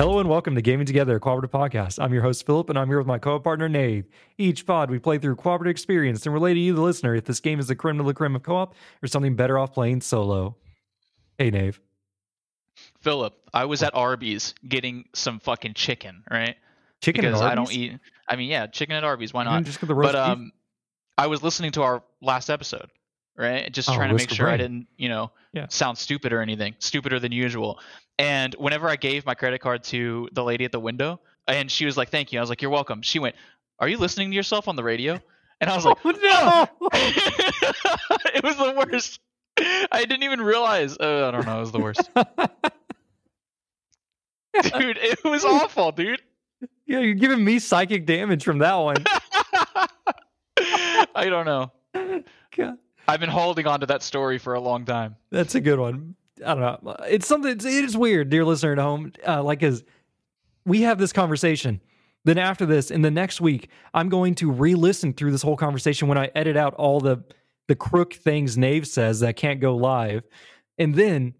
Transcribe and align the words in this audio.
Hello 0.00 0.18
and 0.18 0.30
welcome 0.30 0.54
to 0.54 0.62
Gaming 0.62 0.86
Together, 0.86 1.16
a 1.16 1.20
cooperative 1.20 1.50
podcast. 1.50 2.02
I'm 2.02 2.12
your 2.14 2.22
host, 2.22 2.46
Philip, 2.46 2.70
and 2.70 2.78
I'm 2.78 2.88
here 2.88 2.96
with 2.96 3.06
my 3.06 3.18
co 3.18 3.38
partner, 3.38 3.68
Nave. 3.68 4.06
Each 4.38 4.64
pod, 4.64 4.90
we 4.90 4.98
play 4.98 5.18
through 5.18 5.36
cooperative 5.36 5.70
experience 5.70 6.24
and 6.24 6.32
relay 6.32 6.54
to 6.54 6.58
you, 6.58 6.72
the 6.72 6.80
listener, 6.80 7.14
if 7.14 7.26
this 7.26 7.38
game 7.38 7.60
is 7.60 7.68
the 7.68 7.76
creme 7.76 7.98
de 7.98 8.02
la 8.02 8.14
creme 8.14 8.34
of 8.34 8.42
co 8.42 8.56
op 8.56 8.74
or 9.02 9.08
something 9.08 9.36
better 9.36 9.58
off 9.58 9.74
playing 9.74 10.00
solo. 10.00 10.56
Hey, 11.36 11.50
Nave. 11.50 11.80
Philip, 13.02 13.34
I 13.52 13.64
was 13.64 13.82
at 13.82 13.94
Arby's 13.94 14.54
getting 14.66 15.04
some 15.14 15.40
fucking 15.40 15.74
chicken, 15.74 16.22
right? 16.30 16.56
Chicken 17.00 17.22
because 17.24 17.40
I 17.40 17.54
don't 17.54 17.72
eat. 17.72 17.98
I 18.28 18.36
mean, 18.36 18.50
yeah, 18.50 18.66
chicken 18.66 18.94
at 18.94 19.04
Arby's. 19.04 19.32
Why 19.32 19.44
didn't 19.44 19.64
just 19.64 19.80
get 19.80 19.86
the 19.86 19.94
roast 19.94 20.12
But 20.12 20.18
beef? 20.18 20.32
um, 20.38 20.52
I 21.16 21.26
was 21.28 21.42
listening 21.42 21.72
to 21.72 21.82
our 21.82 22.02
last 22.20 22.50
episode, 22.50 22.90
right? 23.36 23.72
Just 23.72 23.88
Oh, 23.88 23.94
trying 23.94 24.10
to 24.10 24.14
make 24.16 24.30
sure 24.30 24.48
I 24.48 24.56
didn't, 24.58 24.86
you 24.96 25.08
know, 25.08 25.30
Yeah. 25.52 25.66
sound 25.68 25.96
stupid 25.98 26.32
or 26.32 26.40
anything, 26.42 26.74
stupider 26.78 27.18
than 27.18 27.32
usual. 27.32 27.80
And 28.18 28.54
whenever 28.54 28.88
I 28.88 28.96
gave 28.96 29.24
my 29.24 29.34
credit 29.34 29.60
card 29.60 29.82
to 29.84 30.28
the 30.32 30.44
lady 30.44 30.64
at 30.66 30.72
the 30.72 30.80
window, 30.80 31.20
and 31.48 31.70
she 31.70 31.86
was 31.86 31.96
like, 31.96 32.10
"Thank 32.10 32.32
you," 32.32 32.38
I 32.38 32.42
was 32.42 32.50
like, 32.50 32.60
"You're 32.60 32.70
welcome." 32.70 33.00
She 33.02 33.18
went, 33.18 33.34
"Are 33.78 33.88
you 33.88 33.96
listening 33.96 34.30
to 34.30 34.36
yourself 34.36 34.68
on 34.68 34.76
the 34.76 34.84
radio?" 34.84 35.18
And 35.60 35.70
I 35.70 35.74
was 35.76 35.84
like, 35.86 35.96
Oh, 36.04 36.10
no! 36.10 36.88
"It 38.34 38.44
was 38.44 38.56
the 38.56 38.72
worst." 38.76 39.20
I 39.90 40.04
didn't 40.04 40.22
even 40.22 40.40
realize. 40.42 40.96
Uh, 40.98 41.28
I 41.28 41.30
don't 41.30 41.44
know. 41.46 41.56
It 41.56 41.60
was 41.60 41.72
the 41.72 41.80
worst, 41.80 42.08
dude. 44.62 44.98
It 45.00 45.24
was 45.24 45.44
awful, 45.44 45.92
dude. 45.92 46.22
yeah, 46.86 47.00
you're 47.00 47.14
giving 47.14 47.44
me 47.44 47.58
psychic 47.58 48.06
damage 48.06 48.44
from 48.44 48.58
that 48.58 48.74
one. 48.74 48.96
I 51.14 51.28
don't 51.28 51.46
know. 51.46 51.72
God. 52.56 52.78
I've 53.08 53.20
been 53.20 53.30
holding 53.30 53.66
on 53.66 53.80
to 53.80 53.86
that 53.86 54.02
story 54.02 54.38
for 54.38 54.54
a 54.54 54.60
long 54.60 54.84
time. 54.84 55.16
That's 55.30 55.54
a 55.54 55.60
good 55.60 55.78
one. 55.78 56.14
I 56.44 56.54
don't 56.54 56.84
know. 56.84 56.96
It's 57.08 57.26
something. 57.26 57.50
It's, 57.52 57.64
it 57.64 57.84
is 57.84 57.96
weird, 57.96 58.30
dear 58.30 58.44
listener 58.44 58.72
at 58.72 58.78
home. 58.78 59.12
Uh, 59.26 59.42
like, 59.42 59.62
as 59.62 59.84
we 60.64 60.82
have 60.82 60.98
this 60.98 61.12
conversation, 61.12 61.80
then 62.24 62.38
after 62.38 62.66
this, 62.66 62.90
in 62.90 63.02
the 63.02 63.10
next 63.10 63.40
week, 63.40 63.68
I'm 63.94 64.08
going 64.08 64.34
to 64.36 64.50
re-listen 64.50 65.12
through 65.12 65.32
this 65.32 65.42
whole 65.42 65.56
conversation 65.56 66.08
when 66.08 66.18
I 66.18 66.30
edit 66.34 66.56
out 66.56 66.74
all 66.74 67.00
the 67.00 67.22
the 67.68 67.74
crook 67.76 68.14
things 68.14 68.58
Nave 68.58 68.86
says 68.86 69.20
that 69.20 69.36
can't 69.36 69.60
go 69.60 69.76
live, 69.76 70.24
and 70.78 70.94
then 70.94 71.34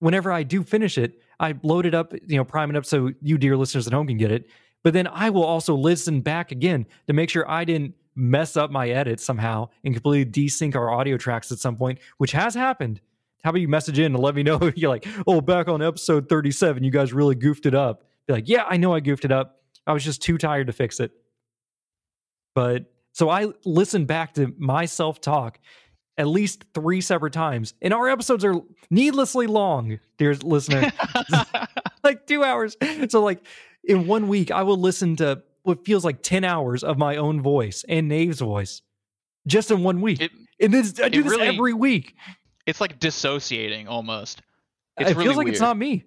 whenever 0.00 0.32
I 0.32 0.42
do 0.42 0.62
finish 0.62 0.98
it, 0.98 1.20
I 1.40 1.54
load 1.62 1.86
it 1.86 1.94
up, 1.94 2.12
you 2.26 2.36
know, 2.36 2.44
prime 2.44 2.70
it 2.70 2.76
up 2.76 2.84
so 2.84 3.10
you, 3.22 3.38
dear 3.38 3.56
listeners 3.56 3.86
at 3.86 3.92
home, 3.92 4.06
can 4.06 4.18
get 4.18 4.32
it. 4.32 4.48
But 4.82 4.92
then 4.92 5.06
I 5.06 5.30
will 5.30 5.44
also 5.44 5.74
listen 5.74 6.20
back 6.20 6.52
again 6.52 6.86
to 7.06 7.12
make 7.12 7.30
sure 7.30 7.48
I 7.48 7.64
didn't 7.64 7.94
mess 8.14 8.56
up 8.56 8.70
my 8.70 8.88
edit 8.88 9.20
somehow 9.20 9.68
and 9.84 9.94
completely 9.94 10.30
desync 10.30 10.74
our 10.74 10.90
audio 10.90 11.16
tracks 11.16 11.52
at 11.52 11.58
some 11.58 11.76
point, 11.76 11.98
which 12.18 12.32
has 12.32 12.54
happened. 12.54 13.00
How 13.44 13.50
about 13.50 13.60
you 13.60 13.68
message 13.68 13.98
in 13.98 14.14
and 14.14 14.22
let 14.22 14.34
me 14.34 14.42
know 14.42 14.56
if 14.62 14.76
you're 14.76 14.90
like, 14.90 15.06
oh, 15.26 15.40
back 15.40 15.68
on 15.68 15.82
episode 15.82 16.28
37, 16.28 16.82
you 16.82 16.90
guys 16.90 17.12
really 17.12 17.34
goofed 17.34 17.66
it 17.66 17.74
up. 17.74 18.04
Be 18.26 18.32
like, 18.34 18.48
yeah, 18.48 18.64
I 18.68 18.76
know 18.76 18.92
I 18.92 19.00
goofed 19.00 19.24
it 19.24 19.32
up. 19.32 19.62
I 19.86 19.92
was 19.92 20.04
just 20.04 20.20
too 20.20 20.36
tired 20.36 20.66
to 20.66 20.72
fix 20.72 21.00
it. 21.00 21.12
But 22.54 22.92
so 23.12 23.30
I 23.30 23.48
listen 23.64 24.04
back 24.04 24.34
to 24.34 24.52
myself 24.58 25.20
talk 25.20 25.58
at 26.18 26.26
least 26.26 26.64
three 26.74 27.00
separate 27.00 27.32
times. 27.32 27.72
And 27.80 27.94
our 27.94 28.08
episodes 28.08 28.44
are 28.44 28.54
needlessly 28.90 29.46
long, 29.46 29.98
dear 30.18 30.34
listener 30.34 30.92
like 32.04 32.26
two 32.26 32.44
hours. 32.44 32.76
So 33.08 33.22
like 33.22 33.40
in 33.84 34.06
one 34.06 34.28
week, 34.28 34.50
I 34.50 34.62
will 34.64 34.78
listen 34.78 35.16
to 35.16 35.42
what 35.62 35.84
feels 35.84 36.04
like 36.04 36.22
ten 36.22 36.44
hours 36.44 36.82
of 36.84 36.98
my 36.98 37.16
own 37.16 37.40
voice 37.40 37.84
and 37.88 38.08
Nave's 38.08 38.40
voice, 38.40 38.82
just 39.46 39.70
in 39.70 39.82
one 39.82 40.00
week. 40.00 40.20
It- 40.20 40.32
and 40.60 40.74
then 40.74 40.84
I 41.04 41.08
do 41.08 41.22
this 41.22 41.30
really- 41.30 41.46
every 41.46 41.72
week. 41.72 42.16
it's 42.66 42.80
like 42.80 42.98
dissociating 42.98 43.86
almost. 43.86 44.42
It's 44.98 45.10
it 45.10 45.16
really 45.16 45.26
feels 45.26 45.36
like 45.36 45.46
it's 45.46 45.60
not 45.60 45.76
me. 45.76 46.04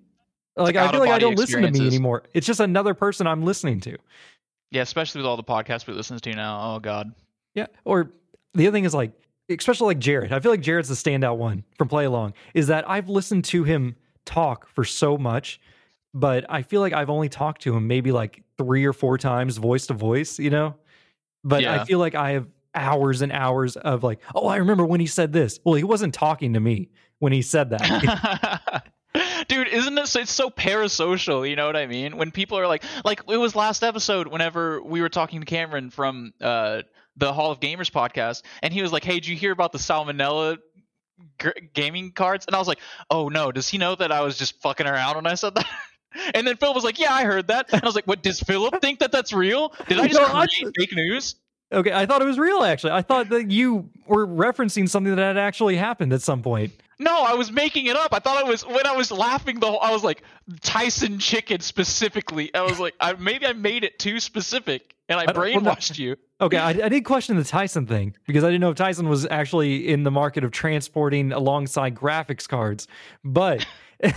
Like, 0.57 0.75
like 0.75 0.90
I 0.90 0.91
feel 0.91 1.00
like 1.00 1.09
I 1.12 1.19
don't 1.19 1.38
listen 1.38 1.62
to 1.62 1.72
me 1.72 1.88
anymore. 1.88 2.24
It's 2.34 2.46
just 2.46 2.59
another 2.59 2.94
person 2.94 3.28
I'm 3.28 3.44
listening 3.44 3.80
to. 3.81 3.97
Yeah, 4.69 4.81
especially 4.81 5.19
with 5.22 5.28
all 5.28 5.38
the 5.38 5.44
podcasts 5.46 5.88
we 5.88 5.94
listen 5.94 6.18
to 6.18 6.34
now. 6.34 6.75
Oh 6.75 6.80
god. 6.80 7.13
Yeah. 7.56 7.68
Or 7.86 8.12
the 8.53 8.68
other 8.68 8.75
thing 8.75 8.84
is 8.84 8.94
like, 8.94 9.13
especially 9.59 9.88
like 9.88 10.00
Jared. 10.00 10.31
I 10.31 10.39
feel 10.39 10.51
like 10.51 10.62
Jared's 10.62 10.89
the 10.89 10.95
standout 10.95 11.38
one 11.38 11.63
from 11.78 11.88
Play 11.88 12.06
Along. 12.06 12.34
Is 12.53 12.67
that 12.67 12.89
I've 12.89 13.09
listened 13.09 13.45
to 13.45 13.63
him 13.63 13.95
talk 14.25 14.67
for 14.67 14.84
so 14.84 15.17
much, 15.17 15.59
but 16.13 16.45
I 16.50 16.62
feel 16.62 16.81
like 16.81 16.94
I've 16.94 17.09
only 17.09 17.29
talked 17.29 17.62
to 17.63 17.75
him 17.75 17.88
maybe 17.88 18.12
like 18.12 18.44
three 18.57 18.85
or 18.85 18.94
four 18.94 19.17
times, 19.17 19.57
voice 19.57 19.88
to 19.88 19.94
voice. 19.94 20.39
You 20.39 20.50
know. 20.50 20.75
But 21.44 21.66
I 21.66 21.85
feel 21.85 22.00
like 22.00 22.13
I 22.13 22.31
have 22.31 22.47
hours 22.75 23.22
and 23.22 23.31
hours 23.31 23.75
of 23.75 24.03
like, 24.03 24.19
oh, 24.35 24.47
I 24.47 24.57
remember 24.57 24.85
when 24.85 25.00
he 25.00 25.07
said 25.07 25.34
this. 25.34 25.59
Well, 25.63 25.75
he 25.75 25.83
wasn't 25.83 26.13
talking 26.13 26.53
to 26.53 26.59
me 26.59 26.89
when 27.19 27.33
he 27.33 27.41
said 27.41 27.72
that. 27.72 28.83
Dude, 29.47 29.68
isn't 29.68 29.95
this 29.95 30.16
it's 30.16 30.31
so 30.31 30.50
parasocial, 30.50 31.50
you 31.50 31.56
know 31.56 31.66
what 31.66 31.75
I 31.75 31.85
mean? 31.85 32.16
When 32.16 32.31
people 32.31 32.57
are 32.57 32.68
like 32.68 32.83
like 33.03 33.22
it 33.28 33.38
was 33.38 33.56
last 33.56 33.83
episode 33.83 34.28
whenever 34.28 34.81
we 34.81 35.01
were 35.01 35.09
talking 35.09 35.41
to 35.41 35.45
Cameron 35.45 35.89
from 35.89 36.33
uh 36.39 36.83
the 37.22 37.32
Hall 37.32 37.52
of 37.52 37.59
Gamers 37.59 37.90
podcast 37.92 38.42
and 38.62 38.74
he 38.74 38.82
was 38.82 38.92
like, 38.92 39.04
"Hey, 39.04 39.14
did 39.16 39.28
you 39.28 39.38
hear 39.38 39.52
about 39.52 39.72
the 39.72 39.78
salmonella 39.78 40.58
g- 41.42 41.52
gaming 41.74 42.12
cards?" 42.12 42.46
And 42.48 42.56
I 42.56 42.59
was 42.59 42.68
like, 42.68 42.80
"Oh 43.09 43.30
no, 43.30 43.52
does 43.52 43.70
he 43.70 43.78
know 43.78 43.96
that 43.96 44.12
I 44.12 44.22
was 44.22 44.38
just 44.38 44.62
fucking 44.62 44.88
around 44.88 45.16
when 45.16 45.28
I 45.28 45.36
said 45.36 45.56
that?" 45.56 45.66
And 46.34 46.46
then 46.46 46.58
Phil 46.58 46.74
was 46.74 46.84
like, 46.84 47.00
"Yeah, 47.00 47.14
I 47.14 47.24
heard 47.24 47.48
that." 47.48 47.72
And 47.72 47.81
I 47.81 47.86
was 47.86 47.96
like, 47.96 48.06
"What? 48.06 48.22
Does 48.22 48.42
Philip 48.42 48.81
think 48.81 49.00
that 49.00 49.14
that's 49.14 49.31
real? 49.31 49.74
Did 49.88 49.98
I 49.98 50.08
just 50.10 50.20
create 50.20 50.74
fake 50.78 50.94
news?" 50.94 51.36
okay, 51.72 51.94
I 51.94 52.06
thought 52.06 52.22
it 52.22 52.26
was 52.26 52.38
real. 52.38 52.64
Actually, 52.64 52.94
I 52.94 53.02
thought 53.02 53.30
that 53.30 53.50
you 53.50 53.90
were 54.08 54.28
referencing 54.28 54.90
something 54.90 55.16
that 55.16 55.22
had 55.22 55.38
actually 55.38 55.78
happened 55.78 56.12
at 56.12 56.22
some 56.22 56.42
point. 56.42 56.74
No, 57.00 57.24
I 57.24 57.34
was 57.34 57.52
making 57.52 57.88
it 57.88 57.96
up. 57.96 58.14
I 58.14 58.20
thought 58.20 58.44
I 58.44 58.48
was 58.48 58.66
when 58.66 58.86
I 58.86 58.96
was 58.96 59.10
laughing 59.12 59.60
the 59.60 59.68
whole. 59.68 59.80
I 59.80 59.92
was 59.92 60.04
like 60.04 60.22
Tyson 60.62 61.18
chicken 61.18 61.62
specifically. 61.62 62.54
I 62.54 62.62
was 62.62 62.80
like, 62.80 62.94
I, 63.00 63.14
maybe 63.14 63.46
I 63.46 63.54
made 63.54 63.84
it 63.84 63.98
too 63.98 64.20
specific, 64.20 64.94
and 65.12 65.20
I 65.20 65.24
I 65.24 65.26
don't- 65.28 65.64
well, 65.64 65.76
brainwashed 65.76 65.98
you. 66.00 66.16
Okay, 66.42 66.58
I, 66.58 66.70
I 66.70 66.90
did 66.90 67.06
question 67.06 67.36
the 67.38 67.44
Tyson 67.44 67.86
thing 67.86 68.16
because 68.26 68.44
I 68.44 68.48
didn't 68.48 68.62
know 68.62 68.72
if 68.72 68.76
Tyson 68.76 69.08
was 69.08 69.28
actually 69.28 69.88
in 69.88 70.02
the 70.02 70.10
market 70.10 70.44
of 70.44 70.50
transporting 70.50 71.32
alongside 71.32 71.94
graphics 71.94 72.48
cards, 72.48 72.88
but 73.24 73.64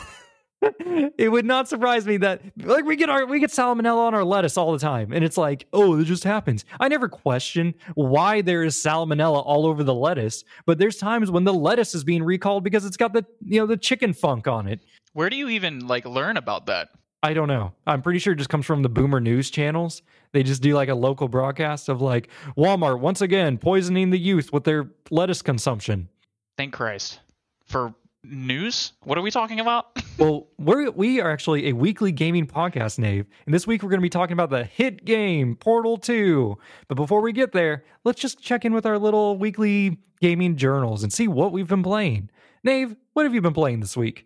it 1.19 1.31
would 1.31 1.45
not 1.45 1.69
surprise 1.69 2.07
me 2.07 2.17
that 2.17 2.41
like 2.63 2.87
we 2.87 2.97
get 2.97 3.11
our 3.11 3.27
we 3.27 3.39
get 3.41 3.51
salmonella 3.51 4.07
on 4.07 4.15
our 4.15 4.25
lettuce 4.25 4.57
all 4.57 4.73
the 4.73 4.79
time, 4.79 5.13
and 5.13 5.23
it's 5.23 5.37
like, 5.37 5.67
oh, 5.75 5.99
it 6.01 6.05
just 6.05 6.25
happens. 6.25 6.65
I 6.81 6.89
never 6.89 7.09
question 7.09 7.75
why 7.95 8.41
there 8.41 8.63
is 8.63 8.75
salmonella 8.75 9.43
all 9.45 9.67
over 9.67 9.85
the 9.85 9.93
lettuce, 9.95 10.45
but 10.65 10.79
there's 10.79 10.97
times 10.97 11.31
when 11.31 11.45
the 11.45 11.53
lettuce 11.53 11.95
is 11.95 12.05
being 12.05 12.23
recalled 12.23 12.65
because 12.65 12.87
it's 12.87 12.97
got 12.97 13.13
the 13.13 13.27
you 13.45 13.61
know 13.61 13.67
the 13.67 13.77
chicken 13.77 14.15
funk 14.15 14.49
on 14.49 14.67
it. 14.67 14.81
Where 15.13 15.29
do 15.29 15.37
you 15.37 15.51
even 15.51 15.87
like 15.87 16.07
learn 16.07 16.39
about 16.39 16.65
that? 16.67 16.89
I 17.25 17.33
don't 17.33 17.49
know. 17.49 17.73
I'm 17.87 18.03
pretty 18.03 18.19
sure 18.19 18.35
it 18.35 18.37
just 18.37 18.51
comes 18.51 18.67
from 18.67 18.83
the 18.83 18.91
boomer 18.91 19.19
news 19.19 19.49
channels. 19.49 20.03
They 20.33 20.43
just 20.43 20.61
do 20.61 20.75
like 20.75 20.91
a 20.91 20.95
local 20.95 21.27
broadcast 21.27 21.89
of 21.89 22.03
like 22.03 22.29
Walmart 22.55 23.01
once 23.01 23.23
again 23.23 23.57
poisoning 23.57 24.11
the 24.11 24.19
youth 24.19 24.53
with 24.53 24.65
their 24.65 24.91
lettuce 25.11 25.41
consumption. 25.41 26.11
Thank 26.59 26.75
Christ 26.75 27.21
for 27.65 27.95
news. 28.25 28.93
What 29.05 29.17
are 29.17 29.23
we 29.23 29.31
talking 29.31 29.59
about? 29.59 29.87
Well, 30.17 30.47
we're 30.59 30.93
we 30.93 31.21
are 31.21 31.29
actually 31.29 31.71
a 31.71 31.73
weekly 31.73 32.13
gaming 32.13 32.47
podcast, 32.47 33.01
Nave, 33.01 33.27
and 33.47 33.53
this 33.53 33.67
week 33.67 33.83
we're 33.83 33.89
going 33.89 33.99
to 33.99 34.05
be 34.05 34.09
talking 34.09 34.35
about 34.35 34.49
the 34.49 34.63
hit 34.63 35.05
game 35.05 35.57
Portal 35.57 35.97
2. 35.97 36.57
But 36.87 36.95
before 36.95 37.21
we 37.21 37.33
get 37.33 37.51
there, 37.51 37.83
let's 38.05 38.21
just 38.21 38.41
check 38.41 38.65
in 38.65 38.73
with 38.73 38.87
our 38.87 38.97
little 38.97 39.37
weekly 39.37 39.99
gaming 40.21 40.55
journals 40.55 41.03
and 41.03 41.13
see 41.13 41.27
what 41.27 41.51
we've 41.51 41.67
been 41.67 41.83
playing. 41.83 42.31
Nave, 42.63 42.95
what 43.15 43.25
have 43.25 43.35
you 43.35 43.41
been 43.41 43.55
playing 43.55 43.81
this 43.81 43.97
week? 43.97 44.25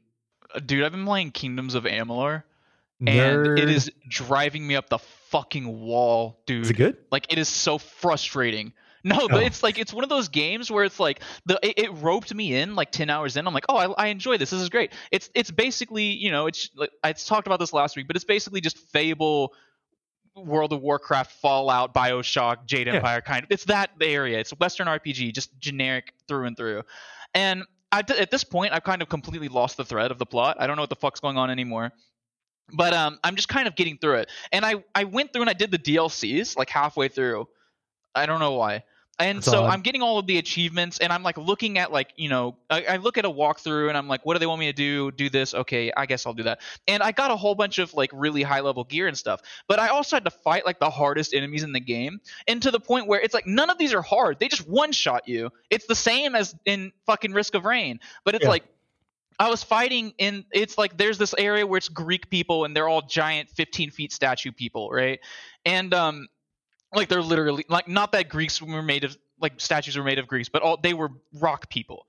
Uh, 0.55 0.59
dude, 0.59 0.85
I've 0.85 0.93
been 0.93 1.07
playing 1.07 1.31
Kingdoms 1.31 1.75
of 1.75 1.85
Amalur, 1.85 2.43
and 3.07 3.09
Nerd. 3.47 3.59
it 3.59 3.69
is 3.69 3.91
driving 4.09 4.67
me 4.67 4.75
up 4.77 4.89
the 4.89 4.99
fucking 5.31 5.81
wall, 5.81 6.41
dude. 6.47 6.65
Is 6.65 6.71
it 6.71 6.77
good? 6.77 6.97
Like 7.11 7.33
it 7.33 7.39
is 7.39 7.49
so 7.49 7.79
frustrating. 7.79 8.73
No, 9.05 9.29
Oh. 9.31 9.37
it's 9.39 9.63
like 9.63 9.79
it's 9.79 9.93
one 9.95 10.03
of 10.03 10.11
those 10.11 10.29
games 10.29 10.71
where 10.71 10.85
it's 10.85 10.99
like 10.99 11.21
the 11.47 11.59
it, 11.63 11.79
it 11.85 11.91
roped 12.03 12.35
me 12.35 12.55
in 12.55 12.75
like 12.75 12.91
ten 12.91 13.09
hours 13.11 13.37
in. 13.37 13.47
I'm 13.47 13.55
like, 13.55 13.67
oh, 13.69 13.77
I, 13.77 14.05
I 14.05 14.07
enjoy 14.09 14.39
this. 14.39 14.51
This 14.51 14.61
is 14.61 14.69
great. 14.69 14.93
It's 15.13 15.31
it's 15.35 15.51
basically 15.53 16.05
you 16.05 16.31
know 16.33 16.47
it's 16.49 16.71
like 16.75 16.91
I 17.05 17.13
talked 17.13 17.47
about 17.47 17.61
this 17.61 17.73
last 17.73 17.97
week, 17.97 18.09
but 18.09 18.17
it's 18.17 18.25
basically 18.25 18.61
just 18.61 18.77
Fable, 18.91 19.55
World 20.35 20.73
of 20.73 20.83
Warcraft, 20.83 21.31
Fallout, 21.41 21.95
Bioshock, 21.95 22.67
Jade 22.67 22.89
Yeah. 22.89 22.95
Empire 22.97 23.21
kind 23.21 23.45
of. 23.45 23.51
It's 23.53 23.65
that 23.67 23.91
area. 24.01 24.41
It's 24.41 24.51
Western 24.59 24.89
RPG, 24.89 25.33
just 25.33 25.57
generic 25.61 26.13
through 26.27 26.47
and 26.47 26.57
through. 26.57 26.83
And 27.35 27.63
I, 27.93 28.01
at 28.01 28.31
this 28.31 28.45
point, 28.45 28.73
I've 28.73 28.85
kind 28.85 29.01
of 29.01 29.09
completely 29.09 29.49
lost 29.49 29.77
the 29.77 29.85
thread 29.85 30.11
of 30.11 30.19
the 30.19 30.27
plot. 30.27 30.57
I 30.61 30.67
don't 30.67 30.77
know 30.77 30.83
what 30.83 30.91
the 30.91 30.97
fuck's 30.97 31.21
going 31.21 31.37
on 31.39 31.51
anymore 31.51 31.93
but 32.73 32.93
um, 32.95 33.19
I'm 33.25 33.37
just 33.37 33.49
kind 33.49 33.67
of 33.69 33.75
getting 33.77 33.99
through 33.99 34.17
it. 34.17 34.31
And 34.53 34.65
I, 34.65 34.83
I 34.95 35.05
went 35.05 35.33
through 35.33 35.43
and 35.43 35.51
I 35.51 35.55
did 35.55 35.71
the 35.71 35.79
DLCs 35.79 36.57
like 36.57 36.71
halfway 36.71 37.09
through. 37.09 37.49
I 38.15 38.27
don't 38.27 38.41
know 38.41 38.53
why. 38.55 38.85
And 39.21 39.39
That's 39.39 39.47
so 39.47 39.65
odd. 39.65 39.71
I'm 39.73 39.81
getting 39.81 40.01
all 40.01 40.21
of 40.21 40.29
the 40.29 40.39
achievements, 40.39 40.99
and 41.01 41.13
I'm 41.13 41.25
like 41.25 41.37
looking 41.37 41.77
at 41.77 41.91
like 41.91 42.13
you 42.15 42.29
know 42.29 42.57
I, 42.71 42.85
I 42.85 42.97
look 42.99 43.19
at 43.19 43.25
a 43.25 43.29
walkthrough, 43.29 43.89
and 43.89 43.99
I'm 43.99 44.07
like, 44.07 44.25
what 44.25 44.35
do 44.35 44.39
they 44.39 44.47
want 44.47 44.61
me 44.61 44.67
to 44.67 44.73
do? 44.73 45.11
Do 45.11 45.29
this? 45.29 45.55
Okay, 45.55 45.91
I 45.97 46.07
guess 46.07 46.25
I'll 46.25 46.35
do 46.35 46.45
that. 46.45 46.61
And 46.87 47.03
I 47.03 47.11
got 47.11 47.33
a 47.33 47.37
whole 47.37 47.57
bunch 47.57 47.79
of 47.81 47.93
like 47.95 48.11
really 48.13 48.45
high 48.45 48.61
level 48.61 48.85
gear 48.85 49.09
and 49.09 49.19
stuff, 49.19 49.41
but 49.67 49.81
I 49.81 49.89
also 49.89 50.15
had 50.15 50.25
to 50.27 50.31
fight 50.31 50.65
like 50.65 50.79
the 50.79 50.89
hardest 50.89 51.35
enemies 51.35 51.65
in 51.65 51.73
the 51.73 51.81
game, 51.81 52.21
and 52.47 52.63
to 52.63 52.71
the 52.71 52.79
point 52.79 53.09
where 53.09 53.21
it's 53.21 53.35
like 53.35 53.45
none 53.45 53.71
of 53.71 53.77
these 53.79 53.93
are 53.93 54.03
hard. 54.03 54.39
They 54.39 54.47
just 54.47 54.69
one 54.69 54.93
shot 54.93 55.27
you. 55.27 55.51
It's 55.69 55.87
the 55.87 55.97
same 55.97 56.37
as 56.37 56.55
in 56.65 56.93
fucking 57.05 57.33
Risk 57.33 57.57
of 57.57 57.65
Rain, 57.65 57.99
but 58.25 58.37
it's 58.37 58.45
Yeah. 58.45 58.51
like 58.51 58.67
I 59.39 59.49
was 59.49 59.63
fighting 59.63 60.13
in 60.19 60.45
it's 60.53 60.77
like 60.77 60.97
there's 60.97 61.19
this 61.19 61.35
area 61.39 61.67
where 61.67 61.79
it's 61.79 61.89
Greek 61.89 62.29
people 62.29 62.65
and 62.65 62.75
they're 62.75 62.89
all 62.89 63.03
giant 63.03 63.49
15 63.51 63.91
feet 63.91 64.13
statue 64.13 64.53
people, 64.53 64.91
right? 64.91 65.21
And 65.65 65.95
um 65.95 66.29
like 66.95 67.09
they're 67.09 67.23
literally 67.23 67.65
like 67.69 67.89
not 67.89 68.13
that 68.13 68.29
Greeks 68.29 68.61
were 68.61 68.83
made 68.83 69.05
of 69.05 69.17
like 69.41 69.61
statues 69.61 69.97
were 69.97 70.05
made 70.05 70.19
of 70.19 70.27
Greeks, 70.27 70.49
but 70.49 70.63
all 70.63 70.77
they 70.77 70.95
were 70.95 71.11
rock 71.35 71.71
people. 71.71 72.07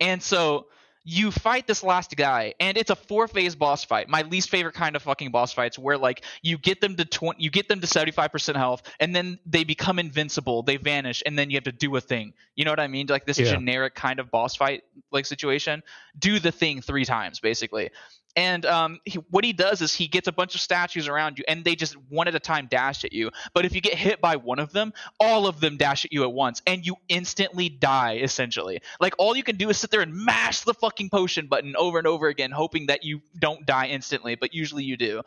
And 0.00 0.22
so 0.22 0.66
you 1.10 1.30
fight 1.30 1.66
this 1.66 1.82
last 1.82 2.14
guy 2.16 2.52
and 2.60 2.76
it's 2.76 2.90
a 2.90 2.94
four 2.94 3.26
phase 3.26 3.54
boss 3.54 3.82
fight 3.82 4.10
my 4.10 4.20
least 4.22 4.50
favorite 4.50 4.74
kind 4.74 4.94
of 4.94 5.00
fucking 5.00 5.30
boss 5.30 5.54
fights 5.54 5.78
where 5.78 5.96
like 5.96 6.22
you 6.42 6.58
get 6.58 6.82
them 6.82 6.96
to 6.96 7.04
20 7.06 7.42
you 7.42 7.48
get 7.48 7.66
them 7.66 7.80
to 7.80 7.86
75% 7.86 8.56
health 8.56 8.82
and 9.00 9.16
then 9.16 9.38
they 9.46 9.64
become 9.64 9.98
invincible 9.98 10.62
they 10.62 10.76
vanish 10.76 11.22
and 11.24 11.38
then 11.38 11.48
you 11.48 11.56
have 11.56 11.64
to 11.64 11.72
do 11.72 11.96
a 11.96 12.00
thing. 12.02 12.34
You 12.56 12.66
know 12.66 12.72
what 12.72 12.80
i 12.80 12.88
mean? 12.88 13.06
Like 13.06 13.24
this 13.24 13.38
Yeah. 13.38 13.52
generic 13.52 13.94
kind 13.94 14.20
of 14.20 14.30
boss 14.30 14.54
fight 14.54 14.82
like 15.10 15.24
situation. 15.24 15.82
Do 16.18 16.38
the 16.40 16.52
thing 16.52 16.82
three 16.82 17.06
times 17.06 17.40
basically 17.40 17.88
and 18.36 18.66
um, 18.66 19.00
he, 19.04 19.18
what 19.30 19.44
he 19.44 19.52
does 19.52 19.80
is 19.82 19.94
he 19.94 20.06
gets 20.06 20.28
a 20.28 20.32
bunch 20.32 20.54
of 20.54 20.60
statues 20.60 21.08
around 21.08 21.38
you 21.38 21.44
and 21.48 21.64
they 21.64 21.74
just 21.74 21.94
one 22.08 22.28
at 22.28 22.34
a 22.34 22.40
time 22.40 22.66
dash 22.70 23.04
at 23.04 23.12
you 23.12 23.30
but 23.54 23.64
if 23.64 23.74
you 23.74 23.80
get 23.80 23.94
hit 23.94 24.20
by 24.20 24.36
one 24.36 24.58
of 24.58 24.72
them 24.72 24.92
all 25.18 25.46
of 25.46 25.60
them 25.60 25.76
dash 25.76 26.04
at 26.04 26.12
you 26.12 26.22
at 26.24 26.32
once 26.32 26.62
and 26.66 26.86
you 26.86 26.96
instantly 27.08 27.68
die 27.68 28.16
essentially 28.16 28.80
like 29.00 29.14
all 29.18 29.36
you 29.36 29.42
can 29.42 29.56
do 29.56 29.68
is 29.68 29.78
sit 29.78 29.90
there 29.90 30.00
and 30.00 30.14
mash 30.14 30.60
the 30.60 30.74
fucking 30.74 31.10
potion 31.10 31.46
button 31.46 31.74
over 31.76 31.98
and 31.98 32.06
over 32.06 32.28
again 32.28 32.50
hoping 32.50 32.86
that 32.86 33.04
you 33.04 33.20
don't 33.38 33.66
die 33.66 33.86
instantly 33.86 34.34
but 34.34 34.54
usually 34.54 34.84
you 34.84 34.96
do 34.96 35.22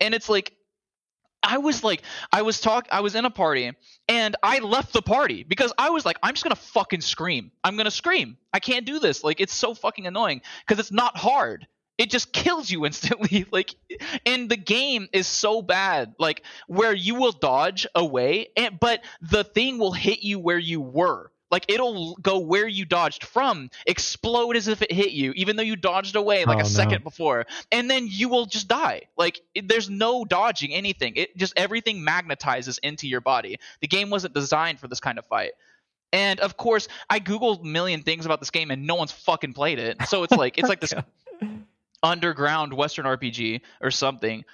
and 0.00 0.14
it's 0.14 0.28
like 0.28 0.52
I 1.46 1.58
was 1.58 1.84
like, 1.84 2.02
I 2.32 2.42
was 2.42 2.60
talk, 2.60 2.88
I 2.90 3.00
was 3.00 3.14
in 3.14 3.26
a 3.26 3.30
party, 3.30 3.70
and 4.08 4.36
I 4.42 4.60
left 4.60 4.92
the 4.92 5.02
party 5.02 5.44
because 5.44 5.72
I 5.76 5.90
was 5.90 6.06
like, 6.06 6.16
I'm 6.22 6.32
just 6.32 6.42
gonna 6.42 6.56
fucking 6.56 7.02
scream. 7.02 7.52
I'm 7.62 7.76
gonna 7.76 7.90
scream. 7.90 8.38
I 8.52 8.60
can't 8.60 8.86
do 8.86 8.98
this. 8.98 9.22
Like, 9.22 9.40
it's 9.40 9.52
so 9.52 9.74
fucking 9.74 10.06
annoying 10.06 10.40
because 10.66 10.80
it's 10.80 10.92
not 10.92 11.16
hard. 11.16 11.66
It 11.98 12.10
just 12.10 12.32
kills 12.32 12.70
you 12.70 12.84
instantly. 12.86 13.46
Like, 13.52 13.74
and 14.26 14.48
the 14.50 14.56
game 14.56 15.08
is 15.12 15.26
so 15.26 15.62
bad, 15.62 16.14
like 16.18 16.42
where 16.66 16.92
you 16.92 17.14
will 17.14 17.32
dodge 17.32 17.86
away, 17.94 18.48
and 18.56 18.78
but 18.80 19.02
the 19.20 19.44
thing 19.44 19.78
will 19.78 19.92
hit 19.92 20.22
you 20.22 20.38
where 20.38 20.58
you 20.58 20.80
were. 20.80 21.30
Like 21.50 21.66
it'll 21.68 22.16
go 22.16 22.40
where 22.40 22.66
you 22.66 22.84
dodged 22.84 23.22
from, 23.22 23.70
explode 23.86 24.56
as 24.56 24.66
if 24.66 24.82
it 24.82 24.90
hit 24.90 25.12
you, 25.12 25.32
even 25.36 25.54
though 25.54 25.62
you 25.62 25.76
dodged 25.76 26.16
away 26.16 26.44
like 26.44 26.56
Oh, 26.56 26.60
a 26.60 26.62
no. 26.64 26.68
second 26.68 27.04
before, 27.04 27.46
and 27.70 27.88
then 27.88 28.08
you 28.10 28.28
will 28.28 28.46
just 28.46 28.66
die. 28.66 29.02
Like 29.16 29.40
it, 29.54 29.68
there's 29.68 29.88
no 29.88 30.24
dodging 30.24 30.72
anything. 30.74 31.12
It 31.14 31.36
just 31.36 31.52
everything 31.56 32.04
magnetizes 32.04 32.80
into 32.82 33.06
your 33.06 33.20
body. 33.20 33.58
The 33.80 33.86
game 33.86 34.10
wasn't 34.10 34.34
designed 34.34 34.80
for 34.80 34.88
this 34.88 34.98
kind 34.98 35.16
of 35.16 35.26
fight. 35.26 35.52
And 36.12 36.40
of 36.40 36.56
course, 36.56 36.88
I 37.08 37.20
googled 37.20 37.60
a 37.60 37.64
million 37.66 38.02
things 38.02 38.26
about 38.26 38.40
this 38.40 38.50
game, 38.50 38.72
and 38.72 38.84
no 38.84 38.96
one's 38.96 39.12
fucking 39.12 39.52
played 39.52 39.78
it. 39.78 39.96
So 40.08 40.24
it's 40.24 40.32
like 40.32 40.58
it's 40.58 40.68
like 40.72 40.80
this 40.80 40.92
underground 42.04 42.72
Western 42.72 43.06
RPG 43.06 43.62
or 43.80 43.90
something. 43.90 44.44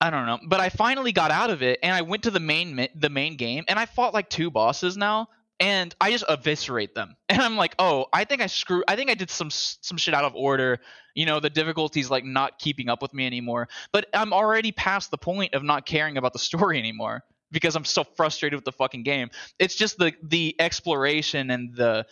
I 0.00 0.10
don't 0.10 0.26
know, 0.26 0.38
but 0.46 0.60
I 0.60 0.68
finally 0.68 1.12
got 1.12 1.30
out 1.30 1.48
of 1.50 1.62
it, 1.62 1.78
and 1.82 1.94
I 1.94 2.02
went 2.02 2.24
to 2.24 2.30
the 2.30 2.38
main 2.38 2.86
the 2.94 3.08
main 3.08 3.36
game, 3.36 3.64
and 3.66 3.78
I 3.78 3.86
fought 3.86 4.12
like 4.12 4.28
two 4.28 4.50
bosses 4.50 4.96
now, 4.96 5.28
and 5.58 5.94
I 6.00 6.10
just 6.10 6.24
eviscerate 6.28 6.94
them. 6.94 7.16
And 7.28 7.42
I'm 7.42 7.56
like, 7.56 7.74
oh, 7.78 8.06
I 8.14 8.24
think 8.24 8.40
I 8.40 8.46
screw, 8.46 8.82
I 8.88 8.96
think 8.96 9.10
I 9.10 9.14
did 9.14 9.30
some 9.30 9.50
some 9.50 9.96
shit 9.96 10.14
out 10.14 10.24
of 10.24 10.34
order. 10.34 10.78
You 11.14 11.26
know, 11.26 11.40
the 11.40 11.50
difficulty's 11.50 12.10
like 12.10 12.24
not 12.24 12.58
keeping 12.58 12.88
up 12.88 13.02
with 13.02 13.12
me 13.14 13.26
anymore. 13.26 13.68
But 13.92 14.06
I'm 14.14 14.32
already 14.32 14.72
past 14.72 15.10
the 15.10 15.18
point 15.18 15.54
of 15.54 15.62
not 15.62 15.86
caring 15.86 16.18
about 16.18 16.32
the 16.34 16.38
story 16.38 16.78
anymore 16.84 17.24
because 17.50 17.76
I'm 17.76 17.84
so 17.84 18.04
frustrated 18.04 18.56
with 18.56 18.64
the 18.64 18.72
fucking 18.72 19.02
game. 19.02 19.30
It's 19.58 19.74
just 19.74 19.98
the 19.98 20.12
the 20.22 20.54
exploration 20.58 21.50
and 21.50 21.74
the 21.74 22.06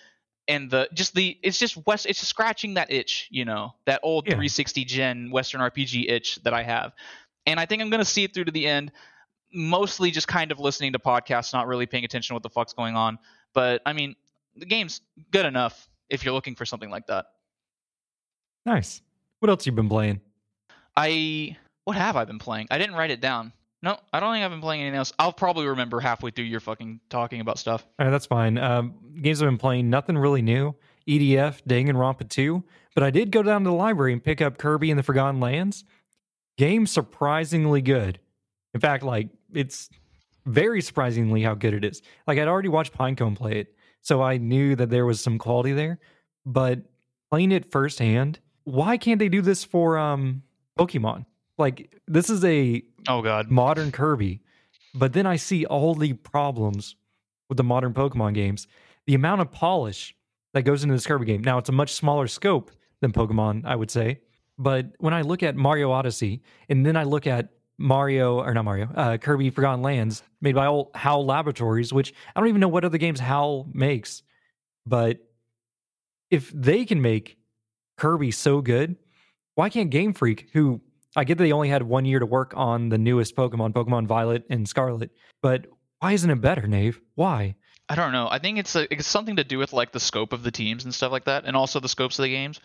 and 0.48 0.70
the 0.70 0.88
just 0.92 1.14
the 1.14 1.38
it's 1.42 1.58
just 1.58 1.76
west 1.86 2.06
it's 2.06 2.18
just 2.20 2.28
scratching 2.30 2.74
that 2.74 2.90
itch 2.92 3.28
you 3.30 3.44
know 3.44 3.74
that 3.86 4.00
old 4.02 4.24
Yeah. 4.26 4.32
360 4.32 4.84
gen 4.84 5.30
western 5.30 5.60
rpg 5.60 6.08
itch 6.10 6.36
that 6.44 6.52
i 6.52 6.62
have 6.62 6.92
and 7.46 7.58
i 7.58 7.66
think 7.66 7.80
i'm 7.80 7.90
going 7.90 8.00
to 8.00 8.04
see 8.04 8.24
it 8.24 8.34
through 8.34 8.44
to 8.44 8.52
the 8.52 8.66
end 8.66 8.92
mostly 9.52 10.10
just 10.10 10.28
kind 10.28 10.50
of 10.52 10.58
listening 10.58 10.92
to 10.92 10.98
podcasts 10.98 11.52
not 11.52 11.66
really 11.66 11.86
paying 11.86 12.04
attention 12.04 12.28
to 12.28 12.34
what 12.34 12.42
the 12.42 12.50
fuck's 12.50 12.72
going 12.74 12.96
on 12.96 13.18
but 13.54 13.80
i 13.86 13.92
mean 13.92 14.14
the 14.56 14.66
game's 14.66 15.00
good 15.30 15.46
enough 15.46 15.88
if 16.10 16.24
you're 16.24 16.34
looking 16.34 16.54
for 16.54 16.64
something 16.66 16.90
like 16.90 17.06
that 17.06 17.26
Nice. 18.66 19.02
What 19.40 19.50
else 19.50 19.66
you 19.66 19.72
been 19.72 19.88
playing? 19.88 20.20
i 20.96 21.56
what 21.84 21.96
have 21.96 22.16
i 22.16 22.24
been 22.24 22.38
playing 22.38 22.66
i 22.70 22.78
didn't 22.78 22.94
write 22.96 23.10
it 23.10 23.20
down 23.20 23.52
no 23.84 23.96
i 24.12 24.18
don't 24.18 24.32
think 24.32 24.44
i've 24.44 24.50
been 24.50 24.60
playing 24.60 24.80
anything 24.80 24.98
else 24.98 25.12
i'll 25.20 25.32
probably 25.32 25.66
remember 25.66 26.00
halfway 26.00 26.30
through 26.32 26.46
your 26.46 26.58
fucking 26.60 26.98
talking 27.08 27.40
about 27.40 27.58
stuff 27.58 27.86
All 27.98 28.06
right, 28.06 28.10
that's 28.10 28.26
fine. 28.26 28.58
Um, 28.58 28.94
games 29.22 29.40
I've 29.40 29.48
been 29.48 29.58
playing, 29.58 29.90
nothing 29.90 30.18
really 30.18 30.42
new. 30.42 30.74
EDF, 31.06 31.62
Danganronpa 31.68 32.28
2. 32.28 32.64
But 32.94 33.04
I 33.04 33.10
did 33.10 33.30
go 33.30 33.42
down 33.42 33.62
to 33.64 33.70
the 33.70 33.76
library 33.76 34.12
and 34.12 34.24
pick 34.24 34.40
up 34.40 34.56
Kirby 34.56 34.90
and 34.90 34.98
the 34.98 35.02
Forgotten 35.02 35.38
Lands. 35.38 35.84
Game 36.56 36.86
surprisingly 36.86 37.82
good. 37.82 38.18
In 38.72 38.80
fact, 38.80 39.02
like 39.04 39.28
it's 39.52 39.90
very 40.46 40.80
surprisingly 40.80 41.42
how 41.42 41.54
good 41.54 41.74
it 41.74 41.84
is. 41.84 42.02
Like 42.26 42.38
I'd 42.38 42.48
already 42.48 42.68
watched 42.68 42.96
Pinecone 42.96 43.36
play 43.36 43.60
it, 43.60 43.74
so 44.00 44.22
I 44.22 44.38
knew 44.38 44.76
that 44.76 44.90
there 44.90 45.06
was 45.06 45.20
some 45.20 45.38
quality 45.38 45.72
there. 45.72 45.98
But 46.46 46.80
playing 47.30 47.52
it 47.52 47.70
firsthand, 47.70 48.38
why 48.64 48.96
can't 48.96 49.18
they 49.18 49.28
do 49.28 49.42
this 49.42 49.64
for 49.64 49.98
um 49.98 50.42
Pokemon? 50.78 51.26
Like 51.58 52.00
this 52.06 52.30
is 52.30 52.44
a 52.44 52.82
oh 53.08 53.22
god 53.22 53.50
modern 53.50 53.92
Kirby. 53.92 54.40
But 54.94 55.12
then 55.12 55.26
I 55.26 55.36
see 55.36 55.66
all 55.66 55.94
the 55.94 56.12
problems 56.12 56.94
with 57.48 57.56
the 57.56 57.64
modern 57.64 57.92
Pokemon 57.92 58.34
games. 58.34 58.66
The 59.06 59.14
amount 59.14 59.40
of 59.40 59.50
polish 59.50 60.14
that 60.54 60.62
goes 60.62 60.82
into 60.82 60.94
this 60.94 61.06
Kirby 61.06 61.26
game. 61.26 61.42
Now, 61.42 61.58
it's 61.58 61.68
a 61.68 61.72
much 61.72 61.92
smaller 61.92 62.26
scope 62.26 62.70
than 63.00 63.12
Pokemon, 63.12 63.64
I 63.66 63.76
would 63.76 63.90
say. 63.90 64.20
But 64.56 64.86
when 64.98 65.12
I 65.12 65.22
look 65.22 65.42
at 65.42 65.56
Mario 65.56 65.90
Odyssey 65.90 66.42
and 66.68 66.86
then 66.86 66.96
I 66.96 67.02
look 67.02 67.26
at 67.26 67.48
Mario, 67.76 68.40
or 68.40 68.54
not 68.54 68.64
Mario, 68.64 68.88
uh, 68.94 69.16
Kirby 69.18 69.50
Forgotten 69.50 69.82
Lands, 69.82 70.22
made 70.40 70.54
by 70.54 70.66
all 70.66 70.92
HAL 70.94 71.26
Laboratories, 71.26 71.92
which 71.92 72.14
I 72.34 72.40
don't 72.40 72.48
even 72.48 72.60
know 72.60 72.68
what 72.68 72.84
other 72.84 72.98
games 72.98 73.18
HAL 73.18 73.68
makes. 73.74 74.22
But 74.86 75.18
if 76.30 76.52
they 76.54 76.84
can 76.84 77.02
make 77.02 77.36
Kirby 77.98 78.30
so 78.30 78.60
good, 78.60 78.96
why 79.56 79.70
can't 79.70 79.90
Game 79.90 80.12
Freak, 80.12 80.50
who 80.52 80.80
I 81.16 81.24
get 81.24 81.38
that 81.38 81.44
they 81.44 81.52
only 81.52 81.68
had 81.68 81.82
one 81.82 82.04
year 82.04 82.18
to 82.18 82.26
work 82.26 82.52
on 82.56 82.88
the 82.88 82.98
newest 82.98 83.36
Pokemon, 83.36 83.72
Pokemon 83.72 84.06
Violet 84.06 84.44
and 84.50 84.68
Scarlet, 84.68 85.10
but 85.42 85.66
why 86.00 86.12
isn't 86.12 86.30
it 86.30 86.40
better, 86.40 86.66
Nave? 86.66 87.00
Why? 87.14 87.56
I 87.88 87.94
don't 87.94 88.12
know. 88.12 88.28
I 88.30 88.38
think 88.38 88.58
it's 88.58 88.74
a, 88.76 88.92
it's 88.92 89.06
something 89.06 89.36
to 89.36 89.44
do 89.44 89.58
with 89.58 89.72
like 89.72 89.92
the 89.92 90.00
scope 90.00 90.32
of 90.32 90.42
the 90.42 90.50
teams 90.50 90.84
and 90.84 90.94
stuff 90.94 91.12
like 91.12 91.24
that, 91.24 91.44
and 91.44 91.56
also 91.56 91.80
the 91.80 91.88
scopes 91.88 92.18
of 92.18 92.24
the 92.24 92.30
games. 92.30 92.60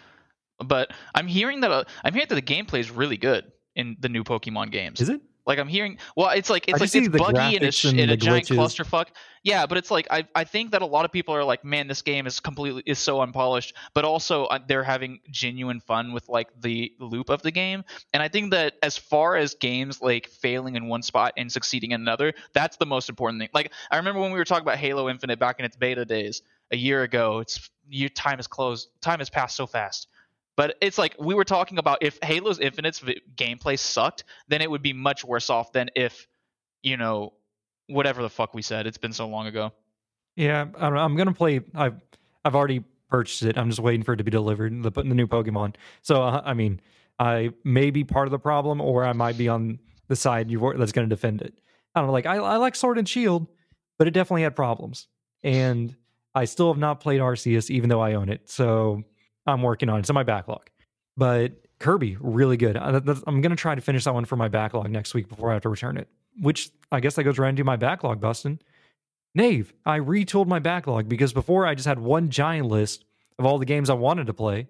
But 0.59 0.91
I'm 1.15 1.27
hearing 1.27 1.61
that 1.61 1.71
uh, 1.71 1.83
I'm 2.03 2.13
hearing 2.13 2.27
that 2.29 2.35
the 2.35 2.41
gameplay 2.41 2.79
is 2.79 2.91
really 2.91 3.17
good 3.17 3.51
in 3.75 3.97
the 3.99 4.09
new 4.09 4.23
Pokemon 4.23 4.71
games. 4.71 5.01
Is 5.01 5.09
it? 5.09 5.21
Like 5.49 5.57
I'm 5.57 5.67
hearing, 5.67 5.97
well, 6.15 6.29
it's 6.29 6.47
like 6.47 6.65
it's 6.67 6.79
I 6.79 6.85
like 6.85 6.93
it's 6.93 7.07
buggy 7.09 7.55
and 7.57 7.65
a, 7.65 7.87
and 7.87 7.99
and 7.99 8.11
a 8.11 8.17
giant 8.17 8.47
glitches. 8.47 8.85
clusterfuck. 8.85 9.07
Yeah, 9.41 9.65
but 9.65 9.79
it's 9.79 9.89
like 9.89 10.05
I 10.11 10.27
I 10.35 10.43
think 10.43 10.73
that 10.73 10.83
a 10.83 10.85
lot 10.85 11.05
of 11.05 11.11
people 11.11 11.33
are 11.33 11.43
like, 11.43 11.65
man, 11.65 11.87
this 11.87 12.03
game 12.03 12.27
is 12.27 12.39
completely 12.39 12.83
is 12.85 12.99
so 12.99 13.19
unpolished. 13.19 13.73
But 13.95 14.05
also 14.05 14.45
uh, 14.45 14.59
they're 14.67 14.83
having 14.83 15.21
genuine 15.31 15.79
fun 15.79 16.13
with 16.13 16.29
like 16.29 16.49
the 16.61 16.93
loop 16.99 17.31
of 17.31 17.41
the 17.41 17.49
game. 17.49 17.83
And 18.13 18.21
I 18.21 18.27
think 18.27 18.51
that 18.51 18.75
as 18.83 18.95
far 18.95 19.37
as 19.37 19.55
games 19.55 20.03
like 20.03 20.27
failing 20.27 20.75
in 20.75 20.87
one 20.87 21.01
spot 21.01 21.33
and 21.35 21.51
succeeding 21.51 21.93
in 21.93 22.01
another, 22.01 22.33
that's 22.53 22.77
the 22.77 22.85
most 22.85 23.09
important 23.09 23.41
thing. 23.41 23.49
Like 23.51 23.71
I 23.89 23.97
remember 23.97 24.21
when 24.21 24.31
we 24.31 24.37
were 24.37 24.45
talking 24.45 24.61
about 24.61 24.77
Halo 24.77 25.09
Infinite 25.09 25.39
back 25.39 25.57
in 25.57 25.65
its 25.65 25.75
beta 25.75 26.05
days 26.05 26.43
a 26.69 26.77
year 26.77 27.01
ago. 27.01 27.39
It's 27.39 27.71
your 27.89 28.09
time 28.09 28.39
is 28.39 28.45
closed. 28.45 28.89
Time 29.01 29.17
has 29.17 29.31
passed 29.31 29.55
so 29.55 29.65
fast. 29.65 30.09
But 30.59 30.75
it's 30.81 30.97
like 30.97 31.15
we 31.17 31.35
were 31.35 31.45
talking 31.45 31.77
about 31.77 31.99
if 32.01 32.19
Halo's 32.21 32.59
Infinite's 32.59 32.99
v- 32.99 33.21
gameplay 33.37 33.79
sucked, 33.79 34.25
then 34.49 34.61
it 34.61 34.69
would 34.69 34.81
be 34.81 34.91
much 34.91 35.23
worse 35.23 35.49
off 35.49 35.71
than 35.71 35.89
if, 35.95 36.27
you 36.83 36.97
know, 36.97 37.31
whatever 37.87 38.21
the 38.21 38.29
fuck 38.29 38.53
we 38.53 38.61
said. 38.61 38.85
It's 38.85 38.97
been 38.97 39.13
so 39.13 39.25
long 39.29 39.47
ago. 39.47 39.71
Yeah. 40.35 40.65
I'm 40.77 41.15
gonna 41.15 41.31
play. 41.31 41.61
I've 41.73 42.01
I've 42.43 42.55
already 42.55 42.83
purchased 43.09 43.43
it. 43.43 43.57
I'm 43.57 43.69
just 43.69 43.79
waiting 43.79 44.03
for 44.03 44.11
it 44.11 44.17
to 44.17 44.25
be 44.25 44.31
delivered. 44.31 44.83
The 44.83 44.91
the 44.91 45.03
new 45.05 45.27
Pokemon. 45.27 45.75
So 46.01 46.23
uh, 46.23 46.41
I 46.43 46.53
mean, 46.53 46.81
I 47.17 47.51
may 47.63 47.89
be 47.89 48.03
part 48.03 48.27
of 48.27 48.31
the 48.31 48.37
problem, 48.37 48.81
or 48.81 49.05
I 49.05 49.13
might 49.13 49.37
be 49.37 49.47
on 49.47 49.79
the 50.09 50.17
side 50.17 50.51
you 50.51 50.73
that's 50.77 50.91
to 50.91 51.05
defend 51.05 51.41
it. 51.41 51.53
I 51.95 52.01
don't 52.01 52.07
know. 52.07 52.11
Like 52.11 52.25
I 52.25 52.35
I 52.35 52.57
like 52.57 52.75
Sword 52.75 52.97
and 52.97 53.07
Shield, 53.07 53.47
but 53.97 54.09
it 54.09 54.11
definitely 54.11 54.41
had 54.41 54.57
problems, 54.57 55.07
and 55.41 55.95
I 56.35 56.43
still 56.43 56.69
have 56.69 56.77
not 56.77 56.99
played 56.99 57.21
Arceus, 57.21 57.69
even 57.69 57.89
though 57.89 58.01
I 58.01 58.15
own 58.15 58.27
it. 58.27 58.49
So 58.49 59.05
I'm 59.45 59.61
working 59.61 59.89
on 59.89 59.97
it. 59.97 59.99
It's 60.01 60.09
in 60.09 60.13
my 60.13 60.23
backlog. 60.23 60.69
But 61.17 61.53
Kirby, 61.79 62.17
really 62.19 62.57
good. 62.57 62.77
Uh, 62.77 62.99
that's- 62.99 63.23
I'm 63.27 63.41
going 63.41 63.51
to 63.51 63.55
try 63.55 63.75
to 63.75 63.81
finish 63.81 64.03
that 64.03 64.13
one 64.13 64.25
for 64.25 64.35
my 64.35 64.47
backlog 64.47 64.89
next 64.89 65.13
week 65.13 65.27
before 65.27 65.49
I 65.49 65.53
have 65.53 65.63
to 65.63 65.69
return 65.69 65.97
it. 65.97 66.07
Which 66.41 66.69
I 66.91 66.99
guess 66.99 67.15
that 67.15 67.23
goes 67.23 67.37
right 67.37 67.49
into 67.49 67.63
my 67.63 67.75
backlog, 67.75 68.19
Bustin. 68.21 68.59
Nave, 69.35 69.73
I 69.85 69.99
retooled 69.99 70.47
my 70.47 70.59
backlog 70.59 71.07
because 71.09 71.33
before 71.33 71.65
I 71.65 71.75
just 71.75 71.87
had 71.87 71.99
one 71.99 72.29
giant 72.29 72.67
list 72.67 73.05
of 73.37 73.45
all 73.45 73.57
the 73.59 73.65
games 73.65 73.89
I 73.89 73.93
wanted 73.93 74.27
to 74.27 74.33
play. 74.33 74.67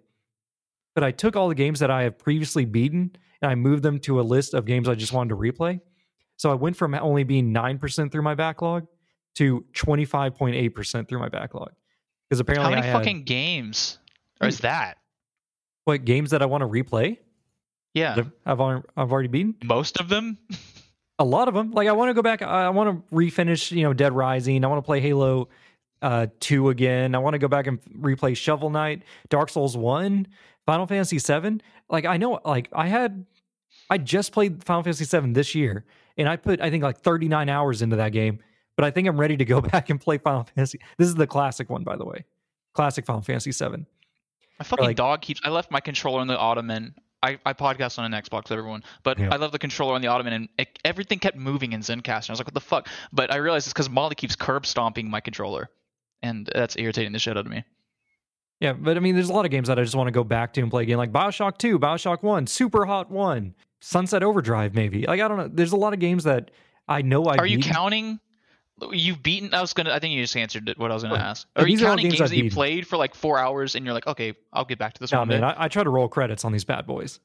But 0.95 1.03
I 1.03 1.11
took 1.11 1.35
all 1.35 1.47
the 1.47 1.55
games 1.55 1.79
that 1.79 1.91
I 1.91 2.03
have 2.03 2.17
previously 2.17 2.65
beaten 2.65 3.15
and 3.41 3.51
I 3.51 3.55
moved 3.55 3.83
them 3.83 3.99
to 3.99 4.19
a 4.19 4.23
list 4.23 4.53
of 4.53 4.65
games 4.65 4.89
I 4.89 4.95
just 4.95 5.13
wanted 5.13 5.29
to 5.29 5.35
replay. 5.35 5.79
So 6.37 6.51
I 6.51 6.55
went 6.55 6.75
from 6.77 6.93
only 6.95 7.23
being 7.23 7.53
9% 7.53 8.11
through 8.11 8.21
my 8.21 8.35
backlog 8.35 8.87
to 9.35 9.65
25.8% 9.73 11.07
through 11.07 11.19
my 11.19 11.29
backlog. 11.29 11.71
Because 12.29 12.39
apparently 12.39 12.65
How 12.65 12.75
many 12.75 12.87
had, 12.87 12.97
fucking 12.97 13.23
games? 13.23 13.99
Or 14.41 14.47
is 14.47 14.59
that? 14.59 14.97
what 15.85 16.05
games 16.05 16.31
that 16.31 16.41
I 16.41 16.45
want 16.45 16.61
to 16.61 16.67
replay? 16.67 17.17
Yeah. 17.95 18.15
that 18.15 18.27
I've 18.45 18.59
already, 18.59 18.83
I've 18.95 19.11
already 19.11 19.27
beaten. 19.27 19.55
Most 19.63 19.99
of 19.99 20.07
them? 20.07 20.37
a 21.17 21.25
lot 21.25 21.47
of 21.47 21.53
them. 21.53 21.71
Like 21.71 21.87
I 21.87 21.91
want 21.93 22.09
to 22.09 22.13
go 22.13 22.21
back. 22.21 22.41
I 22.41 22.69
want 22.69 23.07
to 23.09 23.15
refinish, 23.15 23.71
you 23.71 23.83
know, 23.83 23.93
Dead 23.93 24.13
Rising. 24.13 24.63
I 24.63 24.67
want 24.67 24.77
to 24.77 24.85
play 24.85 25.01
Halo 25.01 25.49
uh, 26.01 26.27
two 26.39 26.69
again. 26.69 27.15
I 27.15 27.17
want 27.17 27.33
to 27.33 27.39
go 27.39 27.47
back 27.47 27.67
and 27.67 27.81
replay 27.99 28.37
Shovel 28.37 28.69
Knight, 28.69 29.03
Dark 29.29 29.49
Souls 29.49 29.75
one, 29.75 30.27
Final 30.65 30.85
Fantasy 30.85 31.19
seven. 31.19 31.61
Like 31.89 32.05
I 32.05 32.17
know, 32.17 32.39
like 32.45 32.69
I 32.71 32.87
had, 32.87 33.25
I 33.89 33.97
just 33.97 34.31
played 34.31 34.63
Final 34.63 34.83
Fantasy 34.83 35.05
seven 35.05 35.33
this 35.33 35.55
year, 35.55 35.85
and 36.17 36.29
I 36.29 36.35
put 36.35 36.61
I 36.61 36.69
think 36.69 36.83
like 36.83 36.99
thirty 36.99 37.27
nine 37.27 37.49
hours 37.49 37.81
into 37.81 37.95
that 37.97 38.09
game. 38.13 38.39
But 38.77 38.85
I 38.85 38.91
think 38.91 39.07
I'm 39.07 39.19
ready 39.19 39.35
to 39.37 39.45
go 39.45 39.59
back 39.73 39.89
and 39.89 39.99
play 39.99 40.19
Final 40.19 40.43
Fantasy. 40.43 40.79
This 40.97 41.07
is 41.07 41.15
the 41.15 41.27
classic 41.27 41.69
one, 41.69 41.83
by 41.83 41.97
the 41.97 42.05
way, 42.05 42.25
classic 42.73 43.05
Final 43.05 43.21
Fantasy 43.23 43.51
seven. 43.51 43.87
My 44.59 44.65
fucking 44.65 44.85
like- 44.85 44.95
dog 44.97 45.21
keeps. 45.21 45.41
I 45.43 45.49
left 45.49 45.71
my 45.71 45.79
controller 45.79 46.19
on 46.21 46.27
the 46.27 46.37
ottoman. 46.37 46.93
I, 47.21 47.37
I 47.45 47.51
podcast 47.51 47.99
on 47.99 48.05
an 48.05 48.21
Xbox, 48.21 48.49
everyone, 48.49 48.81
but 49.03 49.19
Yeah. 49.19 49.27
I 49.33 49.35
left 49.35 49.51
the 49.51 49.59
controller 49.59 49.93
on 49.93 50.01
the 50.01 50.07
ottoman, 50.07 50.31
and 50.31 50.49
it, 50.57 50.79
everything 50.85 51.19
kept 51.19 51.35
moving 51.35 51.73
in 51.73 51.81
Zencastr. 51.81 52.05
And 52.05 52.29
I 52.29 52.31
was 52.31 52.39
like, 52.39 52.47
"What 52.47 52.53
the 52.53 52.61
fuck?" 52.61 52.87
But 53.11 53.33
I 53.33 53.37
realized 53.37 53.67
it's 53.67 53.73
because 53.73 53.89
Molly 53.89 54.15
keeps 54.15 54.37
curb 54.37 54.65
stomping 54.65 55.09
my 55.09 55.19
controller, 55.19 55.69
and 56.23 56.49
that's 56.53 56.77
irritating 56.77 57.11
the 57.11 57.19
shit 57.19 57.35
out 57.35 57.45
of 57.45 57.51
me. 57.51 57.65
Yeah, 58.61 58.71
but 58.73 58.95
I 58.95 59.01
mean, 59.01 59.15
there's 59.15 59.29
a 59.29 59.33
lot 59.33 59.43
of 59.43 59.51
games 59.51 59.67
that 59.67 59.77
I 59.79 59.83
just 59.83 59.95
want 59.95 60.07
to 60.07 60.11
go 60.11 60.23
back 60.23 60.53
to 60.53 60.61
and 60.61 60.69
play 60.71 60.83
again, 60.83 60.97
like 60.97 61.11
Bioshock 61.11 61.57
2, 61.57 61.77
Bioshock 61.79 62.23
1, 62.23 62.47
Super 62.47 62.85
Hot 62.85 63.09
1, 63.09 63.53
Sunset 63.81 64.21
Overdrive, 64.23 64.73
maybe. 64.73 65.05
Like, 65.05 65.21
I 65.21 65.27
don't 65.29 65.37
know. 65.37 65.47
There's 65.49 65.71
a 65.71 65.77
lot 65.77 65.93
of 65.93 65.99
games 65.99 66.25
that 66.25 66.51
I 66.87 67.01
know 67.01 67.23
I 67.25 67.37
Are 67.37 67.45
you 67.47 67.59
counting? 67.59 68.19
You've 68.91 69.21
beaten. 69.21 69.53
I 69.53 69.61
was 69.61 69.73
gonna. 69.73 69.91
I 69.91 69.99
think 69.99 70.13
you 70.13 70.21
just 70.21 70.35
answered 70.35 70.73
what 70.77 70.91
I 70.91 70.93
was 70.93 71.03
gonna 71.03 71.15
ask. 71.15 71.47
Are 71.55 71.67
you 71.67 71.77
counting 71.77 72.05
games 72.05 72.19
games, 72.19 72.29
that 72.29 72.35
you 72.35 72.43
beaten. 72.43 72.55
played 72.55 72.87
for 72.87 72.97
like 72.97 73.15
four 73.15 73.37
hours, 73.37 73.75
and 73.75 73.85
you're 73.85 73.93
like, 73.93 74.07
okay, 74.07 74.33
I'll 74.53 74.65
get 74.65 74.79
back 74.79 74.93
to 74.93 74.99
this 74.99 75.11
No, 75.11 75.19
one. 75.19 75.29
man. 75.29 75.43
I, 75.43 75.55
I 75.57 75.67
try 75.67 75.83
to 75.83 75.89
roll 75.89 76.07
credits 76.07 76.45
on 76.45 76.51
these 76.51 76.63
bad 76.65 76.85
boys. 76.85 77.19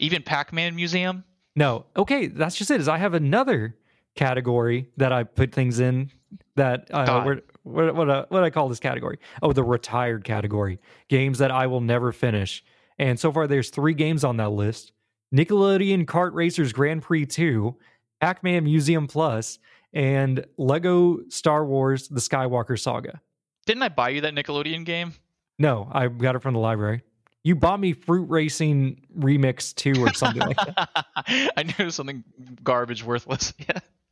Even 0.00 0.22
Pac-Man 0.22 0.76
Museum. 0.76 1.24
No, 1.56 1.86
okay, 1.96 2.28
that's 2.28 2.56
just 2.56 2.70
it. 2.70 2.80
Is 2.80 2.88
I 2.88 2.98
have 2.98 3.14
another 3.14 3.76
category 4.14 4.88
that 4.96 5.12
I 5.12 5.24
put 5.24 5.52
things 5.52 5.80
in 5.80 6.10
that 6.56 6.88
uh, 6.92 7.22
what 7.22 7.94
what, 7.94 8.10
uh, 8.10 8.26
what 8.28 8.44
I 8.44 8.50
call 8.50 8.68
this 8.68 8.80
category? 8.80 9.18
Oh, 9.42 9.52
the 9.52 9.64
retired 9.64 10.24
category. 10.24 10.78
Games 11.08 11.38
that 11.38 11.50
I 11.50 11.66
will 11.66 11.80
never 11.80 12.12
finish. 12.12 12.64
And 12.98 13.18
so 13.18 13.32
far, 13.32 13.46
there's 13.46 13.70
three 13.70 13.94
games 13.94 14.24
on 14.24 14.36
that 14.38 14.50
list: 14.50 14.92
Nickelodeon 15.34 16.04
Kart 16.06 16.32
Racers 16.32 16.72
Grand 16.72 17.02
Prix 17.02 17.26
Two, 17.26 17.76
Pac-Man 18.20 18.64
Museum 18.64 19.06
Plus, 19.06 19.58
and 19.92 20.44
Lego 20.56 21.20
Star 21.28 21.64
Wars: 21.64 22.08
The 22.08 22.20
Skywalker 22.20 22.78
Saga. 22.78 23.20
Didn't 23.66 23.82
I 23.82 23.88
buy 23.88 24.10
you 24.10 24.22
that 24.22 24.34
Nickelodeon 24.34 24.84
game? 24.84 25.14
No, 25.58 25.88
I 25.92 26.08
got 26.08 26.36
it 26.36 26.42
from 26.42 26.54
the 26.54 26.60
library. 26.60 27.02
You 27.44 27.54
bought 27.54 27.80
me 27.80 27.92
Fruit 27.92 28.28
Racing 28.28 29.06
Remix 29.16 29.74
2 29.74 30.02
or 30.04 30.12
something 30.12 30.42
like 30.42 30.56
that. 30.56 31.06
I 31.56 31.62
knew 31.62 31.74
it 31.78 31.84
was 31.84 31.94
something 31.94 32.24
garbage, 32.62 33.04
worthless. 33.04 33.52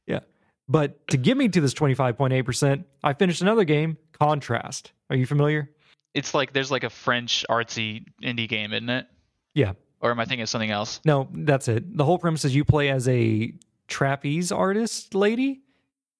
Yeah. 0.07 0.21
But 0.69 1.07
to 1.09 1.17
get 1.17 1.37
me 1.37 1.49
to 1.49 1.61
this 1.61 1.75
25.8%, 1.75 2.85
I 3.05 3.13
finished 3.13 3.43
another 3.43 3.65
game, 3.65 3.99
Contrast. 4.13 4.93
Are 5.11 5.17
you 5.17 5.27
familiar? 5.27 5.71
It's 6.15 6.35
like 6.35 6.53
there's 6.53 6.71
like 6.71 6.85
a 6.85 6.91
French 6.91 7.45
artsy 7.49 8.05
indie 8.23 8.49
game, 8.49 8.73
isn't 8.73 8.89
it? 8.89 9.07
Yeah. 9.55 9.73
Or 10.01 10.11
am 10.11 10.21
I 10.21 10.25
thinking 10.25 10.43
of 10.43 10.49
something 10.49 10.71
else? 10.71 11.01
No, 11.05 11.29
that's 11.33 11.69
it. 11.69 11.97
The 11.97 12.05
whole 12.05 12.19
premise 12.19 12.45
is 12.45 12.55
you 12.55 12.65
play 12.65 12.89
as 12.91 13.09
a 13.09 13.53
trapeze 13.89 14.51
artist 14.51 15.15
lady 15.15 15.63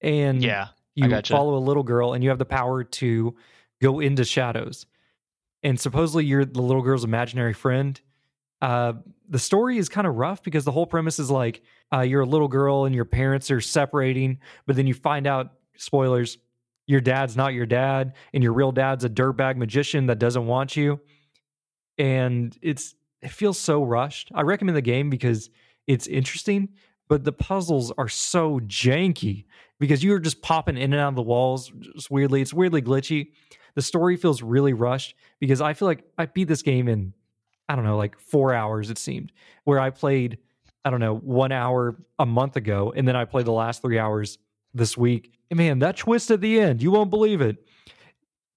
and 0.01 0.41
Yeah. 0.43 0.67
you 0.95 1.07
gotcha. 1.09 1.33
follow 1.33 1.55
a 1.55 1.59
little 1.59 1.83
girl 1.83 2.13
and 2.13 2.23
you 2.23 2.29
have 2.29 2.39
the 2.39 2.45
power 2.45 2.83
to 2.83 3.35
go 3.81 3.99
into 3.99 4.23
shadows. 4.23 4.85
And 5.63 5.79
supposedly 5.79 6.25
you're 6.25 6.45
the 6.45 6.61
little 6.61 6.81
girl's 6.81 7.03
imaginary 7.03 7.53
friend. 7.53 7.99
Uh, 8.61 8.93
the 9.29 9.39
story 9.39 9.77
is 9.77 9.89
kind 9.89 10.07
of 10.07 10.15
rough 10.15 10.41
because 10.43 10.65
the 10.65 10.71
whole 10.71 10.87
premise 10.87 11.19
is 11.19 11.29
like 11.29 11.61
uh, 11.93 12.01
you're 12.01 12.21
a 12.21 12.25
little 12.25 12.47
girl 12.47 12.85
and 12.85 12.95
your 12.95 13.05
parents 13.05 13.51
are 13.51 13.61
separating, 13.61 14.39
but 14.65 14.75
then 14.75 14.87
you 14.87 14.93
find 14.93 15.27
out, 15.27 15.53
spoilers, 15.77 16.37
your 16.87 17.01
dad's 17.01 17.35
not 17.35 17.53
your 17.53 17.65
dad, 17.65 18.13
and 18.33 18.43
your 18.43 18.53
real 18.53 18.71
dad's 18.71 19.03
a 19.03 19.09
dirtbag 19.09 19.57
magician 19.57 20.05
that 20.07 20.19
doesn't 20.19 20.47
want 20.47 20.75
you. 20.77 20.99
And 21.97 22.57
it's 22.61 22.95
it 23.21 23.31
feels 23.31 23.57
so 23.57 23.83
rushed. 23.83 24.31
I 24.33 24.41
recommend 24.41 24.77
the 24.77 24.81
game 24.81 25.09
because 25.09 25.49
it's 25.87 26.07
interesting, 26.07 26.69
but 27.07 27.23
the 27.23 27.31
puzzles 27.33 27.91
are 27.97 28.07
so 28.07 28.59
janky 28.61 29.45
because 29.79 30.03
you're 30.03 30.19
just 30.19 30.41
popping 30.41 30.77
in 30.77 30.93
and 30.93 31.01
out 31.01 31.09
of 31.09 31.15
the 31.15 31.21
walls 31.21 31.71
just 31.95 32.09
weirdly. 32.09 32.41
It's 32.41 32.53
weirdly 32.53 32.81
glitchy. 32.81 33.31
The 33.75 33.81
story 33.81 34.17
feels 34.17 34.41
really 34.41 34.73
rushed 34.73 35.15
because 35.39 35.61
I 35.61 35.73
feel 35.73 35.87
like 35.87 36.03
I 36.17 36.25
beat 36.25 36.47
this 36.47 36.61
game 36.61 36.87
in, 36.87 37.13
I 37.69 37.75
don't 37.75 37.85
know, 37.85 37.97
like 37.97 38.19
four 38.19 38.53
hours, 38.53 38.89
it 38.89 38.97
seemed, 38.97 39.31
where 39.65 39.79
I 39.79 39.91
played, 39.91 40.39
I 40.83 40.89
don't 40.89 40.99
know, 40.99 41.15
one 41.15 41.51
hour 41.51 41.95
a 42.17 42.25
month 42.25 42.55
ago. 42.55 42.91
And 42.95 43.07
then 43.07 43.15
I 43.15 43.25
played 43.25 43.45
the 43.45 43.51
last 43.51 43.81
three 43.81 43.99
hours 43.99 44.39
this 44.73 44.97
week. 44.97 45.33
And 45.51 45.57
man, 45.57 45.79
that 45.79 45.97
twist 45.97 46.31
at 46.31 46.41
the 46.41 46.59
end, 46.59 46.81
you 46.81 46.91
won't 46.91 47.09
believe 47.09 47.41
it. 47.41 47.57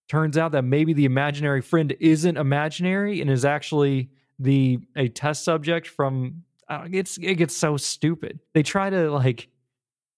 Turns 0.08 0.36
out 0.36 0.52
that 0.52 0.62
maybe 0.62 0.92
the 0.92 1.04
imaginary 1.04 1.60
friend 1.60 1.94
isn't 2.00 2.36
imaginary 2.36 3.20
and 3.20 3.30
is 3.30 3.44
actually 3.44 4.10
the 4.40 4.80
a 4.96 5.08
test 5.08 5.44
subject 5.44 5.86
from 5.86 6.42
uh, 6.68 6.86
it's 6.90 7.18
it 7.18 7.34
gets 7.34 7.56
so 7.56 7.76
stupid. 7.76 8.40
They 8.54 8.62
try 8.62 8.90
to 8.90 9.10
like 9.10 9.48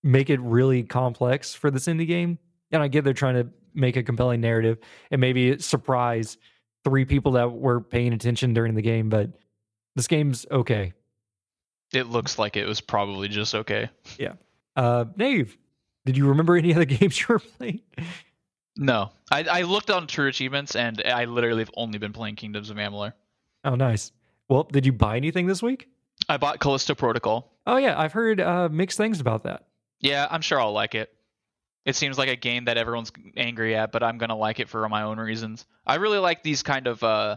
make 0.02 0.30
it 0.30 0.40
really 0.40 0.82
complex 0.82 1.54
for 1.54 1.70
this 1.70 1.86
indie 1.86 2.06
game, 2.06 2.38
and 2.70 2.82
I 2.82 2.88
get 2.88 3.04
they're 3.04 3.12
trying 3.12 3.34
to 3.34 3.48
make 3.74 3.96
a 3.96 4.02
compelling 4.02 4.40
narrative 4.40 4.78
and 5.10 5.20
maybe 5.20 5.58
surprise 5.58 6.36
three 6.84 7.04
people 7.04 7.32
that 7.32 7.52
were 7.52 7.80
paying 7.80 8.12
attention 8.12 8.52
during 8.54 8.74
the 8.74 8.82
game. 8.82 9.08
But 9.08 9.30
this 9.94 10.06
game's 10.06 10.46
okay. 10.50 10.92
It 11.92 12.08
looks 12.08 12.38
like 12.38 12.56
it 12.56 12.66
was 12.66 12.80
probably 12.80 13.28
just 13.28 13.54
okay. 13.54 13.90
Yeah. 14.18 14.34
Uh, 14.76 15.04
Nave, 15.16 15.56
did 16.06 16.16
you 16.16 16.28
remember 16.28 16.56
any 16.56 16.74
other 16.74 16.84
games 16.86 17.20
you 17.20 17.26
were 17.28 17.38
playing? 17.38 17.80
No. 18.76 19.10
I, 19.30 19.44
I 19.44 19.62
looked 19.62 19.90
on 19.90 20.06
True 20.06 20.28
Achievements 20.28 20.74
and 20.74 21.02
I 21.04 21.26
literally 21.26 21.60
have 21.60 21.70
only 21.76 21.98
been 21.98 22.12
playing 22.12 22.36
Kingdoms 22.36 22.70
of 22.70 22.76
Amalur. 22.76 23.12
Oh, 23.64 23.74
nice. 23.74 24.12
Well, 24.48 24.64
did 24.64 24.86
you 24.86 24.92
buy 24.92 25.16
anything 25.16 25.46
this 25.46 25.62
week? 25.62 25.88
I 26.28 26.36
bought 26.36 26.58
Callisto 26.58 26.94
Protocol. 26.94 27.52
Oh 27.66 27.76
yeah, 27.76 27.98
I've 27.98 28.12
heard 28.12 28.40
uh, 28.40 28.68
mixed 28.70 28.98
things 28.98 29.20
about 29.20 29.44
that. 29.44 29.66
Yeah, 30.02 30.26
I'm 30.30 30.42
sure 30.42 30.60
I'll 30.60 30.72
like 30.72 30.94
it. 30.94 31.12
It 31.84 31.96
seems 31.96 32.18
like 32.18 32.28
a 32.28 32.36
game 32.36 32.66
that 32.66 32.76
everyone's 32.76 33.10
angry 33.36 33.74
at, 33.74 33.90
but 33.90 34.02
I'm 34.02 34.18
gonna 34.18 34.36
like 34.36 34.60
it 34.60 34.68
for 34.68 34.88
my 34.88 35.02
own 35.02 35.18
reasons. 35.18 35.66
I 35.86 35.96
really 35.96 36.18
like 36.18 36.42
these 36.42 36.62
kind 36.62 36.86
of 36.86 37.02
uh, 37.02 37.36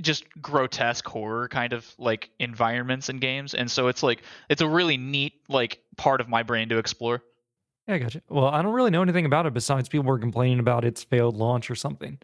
just 0.00 0.24
grotesque 0.40 1.06
horror 1.06 1.48
kind 1.48 1.72
of 1.72 1.86
like 1.98 2.30
environments 2.38 3.08
in 3.08 3.18
games, 3.18 3.54
and 3.54 3.70
so 3.70 3.88
it's 3.88 4.02
like 4.02 4.22
it's 4.48 4.62
a 4.62 4.68
really 4.68 4.96
neat 4.96 5.34
like 5.48 5.80
part 5.96 6.20
of 6.20 6.28
my 6.28 6.42
brain 6.42 6.68
to 6.70 6.78
explore. 6.78 7.22
Yeah, 7.86 7.94
I 7.94 7.98
gotcha. 7.98 8.22
Well, 8.28 8.46
I 8.46 8.62
don't 8.62 8.72
really 8.72 8.90
know 8.90 9.02
anything 9.02 9.26
about 9.26 9.46
it 9.46 9.54
besides 9.54 9.88
people 9.88 10.06
were 10.06 10.18
complaining 10.18 10.58
about 10.58 10.84
its 10.84 11.04
failed 11.04 11.36
launch 11.36 11.70
or 11.70 11.76
something. 11.76 12.18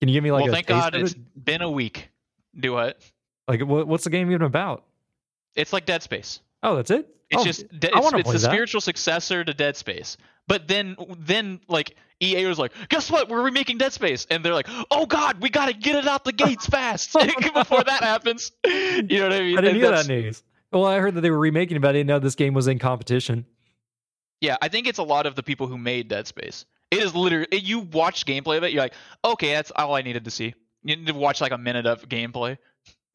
Can 0.00 0.08
you 0.08 0.14
give 0.14 0.24
me 0.24 0.30
like 0.30 0.44
well, 0.44 0.52
thank 0.52 0.66
God 0.66 0.94
it's 0.94 1.12
it? 1.12 1.44
been 1.44 1.62
a 1.62 1.70
week. 1.70 2.10
Do 2.58 2.72
what? 2.72 3.00
Like, 3.48 3.62
what's 3.62 4.04
the 4.04 4.10
game 4.10 4.30
even 4.30 4.42
about? 4.42 4.84
It's 5.54 5.72
like 5.72 5.86
Dead 5.86 6.02
Space. 6.02 6.40
Oh, 6.62 6.76
that's 6.76 6.90
it. 6.90 7.15
It's 7.30 7.42
Oh, 7.42 7.44
just 7.44 7.62
it's, 7.72 7.72
it's 7.72 8.26
the 8.26 8.32
that. 8.32 8.40
spiritual 8.40 8.80
successor 8.80 9.44
to 9.44 9.52
Dead 9.52 9.76
Space. 9.76 10.16
But 10.48 10.68
then 10.68 10.96
then 11.18 11.60
like 11.68 11.96
EA 12.22 12.46
was 12.46 12.58
like, 12.58 12.72
guess 12.88 13.10
what? 13.10 13.28
We're 13.28 13.42
remaking 13.42 13.78
Dead 13.78 13.92
Space, 13.92 14.26
and 14.30 14.44
they're 14.44 14.54
like, 14.54 14.68
oh 14.90 15.06
god, 15.06 15.42
we 15.42 15.50
gotta 15.50 15.72
get 15.72 15.96
it 15.96 16.06
out 16.06 16.24
the 16.24 16.32
gates 16.44 16.66
fast 16.66 17.10
oh, 17.14 17.24
before 17.54 17.82
that 17.84 18.02
happens. 18.02 18.52
You 18.64 19.18
know 19.20 19.24
what 19.28 19.32
I 19.32 19.40
mean? 19.40 19.58
I 19.58 19.60
didn't 19.60 19.66
And 19.66 19.76
hear 19.76 19.90
that 19.90 20.08
news. 20.08 20.42
Well, 20.72 20.84
I 20.86 20.98
heard 20.98 21.14
that 21.14 21.20
they 21.20 21.30
were 21.30 21.38
remaking 21.38 21.76
it, 21.76 21.80
but 21.80 21.88
I 21.88 21.92
didn't 21.92 22.06
know 22.08 22.18
this 22.18 22.34
game 22.34 22.54
was 22.54 22.66
in 22.68 22.78
competition. 22.78 23.46
Yeah, 24.40 24.56
I 24.60 24.68
think 24.68 24.86
it's 24.86 24.98
a 24.98 25.02
lot 25.02 25.26
of 25.26 25.34
the 25.34 25.42
people 25.42 25.66
who 25.66 25.78
made 25.78 26.08
Dead 26.08 26.26
Space. 26.26 26.64
It 26.90 26.98
is 27.02 27.14
literally 27.14 27.48
you 27.52 27.80
watch 27.80 28.24
gameplay 28.26 28.58
of 28.58 28.64
it, 28.64 28.72
you're 28.72 28.82
like, 28.82 28.94
okay, 29.24 29.52
that's 29.52 29.72
all 29.74 29.94
I 29.94 30.02
needed 30.02 30.24
to 30.24 30.30
see. 30.30 30.54
You 30.82 30.96
need 30.96 31.06
to 31.06 31.14
watch 31.14 31.40
like 31.40 31.52
a 31.52 31.58
minute 31.58 31.86
of 31.86 32.08
gameplay. 32.08 32.58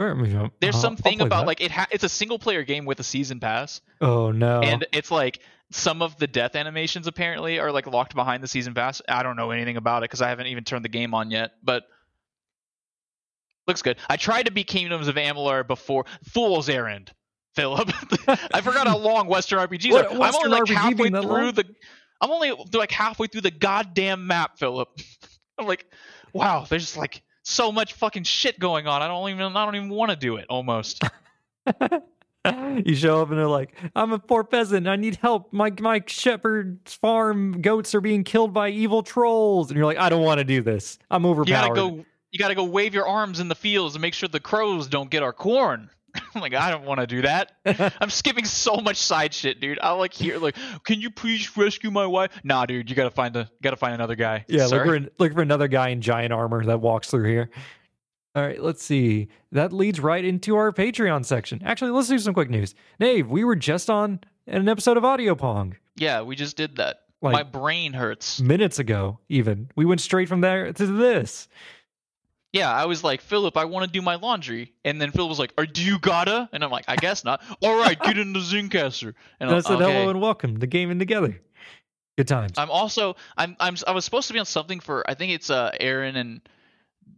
Sure, 0.01 0.11
I 0.11 0.13
mean, 0.15 0.51
There's 0.59 0.75
I'll- 0.75 0.79
I'll 0.79 0.81
something 0.81 1.17
play 1.19 1.25
about 1.27 1.41
that. 1.41 1.47
like 1.47 1.61
it. 1.61 1.71
Ha- 1.71 1.87
it's 1.91 2.03
a 2.03 2.09
single 2.09 2.39
player 2.39 2.63
game 2.63 2.85
with 2.85 2.99
a 2.99 3.03
season 3.03 3.39
pass. 3.39 3.81
Oh 4.01 4.31
no! 4.31 4.61
and 4.61 4.85
it's 4.93 5.11
like 5.11 5.39
some 5.71 6.01
of 6.01 6.17
the 6.17 6.27
death 6.27 6.55
animations 6.55 7.07
apparently 7.07 7.59
are 7.59 7.71
like 7.71 7.87
locked 7.87 8.15
behind 8.15 8.43
the 8.43 8.47
season 8.47 8.73
pass. 8.73 9.01
I 9.07 9.23
don't 9.23 9.35
know 9.35 9.51
anything 9.51 9.77
about 9.77 9.99
it 10.03 10.09
because 10.09 10.21
I 10.21 10.29
haven't 10.29 10.47
even 10.47 10.63
turned 10.63 10.83
the 10.83 10.89
game 10.89 11.13
on 11.13 11.29
yet, 11.31 11.51
but 11.63 11.83
looks 13.67 13.81
good. 13.81 13.97
I 14.09 14.17
tried 14.17 14.47
to 14.47 14.51
be 14.51 14.63
Kingdoms 14.63 15.07
of 15.07 15.15
Amalur 15.15 15.65
before 15.67 16.05
Fool's 16.33 16.69
Errand. 16.69 17.11
Philip, 17.55 17.89
I 18.53 18.61
forgot 18.61 18.87
how 18.87 18.97
long 18.97 19.27
Western 19.27 19.59
RPGs 19.59 19.91
What- 19.91 20.05
are. 20.05 20.21
I'm 20.21 20.35
only 20.35 20.49
like 20.49 20.63
RPG 20.63 20.73
halfway 20.73 21.09
through 21.09 21.21
long? 21.21 21.51
the. 21.53 21.65
I'm 22.21 22.31
only 22.31 22.53
like 22.73 22.91
halfway 22.91 23.27
through 23.27 23.41
the 23.41 23.51
goddamn 23.51 24.25
map, 24.25 24.57
Philip. 24.57 24.87
I'm 25.57 25.67
like, 25.67 25.85
wow, 26.33 26.65
there's 26.69 26.83
just 26.83 26.95
like 26.97 27.21
so 27.43 27.71
much 27.71 27.93
fucking 27.93 28.23
shit 28.23 28.59
going 28.59 28.87
on. 28.87 29.01
I 29.01 29.07
don't 29.07 29.29
even 29.29 29.55
I 29.55 29.65
don't 29.65 29.75
even 29.75 29.89
want 29.89 30.11
to 30.11 30.17
do 30.17 30.37
it 30.37 30.45
almost. 30.49 31.03
you 32.85 32.95
show 32.95 33.21
up 33.21 33.29
and 33.29 33.37
they're 33.37 33.47
like, 33.47 33.75
"I'm 33.95 34.13
a 34.13 34.19
poor 34.19 34.43
peasant. 34.43 34.87
I 34.87 34.95
need 34.95 35.17
help. 35.17 35.53
My 35.53 35.71
my 35.79 36.01
shepherd's 36.07 36.93
farm 36.95 37.61
goats 37.61 37.93
are 37.93 38.01
being 38.01 38.23
killed 38.23 38.53
by 38.53 38.69
evil 38.69 39.03
trolls." 39.03 39.69
And 39.69 39.77
you're 39.77 39.85
like, 39.85 39.97
"I 39.97 40.09
don't 40.09 40.23
want 40.23 40.39
to 40.39 40.43
do 40.43 40.61
this. 40.61 40.97
I'm 41.11 41.25
overpowered." 41.25 41.47
You 41.47 41.53
gotta 41.53 41.75
go. 41.75 42.05
You 42.31 42.39
gotta 42.39 42.55
go 42.55 42.63
wave 42.63 42.93
your 42.93 43.07
arms 43.07 43.39
in 43.39 43.47
the 43.47 43.55
fields 43.55 43.95
and 43.95 44.01
make 44.01 44.13
sure 44.13 44.29
the 44.29 44.39
crows 44.39 44.87
don't 44.87 45.09
get 45.09 45.21
our 45.21 45.33
corn. 45.33 45.89
I'm 46.35 46.41
like, 46.41 46.53
I 46.53 46.71
don't 46.71 46.85
want 46.85 46.99
to 46.99 47.07
do 47.07 47.21
that. 47.21 47.53
I'm 48.01 48.09
skipping 48.09 48.45
so 48.45 48.77
much 48.77 48.97
side 48.97 49.33
shit, 49.33 49.59
dude. 49.59 49.79
I 49.81 49.91
like 49.91 50.13
here, 50.13 50.37
like, 50.37 50.55
can 50.83 50.99
you 50.99 51.09
please 51.11 51.55
rescue 51.57 51.91
my 51.91 52.05
wife? 52.05 52.31
Nah, 52.43 52.65
dude, 52.65 52.89
you 52.89 52.95
gotta 52.95 53.11
find 53.11 53.35
a, 53.35 53.49
gotta 53.61 53.77
find 53.77 53.93
another 53.93 54.15
guy. 54.15 54.45
Yeah, 54.47 54.67
Sorry. 54.67 54.87
look 54.99 55.03
for 55.03 55.11
look 55.19 55.33
for 55.33 55.41
another 55.41 55.67
guy 55.67 55.89
in 55.89 56.01
giant 56.01 56.33
armor 56.33 56.63
that 56.65 56.81
walks 56.81 57.09
through 57.09 57.29
here. 57.29 57.49
All 58.33 58.43
right, 58.43 58.61
let's 58.61 58.83
see. 58.83 59.27
That 59.51 59.73
leads 59.73 59.99
right 59.99 60.23
into 60.23 60.55
our 60.55 60.71
Patreon 60.71 61.25
section. 61.25 61.61
Actually, 61.65 61.91
let's 61.91 62.07
do 62.07 62.17
some 62.17 62.33
quick 62.33 62.49
news. 62.49 62.73
Nave, 62.99 63.29
we 63.29 63.43
were 63.43 63.57
just 63.57 63.89
on 63.89 64.21
an 64.47 64.69
episode 64.69 64.95
of 64.97 65.03
Audio 65.03 65.35
Pong 65.35 65.75
Yeah, 65.97 66.21
we 66.21 66.35
just 66.37 66.55
did 66.55 66.77
that. 66.77 67.01
Like- 67.21 67.33
my 67.33 67.43
brain 67.43 67.93
hurts. 67.93 68.39
minutes 68.41 68.79
ago. 68.79 69.19
Even 69.29 69.69
we 69.75 69.85
went 69.85 70.01
straight 70.01 70.29
from 70.29 70.41
there 70.41 70.71
to 70.73 70.85
this. 70.87 71.47
Yeah, 72.53 72.71
I 72.71 72.85
was 72.85 73.01
like, 73.03 73.21
Philip, 73.21 73.55
I 73.55 73.63
want 73.65 73.85
to 73.85 73.91
do 73.91 74.01
my 74.01 74.15
laundry, 74.15 74.73
and 74.83 74.99
then 75.01 75.11
Philip 75.11 75.29
was 75.29 75.39
like, 75.39 75.53
"Are 75.57 75.65
do 75.65 75.81
you 75.81 75.99
gotta?" 75.99 76.49
And 76.51 76.63
I'm 76.63 76.69
like, 76.71 76.83
"I 76.87 76.97
guess 76.97 77.23
not." 77.23 77.41
All 77.61 77.77
right, 77.77 77.97
get 78.01 78.17
in 78.17 78.33
the 78.33 78.39
Zencastr. 78.39 79.13
And 79.39 79.49
And 79.49 79.49
I 79.51 79.55
I'm, 79.55 79.61
said 79.61 79.81
okay. 79.81 79.85
hello 79.85 80.09
and 80.09 80.19
welcome 80.19 80.55
The 80.55 80.67
gaming 80.67 80.99
together. 80.99 81.39
Good 82.17 82.27
times. 82.27 82.51
I'm 82.57 82.69
also 82.69 83.15
I'm 83.37 83.55
I'm 83.59 83.77
I 83.87 83.91
was 83.91 84.03
supposed 84.03 84.27
to 84.27 84.33
be 84.33 84.39
on 84.39 84.45
something 84.45 84.81
for 84.81 85.09
I 85.09 85.13
think 85.13 85.31
it's 85.31 85.49
uh 85.49 85.71
Aaron 85.79 86.17
and 86.17 86.41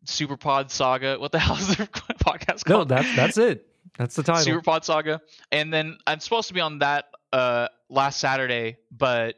Superpod 0.06 0.70
Saga. 0.70 1.18
What 1.20 1.32
the 1.32 1.40
hell 1.46 1.56
is 1.58 1.76
their 1.78 1.88
podcast 1.88 2.66
called? 2.66 2.90
no, 2.90 2.96
that's 2.96 3.16
that's 3.16 3.38
it. 3.38 3.68
That's 3.98 4.16
the 4.16 4.24
title. 4.24 4.62
Superpod 4.62 4.84
Saga. 4.84 5.22
And 5.52 5.74
then 5.74 5.98
I'm 6.06 6.20
supposed 6.20 6.48
to 6.50 6.54
be 6.54 6.62
on 6.62 6.80
that 6.80 7.06
uh 7.32 7.70
last 7.90 8.20
Saturday, 8.20 8.78
but 8.92 9.36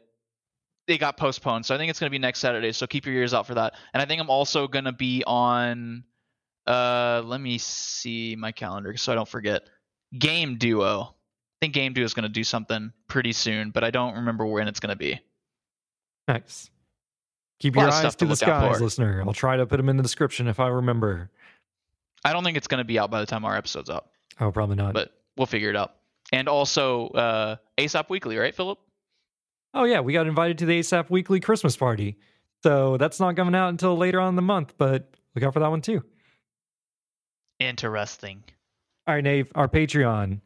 it 0.86 0.98
got 0.98 1.16
postponed. 1.16 1.66
So 1.66 1.74
I 1.74 1.78
think 1.78 1.90
it's 1.90 1.98
gonna 1.98 2.10
be 2.10 2.18
next 2.18 2.38
Saturday. 2.40 2.72
So 2.72 2.86
keep 2.86 3.06
your 3.06 3.14
ears 3.14 3.34
out 3.34 3.46
for 3.46 3.54
that. 3.54 3.74
And 3.92 4.02
I 4.02 4.06
think 4.06 4.20
I'm 4.20 4.30
also 4.30 4.68
gonna 4.68 4.92
be 4.92 5.22
on 5.26 6.04
uh 6.66 7.22
let 7.24 7.40
me 7.40 7.58
see 7.58 8.36
my 8.36 8.52
calendar 8.52 8.96
so 8.96 9.12
I 9.12 9.14
don't 9.14 9.28
forget. 9.28 9.68
Game 10.16 10.56
Duo. 10.56 11.00
I 11.02 11.12
think 11.60 11.74
Game 11.74 11.92
Duo 11.92 12.04
is 12.04 12.14
gonna 12.14 12.28
do 12.28 12.44
something 12.44 12.92
pretty 13.08 13.32
soon, 13.32 13.70
but 13.70 13.82
I 13.84 13.90
don't 13.90 14.14
remember 14.14 14.46
when 14.46 14.68
it's 14.68 14.80
gonna 14.80 14.96
be. 14.96 15.20
Nice. 16.28 16.70
Keep 17.60 17.76
your 17.76 17.88
eyes 17.88 18.14
to 18.14 18.18
to 18.18 18.26
the 18.26 18.36
skies, 18.36 18.80
listener. 18.80 19.22
I'll 19.26 19.32
try 19.32 19.56
to 19.56 19.66
put 19.66 19.78
them 19.78 19.88
in 19.88 19.96
the 19.96 20.02
description 20.02 20.46
if 20.46 20.60
I 20.60 20.68
remember. 20.68 21.30
I 22.24 22.32
don't 22.32 22.44
think 22.44 22.56
it's 22.56 22.66
gonna 22.66 22.84
be 22.84 22.98
out 22.98 23.10
by 23.10 23.20
the 23.20 23.26
time 23.26 23.44
our 23.44 23.56
episode's 23.56 23.88
up. 23.90 24.10
Oh, 24.40 24.52
probably 24.52 24.76
not. 24.76 24.92
but 24.92 25.12
we'll 25.36 25.46
figure 25.46 25.70
it 25.70 25.76
out. 25.76 25.94
And 26.32 26.48
also 26.48 27.08
uh 27.08 27.56
ASAP 27.78 28.10
Weekly, 28.10 28.36
right, 28.36 28.54
Philip? 28.54 28.78
Oh 29.76 29.84
yeah, 29.84 30.00
we 30.00 30.12
got 30.12 30.26
invited 30.26 30.58
to 30.58 30.66
the 30.66 30.80
ASAP 30.80 31.10
Weekly 31.10 31.38
Christmas 31.38 31.76
party. 31.76 32.16
So 32.62 32.96
that's 32.96 33.20
not 33.20 33.36
coming 33.36 33.54
out 33.54 33.68
until 33.68 33.96
later 33.96 34.18
on 34.18 34.30
in 34.30 34.36
the 34.36 34.42
month, 34.42 34.74
but 34.78 35.14
look 35.34 35.44
out 35.44 35.52
for 35.52 35.60
that 35.60 35.70
one 35.70 35.82
too. 35.82 36.02
Interesting. 37.60 38.42
All 39.06 39.14
right, 39.14 39.22
Nave, 39.22 39.52
our 39.54 39.68
Patreon. 39.68 40.40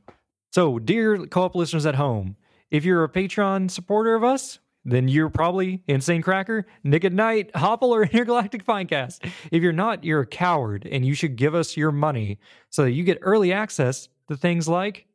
So, 0.53 0.79
dear 0.79 1.27
co-op 1.27 1.55
listeners 1.55 1.87
at 1.87 1.95
home, 1.95 2.37
if 2.71 2.85
you're 2.85 3.05
a 3.05 3.09
Patreon 3.09 3.71
supporter 3.71 4.15
of 4.15 4.25
us, 4.25 4.59
then 4.85 5.09
you're 5.09 5.31
probably 5.31 5.83
Insane 5.87 6.23
Cracker, 6.23 6.67
Nick 6.83 7.05
at 7.05 7.13
Night, 7.13 7.51
Hopple, 7.55 7.95
or 7.95 8.03
Intergalactic 8.13 8.65
Finecast. 8.65 9.31
If 9.51 9.63
you're 9.63 9.73
not, 9.73 10.05
you're 10.05 10.21
a 10.21 10.27
coward, 10.27 10.89
and 10.91 11.07
you 11.07 11.15
should 11.15 11.37
give 11.37 11.55
us 11.55 11.77
your 11.77 11.93
money 11.93 12.39
so 12.69 12.83
that 12.85 12.93
you 12.93 13.05
get 13.05 13.19
early 13.23 13.53
access 13.53 14.09
to 14.29 14.37
things 14.37 14.69
like 14.69 15.07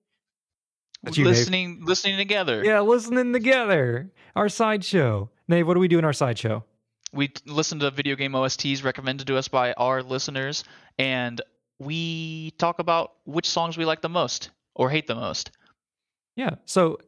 That's 1.05 1.17
you, 1.17 1.23
Dave. 1.23 1.35
listening 1.35 1.85
listening 1.85 2.17
together. 2.17 2.63
yeah, 2.63 2.81
listening 2.81 3.33
together, 3.33 4.11
our 4.35 4.49
sideshow. 4.49 5.29
Nave, 5.47 5.67
what 5.67 5.75
do 5.75 5.79
we 5.79 5.87
do 5.87 5.99
in 5.99 6.05
our 6.05 6.13
sideshow? 6.13 6.63
We 7.13 7.31
listen 7.45 7.79
to 7.79 7.91
video 7.91 8.15
game 8.15 8.33
OSTs 8.33 8.83
recommended 8.83 9.27
to 9.27 9.37
us 9.37 9.47
by 9.47 9.73
our 9.73 10.03
listeners 10.03 10.63
and 10.97 11.39
we 11.79 12.51
talk 12.51 12.79
about 12.79 13.13
which 13.25 13.47
songs 13.47 13.77
we 13.77 13.85
like 13.85 14.01
the 14.01 14.09
most 14.09 14.49
or 14.75 14.89
hate 14.89 15.07
the 15.07 15.15
most. 15.15 15.51
Yeah. 16.35 16.55
So 16.65 16.99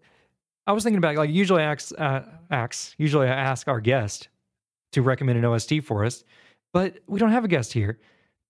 I 0.65 0.71
was 0.71 0.83
thinking 0.83 0.97
about 0.97 1.15
like 1.15 1.29
usually 1.29 1.61
I 1.61 1.71
ask, 1.71 1.91
uh, 1.97 2.21
ask 2.51 2.93
usually 2.97 3.27
I 3.27 3.35
ask 3.35 3.67
our 3.67 3.81
guest 3.81 4.29
to 4.93 5.01
recommend 5.01 5.37
an 5.39 5.45
OST 5.45 5.83
for 5.83 6.05
us, 6.05 6.23
but 6.73 6.99
we 7.07 7.19
don't 7.19 7.31
have 7.31 7.45
a 7.45 7.49
guest 7.49 7.73
here. 7.73 7.99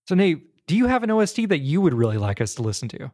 So 0.08 0.14
Nate, 0.14 0.66
do 0.66 0.76
you 0.76 0.86
have 0.86 1.02
an 1.02 1.10
OST 1.10 1.48
that 1.48 1.58
you 1.58 1.80
would 1.80 1.94
really 1.94 2.18
like 2.18 2.40
us 2.40 2.54
to 2.56 2.62
listen 2.62 2.88
to? 2.90 3.10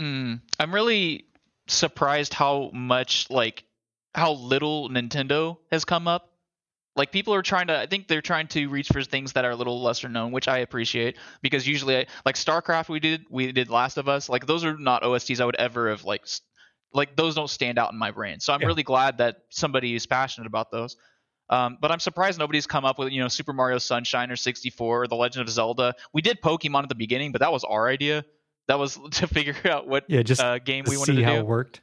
Mm, 0.00 0.40
I'm 0.58 0.74
really 0.74 1.26
surprised 1.66 2.34
how 2.34 2.70
much 2.72 3.30
like 3.30 3.64
how 4.14 4.32
little 4.32 4.88
Nintendo 4.88 5.58
has 5.70 5.84
come 5.84 6.08
up. 6.08 6.30
Like 6.96 7.10
people 7.10 7.34
are 7.34 7.42
trying 7.42 7.68
to 7.68 7.78
I 7.78 7.86
think 7.86 8.06
they're 8.08 8.22
trying 8.22 8.48
to 8.48 8.68
reach 8.68 8.88
for 8.88 9.02
things 9.02 9.32
that 9.32 9.44
are 9.44 9.50
a 9.50 9.56
little 9.56 9.82
lesser 9.82 10.08
known, 10.08 10.32
which 10.32 10.48
I 10.48 10.58
appreciate 10.58 11.16
because 11.42 11.66
usually 11.66 11.96
I, 11.98 12.06
like 12.24 12.36
StarCraft 12.36 12.88
we 12.88 13.00
did 13.00 13.24
we 13.30 13.50
did 13.52 13.68
Last 13.70 13.96
of 13.96 14.08
Us, 14.08 14.28
like 14.28 14.46
those 14.46 14.64
are 14.64 14.76
not 14.76 15.02
OSTs 15.02 15.40
I 15.40 15.44
would 15.44 15.56
ever 15.56 15.90
have 15.90 16.04
like 16.04 16.26
like 16.92 17.16
those 17.16 17.34
don't 17.34 17.50
stand 17.50 17.78
out 17.78 17.92
in 17.92 17.98
my 17.98 18.10
brain. 18.12 18.38
So 18.40 18.52
I'm 18.52 18.60
Yeah. 18.60 18.66
really 18.68 18.84
glad 18.84 19.18
that 19.18 19.38
somebody 19.50 19.94
is 19.94 20.06
passionate 20.06 20.46
about 20.46 20.70
those. 20.70 20.96
Um, 21.50 21.78
but 21.80 21.90
I'm 21.90 22.00
surprised 22.00 22.38
nobody's 22.38 22.66
come 22.66 22.84
up 22.84 22.98
with 22.98 23.12
you 23.12 23.20
know 23.20 23.28
Super 23.28 23.52
Mario 23.52 23.78
Sunshine 23.78 24.30
or 24.30 24.36
64 24.36 25.02
or 25.02 25.06
The 25.08 25.16
Legend 25.16 25.46
of 25.48 25.52
Zelda. 25.52 25.94
We 26.12 26.22
did 26.22 26.40
Pokemon 26.40 26.84
at 26.84 26.88
the 26.88 26.94
beginning, 26.94 27.32
but 27.32 27.40
that 27.40 27.52
was 27.52 27.64
our 27.64 27.88
idea. 27.88 28.24
That 28.68 28.78
was 28.78 28.98
to 29.12 29.26
figure 29.26 29.56
out 29.70 29.86
what 29.86 30.04
Yeah, 30.08 30.22
just 30.22 30.40
uh, 30.40 30.58
game 30.58 30.84
to 30.84 30.90
we 30.90 30.96
wanted 30.96 31.12
see 31.12 31.18
to 31.18 31.24
how 31.24 31.32
do 31.34 31.38
it 31.40 31.46
worked. 31.46 31.80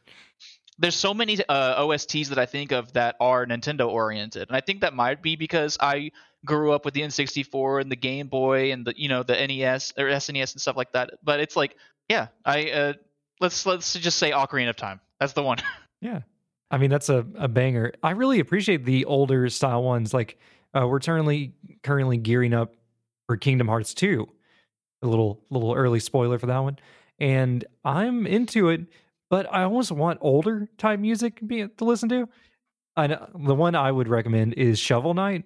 there's 0.80 0.96
so 0.96 1.14
many 1.14 1.38
uh, 1.48 1.84
OSTs 1.84 2.30
that 2.30 2.40
I 2.40 2.46
think 2.46 2.72
of 2.72 2.94
that 2.94 3.16
are 3.20 3.46
Nintendo 3.46 3.88
oriented, 3.88 4.50
and 4.50 4.56
I 4.58 4.62
think 4.62 4.82
that 4.82 4.94
might 4.94 5.22
be 5.22 5.36
because 5.36 5.78
I 5.80 6.12
grew 6.44 6.72
up 6.72 6.86
with 6.86 6.96
the 6.96 7.02
N64 7.02 7.82
and 7.82 7.92
the 7.92 7.96
Game 7.96 8.28
Boy 8.28 8.72
and 8.72 8.86
the 8.86 8.94
you 8.96 9.10
know 9.10 9.24
the 9.24 9.36
NES 9.36 9.94
or 9.98 10.06
SNES 10.06 10.54
and 10.54 10.62
stuff 10.62 10.76
like 10.76 10.92
that. 10.94 11.12
But 11.24 11.40
it's 11.40 11.56
like, 11.56 11.76
yeah, 12.10 12.28
I 12.46 12.72
uh, 12.72 12.94
let's 13.40 13.66
let's 13.66 13.94
just 13.94 14.18
say 14.18 14.32
Ocarina 14.32 14.70
of 14.70 14.76
Time. 14.76 15.00
That's 15.20 15.34
the 15.34 15.44
one. 15.44 15.58
Yeah. 16.04 16.22
I 16.72 16.80
mean, 16.80 16.90
that's 16.90 17.10
a, 17.10 17.24
a 17.36 17.48
banger. 17.48 17.94
I 18.02 18.12
really 18.12 18.40
appreciate 18.40 18.86
the 18.86 19.06
older 19.06 19.50
style 19.50 19.84
ones. 19.84 20.16
Like 20.16 20.40
uh, 20.74 20.88
we're 20.88 21.00
currently 21.00 21.54
currently 21.84 22.18
gearing 22.18 22.56
up 22.56 22.74
for 23.28 23.38
Kingdom 23.38 23.68
Hearts 23.68 23.94
2. 23.94 24.28
A 25.02 25.08
little 25.08 25.42
little 25.50 25.74
early 25.74 26.00
spoiler 26.00 26.38
for 26.38 26.48
that 26.48 26.60
one. 26.60 26.78
And 27.20 27.66
I'm 27.84 28.26
into 28.26 28.70
it, 28.70 28.82
but 29.30 29.52
I 29.52 29.64
almost 29.64 29.92
want 29.92 30.20
older 30.22 30.68
type 30.78 31.00
music 31.00 31.40
be, 31.46 31.68
to 31.68 31.86
listen 31.86 32.10
to. 32.10 32.28
I 32.96 33.08
know, 33.08 33.30
the 33.46 33.56
one 33.56 33.76
I 33.76 33.92
would 33.92 34.08
recommend 34.08 34.56
is 34.56 34.80
Shovel 34.80 35.14
Knight. 35.14 35.44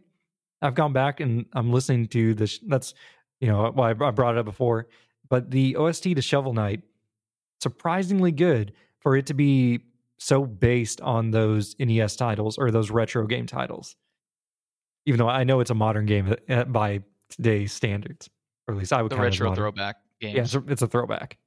I've 0.62 0.76
gone 0.76 0.94
back 0.94 1.20
and 1.20 1.46
I'm 1.54 1.72
listening 1.72 2.08
to 2.08 2.34
this. 2.34 2.60
That's 2.66 2.94
you 3.40 3.48
know 3.48 3.72
why 3.74 3.92
I 3.92 3.94
brought 3.94 4.36
it 4.36 4.40
up 4.40 4.46
before, 4.46 4.88
but 5.30 5.52
the 5.52 5.76
OST 5.76 6.04
to 6.16 6.22
Shovel 6.22 6.54
Knight 6.54 6.82
surprisingly 7.62 8.32
good 8.32 8.74
for 9.00 9.16
it 9.16 9.26
to 9.28 9.34
be 9.34 9.80
so 10.18 10.46
based 10.46 11.02
on 11.02 11.32
those 11.32 11.76
NES 11.80 12.16
titles 12.16 12.58
or 12.58 12.72
those 12.72 12.90
retro 12.90 13.28
game 13.28 13.46
titles. 13.46 13.96
Even 15.06 15.20
though 15.20 15.30
I 15.30 15.44
know 15.44 15.60
it's 15.60 15.70
a 15.70 15.76
modern 15.76 16.06
game 16.06 16.36
uh, 16.50 16.64
by 16.66 17.02
today's 17.30 17.74
standards, 17.74 18.30
or 18.68 18.74
at 18.74 18.78
least 18.80 18.94
I 18.94 19.02
would 19.02 19.12
the 19.12 19.16
count 19.16 19.28
it 19.28 19.34
as 19.34 19.40
retro 19.42 19.56
throwback 19.56 19.98
games. 20.20 20.36
Yeah, 20.36 20.42
it's 20.44 20.56
a, 20.56 20.64
it's 20.68 20.82
a 20.82 20.88
throwback. 20.88 21.38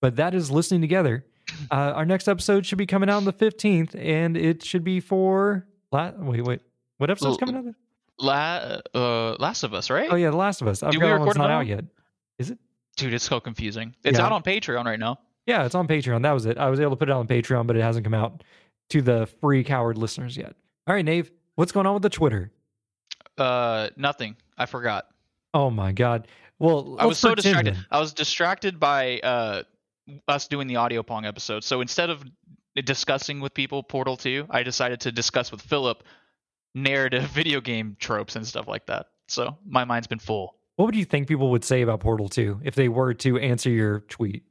But 0.00 0.16
that 0.16 0.34
is 0.34 0.50
listening 0.50 0.80
together. 0.80 1.24
Uh, 1.68 1.74
our 1.96 2.04
next 2.06 2.28
episode 2.28 2.64
should 2.64 2.78
be 2.78 2.86
coming 2.86 3.10
out 3.10 3.16
on 3.16 3.24
the 3.24 3.32
fifteenth, 3.32 3.96
and 3.98 4.36
it 4.36 4.62
should 4.62 4.84
be 4.84 5.00
for 5.00 5.66
la- 5.90 6.12
wait 6.16 6.44
wait 6.44 6.60
what 6.98 7.10
episode's 7.10 7.32
L- 7.34 7.38
coming 7.38 7.56
out? 7.56 7.74
La- 8.20 8.78
uh, 8.94 9.34
Last 9.40 9.64
of 9.64 9.74
Us, 9.74 9.90
right? 9.90 10.08
Oh 10.12 10.14
yeah, 10.14 10.30
The 10.30 10.36
Last 10.36 10.62
of 10.62 10.68
Us. 10.68 10.84
I've 10.84 10.92
Did 10.92 11.00
got 11.00 11.18
we 11.20 11.26
one 11.26 11.36
not 11.36 11.50
out 11.50 11.66
yet. 11.66 11.84
Is 12.38 12.50
it? 12.50 12.58
Dude, 12.96 13.14
it's 13.14 13.24
so 13.24 13.40
confusing. 13.40 13.96
It's 14.04 14.18
Yeah. 14.18 14.26
out 14.26 14.32
on 14.32 14.44
Patreon 14.44 14.84
right 14.84 14.98
now. 14.98 15.18
Yeah, 15.44 15.64
it's 15.64 15.74
on 15.74 15.88
Patreon. 15.88 16.22
That 16.22 16.32
was 16.32 16.46
it. 16.46 16.56
I 16.56 16.70
was 16.70 16.78
able 16.78 16.90
to 16.92 16.96
put 16.96 17.08
it 17.08 17.12
on 17.12 17.26
Patreon, 17.26 17.66
but 17.66 17.74
it 17.74 17.82
hasn't 17.82 18.04
come 18.04 18.14
out 18.14 18.44
to 18.90 19.02
the 19.02 19.26
free 19.40 19.64
coward 19.64 19.98
listeners 19.98 20.36
yet. 20.36 20.54
All 20.86 20.94
right, 20.94 21.04
Nave, 21.04 21.32
what's 21.56 21.72
going 21.72 21.86
on 21.86 21.94
with 21.94 22.02
the 22.04 22.10
Twitter? 22.10 22.52
Uh, 23.36 23.88
nothing. 23.96 24.36
I 24.56 24.66
forgot. 24.66 25.06
Oh 25.54 25.70
my 25.70 25.92
god. 25.92 26.28
Well, 26.58 26.96
I 26.98 27.06
was 27.06 27.18
so 27.18 27.34
distracted. 27.34 27.74
then. 27.74 27.86
I 27.90 28.00
was 28.00 28.12
distracted 28.12 28.78
by 28.78 29.18
uh, 29.20 29.62
us 30.28 30.46
doing 30.46 30.66
the 30.66 30.76
audio 30.76 31.02
pong 31.02 31.24
episode. 31.24 31.64
So 31.64 31.80
instead 31.80 32.10
of 32.10 32.22
discussing 32.84 33.40
with 33.40 33.54
people 33.54 33.82
Portal 33.82 34.16
2, 34.16 34.46
I 34.50 34.62
decided 34.62 35.00
to 35.00 35.12
discuss 35.12 35.50
with 35.50 35.62
Philip 35.62 36.04
narrative 36.74 37.24
video 37.32 37.60
game 37.60 37.96
tropes 37.98 38.36
and 38.36 38.46
stuff 38.46 38.68
like 38.68 38.86
that. 38.86 39.06
So 39.28 39.56
my 39.66 39.84
mind's 39.84 40.06
been 40.06 40.18
full. 40.18 40.56
What 40.76 40.86
would 40.86 40.96
you 40.96 41.04
think 41.04 41.28
people 41.28 41.50
would 41.50 41.64
say 41.64 41.82
about 41.82 42.00
Portal 42.00 42.28
2 42.28 42.60
if 42.64 42.74
they 42.74 42.88
were 42.88 43.14
to 43.14 43.38
answer 43.38 43.70
your 43.70 44.00
tweet? 44.00 44.44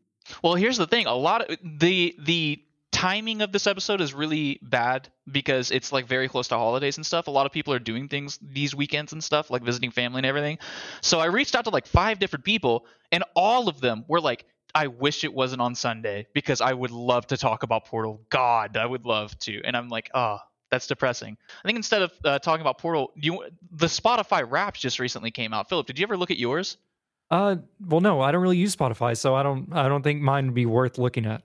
Well, 0.43 0.55
here's 0.55 0.77
the 0.77 0.85
thing. 0.87 1.07
A 1.07 1.15
lot 1.15 1.49
of 1.49 1.57
the 1.63 2.15
the 2.19 2.63
timing 2.99 3.41
of 3.41 3.53
this 3.53 3.65
episode 3.65 4.01
is 4.01 4.13
really 4.13 4.59
bad 4.61 5.07
because 5.31 5.71
it's 5.71 5.93
like 5.93 6.05
very 6.05 6.27
close 6.27 6.49
to 6.49 6.55
holidays 6.55 6.97
and 6.97 7.05
stuff. 7.05 7.27
A 7.27 7.31
lot 7.31 7.45
of 7.45 7.53
people 7.53 7.73
are 7.73 7.79
doing 7.79 8.09
things 8.09 8.37
these 8.41 8.75
weekends 8.75 9.13
and 9.13 9.23
stuff, 9.23 9.49
like 9.49 9.63
visiting 9.63 9.89
family 9.89 10.19
and 10.19 10.25
everything. 10.25 10.57
So 10.99 11.21
I 11.21 11.27
reached 11.27 11.55
out 11.55 11.63
to 11.63 11.69
like 11.69 11.87
five 11.87 12.19
different 12.19 12.43
people, 12.43 12.85
and 13.13 13.23
all 13.37 13.69
of 13.69 13.79
them 13.79 14.03
were 14.09 14.19
like, 14.19 14.43
I 14.75 14.87
wish 14.87 15.23
it 15.23 15.33
wasn't 15.33 15.61
on 15.61 15.75
Sunday 15.75 16.27
because 16.33 16.59
I 16.59 16.73
would 16.73 16.91
love 16.91 17.25
to 17.27 17.37
talk 17.37 17.63
about 17.63 17.85
Portal. 17.85 18.19
God, 18.29 18.75
I 18.75 18.85
would 18.85 19.05
love 19.05 19.37
to. 19.39 19.61
And 19.63 19.77
I'm 19.77 19.87
like, 19.87 20.09
oh, 20.13 20.39
that's 20.69 20.85
depressing. 20.85 21.37
I 21.63 21.67
think 21.69 21.77
instead 21.77 22.01
of 22.01 22.11
uh, 22.25 22.39
talking 22.39 22.61
about 22.61 22.79
Portal, 22.79 23.13
you 23.15 23.45
the 23.71 23.87
Spotify 23.87 24.45
Wraps 24.45 24.81
just 24.81 24.99
recently 24.99 25.31
came 25.31 25.53
out. 25.53 25.69
Philip, 25.69 25.87
did 25.87 25.99
you 25.99 26.03
ever 26.03 26.17
look 26.17 26.31
at 26.31 26.37
yours? 26.37 26.75
Uh, 27.31 27.55
well, 27.79 28.01
no, 28.01 28.19
I 28.19 28.33
don't 28.33 28.41
really 28.41 28.57
use 28.57 28.75
Spotify, 28.75 29.15
so 29.15 29.35
I 29.35 29.43
don't. 29.43 29.69
I 29.71 29.87
don't 29.87 30.03
think 30.03 30.21
mine 30.21 30.47
would 30.47 30.55
be 30.55 30.65
worth 30.65 30.97
looking 30.97 31.25
at. 31.25 31.43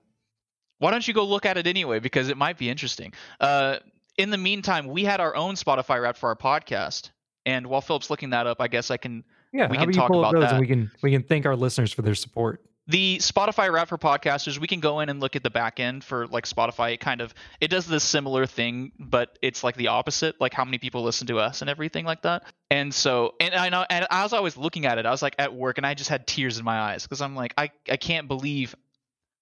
Why 0.79 0.91
don't 0.91 1.07
you 1.07 1.15
go 1.15 1.25
look 1.25 1.47
at 1.47 1.57
it 1.57 1.67
anyway? 1.67 1.99
Because 2.01 2.29
it 2.29 2.37
might 2.37 2.59
be 2.59 2.69
interesting. 2.69 3.13
Uh, 3.41 3.79
in 4.19 4.31
the 4.31 4.39
meantime, 4.39 4.87
we 4.87 5.05
had 5.05 5.21
our 5.21 5.35
own 5.35 5.55
Spotify 5.55 6.01
Wrapped 6.03 6.19
for 6.19 6.29
our 6.29 6.37
podcast, 6.37 7.11
and 7.47 7.67
while 7.67 7.81
Philip's 7.81 8.11
looking 8.11 8.31
that 8.31 8.47
up, 8.47 8.61
I 8.61 8.69
guess 8.69 8.91
I 8.91 8.97
can. 8.97 9.25
Yeah, 9.53 9.69
We 9.71 9.77
can 9.77 9.93
talk 9.93 10.11
about 10.11 10.33
those 10.33 10.43
that. 10.43 10.53
and 10.53 10.61
we 10.61 10.67
can 10.67 10.91
we 11.03 11.13
can 11.13 11.23
thank 11.23 11.47
our 11.47 11.55
listeners 11.57 11.93
for 11.93 12.03
their 12.03 12.17
support. 12.17 12.61
the 12.87 13.19
Spotify 13.19 13.73
wrap 13.73 13.89
for 13.89 13.97
podcasters, 13.97 14.59
we 14.59 14.67
can 14.67 14.81
go 14.81 15.01
in 15.01 15.09
and 15.09 15.21
look 15.21 15.37
at 15.37 15.43
the 15.43 15.49
back 15.51 15.79
end 15.81 16.03
for 16.05 16.27
like 16.27 16.45
Spotify. 16.45 16.93
It 16.93 17.01
kind 17.01 17.21
of 17.21 17.33
it 17.61 17.69
does 17.69 17.87
this 17.87 18.03
similar 18.05 18.47
thing, 18.47 18.93
but 18.99 19.39
it's 19.43 19.63
like 19.65 19.77
the 19.77 19.89
opposite, 19.89 20.41
like 20.41 20.53
how 20.53 20.65
many 20.65 20.79
people 20.79 21.03
listen 21.05 21.27
to 21.29 21.39
us 21.39 21.61
and 21.61 21.71
everything 21.71 22.05
like 22.05 22.23
that. 22.23 22.43
And 22.71 22.93
so, 22.93 23.35
and 23.41 23.55
I 23.55 23.69
know, 23.69 23.87
and 23.89 24.05
as 24.05 24.09
I 24.11 24.23
was 24.25 24.33
always 24.33 24.57
looking 24.57 24.87
at 24.87 24.99
it, 24.99 25.07
I 25.07 25.11
was 25.13 25.23
like 25.23 25.37
at 25.39 25.55
work, 25.55 25.79
and 25.79 25.87
I 25.87 25.95
just 25.95 26.11
had 26.11 26.27
tears 26.27 26.59
in 26.59 26.65
my 26.65 26.79
eyes 26.79 27.05
because 27.05 27.21
I'm 27.21 27.37
like, 27.37 27.55
I 27.57 27.71
I 27.89 27.97
can't 27.97 28.27
believe 28.27 28.75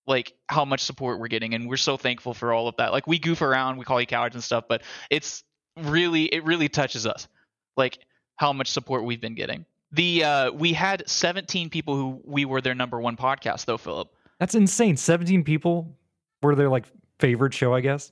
like 0.07 0.33
how 0.49 0.65
much 0.65 0.81
support 0.81 1.21
we're 1.21 1.29
getting, 1.29 1.55
and 1.55 1.69
we're 1.69 1.77
so 1.77 1.97
thankful 1.97 2.35
for 2.35 2.53
all 2.53 2.69
of 2.69 2.77
that. 2.77 2.93
Like 2.93 3.07
we 3.07 3.19
goof 3.19 3.43
around, 3.43 3.79
we 3.79 3.85
call 3.85 4.01
you 4.01 4.07
cowards 4.07 4.35
and 4.35 4.43
stuff, 4.43 4.65
but 4.69 4.83
it's 5.11 5.45
really 5.77 6.25
it 6.25 6.45
really 6.45 6.69
touches 6.69 7.07
us, 7.07 7.29
like 7.77 7.99
how 8.37 8.53
much 8.53 8.71
support 8.71 9.05
we've 9.05 9.21
been 9.21 9.35
getting. 9.35 9.65
The 9.93 10.25
uh, 10.25 10.53
we 10.53 10.73
had 10.73 11.09
17 11.09 11.71
people 11.71 11.97
who 11.97 12.21
we 12.25 12.45
were 12.45 12.61
their 12.61 12.75
number 12.75 13.01
one 13.01 13.17
podcast 13.17 13.67
though, 13.67 13.79
Philip. 13.79 14.09
That's 14.39 14.55
insane. 14.57 14.97
Seventeen 14.97 15.45
people 15.45 15.97
were 16.43 16.57
their 16.57 16.69
like 16.69 16.87
favorite 17.21 17.55
show, 17.55 17.73
I 17.75 17.81
guess. 17.81 18.11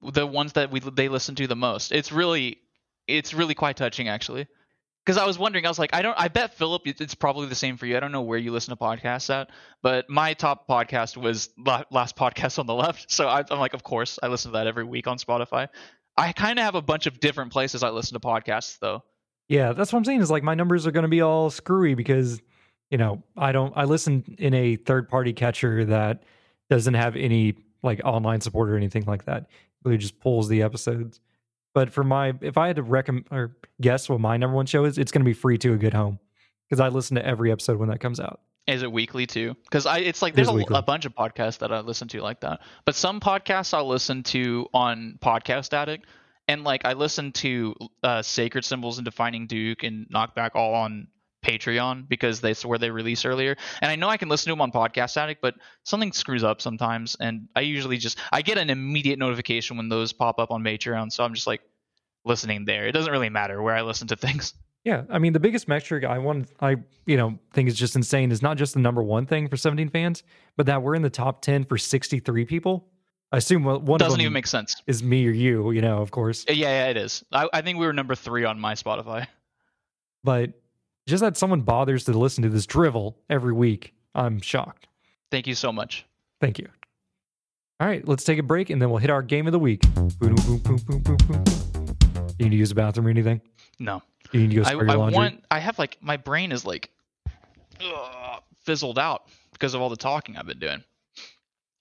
The 0.00 0.26
ones 0.26 0.54
that 0.54 0.70
we 0.70 0.80
they 0.80 1.08
listen 1.08 1.34
to 1.34 1.46
the 1.46 1.56
most. 1.56 1.92
It's 1.92 2.12
really 2.12 2.58
it's 3.06 3.34
really 3.34 3.54
quite 3.54 3.76
touching 3.76 4.08
actually. 4.08 4.46
Because 5.04 5.18
I 5.18 5.26
was 5.26 5.38
wondering, 5.38 5.66
I 5.66 5.68
was 5.68 5.78
like, 5.78 5.94
I 5.94 6.00
don't, 6.00 6.18
I 6.18 6.28
bet 6.28 6.54
Philip, 6.54 6.82
it's 6.86 7.14
probably 7.14 7.46
the 7.46 7.54
same 7.54 7.76
for 7.76 7.84
you. 7.84 7.96
I 7.96 8.00
don't 8.00 8.12
know 8.12 8.22
where 8.22 8.38
you 8.38 8.52
listen 8.52 8.74
to 8.74 8.82
podcasts 8.82 9.28
at, 9.28 9.50
but 9.82 10.08
my 10.08 10.32
top 10.32 10.66
podcast 10.66 11.16
was 11.16 11.50
la- 11.58 11.84
last 11.90 12.16
podcast 12.16 12.58
on 12.58 12.66
the 12.66 12.74
left. 12.74 13.10
So 13.14 13.28
I, 13.28 13.44
I'm 13.50 13.58
like, 13.58 13.74
of 13.74 13.82
course, 13.82 14.18
I 14.22 14.28
listen 14.28 14.52
to 14.52 14.58
that 14.58 14.66
every 14.66 14.84
week 14.84 15.06
on 15.06 15.18
Spotify. 15.18 15.68
I 16.16 16.32
kind 16.32 16.58
of 16.58 16.64
have 16.64 16.74
a 16.74 16.82
bunch 16.82 17.06
of 17.06 17.20
different 17.20 17.52
places 17.52 17.82
I 17.82 17.90
listen 17.90 18.18
to 18.18 18.26
podcasts 18.26 18.78
though. 18.78 19.02
Yeah, 19.48 19.72
that's 19.72 19.92
what 19.92 19.98
I'm 19.98 20.04
saying. 20.04 20.20
Is 20.20 20.30
like 20.30 20.42
my 20.42 20.54
numbers 20.54 20.86
are 20.86 20.90
going 20.90 21.02
to 21.02 21.08
be 21.08 21.20
all 21.20 21.50
screwy 21.50 21.94
because 21.94 22.40
you 22.90 22.98
know 22.98 23.22
I 23.36 23.52
don't. 23.52 23.72
I 23.76 23.84
listen 23.84 24.36
in 24.38 24.54
a 24.54 24.76
third 24.76 25.08
party 25.08 25.32
catcher 25.32 25.84
that 25.86 26.22
doesn't 26.70 26.94
have 26.94 27.16
any 27.16 27.56
like 27.82 28.00
online 28.04 28.40
support 28.40 28.70
or 28.70 28.76
anything 28.76 29.04
like 29.04 29.26
that. 29.26 29.46
It 29.84 29.98
just 29.98 30.18
pulls 30.18 30.48
the 30.48 30.62
episodes. 30.62 31.20
But 31.74 31.92
for 31.92 32.04
my, 32.04 32.32
if 32.40 32.56
I 32.56 32.68
had 32.68 32.76
to 32.76 32.82
recommend 32.82 33.26
or 33.30 33.56
guess 33.80 34.08
what 34.08 34.20
my 34.20 34.36
number 34.36 34.56
one 34.56 34.66
show 34.66 34.84
is, 34.84 34.96
it's 34.96 35.12
going 35.12 35.20
to 35.20 35.28
be 35.28 35.34
Free 35.34 35.58
to 35.58 35.74
a 35.74 35.76
Good 35.76 35.92
Home 35.92 36.18
because 36.68 36.80
I 36.80 36.88
listen 36.88 37.16
to 37.16 37.26
every 37.26 37.52
episode 37.52 37.78
when 37.78 37.88
that 37.90 38.00
comes 38.00 38.20
out. 38.20 38.40
Is 38.66 38.82
it 38.82 38.90
weekly 38.90 39.26
too? 39.26 39.54
Because 39.64 39.84
I, 39.84 39.98
it's 39.98 40.22
like 40.22 40.34
there's 40.34 40.48
is 40.48 40.54
a, 40.54 40.74
a 40.74 40.82
bunch 40.82 41.04
of 41.04 41.14
podcasts 41.14 41.58
that 41.58 41.70
I 41.70 41.80
listen 41.80 42.08
to 42.08 42.22
like 42.22 42.40
that. 42.40 42.60
But 42.86 42.94
some 42.94 43.20
podcasts 43.20 43.74
I'll 43.74 43.88
listen 43.88 44.22
to 44.24 44.66
on 44.72 45.18
Podcast 45.20 45.74
Addict, 45.74 46.06
and 46.48 46.64
like 46.64 46.86
I 46.86 46.94
listen 46.94 47.32
to 47.32 47.74
uh, 48.02 48.22
Sacred 48.22 48.64
Symbols 48.64 48.96
and 48.96 49.04
Defining 49.04 49.46
Duke 49.46 49.82
and 49.82 50.06
Knockback 50.08 50.52
all 50.54 50.74
on 50.74 51.08
Patreon 51.44 52.08
because 52.08 52.40
that's 52.40 52.64
where 52.64 52.78
they 52.78 52.90
release 52.90 53.24
earlier. 53.24 53.56
And 53.80 53.90
I 53.90 53.96
know 53.96 54.08
I 54.08 54.16
can 54.16 54.28
listen 54.28 54.50
to 54.50 54.52
them 54.52 54.60
on 54.60 54.72
Podcast 54.72 55.16
Addict, 55.16 55.40
but 55.40 55.54
something 55.84 56.12
screws 56.12 56.42
up 56.42 56.60
sometimes, 56.60 57.16
and 57.20 57.48
I 57.54 57.60
usually 57.60 57.98
just 57.98 58.18
I 58.32 58.42
get 58.42 58.58
an 58.58 58.70
immediate 58.70 59.18
notification 59.18 59.76
when 59.76 59.88
those 59.88 60.12
pop 60.12 60.38
up 60.38 60.50
on 60.50 60.62
Patreon, 60.62 61.12
so 61.12 61.22
I'm 61.24 61.34
just 61.34 61.46
like 61.46 61.60
listening 62.24 62.64
there. 62.64 62.86
It 62.86 62.92
doesn't 62.92 63.12
really 63.12 63.28
matter 63.30 63.62
where 63.62 63.74
I 63.74 63.82
listen 63.82 64.08
to 64.08 64.16
things. 64.26 64.54
Yeah, 64.84 65.04
I 65.08 65.18
mean 65.18 65.32
the 65.32 65.40
biggest 65.40 65.66
metric 65.68 66.04
I 66.04 66.18
want, 66.18 66.48
I 66.60 66.76
you 67.06 67.16
know 67.16 67.38
think 67.52 67.68
is 67.68 67.74
just 67.74 67.96
insane 67.96 68.32
is 68.32 68.42
not 68.42 68.56
just 68.56 68.74
the 68.74 68.80
number 68.80 69.02
one 69.02 69.26
thing 69.26 69.48
for 69.48 69.56
17 69.56 69.88
fans, 69.90 70.22
but 70.56 70.66
that 70.66 70.82
we're 70.82 70.94
in 70.94 71.02
the 71.02 71.10
top 71.10 71.42
10 71.42 71.64
for 71.64 71.78
63 71.78 72.44
people. 72.44 72.88
I 73.32 73.38
assume 73.38 73.64
one 73.64 73.98
Doesn't 73.98 74.20
even 74.20 74.32
make 74.32 74.46
sense. 74.46 74.76
is 74.86 75.02
me 75.02 75.26
or 75.26 75.32
you, 75.32 75.72
you 75.72 75.80
know, 75.80 75.98
of 76.00 76.12
course. 76.12 76.44
Yeah, 76.46 76.54
yeah, 76.54 76.86
it 76.86 76.96
is. 76.96 77.24
I, 77.32 77.48
I 77.52 77.62
think 77.62 77.78
we 77.78 77.86
were 77.86 77.92
number 77.92 78.14
three 78.14 78.44
on 78.44 78.60
my 78.60 78.74
Spotify. 78.74 79.26
But 80.22 80.52
just 81.06 81.20
that 81.20 81.36
someone 81.36 81.60
bothers 81.60 82.04
to 82.04 82.12
listen 82.12 82.42
to 82.42 82.48
this 82.48 82.66
drivel 82.66 83.18
every 83.28 83.52
week, 83.52 83.94
I'm 84.14 84.40
shocked. 84.40 84.88
Thank 85.30 85.46
you 85.46 85.54
so 85.54 85.72
much. 85.72 86.06
Thank 86.40 86.58
you. 86.58 86.68
All 87.80 87.88
right, 87.88 88.06
let's 88.06 88.24
take 88.24 88.38
a 88.38 88.42
break 88.42 88.70
and 88.70 88.80
then 88.80 88.90
we'll 88.90 88.98
hit 88.98 89.10
our 89.10 89.22
game 89.22 89.46
of 89.46 89.52
the 89.52 89.58
week. 89.58 89.82
Boom, 89.94 90.08
boom, 90.18 90.36
boom, 90.36 90.58
boom, 90.58 90.98
boom, 91.02 91.16
boom. 91.16 91.44
You 92.38 92.46
need 92.46 92.50
to 92.50 92.56
use 92.56 92.68
the 92.68 92.74
bathroom 92.74 93.06
or 93.06 93.10
anything? 93.10 93.40
No. 93.78 94.02
You 94.32 94.40
need 94.40 94.50
to 94.50 94.56
go 94.56 94.62
I, 94.62 94.72
spread 94.72 94.88
I 94.88 94.92
your 94.92 94.98
laundry? 94.98 95.16
want. 95.16 95.44
I 95.50 95.58
have 95.58 95.78
like 95.78 95.98
my 96.00 96.16
brain 96.16 96.52
is 96.52 96.64
like 96.64 96.90
ugh, 97.80 98.42
fizzled 98.62 98.98
out 98.98 99.28
because 99.52 99.74
of 99.74 99.80
all 99.80 99.88
the 99.88 99.96
talking 99.96 100.36
I've 100.36 100.46
been 100.46 100.58
doing. 100.58 100.82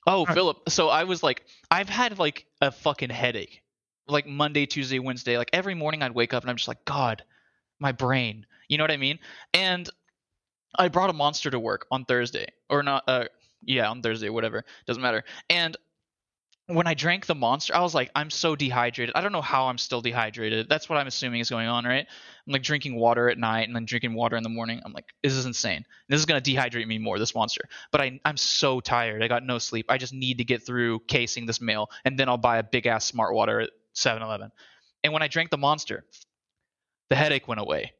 Oh, 0.06 0.26
right. 0.26 0.34
Philip. 0.34 0.70
So 0.70 0.90
I 0.90 1.06
was 1.06 1.24
like, 1.24 1.46
I've 1.72 1.90
had 1.90 2.20
like 2.20 2.46
a 2.62 2.72
fucking 2.72 3.10
headache, 3.10 3.62
like 4.08 4.28
Monday, 4.28 4.66
Tuesday, 4.66 5.00
Wednesday. 5.00 5.38
Like 5.38 5.50
every 5.54 5.76
morning, 5.76 6.04
I'd 6.04 6.14
wake 6.14 6.34
up 6.34 6.44
and 6.44 6.50
I'm 6.50 6.58
just 6.58 6.68
like, 6.68 6.84
God, 6.86 7.24
my 7.84 7.92
brain. 7.92 8.48
You 8.68 8.80
know 8.80 8.84
what 8.84 8.92
I 8.92 8.98
mean? 8.98 9.20
And 9.54 9.88
I 10.76 10.88
brought 10.88 11.12
a 11.12 11.14
monster 11.14 11.52
to 11.52 11.60
work 11.60 11.86
on 11.92 12.06
Thursday, 12.06 12.48
or 12.70 12.82
not? 12.82 13.04
Uh, 13.08 13.26
yeah, 13.62 13.90
on 13.90 14.02
Thursday, 14.02 14.30
whatever. 14.30 14.64
Doesn't 14.88 15.04
matter. 15.04 15.24
And 15.50 15.78
when 16.68 16.88
I 16.88 16.94
drank 16.94 17.26
the 17.26 17.36
monster, 17.36 17.76
I 17.76 17.82
was 17.82 17.94
like, 17.94 18.10
I'm 18.16 18.30
so 18.30 18.56
dehydrated. 18.56 19.14
I 19.16 19.22
don't 19.22 19.34
know 19.34 19.42
how 19.42 19.66
I'm 19.66 19.78
still 19.78 20.02
dehydrated. 20.02 20.70
That's 20.70 20.88
what 20.88 20.98
I'm 20.98 21.08
assuming 21.08 21.42
is 21.42 21.50
going 21.50 21.68
on, 21.68 21.84
right? 21.84 22.08
I'm 22.48 22.54
like 22.54 22.64
drinking 22.64 22.96
water 22.96 23.30
at 23.30 23.38
night 23.38 23.68
and 23.68 23.76
then 23.76 23.86
drinking 23.86 24.14
water 24.14 24.38
in 24.38 24.44
the 24.44 24.50
morning. 24.50 24.82
I'm 24.86 24.94
like, 24.94 25.06
this 25.22 25.34
is 25.34 25.46
insane. 25.46 25.84
This 26.08 26.20
is 26.22 26.26
gonna 26.26 26.42
dehydrate 26.42 26.88
me 26.88 26.98
more, 27.00 27.20
this 27.20 27.36
monster. 27.36 27.64
But 27.92 28.02
I, 28.02 28.20
I'm 28.24 28.38
so 28.38 28.80
tired. 28.80 29.22
I 29.22 29.28
got 29.28 29.44
no 29.44 29.60
sleep. 29.60 29.88
I 29.90 29.98
just 29.98 30.14
need 30.14 30.38
to 30.38 30.46
get 30.46 30.66
through 30.66 31.02
casing 31.02 31.46
this 31.46 31.60
mail, 31.60 31.90
and 32.06 32.18
then 32.18 32.30
I'll 32.30 32.38
buy 32.38 32.58
a 32.60 32.64
big 32.64 32.88
ass 32.88 33.04
smart 33.06 33.36
water 33.36 33.60
at 33.60 33.70
7-Eleven. 33.96 34.52
And 35.04 35.12
when 35.12 35.22
I 35.22 35.28
drank 35.28 35.50
the 35.50 35.58
monster, 35.58 36.06
the 37.14 37.18
headache 37.18 37.48
went 37.48 37.62
away, 37.62 37.94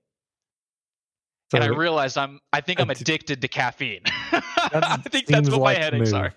So 1.52 1.58
and 1.58 1.64
I 1.64 1.68
realized 1.68 2.18
I'm. 2.18 2.40
I 2.52 2.62
think 2.62 2.80
I'm 2.80 2.90
addicted 2.90 3.42
to 3.42 3.48
caffeine. 3.48 4.02
I 4.32 4.98
think 4.98 5.28
that's 5.28 5.50
what 5.50 5.60
like 5.60 5.78
my 5.78 5.84
headaches 5.84 6.12
move. 6.12 6.22
are. 6.22 6.34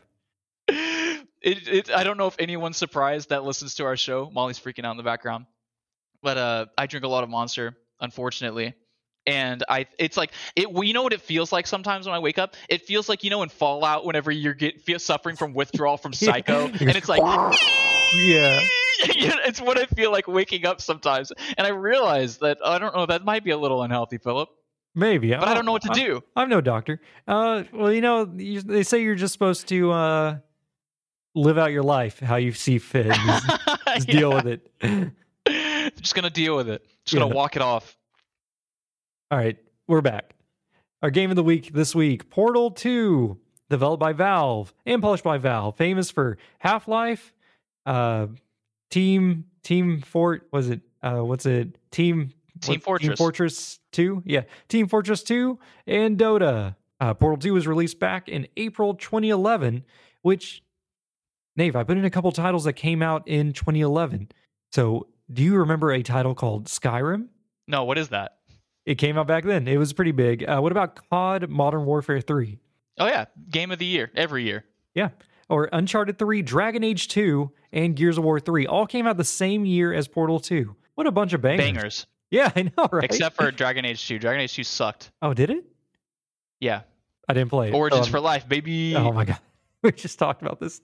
It, 0.69 1.69
it, 1.69 1.91
I 1.91 2.03
don't 2.05 2.19
know 2.19 2.27
if 2.27 2.37
anyone's 2.39 2.77
surprised 2.77 3.31
that 3.31 3.45
listens 3.45 3.77
to 3.77 3.85
our 3.85 3.97
show. 3.97 4.31
Molly's 4.33 4.59
freaking 4.59 4.85
out 4.85 4.91
in 4.91 4.97
the 4.97 5.05
background, 5.05 5.47
but 6.23 6.37
uh, 6.37 6.67
I 6.77 6.87
drink 6.87 7.05
a 7.05 7.09
lot 7.09 7.23
of 7.23 7.31
Monster, 7.31 7.77
unfortunately, 8.01 8.75
and 9.27 9.65
I. 9.69 9.87
It's 9.99 10.19
like 10.19 10.33
it. 10.55 10.69
You 10.71 10.93
know 10.93 11.03
what 11.03 11.15
it 11.15 11.23
feels 11.23 11.53
like 11.53 11.67
sometimes 11.67 12.05
when 12.07 12.15
I 12.15 12.19
wake 12.19 12.39
up? 12.39 12.57
It 12.69 12.83
feels 12.83 13.09
like 13.09 13.25
you 13.25 13.31
know 13.31 13.43
in 13.43 13.49
Fallout 13.49 14.05
whenever 14.05 14.31
you're 14.31 14.55
get 14.55 14.83
feel, 14.83 14.99
suffering 14.99 15.37
from 15.37 15.55
withdrawal 15.55 15.97
from 15.97 16.12
Psycho, 16.27 16.67
and 16.67 16.97
it's 16.97 17.09
like. 17.09 17.23
Yeah. 18.15 18.61
Yeah, 19.16 19.37
it's 19.44 19.61
what 19.61 19.78
I 19.78 19.87
feel 19.87 20.11
like 20.12 20.28
waking 20.28 20.66
up 20.66 20.80
sometimes, 20.80 21.32
and 21.56 21.66
I 21.66 21.70
realize 21.70 22.38
that 22.38 22.59
I 22.64 22.78
don't 22.78 22.94
know 22.94 23.06
that 23.06 23.24
might 23.24 23.44
be 23.44 23.50
a 23.50 23.56
little 23.59 23.82
unhealthy, 23.82 24.18
Philip. 24.18 24.48
Maybe. 24.94 25.30
But 25.30 25.46
I 25.48 25.54
don't 25.54 25.66
know 25.66 25.72
what 25.72 25.82
to 25.82 25.92
do. 25.92 26.22
I'm 26.35 26.48
no 26.48 26.61
doctor. 26.61 27.00
Uh, 27.28 27.64
well, 27.72 27.92
you 27.92 28.00
know, 28.00 28.30
you, 28.35 28.62
they 28.62 28.82
say 28.82 29.02
you're 29.02 29.14
just 29.14 29.32
supposed 29.35 29.68
to 29.68 29.90
uh, 29.92 30.38
live 31.35 31.59
out 31.59 31.70
your 31.72 31.82
life 31.82 32.18
how 32.20 32.37
you 32.37 32.52
see 32.52 32.78
fit. 32.78 33.06
Just, 33.06 33.46
just 33.94 34.09
deal 34.09 34.30
with 34.32 34.46
it. 34.46 35.12
Just 36.00 36.14
gonna 36.14 36.30
deal 36.30 36.56
with 36.56 36.68
it. 36.68 36.85
Just 37.04 37.14
Yeah. 37.14 37.20
gonna 37.20 37.35
walk 37.35 37.56
it 37.56 37.62
off. 37.62 37.96
All 39.30 39.38
right, 39.38 39.59
we're 39.87 40.00
back. 40.00 40.35
Our 41.02 41.11
game 41.11 41.30
of 41.30 41.37
the 41.37 41.42
week 41.42 41.72
this 41.72 41.94
week 41.94 42.30
Portal 42.30 42.70
2, 42.70 43.38
developed 43.68 44.00
by 44.00 44.12
Valve 44.12 44.72
and 44.87 45.02
published 45.02 45.24
by 45.24 45.37
Valve, 45.38 45.76
famous 45.76 46.11
for 46.11 46.38
Half 46.59 46.88
Life, 46.88 47.35
uh, 47.85 48.28
Team, 48.90 49.44
Team 49.62 50.01
Fort, 50.01 50.46
was 50.53 50.68
it, 50.70 50.81
uh, 51.03 51.18
what's 51.20 51.46
it, 51.46 51.77
Team, 51.90 52.31
Team 52.61 52.75
what- 52.77 52.83
Fortress. 52.83 53.09
Team 53.09 53.16
Fortress 53.16 53.79
2? 53.92 54.22
Yeah, 54.25 54.42
Team 54.68 54.88
Fortress 54.88 55.22
2 55.22 55.59
and 55.87 56.18
Dota. 56.18 56.77
Uh, 57.01 57.12
Portal 57.14 57.37
2 57.38 57.53
was 57.53 57.66
released 57.66 57.99
back 57.99 58.29
in 58.29 58.46
April 58.57 58.94
2011, 58.94 59.85
which, 60.22 60.62
Nave, 61.57 61.77
I 61.77 61.85
put 61.85 61.99
in 61.99 62.05
a 62.05 62.11
couple 62.11 62.33
titles 62.33 62.64
that 62.64 62.72
came 62.75 63.03
out 63.03 63.27
in 63.29 63.53
2011. 63.53 64.29
So, 64.72 65.09
do 65.33 65.42
you 65.42 65.57
remember 65.57 65.92
a 65.92 66.03
title 66.03 66.35
called 66.35 66.66
Skyrim? 66.66 67.27
No, 67.68 67.85
what 67.85 67.99
is 67.99 68.09
that? 68.09 68.38
It 68.87 68.94
came 68.96 69.18
out 69.18 69.27
back 69.27 69.44
then. 69.44 69.66
It 69.66 69.77
was 69.79 69.92
pretty 69.92 70.12
big. 70.12 70.44
Uh, 70.49 70.61
what 70.61 70.70
about 70.72 70.94
COD 71.11 71.51
Modern 71.51 71.85
Warfare 71.85 72.20
3? 72.20 72.59
Oh 72.99 73.07
yeah, 73.07 73.27
game 73.51 73.70
of 73.72 73.79
the 73.79 73.85
year 73.85 74.11
every 74.14 74.44
year. 74.44 74.64
Yeah. 74.94 75.11
or 75.51 75.68
Uncharted 75.72 76.18
3, 76.18 76.40
Dragon 76.42 76.83
Age 76.83 77.09
2, 77.09 77.51
and 77.77 77.95
Gears 77.95 78.19
of 78.19 78.25
War 78.25 78.41
3 78.41 78.67
all 78.67 78.87
came 78.87 79.07
out 79.07 79.17
the 79.17 79.23
same 79.25 79.65
year 79.65 79.93
as 79.93 80.09
Portal 80.09 80.41
2. 80.41 80.75
What 80.97 81.07
a 81.07 81.12
bunch 81.12 81.33
of 81.33 81.41
bangers. 81.43 81.65
Bangers. 81.67 82.07
Yeah, 82.29 82.51
I 82.57 82.62
know, 82.62 82.89
right? 82.91 83.05
Except 83.05 83.37
for 83.37 83.53
Dragon 83.53 83.85
Age 83.85 84.05
2. 84.09 84.19
Dragon 84.19 84.41
Age 84.41 84.53
2 84.53 84.65
sucked. 84.65 85.12
Oh, 85.23 85.33
did 85.33 85.49
it? 85.51 85.65
Yeah. 86.59 86.81
I 87.29 87.35
didn't 87.35 87.51
play 87.51 87.69
it. 87.69 87.73
Origins 87.75 88.07
Um, 88.07 88.11
for 88.11 88.19
life, 88.19 88.49
baby. 88.49 88.97
Oh 88.97 89.12
my 89.12 89.25
god. 89.25 89.39
We 89.85 89.93
just 89.93 90.19
talked 90.19 90.43
about 90.43 90.59
this. 90.59 90.81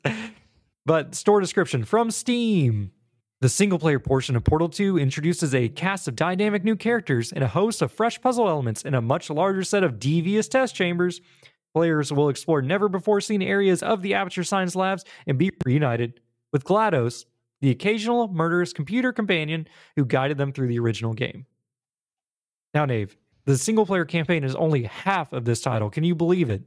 But 0.86 1.16
store 1.16 1.40
description 1.40 1.84
from 1.84 2.12
Steam. 2.12 2.92
The 3.40 3.48
single 3.48 3.80
player 3.80 3.98
portion 3.98 4.36
of 4.36 4.44
Portal 4.44 4.68
2 4.68 4.98
introduces 5.00 5.52
a 5.52 5.68
cast 5.68 6.06
of 6.06 6.14
dynamic 6.14 6.62
new 6.62 6.76
characters 6.76 7.32
and 7.32 7.42
a 7.42 7.48
host 7.48 7.82
of 7.82 7.90
fresh 7.90 8.20
puzzle 8.20 8.48
elements 8.48 8.82
in 8.82 8.94
a 8.94 9.02
much 9.02 9.28
larger 9.28 9.64
set 9.64 9.82
of 9.82 9.98
devious 9.98 10.46
test 10.46 10.76
chambers. 10.76 11.20
Players 11.74 12.12
will 12.12 12.28
explore 12.28 12.62
never 12.62 12.88
before 12.88 13.20
seen 13.20 13.42
areas 13.42 13.82
of 13.82 14.02
the 14.02 14.14
Aperture 14.14 14.44
Science 14.44 14.76
Labs 14.76 15.04
and 15.26 15.38
be 15.38 15.50
reunited 15.64 16.20
with 16.52 16.64
GLaDOS, 16.64 17.24
the 17.60 17.70
occasional 17.70 18.28
murderous 18.28 18.72
computer 18.72 19.12
companion 19.12 19.66
who 19.96 20.04
guided 20.04 20.38
them 20.38 20.52
through 20.52 20.68
the 20.68 20.78
original 20.78 21.14
game. 21.14 21.46
Now, 22.74 22.84
Nave, 22.84 23.16
the 23.44 23.58
single 23.58 23.86
player 23.86 24.04
campaign 24.04 24.44
is 24.44 24.54
only 24.54 24.84
half 24.84 25.32
of 25.32 25.44
this 25.44 25.60
title. 25.60 25.90
Can 25.90 26.04
you 26.04 26.14
believe 26.14 26.50
it? 26.50 26.62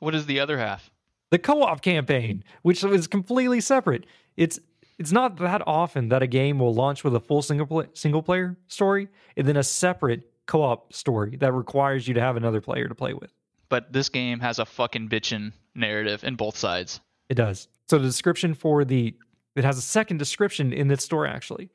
What 0.00 0.14
is 0.14 0.26
the 0.26 0.40
other 0.40 0.58
half? 0.58 0.90
the 1.34 1.38
co-op 1.40 1.82
campaign, 1.82 2.44
which 2.62 2.84
is 2.84 3.08
completely 3.08 3.60
separate. 3.60 4.06
It's 4.36 4.60
it's 5.00 5.10
not 5.10 5.36
that 5.38 5.62
often 5.66 6.08
that 6.10 6.22
a 6.22 6.28
game 6.28 6.60
will 6.60 6.72
launch 6.72 7.02
with 7.02 7.16
a 7.16 7.18
full 7.18 7.42
single 7.42 7.66
play, 7.66 7.86
single 7.94 8.22
player 8.22 8.56
story 8.68 9.08
and 9.36 9.44
then 9.44 9.56
a 9.56 9.64
separate 9.64 10.30
co-op 10.46 10.92
story 10.92 11.36
that 11.38 11.52
requires 11.52 12.06
you 12.06 12.14
to 12.14 12.20
have 12.20 12.36
another 12.36 12.60
player 12.60 12.86
to 12.86 12.94
play 12.94 13.14
with. 13.14 13.32
But 13.68 13.92
this 13.92 14.08
game 14.08 14.38
has 14.38 14.60
a 14.60 14.64
fucking 14.64 15.08
bitchin' 15.08 15.52
narrative 15.74 16.22
in 16.22 16.36
both 16.36 16.56
sides. 16.56 17.00
It 17.28 17.34
does. 17.34 17.66
So 17.88 17.98
the 17.98 18.04
description 18.04 18.54
for 18.54 18.84
the 18.84 19.16
it 19.56 19.64
has 19.64 19.78
a 19.78 19.82
second 19.82 20.18
description 20.18 20.72
in 20.72 20.90
its 20.90 21.04
store 21.04 21.26
actually. 21.26 21.70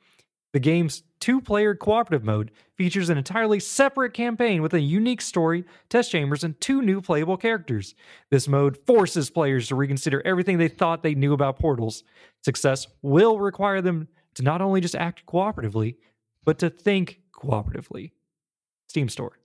The 0.52 0.60
game's 0.60 1.04
two-player 1.20 1.76
cooperative 1.76 2.24
mode 2.24 2.50
features 2.74 3.08
an 3.08 3.18
entirely 3.18 3.60
separate 3.60 4.14
campaign 4.14 4.62
with 4.62 4.74
a 4.74 4.80
unique 4.80 5.20
story, 5.20 5.64
test 5.88 6.10
chambers, 6.10 6.42
and 6.42 6.60
two 6.60 6.82
new 6.82 7.00
playable 7.00 7.36
characters. 7.36 7.94
This 8.30 8.48
mode 8.48 8.76
forces 8.86 9.30
players 9.30 9.68
to 9.68 9.76
reconsider 9.76 10.22
everything 10.24 10.58
they 10.58 10.68
thought 10.68 11.02
they 11.02 11.14
knew 11.14 11.32
about 11.32 11.58
portals. 11.58 12.02
Success 12.42 12.88
will 13.02 13.38
require 13.38 13.80
them 13.80 14.08
to 14.34 14.42
not 14.42 14.60
only 14.60 14.80
just 14.80 14.96
act 14.96 15.24
cooperatively, 15.26 15.96
but 16.44 16.58
to 16.58 16.70
think 16.70 17.20
cooperatively. 17.32 18.10
Steam 18.88 19.08
Store. 19.08 19.39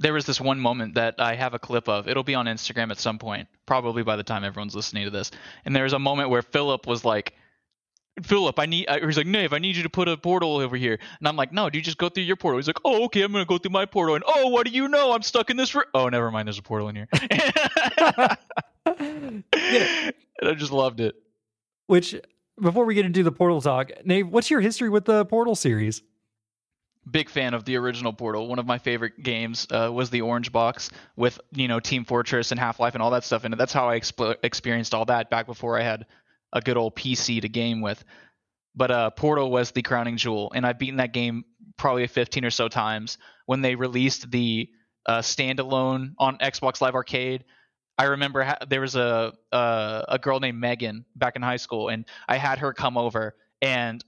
There 0.00 0.12
was 0.12 0.24
this 0.26 0.40
one 0.40 0.60
moment 0.60 0.94
that 0.94 1.16
I 1.18 1.34
have 1.34 1.54
a 1.54 1.58
clip 1.58 1.88
of. 1.88 2.08
It'll 2.08 2.22
be 2.22 2.34
on 2.34 2.46
Instagram 2.46 2.90
at 2.90 2.98
some 2.98 3.18
point, 3.18 3.48
probably 3.66 4.02
by 4.02 4.16
the 4.16 4.22
time 4.22 4.44
everyone's 4.44 4.74
listening 4.74 5.04
to 5.04 5.10
this. 5.10 5.30
And 5.64 5.74
there 5.74 5.82
was 5.82 5.92
a 5.92 5.98
moment 5.98 6.30
where 6.30 6.42
Philip 6.42 6.86
was 6.86 7.04
like, 7.04 7.34
Philip, 8.22 8.58
I 8.58 8.66
need. 8.66 8.88
Or 8.88 9.06
he's 9.06 9.16
like, 9.16 9.26
Nave, 9.26 9.52
I 9.52 9.58
need 9.58 9.76
you 9.76 9.82
to 9.82 9.88
put 9.90 10.08
a 10.08 10.16
portal 10.16 10.56
over 10.56 10.76
here. 10.76 10.98
And 11.18 11.28
I'm 11.28 11.36
like, 11.36 11.52
No, 11.52 11.70
do 11.70 11.78
you 11.78 11.84
just 11.84 11.98
go 11.98 12.08
through 12.08 12.24
your 12.24 12.36
portal. 12.36 12.58
He's 12.58 12.66
like, 12.66 12.80
Oh, 12.84 13.04
okay, 13.04 13.22
I'm 13.22 13.32
gonna 13.32 13.44
go 13.44 13.58
through 13.58 13.72
my 13.72 13.86
portal. 13.86 14.14
And 14.14 14.24
oh, 14.26 14.48
what 14.48 14.66
do 14.66 14.72
you 14.72 14.88
know? 14.88 15.12
I'm 15.12 15.22
stuck 15.22 15.50
in 15.50 15.56
this. 15.56 15.70
For- 15.70 15.86
oh, 15.94 16.08
never 16.08 16.30
mind. 16.30 16.48
There's 16.48 16.58
a 16.58 16.62
portal 16.62 16.88
in 16.88 16.96
here. 16.96 17.08
and 18.86 19.44
I 19.52 20.54
just 20.56 20.72
loved 20.72 21.00
it. 21.00 21.14
Which, 21.86 22.14
before 22.60 22.84
we 22.84 22.94
get 22.94 23.06
into 23.06 23.22
the 23.22 23.32
Portal 23.32 23.60
talk, 23.60 23.90
Nave, 24.04 24.28
what's 24.28 24.50
your 24.50 24.60
history 24.60 24.90
with 24.90 25.04
the 25.06 25.24
Portal 25.24 25.54
series? 25.54 26.02
Big 27.10 27.30
fan 27.30 27.54
of 27.54 27.64
the 27.64 27.76
original 27.76 28.12
Portal. 28.12 28.46
One 28.48 28.58
of 28.58 28.66
my 28.66 28.78
favorite 28.78 29.22
games 29.22 29.66
uh, 29.70 29.90
was 29.92 30.10
the 30.10 30.22
Orange 30.22 30.52
Box 30.52 30.90
with 31.16 31.40
you 31.52 31.68
know 31.68 31.80
Team 31.80 32.04
Fortress 32.04 32.50
and 32.50 32.60
Half 32.60 32.80
Life 32.80 32.94
and 32.94 33.02
all 33.02 33.10
that 33.10 33.24
stuff 33.24 33.44
in 33.44 33.52
it. 33.52 33.56
That's 33.56 33.72
how 33.72 33.88
I 33.88 33.98
exp- 33.98 34.36
experienced 34.42 34.94
all 34.94 35.04
that 35.06 35.30
back 35.30 35.46
before 35.46 35.78
I 35.78 35.82
had 35.82 36.06
a 36.52 36.60
good 36.60 36.76
old 36.76 36.96
PC 36.96 37.40
to 37.42 37.48
game 37.48 37.80
with. 37.80 38.02
But 38.74 38.90
uh, 38.90 39.10
Portal 39.10 39.50
was 39.50 39.70
the 39.72 39.82
crowning 39.82 40.16
jewel, 40.16 40.52
and 40.54 40.66
I've 40.66 40.78
beaten 40.78 40.96
that 40.96 41.12
game 41.12 41.44
probably 41.76 42.06
15 42.06 42.44
or 42.44 42.50
so 42.50 42.68
times. 42.68 43.18
When 43.46 43.60
they 43.62 43.74
released 43.74 44.30
the 44.30 44.68
uh, 45.06 45.18
standalone 45.18 46.14
on 46.18 46.38
Xbox 46.38 46.80
Live 46.80 46.94
Arcade, 46.94 47.44
I 47.96 48.04
remember 48.04 48.44
ha- 48.44 48.58
there 48.68 48.80
was 48.80 48.94
a 48.94 49.32
uh, 49.50 50.02
a 50.08 50.18
girl 50.18 50.38
named 50.38 50.60
Megan 50.60 51.04
back 51.16 51.34
in 51.34 51.42
high 51.42 51.56
school, 51.56 51.88
and 51.88 52.04
I 52.28 52.36
had 52.36 52.58
her 52.58 52.72
come 52.72 52.96
over 52.96 53.34
and 53.60 54.04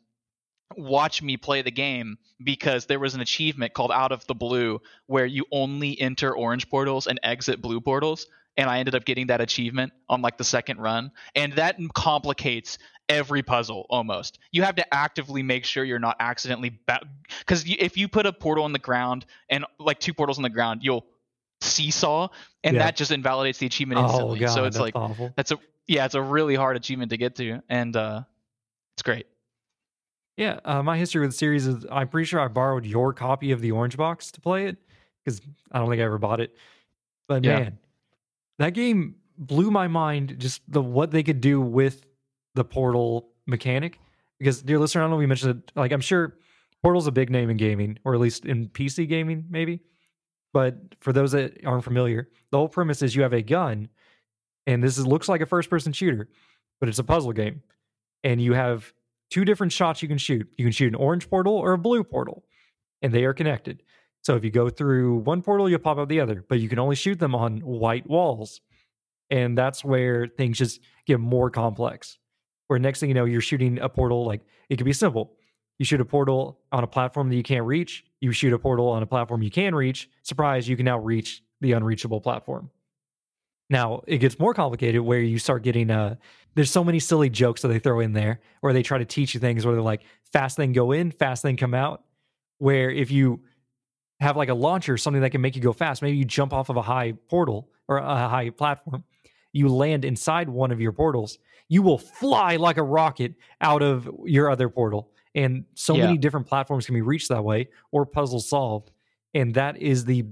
watch 0.76 1.22
me 1.22 1.36
play 1.36 1.62
the 1.62 1.70
game 1.70 2.18
because 2.42 2.86
there 2.86 2.98
was 2.98 3.14
an 3.14 3.20
achievement 3.20 3.74
called 3.74 3.90
Out 3.92 4.12
of 4.12 4.26
the 4.26 4.34
Blue 4.34 4.80
where 5.06 5.26
you 5.26 5.44
only 5.52 6.00
enter 6.00 6.34
orange 6.34 6.68
portals 6.70 7.06
and 7.06 7.18
exit 7.22 7.60
blue 7.60 7.80
portals. 7.80 8.26
And 8.56 8.68
I 8.68 8.78
ended 8.78 8.94
up 8.94 9.04
getting 9.04 9.28
that 9.28 9.40
achievement 9.40 9.92
on 10.08 10.22
like 10.22 10.36
the 10.38 10.44
second 10.44 10.78
run. 10.80 11.12
And 11.34 11.52
that 11.54 11.76
complicates 11.94 12.78
every 13.08 13.42
puzzle 13.42 13.86
almost. 13.90 14.38
You 14.52 14.62
have 14.62 14.76
to 14.76 14.94
actively 14.94 15.42
make 15.42 15.64
sure 15.64 15.82
you're 15.84 15.98
not 15.98 16.16
accidentally 16.20 16.78
because 17.40 17.64
ba- 17.64 17.84
if 17.84 17.96
you 17.96 18.08
put 18.08 18.26
a 18.26 18.32
portal 18.32 18.64
on 18.64 18.72
the 18.72 18.78
ground 18.78 19.24
and 19.48 19.64
like 19.78 19.98
two 19.98 20.12
portals 20.14 20.38
on 20.38 20.42
the 20.42 20.50
ground, 20.50 20.80
you'll 20.82 21.06
seesaw, 21.62 22.28
and 22.64 22.74
Yeah. 22.76 22.84
that 22.84 22.96
just 22.96 23.10
invalidates 23.12 23.58
the 23.58 23.66
achievement 23.66 24.00
Oh 24.00 24.04
instantly. 24.04 24.38
god, 24.40 24.48
so 24.50 24.64
it's 24.64 24.78
like 24.78 24.94
awful. 24.96 25.32
that's 25.36 25.50
a 25.52 25.58
yeah, 25.86 26.04
it's 26.04 26.14
a 26.14 26.22
really 26.22 26.54
hard 26.54 26.76
achievement 26.76 27.10
to 27.10 27.16
get 27.16 27.36
to, 27.36 27.60
and 27.68 27.94
uh, 27.96 28.22
it's 28.94 29.02
great. 29.02 29.26
Yeah, 30.36 30.60
uh, 30.64 30.82
my 30.82 30.96
history 30.96 31.20
with 31.20 31.30
the 31.30 31.36
series 31.36 31.66
is 31.66 31.84
I'm 31.90 32.08
pretty 32.08 32.26
sure 32.26 32.40
I 32.40 32.48
borrowed 32.48 32.86
your 32.86 33.12
copy 33.12 33.50
of 33.52 33.60
the 33.60 33.72
Orange 33.72 33.96
Box 33.96 34.30
to 34.32 34.40
play 34.40 34.66
it 34.66 34.76
because 35.24 35.40
I 35.70 35.78
don't 35.78 35.90
think 35.90 36.00
I 36.00 36.04
ever 36.04 36.18
bought 36.18 36.40
it. 36.40 36.56
But 37.28 37.44
Yeah. 37.44 37.58
man, 37.58 37.78
that 38.58 38.70
game 38.74 39.16
blew 39.36 39.70
my 39.70 39.86
mind. 39.88 40.36
Just 40.38 40.62
the 40.68 40.82
what 40.82 41.10
they 41.10 41.22
could 41.22 41.40
do 41.40 41.60
with 41.60 42.06
the 42.54 42.64
Portal 42.64 43.28
mechanic. 43.46 43.98
Because, 44.38 44.62
dear 44.62 44.78
listener, 44.78 45.02
I 45.02 45.04
don't 45.04 45.10
know 45.10 45.16
if 45.16 45.20
we 45.20 45.26
mentioned 45.26 45.62
it. 45.62 45.72
Like, 45.76 45.92
I'm 45.92 46.00
sure 46.00 46.38
Portal's 46.82 47.06
a 47.06 47.12
big 47.12 47.28
name 47.28 47.50
in 47.50 47.58
gaming, 47.58 47.98
or 48.04 48.14
at 48.14 48.20
least 48.20 48.46
in 48.46 48.68
PC 48.70 49.06
gaming, 49.06 49.44
maybe. 49.50 49.80
But 50.54 50.78
for 51.00 51.12
those 51.12 51.32
that 51.32 51.64
aren't 51.66 51.84
familiar, 51.84 52.30
the 52.50 52.56
whole 52.56 52.68
premise 52.68 53.02
is 53.02 53.14
you 53.14 53.20
have 53.22 53.34
a 53.34 53.42
gun, 53.42 53.90
and 54.66 54.82
this 54.82 54.96
is, 54.96 55.06
looks 55.06 55.28
like 55.28 55.42
a 55.42 55.46
first-person 55.46 55.92
shooter, 55.92 56.28
but 56.80 56.88
it's 56.88 56.98
a 56.98 57.04
puzzle 57.04 57.32
game, 57.32 57.62
and 58.24 58.40
you 58.40 58.54
have 58.54 58.92
two 59.30 59.44
different 59.44 59.72
shots 59.72 60.02
you 60.02 60.08
can 60.08 60.18
shoot. 60.18 60.48
You 60.58 60.64
can 60.64 60.72
shoot 60.72 60.88
an 60.88 60.94
orange 60.94 61.28
portal 61.30 61.54
or 61.54 61.72
a 61.72 61.78
blue 61.78 62.04
portal, 62.04 62.44
and 63.00 63.12
they 63.12 63.24
are 63.24 63.32
connected. 63.32 63.82
So 64.22 64.36
if 64.36 64.44
you 64.44 64.50
go 64.50 64.68
through 64.68 65.18
one 65.20 65.40
portal, 65.42 65.68
you'll 65.68 65.78
pop 65.78 65.98
out 65.98 66.08
the 66.08 66.20
other, 66.20 66.44
but 66.48 66.60
you 66.60 66.68
can 66.68 66.78
only 66.78 66.96
shoot 66.96 67.18
them 67.18 67.34
on 67.34 67.58
white 67.60 68.08
walls. 68.08 68.60
And 69.30 69.56
that's 69.56 69.84
where 69.84 70.26
things 70.26 70.58
just 70.58 70.80
get 71.06 71.20
more 71.20 71.50
complex. 71.50 72.18
Where 72.66 72.78
next 72.78 73.00
thing 73.00 73.08
you 73.08 73.14
know, 73.14 73.24
you're 73.24 73.40
shooting 73.40 73.78
a 73.78 73.88
portal 73.88 74.26
like 74.26 74.42
it 74.68 74.76
could 74.76 74.84
be 74.84 74.92
simple. 74.92 75.36
You 75.78 75.84
shoot 75.86 76.00
a 76.00 76.04
portal 76.04 76.60
on 76.72 76.84
a 76.84 76.86
platform 76.86 77.30
that 77.30 77.36
you 77.36 77.42
can't 77.42 77.64
reach. 77.64 78.04
You 78.20 78.32
shoot 78.32 78.52
a 78.52 78.58
portal 78.58 78.88
on 78.88 79.02
a 79.02 79.06
platform 79.06 79.42
you 79.42 79.50
can 79.50 79.74
reach. 79.74 80.10
Surprise, 80.22 80.68
you 80.68 80.76
can 80.76 80.84
now 80.84 80.98
reach 80.98 81.42
the 81.60 81.72
unreachable 81.72 82.20
platform. 82.20 82.70
Now 83.70 84.02
it 84.06 84.18
gets 84.18 84.38
more 84.38 84.52
complicated 84.52 85.00
where 85.02 85.20
you 85.20 85.38
start 85.38 85.62
getting 85.62 85.90
uh 85.90 86.16
there's 86.56 86.70
so 86.70 86.82
many 86.84 86.98
silly 86.98 87.30
jokes 87.30 87.62
that 87.62 87.68
they 87.68 87.78
throw 87.78 88.00
in 88.00 88.12
there 88.12 88.40
or 88.60 88.72
they 88.72 88.82
try 88.82 88.98
to 88.98 89.04
teach 89.04 89.34
you 89.34 89.40
things 89.40 89.64
where 89.64 89.74
they're 89.74 89.82
like 89.82 90.02
fast 90.32 90.56
thing 90.56 90.72
go 90.72 90.90
in, 90.92 91.12
fast 91.12 91.42
thing 91.42 91.56
come 91.56 91.74
out. 91.74 92.04
Where 92.58 92.90
if 92.90 93.10
you 93.10 93.42
have 94.20 94.36
like 94.36 94.48
a 94.50 94.54
launcher, 94.54 94.96
something 94.96 95.22
that 95.22 95.30
can 95.30 95.40
make 95.40 95.56
you 95.56 95.62
go 95.62 95.72
fast, 95.72 96.02
maybe 96.02 96.16
you 96.16 96.24
jump 96.24 96.52
off 96.52 96.68
of 96.68 96.76
a 96.76 96.82
high 96.82 97.12
portal 97.28 97.70
or 97.88 97.98
a 97.98 98.28
high 98.28 98.50
platform, 98.50 99.04
you 99.52 99.68
land 99.68 100.04
inside 100.04 100.48
one 100.48 100.70
of 100.72 100.80
your 100.80 100.92
portals, 100.92 101.38
you 101.68 101.82
will 101.82 101.98
fly 101.98 102.56
like 102.56 102.76
a 102.76 102.82
rocket 102.82 103.34
out 103.60 103.82
of 103.82 104.10
your 104.24 104.50
other 104.50 104.68
portal. 104.68 105.10
And 105.34 105.64
so 105.74 105.96
Yeah. 105.96 106.02
many 106.02 106.18
different 106.18 106.46
platforms 106.46 106.84
can 106.86 106.94
be 106.96 107.00
reached 107.02 107.28
that 107.28 107.44
way 107.44 107.68
or 107.92 108.04
puzzles 108.04 108.48
solved. 108.48 108.90
And 109.34 109.54
that 109.54 109.78
is 109.78 110.04
the 110.04 110.24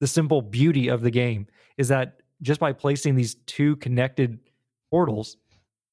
the 0.00 0.06
simple 0.06 0.42
beauty 0.42 0.88
of 0.88 1.00
the 1.00 1.10
game 1.10 1.46
is 1.78 1.88
that 1.88 2.20
just 2.44 2.60
by 2.60 2.72
placing 2.72 3.16
these 3.16 3.34
two 3.46 3.76
connected 3.76 4.38
portals, 4.90 5.38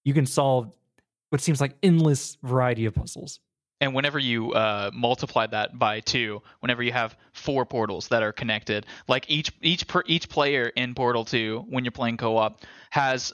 you 0.04 0.14
can 0.14 0.26
solve 0.26 0.72
what 1.30 1.42
seems 1.42 1.62
like 1.62 1.76
endless 1.82 2.38
variety 2.44 2.86
of 2.86 2.94
puzzles. 2.94 3.40
And 3.80 3.96
whenever 3.96 4.20
you 4.20 4.52
uh, 4.52 4.92
multiply 4.94 5.48
that 5.48 5.80
by 5.80 6.02
two, 6.02 6.44
whenever 6.60 6.84
you 6.84 6.92
have 6.92 7.18
four 7.34 7.66
portals 7.66 8.10
that 8.10 8.22
are 8.22 8.32
connected, 8.32 8.86
like 9.08 9.26
each 9.28 9.52
each 9.62 9.88
per, 9.88 10.04
each 10.06 10.30
player 10.30 10.68
in 10.76 10.94
Portal 10.94 11.26
Two, 11.26 11.66
when 11.68 11.84
you're 11.84 11.92
playing 11.92 12.18
co-op, 12.18 12.62
has 12.92 13.34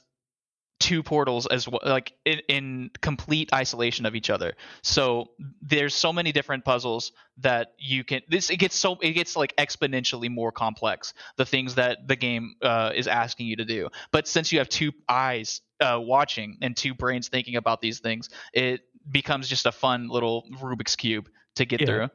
two 0.80 1.02
portals 1.02 1.48
as 1.48 1.68
well, 1.68 1.82
like 1.84 2.14
in, 2.26 2.40
in 2.48 2.92
complete 3.02 3.54
isolation 3.54 4.06
of 4.06 4.16
each 4.16 4.30
other. 4.30 4.54
So 4.84 5.32
there's 5.62 5.96
so 5.96 6.14
many 6.14 6.32
different 6.32 6.66
puzzles 6.66 7.12
that 7.40 7.74
you 7.78 8.04
can. 8.04 8.22
This 8.30 8.50
it 8.50 8.58
gets 8.58 8.76
so 8.76 8.98
it 9.02 9.14
gets 9.14 9.36
like 9.36 9.56
exponentially 9.58 10.30
more 10.30 10.52
complex. 10.52 11.14
The 11.38 11.46
things 11.46 11.76
that 11.76 12.08
the 12.08 12.16
game 12.16 12.56
uh, 12.62 12.92
is 12.96 13.08
asking 13.08 13.48
you 13.48 13.56
to 13.58 13.66
do. 13.66 13.90
But 14.12 14.28
since 14.28 14.52
you 14.52 14.60
have 14.60 14.70
two 14.70 14.92
eyes 15.10 15.62
uh, 15.80 16.00
watching 16.02 16.58
and 16.62 16.76
two 16.76 16.94
brains 16.94 17.28
thinking 17.28 17.56
about 17.56 17.82
these 17.82 18.00
things, 18.00 18.30
it 18.54 18.82
becomes 19.10 19.48
just 19.48 19.66
a 19.66 19.72
fun 19.72 20.10
little 20.10 20.46
Rubik's 20.62 20.96
cube 20.96 21.30
to 21.56 21.66
get 21.66 21.82
Yeah. 21.82 21.88
through. 21.88 22.10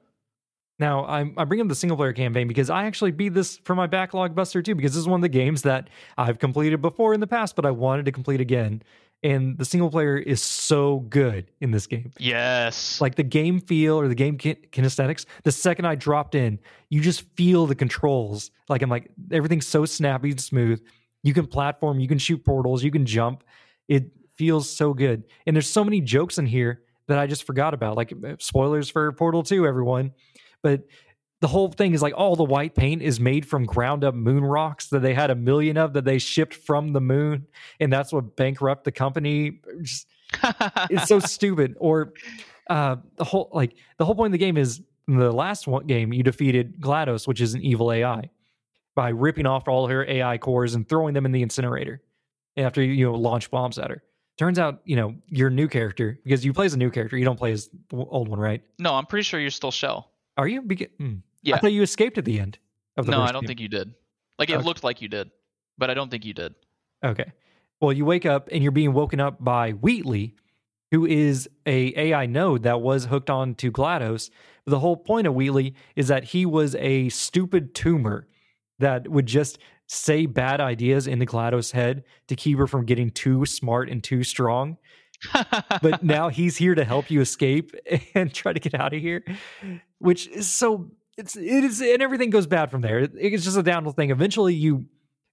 Now, 0.82 1.06
I'm, 1.06 1.32
I 1.36 1.44
bring 1.44 1.60
up 1.60 1.68
the 1.68 1.76
single 1.76 1.96
player 1.96 2.12
campaign 2.12 2.48
because 2.48 2.68
I 2.68 2.86
actually 2.86 3.12
beat 3.12 3.34
this 3.34 3.58
for 3.58 3.76
my 3.76 3.86
backlog 3.86 4.34
buster 4.34 4.60
too, 4.62 4.74
because 4.74 4.90
this 4.90 4.98
is 4.98 5.06
one 5.06 5.18
of 5.18 5.22
the 5.22 5.28
games 5.28 5.62
that 5.62 5.88
I've 6.18 6.40
completed 6.40 6.82
before 6.82 7.14
in 7.14 7.20
the 7.20 7.26
past, 7.28 7.54
but 7.54 7.64
I 7.64 7.70
wanted 7.70 8.04
to 8.06 8.10
complete 8.10 8.40
again. 8.40 8.82
And 9.22 9.56
the 9.56 9.64
single 9.64 9.92
player 9.92 10.16
is 10.16 10.42
so 10.42 10.98
good 11.08 11.48
in 11.60 11.70
this 11.70 11.86
game. 11.86 12.10
Yes. 12.18 13.00
Like 13.00 13.14
the 13.14 13.22
game 13.22 13.60
feel 13.60 13.94
or 13.94 14.08
the 14.08 14.16
game 14.16 14.36
kin- 14.36 14.56
kinesthetics, 14.72 15.24
the 15.44 15.52
second 15.52 15.84
I 15.84 15.94
dropped 15.94 16.34
in, 16.34 16.58
you 16.88 17.00
just 17.00 17.28
feel 17.36 17.68
the 17.68 17.76
controls. 17.76 18.50
Like 18.68 18.82
I'm 18.82 18.90
like, 18.90 19.08
everything's 19.30 19.68
so 19.68 19.84
snappy 19.84 20.30
and 20.30 20.40
smooth. 20.40 20.82
You 21.22 21.32
can 21.32 21.46
platform, 21.46 22.00
you 22.00 22.08
can 22.08 22.18
shoot 22.18 22.44
portals, 22.44 22.82
you 22.82 22.90
can 22.90 23.06
jump. 23.06 23.44
It 23.86 24.10
feels 24.34 24.68
so 24.68 24.94
good. 24.94 25.22
And 25.46 25.54
there's 25.54 25.70
so 25.70 25.84
many 25.84 26.00
jokes 26.00 26.38
in 26.38 26.46
here 26.46 26.82
that 27.06 27.20
I 27.20 27.28
just 27.28 27.44
forgot 27.44 27.72
about. 27.72 27.96
Like 27.96 28.12
uh, 28.12 28.34
spoilers 28.40 28.88
for 28.90 29.12
Portal 29.12 29.44
2, 29.44 29.64
everyone. 29.64 30.10
But 30.62 30.82
the 31.40 31.48
whole 31.48 31.68
thing 31.72 31.92
is 31.92 32.02
like 32.02 32.14
all 32.16 32.36
the 32.36 32.44
white 32.44 32.74
paint 32.74 33.02
is 33.02 33.18
made 33.18 33.44
from 33.44 33.64
ground 33.66 34.04
up 34.04 34.14
moon 34.14 34.44
rocks 34.44 34.86
that 34.88 35.00
they 35.00 35.12
had 35.12 35.30
a 35.30 35.34
million 35.34 35.76
of 35.76 35.92
that 35.94 36.04
they 36.04 36.18
shipped 36.18 36.54
from 36.54 36.92
the 36.92 37.00
moon. 37.00 37.46
And 37.80 37.92
that's 37.92 38.12
what 38.12 38.36
bankrupt 38.36 38.84
the 38.84 38.92
company. 38.92 39.60
Just, 39.82 40.06
it's 40.88 41.08
so 41.08 41.18
stupid. 41.20 41.74
Or 41.80 42.12
uh, 42.70 42.96
the 43.16 43.24
whole 43.24 43.50
like 43.52 43.74
the 43.98 44.04
whole 44.04 44.14
point 44.14 44.28
of 44.28 44.32
the 44.32 44.38
game 44.38 44.56
is 44.56 44.82
in 45.08 45.16
the 45.16 45.32
last 45.32 45.66
one 45.66 45.86
game 45.86 46.12
you 46.12 46.22
defeated 46.22 46.80
GLaDOS, 46.80 47.26
which 47.26 47.40
is 47.40 47.54
an 47.54 47.62
evil 47.62 47.92
AI, 47.92 48.30
by 48.94 49.08
ripping 49.08 49.46
off 49.46 49.66
all 49.66 49.88
her 49.88 50.08
AI 50.08 50.38
cores 50.38 50.76
and 50.76 50.88
throwing 50.88 51.12
them 51.12 51.26
in 51.26 51.32
the 51.32 51.42
incinerator 51.42 52.02
after 52.56 52.82
you 52.82 53.04
know 53.04 53.14
launch 53.14 53.50
bombs 53.50 53.78
at 53.78 53.90
her. 53.90 54.02
Turns 54.38 54.58
out, 54.58 54.80
you 54.84 54.96
know, 54.96 55.14
your 55.26 55.50
new 55.50 55.68
character 55.68 56.18
because 56.24 56.44
you 56.44 56.52
play 56.52 56.66
as 56.66 56.74
a 56.74 56.78
new 56.78 56.90
character. 56.90 57.18
You 57.18 57.24
don't 57.24 57.36
play 57.36 57.52
as 57.52 57.68
the 57.90 57.96
old 57.96 58.28
one, 58.28 58.38
right? 58.38 58.62
no, 58.78 58.94
I'm 58.94 59.06
pretty 59.06 59.24
sure 59.24 59.40
you're 59.40 59.50
still 59.50 59.72
Chell. 59.72 60.11
Are 60.42 60.48
you? 60.48 60.60
Beca- 60.62 60.90
hmm. 60.98 61.14
Yeah. 61.42 61.54
I 61.56 61.58
thought 61.60 61.72
you 61.72 61.82
escaped 61.82 62.18
at 62.18 62.24
the 62.24 62.40
end 62.40 62.58
of 62.96 63.06
the 63.06 63.12
No, 63.12 63.22
I 63.22 63.30
don't 63.30 63.42
game. 63.42 63.48
think 63.48 63.60
you 63.60 63.68
did. 63.68 63.94
Like 64.40 64.50
it 64.50 64.56
Okay. 64.56 64.64
looked 64.64 64.82
like 64.82 65.00
you 65.00 65.06
did, 65.08 65.30
but 65.78 65.88
I 65.88 65.94
don't 65.94 66.10
think 66.10 66.24
you 66.24 66.34
did. 66.34 66.54
Okay. 67.04 67.30
Well, 67.80 67.92
you 67.92 68.04
wake 68.04 68.26
up 68.26 68.48
and 68.50 68.60
you're 68.62 68.72
being 68.72 68.92
woken 68.92 69.20
up 69.20 69.42
by 69.42 69.70
Wheatley, 69.70 70.34
who 70.90 71.06
is 71.06 71.48
a 71.66 71.92
AI 71.96 72.26
node 72.26 72.64
that 72.64 72.80
was 72.80 73.04
hooked 73.04 73.30
on 73.30 73.54
to 73.56 73.70
GLaDOS. 73.70 74.30
The 74.66 74.80
whole 74.80 74.96
point 74.96 75.26
of 75.28 75.34
Wheatley 75.34 75.74
is 75.96 76.08
that 76.08 76.24
he 76.24 76.44
was 76.44 76.74
a 76.76 77.08
stupid 77.10 77.74
tumor 77.74 78.26
that 78.80 79.06
would 79.08 79.26
just 79.26 79.58
say 79.86 80.26
bad 80.26 80.60
ideas 80.60 81.06
into 81.06 81.24
GLaDOS' 81.26 81.70
head 81.72 82.02
to 82.26 82.34
keep 82.34 82.58
her 82.58 82.66
from 82.66 82.84
getting 82.84 83.10
too 83.10 83.46
smart 83.46 83.88
and 83.88 84.02
too 84.02 84.24
strong. 84.24 84.76
But 85.82 86.02
now 86.02 86.28
he's 86.30 86.56
here 86.56 86.74
to 86.74 86.84
help 86.84 87.10
you 87.10 87.20
escape 87.20 87.74
and 88.14 88.32
try 88.34 88.52
to 88.52 88.58
get 88.60 88.74
out 88.74 88.92
of 88.92 89.00
here, 89.00 89.24
which 90.02 90.26
is 90.28 90.48
so 90.48 90.90
it's 91.18 91.36
it 91.36 91.64
is 91.64 91.80
and 91.80 92.02
everything 92.02 92.30
goes 92.30 92.46
bad 92.46 92.70
from 92.70 92.80
there. 92.82 93.00
It- 93.00 93.12
it's 93.14 93.44
just 93.44 93.56
a 93.56 93.62
downhill 93.62 93.92
thing. 93.92 94.10
Eventually, 94.10 94.54
you 94.54 94.86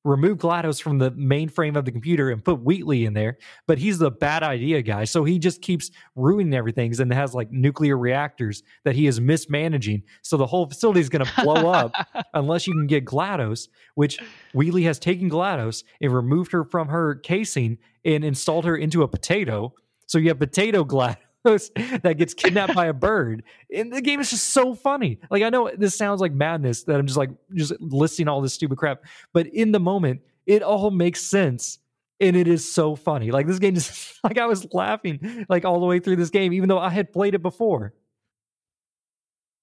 remove 0.06 0.38
GLaDOS 0.38 0.82
from 0.82 0.98
the 0.98 1.12
mainframe 1.12 1.76
of 1.76 1.84
the 1.84 1.92
computer 1.92 2.30
and 2.30 2.44
put 2.44 2.62
Wheatley 2.64 3.04
in 3.04 3.14
there, 3.14 3.38
but 3.68 3.78
he's 3.78 3.98
the 4.00 4.10
bad 4.10 4.44
idea 4.44 4.82
guy. 4.82 5.04
So 5.04 5.26
he 5.26 5.38
just 5.40 5.62
keeps 5.62 5.92
ruining 6.16 6.54
everything 6.54 6.94
and 7.02 7.12
has 7.14 7.36
like 7.36 7.52
nuclear 7.52 7.98
reactors 7.98 8.64
that 8.86 8.96
he 8.96 9.08
is 9.08 9.20
mismanaging. 9.20 10.04
So 10.22 10.38
the 10.38 10.46
whole 10.48 10.68
facility 10.68 11.02
is 11.02 11.10
going 11.10 11.26
to 11.26 11.44
blow 11.44 11.70
up 11.70 11.92
unless 12.34 12.66
you 12.66 12.74
can 12.74 12.88
get 12.88 13.04
GLaDOS, 13.04 13.68
which 13.96 14.20
Wheatley 14.54 14.84
has 14.84 15.00
taken 15.00 15.30
GLaDOS 15.30 15.84
and 16.00 16.14
removed 16.14 16.54
her 16.54 16.64
from 16.64 16.88
her 16.88 17.16
casing 17.16 17.78
and 18.06 18.24
installed 18.24 18.64
her 18.64 18.78
into 18.78 19.04
a 19.04 19.08
potato. 19.08 19.74
So 20.08 20.18
you 20.18 20.30
have 20.30 20.40
potato 20.40 20.86
GLaDOS 20.86 21.18
that 21.44 22.16
gets 22.18 22.34
kidnapped 22.34 22.76
by 22.76 22.88
a 22.88 22.94
bird. 22.94 23.44
And 23.74 23.94
the 23.94 24.02
game 24.02 24.20
is 24.20 24.30
just 24.30 24.50
so 24.50 24.76
funny. 24.76 25.20
Like 25.30 25.44
I 25.44 25.50
know 25.50 25.72
this 25.76 25.98
sounds 25.98 26.22
like 26.22 26.34
madness 26.34 26.84
that 26.84 27.00
I'm 27.00 27.08
just 27.08 27.18
like 27.18 27.32
just 27.54 27.74
listing 27.80 28.28
all 28.28 28.42
this 28.42 28.54
stupid 28.54 28.78
crap, 28.78 29.04
but 29.34 29.48
in 29.48 29.72
the 29.72 29.80
moment, 29.80 30.22
it 30.46 30.64
all 30.64 30.92
makes 30.92 31.22
sense. 31.22 31.80
And 32.22 32.36
it 32.36 32.50
is 32.50 32.70
so 32.70 32.98
funny. 32.98 33.32
Like 33.32 33.48
this 33.48 33.60
game 33.60 33.76
is 33.78 34.20
like 34.24 34.38
I 34.38 34.46
was 34.46 34.72
laughing 34.74 35.46
like 35.48 35.64
all 35.66 35.80
the 35.80 35.86
way 35.86 36.00
through 36.00 36.18
this 36.18 36.30
game, 36.30 36.52
even 36.54 36.68
though 36.68 36.80
I 36.80 36.90
had 36.90 37.14
played 37.14 37.36
it 37.36 37.42
before. 37.42 37.94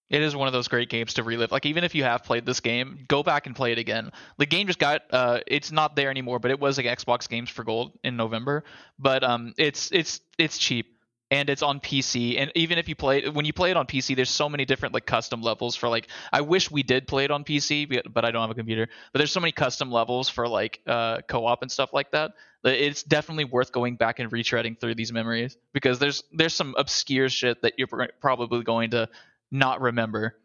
It 0.09 0.23
is 0.23 0.37
one 0.37 0.47
of 0.47 0.53
those 0.53 0.69
great 0.69 0.89
games 0.89 1.15
to 1.15 1.25
relive. 1.25 1.51
Like 1.51 1.67
even 1.67 1.83
if 1.83 1.93
you 1.93 2.05
have 2.05 2.23
played 2.23 2.47
this 2.47 2.61
game, 2.61 3.05
go 3.09 3.25
back 3.25 3.47
and 3.47 3.57
play 3.57 3.73
it 3.73 3.79
again. 3.79 4.13
The 4.39 4.47
game 4.47 4.69
just 4.69 4.79
got 4.79 5.03
uh 5.11 5.41
it's 5.47 5.73
not 5.73 5.97
there 5.97 6.11
anymore, 6.11 6.39
but 6.39 6.51
it 6.51 6.61
was 6.61 6.79
like 6.79 6.87
Xbox 6.87 7.29
Games 7.29 7.51
for 7.51 7.65
Gold 7.65 7.99
in 8.05 8.17
November. 8.17 8.65
But 8.99 9.25
um 9.25 9.53
it's 9.59 9.91
it's 9.93 10.21
it's 10.39 10.57
cheap 10.59 10.96
and 11.31 11.51
it's 11.51 11.63
on 11.63 11.81
PC. 11.81 12.39
And 12.41 12.53
even 12.55 12.79
if 12.79 12.89
you 12.89 12.95
play 12.95 13.19
it 13.19 13.35
when 13.35 13.45
you 13.45 13.53
play 13.53 13.71
it 13.71 13.77
on 13.77 13.87
PC, 13.87 14.15
there's 14.15 14.31
so 14.31 14.49
many 14.49 14.65
different 14.65 14.95
like 14.95 15.07
custom 15.07 15.43
levels 15.43 15.75
for 15.77 15.89
like 15.89 16.09
I 16.33 16.41
wish 16.41 16.71
we 16.71 16.83
did 16.83 17.09
play 17.09 17.25
it 17.25 17.31
on 17.31 17.45
PC, 17.45 18.03
but- 18.13 18.25
I 18.25 18.31
don't 18.31 18.43
have 18.43 18.51
a 18.51 18.55
computer. 18.55 18.89
But 19.13 19.19
there's 19.19 19.33
so 19.33 19.41
many 19.41 19.53
custom 19.53 19.91
levels 19.91 20.29
for 20.29 20.47
like 20.49 20.81
uh 20.87 21.23
co-op 21.29 21.63
and 21.63 21.71
stuff 21.71 21.91
like 21.93 22.11
that. 22.13 22.33
It's 22.65 23.03
definitely 23.05 23.45
worth 23.45 23.71
going 23.71 23.95
back 23.97 24.19
and 24.19 24.31
retreading 24.31 24.79
through 24.81 24.97
these 24.97 25.13
memories 25.13 25.57
because 25.73 25.99
there's 25.99 26.25
there's 26.33 26.55
some 26.55 26.75
obscure 26.77 27.29
shit 27.29 27.63
that 27.63 27.75
you're 27.79 27.87
pr- 27.87 28.05
probably 28.21 28.63
going 28.63 28.91
to 28.91 29.09
not 29.51 29.81
remember. 29.81 30.37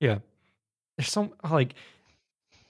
Yeah, 0.00 0.18
there's 0.96 1.10
some 1.10 1.32
like 1.50 1.74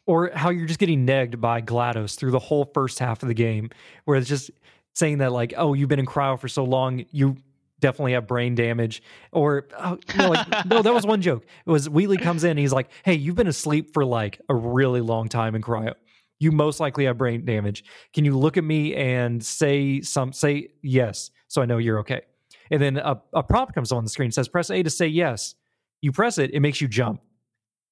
or 0.06 0.30
how 0.34 0.50
you're 0.50 0.66
just 0.66 0.80
getting 0.80 1.06
negged 1.06 1.40
by 1.40 1.60
GLaDOS 1.62 2.16
through 2.16 2.32
the 2.32 2.38
whole 2.38 2.64
first 2.74 2.98
half 2.98 3.22
of 3.22 3.28
the 3.28 3.34
game, 3.34 3.70
where 4.04 4.16
it's 4.16 4.28
just 4.28 4.50
saying 4.94 5.18
that 5.18 5.30
like, 5.32 5.54
oh, 5.56 5.74
you've 5.74 5.88
been 5.88 6.00
in 6.00 6.06
cryo 6.06 6.38
for 6.38 6.48
so 6.48 6.64
long, 6.64 7.04
you 7.12 7.36
definitely 7.80 8.12
have 8.12 8.26
brain 8.26 8.54
damage, 8.54 9.02
or 9.32 9.68
oh, 9.78 9.98
no, 10.16 10.30
like, 10.30 10.66
no, 10.66 10.82
that 10.82 10.94
was 10.94 11.06
one 11.06 11.22
joke. 11.22 11.44
It 11.66 11.70
was 11.70 11.88
Wheatley 11.88 12.18
comes 12.18 12.44
in, 12.44 12.50
and 12.50 12.58
he's 12.58 12.72
like, 12.72 12.90
hey, 13.04 13.14
you've 13.14 13.36
been 13.36 13.46
asleep 13.46 13.92
for 13.92 14.04
like 14.04 14.40
a 14.48 14.54
really 14.54 15.00
long 15.00 15.28
time 15.28 15.54
in 15.54 15.62
cryo. 15.62 15.94
You 16.38 16.52
most 16.52 16.80
likely 16.80 17.04
have 17.04 17.18
brain 17.18 17.44
damage. 17.44 17.84
Can 18.14 18.24
you 18.24 18.36
look 18.38 18.56
at 18.56 18.64
me 18.64 18.94
and 18.94 19.44
say 19.44 20.00
some 20.00 20.32
say 20.32 20.68
yes, 20.82 21.30
so 21.48 21.60
I 21.60 21.66
know 21.66 21.78
you're 21.78 21.98
okay? 22.00 22.22
And 22.70 22.80
then 22.80 22.96
a, 22.98 23.20
a 23.34 23.42
prompt 23.42 23.74
comes 23.74 23.92
on 23.92 24.04
the 24.04 24.10
screen, 24.10 24.30
says 24.30 24.48
press 24.48 24.70
A 24.70 24.82
to 24.82 24.90
say 24.90 25.06
yes. 25.06 25.54
You 26.00 26.12
press 26.12 26.38
it, 26.38 26.52
it 26.52 26.60
makes 26.60 26.80
you 26.80 26.88
jump, 26.88 27.20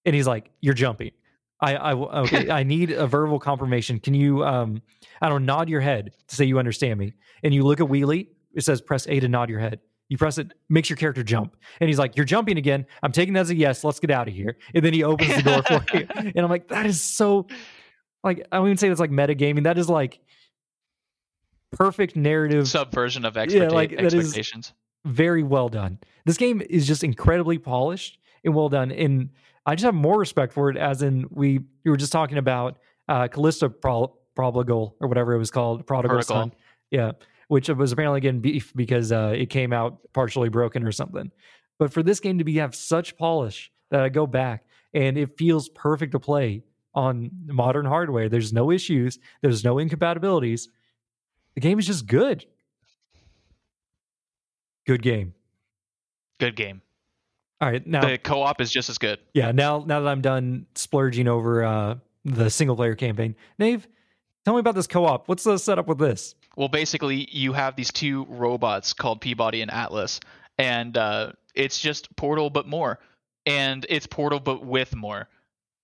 and 0.05 0.15
he's 0.15 0.27
like, 0.27 0.51
you're 0.61 0.75
jumping. 0.75 1.11
I, 1.61 1.75
I 1.75 1.93
okay. 2.23 2.51
I 2.51 2.63
need 2.63 2.91
a 2.91 3.07
verbal 3.07 3.39
confirmation. 3.39 4.01
Can 4.01 4.15
you, 4.15 4.45
um, 4.45 4.83
I 5.21 5.29
don't 5.29 5.45
know, 5.45 5.55
nod 5.55 5.69
your 5.69 5.81
head 5.81 6.13
to 6.29 6.37
say 6.37 6.45
you 6.45 6.59
understand 6.59 6.99
me? 6.99 7.15
And 7.43 7.55
you 7.55 7.65
look 7.65 7.81
at 7.81 7.89
Wheatley. 7.89 8.31
It 8.59 8.65
says 8.65 8.81
press 8.83 9.07
A 9.07 9.21
to 9.21 9.29
nod 9.29 9.49
your 9.49 9.61
head. 9.61 9.81
You 10.11 10.19
press 10.19 10.37
it, 10.39 10.53
makes 10.69 10.91
your 10.91 10.97
character 10.97 11.23
jump, 11.23 11.55
and 11.81 11.89
he's 11.89 11.99
like, 11.99 12.17
"You're 12.17 12.25
jumping 12.27 12.59
again." 12.59 12.85
I'm 13.03 13.13
taking 13.13 13.35
that 13.35 13.41
as 13.41 13.51
a 13.51 13.55
yes. 13.55 13.85
Let's 13.85 14.01
get 14.01 14.11
out 14.11 14.27
of 14.27 14.35
here. 14.35 14.57
And 14.75 14.85
then 14.85 14.93
he 14.93 15.05
opens 15.05 15.35
the 15.37 15.43
door 15.43 15.63
for 15.63 15.97
you, 15.97 16.07
and 16.17 16.39
I'm 16.41 16.49
like, 16.51 16.69
"That 16.69 16.85
is 16.87 17.01
so." 17.03 17.47
Like 18.25 18.47
I 18.51 18.59
wouldn't 18.59 18.71
even 18.73 18.79
say 18.79 18.89
that's 18.89 19.01
like 19.01 19.11
metagaming. 19.11 19.63
That 19.65 19.79
is 19.79 19.89
like 19.89 20.19
perfect 21.73 22.17
narrative 22.17 22.67
Subversion 22.69 23.25
of 23.25 23.37
Yeah, 23.49 23.69
like, 23.69 23.93
expectations. 23.93 24.73
very 25.05 25.43
well 25.43 25.69
done. 25.69 25.99
This 26.25 26.37
game 26.37 26.63
is 26.69 26.87
just 26.87 27.05
incredibly 27.05 27.59
polished 27.59 28.19
and 28.45 28.55
well 28.55 28.69
done. 28.69 28.91
And 28.91 29.31
I 29.67 29.75
just 29.75 29.85
have 29.85 29.95
more 29.95 30.19
respect 30.19 30.53
for 30.53 30.71
it 30.71 30.77
as 30.77 31.03
in 31.03 31.27
we 31.31 31.61
you 31.85 31.91
were 31.91 31.97
just 31.97 32.13
talking 32.13 32.39
about 32.39 32.79
uh 33.09 33.29
Callisto 33.29 33.69
Pro- 33.69 34.15
Prodigal 34.35 34.97
or 35.01 35.09
whatever 35.09 35.35
it 35.35 35.39
was 35.39 35.51
called, 35.51 35.87
Prodigal. 35.87 36.23
Son. 36.23 36.53
Yeah. 36.91 37.13
Which 37.49 37.69
was 37.69 37.93
apparently 37.93 38.21
getting 38.21 38.41
beef 38.41 38.73
because 38.77 39.11
uh 39.11 39.35
it 39.37 39.47
came 39.51 39.73
out 39.73 39.99
partially 40.13 40.49
broken 40.49 40.85
or 40.85 40.93
something. 40.93 41.31
But 41.79 41.93
for 41.93 42.03
this 42.03 42.21
game 42.21 42.39
to 42.39 42.45
be 42.45 42.57
have 42.57 42.75
such 42.75 43.17
polish 43.17 43.73
that 43.91 44.03
I 44.03 44.09
go 44.11 44.27
back 44.27 44.65
and 44.95 45.17
it 45.19 45.37
feels 45.39 45.69
perfect 45.71 46.13
to 46.13 46.19
play 46.21 46.63
on 46.95 47.31
modern 47.47 47.87
hardware. 47.87 48.29
There's 48.29 48.53
no 48.53 48.71
issues, 48.71 49.19
there's 49.43 49.65
no 49.65 49.79
incompatibilities. 49.79 50.69
The 51.55 51.61
game 51.61 51.79
is 51.79 51.87
just 51.87 52.07
good. 52.07 52.45
Good 54.87 55.03
game. 55.03 55.35
Good 56.39 56.57
game. 56.57 56.83
All 57.61 57.69
right, 57.69 57.85
now 57.87 58.03
The 58.09 58.19
co-op 58.19 58.61
is 58.61 58.71
just 58.71 58.89
as 58.89 58.99
good. 58.99 59.19
yeah, 59.35 59.51
now 59.53 59.83
now 59.87 60.01
that 60.01 60.09
I'm 60.09 60.21
done 60.21 60.67
splurging 60.77 61.27
over 61.29 61.65
uh 61.65 61.95
the 62.25 62.51
single 62.51 62.77
player 62.77 62.95
campaign, 62.95 63.35
Nave, 63.59 63.89
tell 64.45 64.55
me 64.55 64.61
about 64.61 64.75
this 64.75 64.87
co-op. 64.87 65.29
What's 65.29 65.45
the 65.45 65.57
setup 65.59 65.87
with 65.89 65.99
this? 65.99 66.35
Well, 66.59 66.67
basically, 66.67 67.29
you 67.31 67.53
have 67.53 67.77
these 67.77 67.93
two 67.93 68.25
robots 68.29 68.93
called 68.93 69.21
Peabody 69.21 69.63
and 69.63 69.71
Atlas, 69.71 70.19
and 70.59 70.99
uh, 70.99 71.31
it's 71.55 71.79
just 71.79 72.17
Portal 72.17 72.51
but 72.51 72.67
more, 72.67 72.99
and 73.47 73.87
it's 73.89 74.09
Portal 74.09 74.41
but 74.41 74.67
with 74.67 74.97
more 74.97 75.29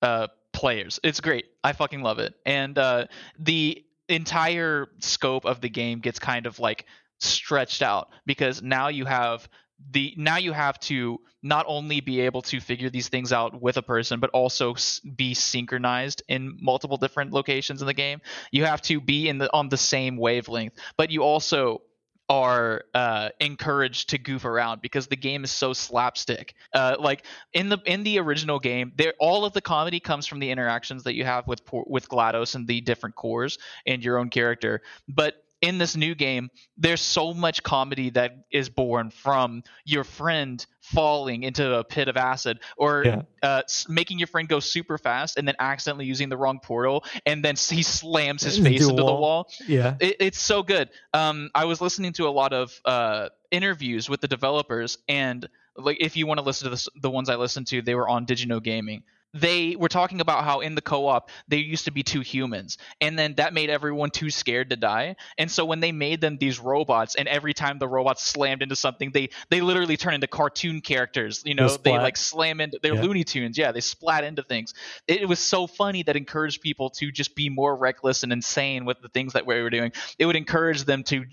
uh, 0.03 0.27
players. 0.53 0.99
It's 1.05 1.21
great. 1.21 1.47
I 1.63 1.75
fucking 1.75 2.03
love 2.03 2.19
it, 2.19 2.35
and 2.45 2.77
uh, 2.77 3.07
the 3.39 3.85
entire 4.09 4.89
scope 4.99 5.45
of 5.45 5.61
the 5.61 5.69
game 5.69 6.01
gets 6.01 6.19
kind 6.19 6.45
of 6.45 6.59
like 6.59 6.87
stretched 7.21 7.81
out 7.81 8.09
because 8.27 8.61
now 8.61 8.89
you 8.89 9.05
have 9.05 9.49
the 9.91 10.15
now 10.17 10.37
you 10.37 10.53
have 10.53 10.79
to 10.79 11.19
not 11.43 11.67
only 11.69 12.01
be 12.01 12.21
able 12.21 12.43
to 12.43 12.61
figure 12.61 12.89
these 12.89 13.09
things 13.09 13.33
out 13.33 13.61
with 13.61 13.77
a 13.77 13.83
person 13.83 14.21
but 14.21 14.31
also 14.31 14.75
be 15.17 15.35
synchronized 15.35 16.23
in 16.29 16.57
multiple 16.61 16.97
different 16.97 17.33
locations 17.33 17.81
in 17.81 17.87
the 17.87 17.95
game 17.95 18.21
you 18.51 18.65
have 18.65 18.81
to 18.81 19.01
be 19.01 19.29
in 19.29 19.39
the 19.39 19.53
on 19.53 19.69
the 19.69 19.77
same 19.77 20.17
wavelength 20.17 20.75
but 20.97 21.11
you 21.11 21.23
also 21.23 21.83
are 22.29 22.85
uh, 22.95 23.29
encouraged 23.41 24.11
to 24.11 24.19
goof 24.19 24.45
around 24.45 24.81
because 24.81 25.07
the 25.09 25.17
game 25.17 25.45
is 25.45 25.51
so 25.51 25.73
slapstick. 25.73 26.55
Uh, 26.73 26.97
like 26.99 27.25
in 27.53 27.69
the 27.69 27.79
in 27.85 28.03
the 28.03 28.19
original 28.19 28.59
game, 28.59 28.93
there 28.97 29.13
all 29.19 29.45
of 29.45 29.53
the 29.53 29.61
comedy 29.61 30.01
comes 30.01 30.27
from 30.27 30.39
the 30.39 30.51
interactions 30.51 31.05
that 31.05 31.15
you 31.15 31.25
have 31.25 31.47
with 31.47 31.61
with 31.87 32.09
GLaDOS 32.09 32.55
and 32.55 32.67
the 32.67 32.81
different 32.81 33.15
cores 33.15 33.59
and 33.87 34.03
your 34.03 34.19
own 34.19 34.31
character. 34.31 34.81
But 35.09 35.44
in 35.65 35.79
this 35.79 35.97
new 35.97 36.15
game, 36.15 36.51
there's 36.77 37.01
so 37.01 37.33
much 37.33 37.63
comedy 37.63 38.11
that 38.11 38.45
is 38.51 38.69
born 38.69 39.09
from 39.09 39.63
your 39.87 40.05
friend 40.05 40.65
falling 40.83 41.43
into 41.43 41.79
a 41.79 41.83
pit 41.83 42.09
of 42.09 42.19
acid 42.19 42.61
or 42.77 43.05
yeah. 43.05 43.23
uh, 43.43 43.63
making 43.89 44.19
your 44.19 44.27
friend 44.27 44.47
go 44.47 44.61
super 44.61 44.99
fast 44.99 45.39
and 45.39 45.49
then 45.49 45.55
accidentally 45.59 46.05
using 46.05 46.29
the 46.29 46.37
wrong 46.37 46.61
portal 46.61 47.03
and 47.25 47.43
then 47.43 47.55
he 47.57 47.83
slams 47.83 48.43
his 48.43 48.59
face 48.59 48.83
into, 48.83 48.91
into 48.91 48.97
the 48.97 49.05
wall. 49.05 49.49
Yeah, 49.67 49.97
it, 50.01 50.17
it's 50.21 50.39
so 50.39 50.63
good. 50.63 50.91
Um, 51.15 51.51
I 51.55 51.65
was 51.65 51.81
listening 51.81 52.13
to 52.15 52.29
a 52.29 52.31
lot 52.31 52.53
of 52.53 52.79
uh, 52.85 53.31
interviews 53.51 54.11
with 54.11 54.21
the 54.21 54.29
developers 54.29 54.99
and 55.09 55.49
like 55.77 55.97
if 56.01 56.15
you 56.15 56.27
want 56.27 56.39
to 56.39 56.45
listen 56.45 56.71
to 56.71 56.77
the, 56.77 56.91
the 57.01 57.11
ones 57.11 57.31
I 57.31 57.37
listened 57.37 57.69
to, 57.69 57.81
they 57.81 57.95
were 57.95 58.09
on 58.09 58.27
Digino 58.27 58.63
Gaming 58.63 59.03
they 59.35 59.77
were 59.77 59.89
talking 59.89 60.21
about 60.21 60.45
how 60.45 60.61
in 60.61 60.75
the 60.75 60.81
co-op 60.81 61.29
there 61.49 61.59
used 61.59 61.85
to 61.87 61.91
be 61.91 62.03
two 62.03 62.21
humans 62.21 62.79
and 63.01 63.19
then 63.19 63.35
that 63.35 63.53
made 63.53 63.69
everyone 63.69 64.11
too 64.11 64.31
scared 64.31 64.71
to 64.71 64.77
die. 64.77 65.17
And 65.37 65.51
so 65.51 65.65
when 65.65 65.81
they 65.81 65.93
made 65.93 66.21
them 66.21 66.39
these 66.39 66.61
robots 66.61 67.17
and 67.17 67.27
every 67.29 67.53
time 67.53 67.79
the 67.79 67.89
robots 67.89 68.25
slammed 68.25 68.63
into 68.63 68.77
something 68.77 69.11
they 69.13 69.31
they 69.51 69.61
literally 69.61 69.97
turn 69.97 70.15
into 70.15 70.29
cartoon 70.29 70.81
characters 70.81 71.43
you 71.45 71.55
know? 71.55 71.69
They 71.69 71.99
like 71.99 72.17
slam 72.17 72.61
into 72.61 72.79
they're 72.83 72.95
yeah. 72.95 73.03
looney 73.03 73.25
tunes. 73.25 73.59
Yeah 73.59 73.73
they 73.73 73.81
splat 73.81 74.25
into 74.25 74.43
things. 74.43 74.73
It, 75.09 75.23
it 75.23 75.27
was 75.27 75.41
so 75.41 75.67
funny 75.67 76.05
that 76.05 76.17
encouraged 76.17 76.63
people 76.63 76.91
to 76.91 77.11
just 77.11 77.35
be 77.35 77.49
more 77.49 77.75
reckless 77.75 78.23
and 78.23 78.33
insane 78.33 78.85
with 78.85 79.01
the 79.03 79.09
things 79.09 79.33
that 79.33 79.47
we 79.47 79.61
were 79.61 79.71
doing. 79.71 79.93
It 80.19 80.27
would 80.27 80.37
encourage 80.37 80.85
them 80.85 81.03
to 81.05 81.25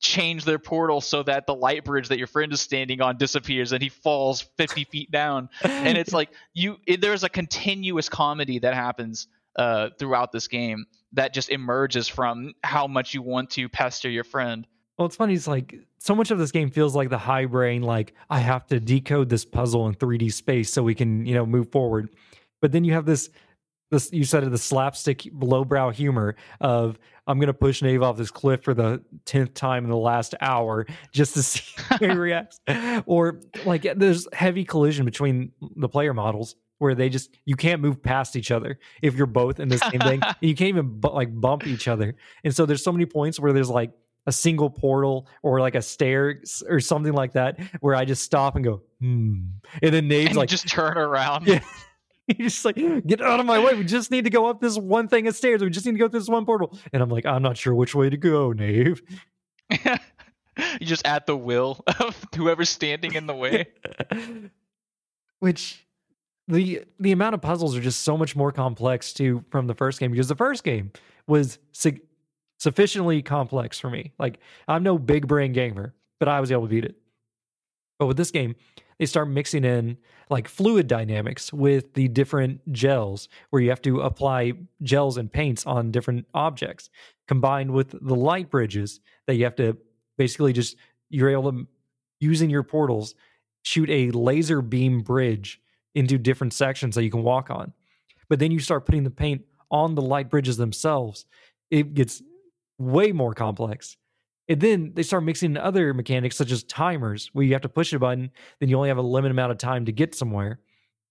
change 0.00 0.44
their 0.44 0.58
portal 0.58 1.00
so 1.00 1.22
that 1.22 1.46
the 1.46 1.54
light 1.54 1.84
bridge 1.84 2.08
that 2.08 2.18
your 2.18 2.26
friend 2.26 2.52
is 2.52 2.60
standing 2.60 3.00
on 3.00 3.16
disappears 3.16 3.72
and 3.72 3.82
he 3.82 3.88
falls 3.88 4.42
50 4.56 4.84
feet 4.90 5.10
down. 5.10 5.48
And 5.62 5.96
it's 5.96 6.12
like 6.12 6.30
you 6.54 6.76
it, 6.86 7.00
there's 7.00 7.24
a 7.24 7.28
continuous 7.28 8.08
comedy 8.08 8.58
that 8.60 8.74
happens 8.74 9.28
uh, 9.56 9.90
throughout 9.98 10.32
this 10.32 10.48
game 10.48 10.86
that 11.12 11.32
just 11.32 11.50
emerges 11.50 12.08
from 12.08 12.54
how 12.62 12.86
much 12.86 13.14
you 13.14 13.22
want 13.22 13.50
to 13.50 13.68
pester 13.68 14.10
your 14.10 14.24
friend. 14.24 14.66
Well 14.98 15.06
it's 15.06 15.16
funny 15.16 15.34
it's 15.34 15.46
like 15.46 15.74
so 15.98 16.14
much 16.14 16.30
of 16.30 16.38
this 16.38 16.52
game 16.52 16.70
feels 16.70 16.94
like 16.94 17.10
the 17.10 17.18
high 17.18 17.46
brain 17.46 17.82
like 17.82 18.14
i 18.30 18.38
have 18.38 18.66
to 18.68 18.78
decode 18.78 19.28
this 19.28 19.44
puzzle 19.44 19.88
in 19.88 19.94
3d 19.94 20.32
space 20.32 20.72
so 20.72 20.82
we 20.82 20.94
can 20.94 21.26
you 21.26 21.34
know 21.34 21.46
move 21.46 21.70
forward. 21.70 22.08
But 22.62 22.72
then 22.72 22.84
you 22.84 22.94
have 22.94 23.06
this 23.06 23.30
this 23.90 24.12
you 24.12 24.24
said 24.24 24.42
it 24.42 24.50
the 24.50 24.58
slapstick 24.58 25.28
lowbrow 25.32 25.90
humor 25.90 26.36
of 26.60 26.98
I'm 27.26 27.38
gonna 27.40 27.54
push 27.54 27.82
Nave 27.82 28.02
off 28.02 28.16
this 28.16 28.30
cliff 28.30 28.62
for 28.62 28.74
the 28.74 29.02
tenth 29.24 29.54
time 29.54 29.84
in 29.84 29.90
the 29.90 29.96
last 29.96 30.34
hour 30.40 30.86
just 31.12 31.34
to 31.34 31.42
see 31.42 31.64
how 31.76 31.98
he 31.98 32.06
reacts. 32.12 32.60
Or 33.06 33.40
like 33.64 33.82
there's 33.96 34.28
heavy 34.32 34.64
collision 34.64 35.04
between 35.04 35.52
the 35.76 35.88
player 35.88 36.14
models 36.14 36.56
where 36.78 36.94
they 36.94 37.08
just 37.08 37.30
you 37.44 37.56
can't 37.56 37.80
move 37.80 38.02
past 38.02 38.36
each 38.36 38.50
other 38.50 38.78
if 39.02 39.14
you're 39.14 39.26
both 39.26 39.60
in 39.60 39.68
the 39.68 39.78
same 39.78 40.00
thing. 40.00 40.20
You 40.40 40.54
can't 40.54 40.68
even 40.68 41.00
bu- 41.00 41.12
like 41.12 41.38
bump 41.38 41.66
each 41.66 41.88
other. 41.88 42.14
And 42.44 42.54
so 42.54 42.66
there's 42.66 42.84
so 42.84 42.92
many 42.92 43.06
points 43.06 43.40
where 43.40 43.52
there's 43.52 43.70
like 43.70 43.92
a 44.26 44.32
single 44.32 44.68
portal 44.68 45.28
or 45.42 45.60
like 45.60 45.74
a 45.74 45.82
stair 45.82 46.42
or 46.68 46.80
something 46.80 47.12
like 47.12 47.32
that 47.32 47.58
where 47.80 47.94
I 47.94 48.04
just 48.04 48.22
stop 48.22 48.56
and 48.56 48.64
go, 48.64 48.82
hmm. 49.00 49.44
And 49.82 49.94
then 49.94 50.08
Nave's 50.08 50.30
and 50.30 50.36
like 50.36 50.48
just 50.48 50.68
turn 50.68 50.98
around. 50.98 51.46
Yeah. 51.46 51.60
He's 52.36 52.54
just 52.54 52.64
like, 52.64 52.76
get 53.06 53.20
out 53.20 53.38
of 53.38 53.46
my 53.46 53.58
way. 53.58 53.74
We 53.74 53.84
just 53.84 54.10
need 54.10 54.24
to 54.24 54.30
go 54.30 54.46
up 54.46 54.60
this 54.60 54.76
one 54.76 55.06
thing 55.06 55.28
of 55.28 55.36
stairs. 55.36 55.62
We 55.62 55.70
just 55.70 55.86
need 55.86 55.92
to 55.92 55.98
go 55.98 56.08
through 56.08 56.20
this 56.20 56.28
one 56.28 56.44
portal. 56.44 56.76
And 56.92 57.02
I'm 57.02 57.08
like, 57.08 57.24
I'm 57.24 57.42
not 57.42 57.56
sure 57.56 57.74
which 57.74 57.94
way 57.94 58.10
to 58.10 58.16
go, 58.16 58.52
Nave. 58.52 59.00
you 59.70 60.86
just 60.86 61.06
at 61.06 61.26
the 61.26 61.36
will 61.36 61.84
of 62.00 62.26
whoever's 62.34 62.70
standing 62.70 63.14
in 63.14 63.26
the 63.26 63.34
way. 63.34 63.66
Which 65.38 65.86
the 66.48 66.82
the 66.98 67.12
amount 67.12 67.34
of 67.34 67.42
puzzles 67.42 67.76
are 67.76 67.80
just 67.80 68.00
so 68.00 68.16
much 68.16 68.34
more 68.34 68.52
complex 68.52 69.12
too 69.12 69.44
from 69.50 69.66
the 69.66 69.74
first 69.74 70.00
game 70.00 70.12
because 70.12 70.28
the 70.28 70.36
first 70.36 70.64
game 70.64 70.92
was 71.26 71.58
su- 71.72 72.00
sufficiently 72.58 73.20
complex 73.22 73.78
for 73.78 73.90
me. 73.90 74.12
Like 74.18 74.38
I'm 74.66 74.82
no 74.82 74.98
big 74.98 75.26
brain 75.26 75.52
gamer, 75.52 75.94
but 76.18 76.28
I 76.28 76.40
was 76.40 76.50
able 76.50 76.62
to 76.62 76.68
beat 76.68 76.84
it. 76.84 76.96
But 77.98 78.06
with 78.06 78.16
this 78.16 78.30
game, 78.30 78.56
they 78.98 79.06
start 79.06 79.28
mixing 79.28 79.64
in 79.64 79.98
like 80.30 80.48
fluid 80.48 80.86
dynamics 80.86 81.52
with 81.52 81.94
the 81.94 82.08
different 82.08 82.60
gels 82.72 83.28
where 83.50 83.62
you 83.62 83.68
have 83.68 83.82
to 83.82 84.00
apply 84.00 84.52
gels 84.82 85.16
and 85.16 85.32
paints 85.32 85.66
on 85.66 85.90
different 85.90 86.26
objects 86.34 86.90
combined 87.28 87.70
with 87.70 87.90
the 87.90 88.14
light 88.14 88.50
bridges 88.50 89.00
that 89.26 89.36
you 89.36 89.44
have 89.44 89.56
to 89.56 89.76
basically 90.18 90.52
just 90.52 90.76
you're 91.10 91.30
able 91.30 91.52
to 91.52 91.66
using 92.20 92.50
your 92.50 92.62
portals 92.62 93.14
shoot 93.62 93.90
a 93.90 94.10
laser 94.10 94.62
beam 94.62 95.00
bridge 95.00 95.60
into 95.94 96.18
different 96.18 96.52
sections 96.52 96.94
that 96.94 97.04
you 97.04 97.10
can 97.10 97.22
walk 97.22 97.50
on. 97.50 97.72
But 98.28 98.38
then 98.38 98.50
you 98.50 98.58
start 98.58 98.86
putting 98.86 99.04
the 99.04 99.10
paint 99.10 99.42
on 99.70 99.94
the 99.94 100.02
light 100.02 100.30
bridges 100.30 100.56
themselves 100.56 101.26
it 101.70 101.94
gets 101.94 102.22
way 102.78 103.12
more 103.12 103.34
complex 103.34 103.96
and 104.48 104.60
then 104.60 104.92
they 104.94 105.02
start 105.02 105.24
mixing 105.24 105.52
in 105.52 105.56
other 105.56 105.92
mechanics 105.92 106.36
such 106.36 106.52
as 106.52 106.62
timers, 106.64 107.30
where 107.32 107.44
you 107.44 107.52
have 107.52 107.62
to 107.62 107.68
push 107.68 107.92
a 107.92 107.98
button, 107.98 108.30
then 108.60 108.68
you 108.68 108.76
only 108.76 108.88
have 108.88 108.98
a 108.98 109.02
limited 109.02 109.32
amount 109.32 109.52
of 109.52 109.58
time 109.58 109.84
to 109.86 109.92
get 109.92 110.14
somewhere. 110.14 110.60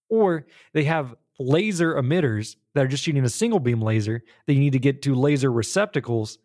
Or 0.09 0.45
they 0.73 0.85
have 0.85 1.15
laser 1.39 1.95
emitters 1.95 2.55
that 2.73 2.85
are 2.85 2.87
just 2.87 3.03
shooting 3.03 3.23
a 3.25 3.29
single 3.29 3.59
beam 3.59 3.81
laser 3.81 4.23
that 4.47 4.53
you 4.53 4.59
need 4.59 4.73
to 4.73 4.79
get 4.79 5.01
to 5.01 5.15
laser 5.15 5.51
receptacles. 5.51 6.37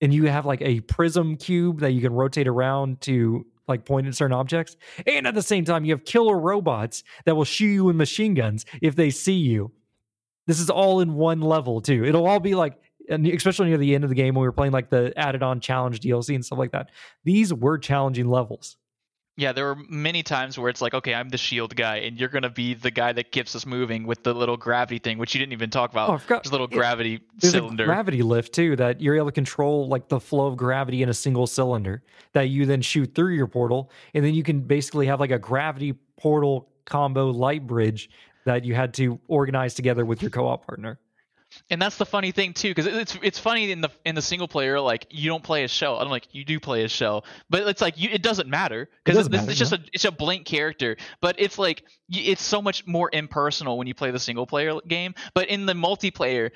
And 0.00 0.14
you 0.14 0.26
have 0.26 0.46
like 0.46 0.62
a 0.62 0.80
prism 0.80 1.36
cube 1.36 1.80
that 1.80 1.92
you 1.92 2.00
can 2.00 2.12
rotate 2.12 2.48
around 2.48 3.00
to 3.02 3.46
like 3.68 3.84
point 3.84 4.06
at 4.06 4.14
certain 4.14 4.36
objects. 4.36 4.76
And 5.06 5.26
at 5.26 5.34
the 5.34 5.42
same 5.42 5.64
time, 5.64 5.84
you 5.84 5.92
have 5.92 6.04
killer 6.04 6.38
robots 6.38 7.02
that 7.24 7.34
will 7.34 7.44
shoot 7.44 7.66
you 7.66 7.84
with 7.84 7.96
machine 7.96 8.34
guns 8.34 8.64
if 8.80 8.96
they 8.96 9.10
see 9.10 9.36
you. 9.36 9.72
This 10.46 10.60
is 10.60 10.68
all 10.68 11.00
in 11.00 11.14
one 11.14 11.40
level 11.40 11.80
too. 11.80 12.04
It'll 12.04 12.26
all 12.26 12.40
be 12.40 12.54
like 12.54 12.78
and 13.08 13.26
especially 13.26 13.68
near 13.68 13.78
the 13.78 13.94
end 13.94 14.04
of 14.04 14.10
the 14.10 14.16
game 14.16 14.34
when 14.34 14.42
we 14.42 14.48
were 14.48 14.52
playing 14.52 14.72
like 14.72 14.90
the 14.90 15.12
added 15.16 15.42
on 15.42 15.60
challenge 15.60 16.00
DLC 16.00 16.34
and 16.34 16.44
stuff 16.44 16.58
like 16.58 16.72
that. 16.72 16.90
These 17.24 17.52
were 17.52 17.78
challenging 17.78 18.28
levels. 18.28 18.76
Yeah, 19.36 19.50
there 19.50 19.64
were 19.64 19.76
many 19.88 20.22
times 20.22 20.56
where 20.56 20.68
it's 20.68 20.80
like, 20.80 20.94
okay, 20.94 21.12
I'm 21.12 21.28
the 21.28 21.38
shield 21.38 21.74
guy, 21.74 21.96
and 21.96 22.16
you're 22.16 22.28
gonna 22.28 22.50
be 22.50 22.74
the 22.74 22.92
guy 22.92 23.12
that 23.12 23.32
keeps 23.32 23.56
us 23.56 23.66
moving 23.66 24.06
with 24.06 24.22
the 24.22 24.32
little 24.32 24.56
gravity 24.56 25.00
thing, 25.00 25.18
which 25.18 25.34
you 25.34 25.40
didn't 25.40 25.52
even 25.52 25.70
talk 25.70 25.90
about. 25.90 26.08
Oh, 26.08 26.12
I 26.12 26.18
forgot. 26.18 26.44
There's 26.44 26.50
a 26.50 26.54
little 26.54 26.68
gravity 26.68 27.20
There's 27.38 27.52
cylinder. 27.52 27.82
A 27.82 27.86
gravity 27.86 28.22
lift 28.22 28.54
too 28.54 28.76
that 28.76 29.00
you're 29.00 29.16
able 29.16 29.26
to 29.26 29.32
control 29.32 29.88
like 29.88 30.08
the 30.08 30.20
flow 30.20 30.46
of 30.46 30.56
gravity 30.56 31.02
in 31.02 31.08
a 31.08 31.14
single 31.14 31.48
cylinder 31.48 32.04
that 32.32 32.48
you 32.50 32.64
then 32.64 32.80
shoot 32.80 33.12
through 33.16 33.34
your 33.34 33.48
portal, 33.48 33.90
and 34.14 34.24
then 34.24 34.34
you 34.34 34.44
can 34.44 34.60
basically 34.60 35.06
have 35.06 35.18
like 35.18 35.32
a 35.32 35.38
gravity 35.38 35.94
portal 36.16 36.68
combo 36.84 37.30
light 37.30 37.66
bridge 37.66 38.10
that 38.44 38.64
you 38.64 38.74
had 38.74 38.94
to 38.94 39.18
organize 39.26 39.74
together 39.74 40.04
with 40.04 40.22
your 40.22 40.30
co-op 40.30 40.64
partner 40.64 41.00
and 41.70 41.80
that's 41.80 41.96
the 41.96 42.06
funny 42.06 42.32
thing 42.32 42.52
too 42.52 42.70
because 42.70 42.86
it's 42.86 43.16
it's 43.22 43.38
funny 43.38 43.70
in 43.70 43.80
the 43.80 43.90
in 44.04 44.14
the 44.14 44.22
single 44.22 44.48
player 44.48 44.80
like 44.80 45.06
you 45.10 45.28
don't 45.28 45.42
play 45.42 45.64
a 45.64 45.68
shell 45.68 45.98
i'm 45.98 46.08
like 46.08 46.26
you 46.32 46.44
do 46.44 46.58
play 46.60 46.84
a 46.84 46.88
shell 46.88 47.24
but 47.50 47.66
it's 47.68 47.80
like 47.80 47.98
you, 47.98 48.08
it 48.10 48.22
doesn't 48.22 48.48
matter 48.48 48.88
because 49.04 49.26
it 49.26 49.34
it's, 49.34 49.48
it's 49.48 49.58
just 49.58 49.72
a 49.72 49.80
it's 49.92 50.04
a 50.04 50.10
blank 50.10 50.46
character. 50.46 50.96
But 51.20 51.36
it's 51.38 51.58
like 51.58 51.84
it's 52.08 52.42
so 52.42 52.60
much 52.60 52.86
more 52.86 53.10
impersonal 53.12 53.78
when 53.78 53.86
you 53.86 53.94
play 53.94 54.10
the 54.10 54.18
single 54.18 54.46
player 54.46 54.74
game. 54.86 55.14
But 55.34 55.48
in 55.48 55.66
the 55.66 55.74
multiplayer 55.74 56.50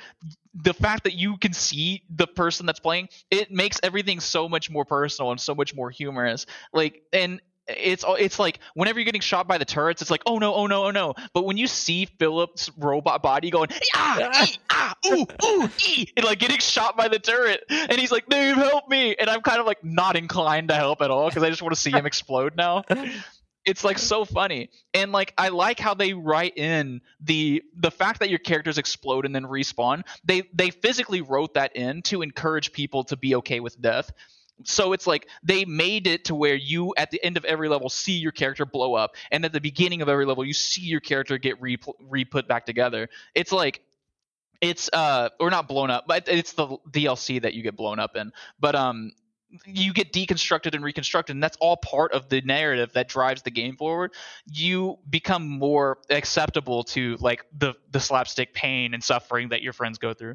the 0.54 0.74
fact 0.74 1.04
that 1.04 1.14
you 1.14 1.36
can 1.36 1.52
see 1.52 2.02
the 2.10 2.26
person 2.26 2.66
that's 2.66 2.80
playing 2.80 3.08
it 3.30 3.50
makes 3.52 3.78
everything 3.82 4.18
so 4.18 4.48
much 4.48 4.70
more 4.70 4.84
personal 4.84 5.30
and 5.30 5.40
so 5.40 5.54
much 5.54 5.74
more 5.74 5.90
humorous. 5.90 6.46
Like 6.72 7.02
and 7.12 7.40
it's 7.68 8.04
it's 8.06 8.38
like 8.38 8.60
whenever 8.74 8.98
you're 8.98 9.04
getting 9.04 9.20
shot 9.20 9.46
by 9.46 9.58
the 9.58 9.64
turrets, 9.64 10.02
it's 10.02 10.10
like 10.10 10.22
oh 10.26 10.38
no, 10.38 10.54
oh 10.54 10.66
no, 10.66 10.86
oh 10.86 10.90
no. 10.90 11.14
But 11.34 11.44
when 11.44 11.56
you 11.56 11.66
see 11.66 12.06
Philip's 12.06 12.70
robot 12.78 13.22
body 13.22 13.50
going 13.50 13.68
ah, 13.94 14.44
ee, 14.44 14.56
ah, 14.70 14.94
ooh, 15.06 15.26
ooh, 15.44 15.68
ee, 15.86 16.06
and 16.16 16.24
like 16.24 16.38
getting 16.38 16.58
shot 16.58 16.96
by 16.96 17.08
the 17.08 17.18
turret, 17.18 17.64
and 17.68 17.92
he's 17.92 18.12
like, 18.12 18.28
Dave, 18.28 18.56
help 18.56 18.88
me, 18.88 19.14
and 19.16 19.28
I'm 19.28 19.42
kind 19.42 19.60
of 19.60 19.66
like 19.66 19.84
not 19.84 20.16
inclined 20.16 20.68
to 20.68 20.74
help 20.74 21.02
at 21.02 21.10
all 21.10 21.28
because 21.28 21.42
I 21.42 21.50
just 21.50 21.62
want 21.62 21.74
to 21.74 21.80
see 21.80 21.90
him 21.90 22.06
explode 22.06 22.56
now. 22.56 22.84
It's 23.66 23.84
like 23.84 23.98
so 23.98 24.24
funny, 24.24 24.70
and 24.94 25.12
like 25.12 25.34
I 25.36 25.48
like 25.50 25.78
how 25.78 25.92
they 25.92 26.14
write 26.14 26.56
in 26.56 27.02
the 27.20 27.62
the 27.76 27.90
fact 27.90 28.20
that 28.20 28.30
your 28.30 28.38
characters 28.38 28.78
explode 28.78 29.26
and 29.26 29.34
then 29.34 29.44
respawn. 29.44 30.04
They 30.24 30.44
they 30.54 30.70
physically 30.70 31.20
wrote 31.20 31.52
that 31.52 31.76
in 31.76 32.00
to 32.02 32.22
encourage 32.22 32.72
people 32.72 33.04
to 33.04 33.16
be 33.18 33.34
okay 33.34 33.60
with 33.60 33.78
death 33.78 34.10
so 34.64 34.92
it's 34.92 35.06
like 35.06 35.28
they 35.42 35.64
made 35.64 36.06
it 36.06 36.24
to 36.26 36.34
where 36.34 36.54
you 36.54 36.94
at 36.96 37.10
the 37.10 37.22
end 37.24 37.36
of 37.36 37.44
every 37.44 37.68
level 37.68 37.88
see 37.88 38.12
your 38.12 38.32
character 38.32 38.64
blow 38.66 38.94
up. 38.94 39.14
And 39.30 39.44
at 39.44 39.52
the 39.52 39.60
beginning 39.60 40.02
of 40.02 40.08
every 40.08 40.26
level 40.26 40.44
you 40.44 40.54
see 40.54 40.82
your 40.82 41.00
character 41.00 41.38
get 41.38 41.60
re, 41.60 41.78
re 42.00 42.24
put 42.24 42.48
back 42.48 42.66
together. 42.66 43.08
It's 43.34 43.52
like 43.52 43.82
it's 44.60 44.90
uh 44.92 45.28
or 45.38 45.50
not 45.50 45.68
blown 45.68 45.88
up 45.88 46.04
but 46.08 46.26
it's 46.26 46.52
the 46.54 46.66
dlc 46.90 47.42
that 47.42 47.54
you 47.54 47.62
get 47.62 47.76
blown 47.76 48.00
up 48.00 48.16
in. 48.16 48.32
But 48.58 48.74
um 48.74 49.12
you 49.64 49.94
get 49.94 50.12
deconstructed 50.12 50.74
and 50.74 50.84
reconstructed 50.84 51.34
and 51.34 51.42
that's 51.42 51.56
all 51.58 51.76
part 51.76 52.12
of 52.12 52.28
the 52.28 52.40
narrative 52.42 52.92
that 52.92 53.08
drives 53.08 53.42
the 53.42 53.50
game 53.50 53.76
forward. 53.76 54.12
You 54.52 54.98
become 55.08 55.48
more 55.48 55.98
acceptable 56.10 56.84
to 56.84 57.16
like 57.20 57.46
the 57.56 57.74
the 57.90 58.00
slapstick 58.00 58.52
pain 58.52 58.94
and 58.94 59.02
suffering 59.02 59.50
that 59.50 59.62
your 59.62 59.72
friends 59.72 59.98
go 59.98 60.12
through. 60.12 60.34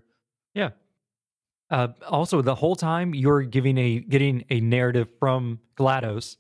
Yeah 0.53 0.69
Uh, 1.73 1.87
also, 2.07 2.39
the 2.43 2.53
whole 2.53 2.75
time 2.75 3.15
you're 3.15 3.41
giving 3.41 3.79
a 3.79 3.99
getting 4.01 4.45
a 4.51 4.59
narrative 4.61 5.09
from 5.19 5.59
GLaDOS, 5.75 6.37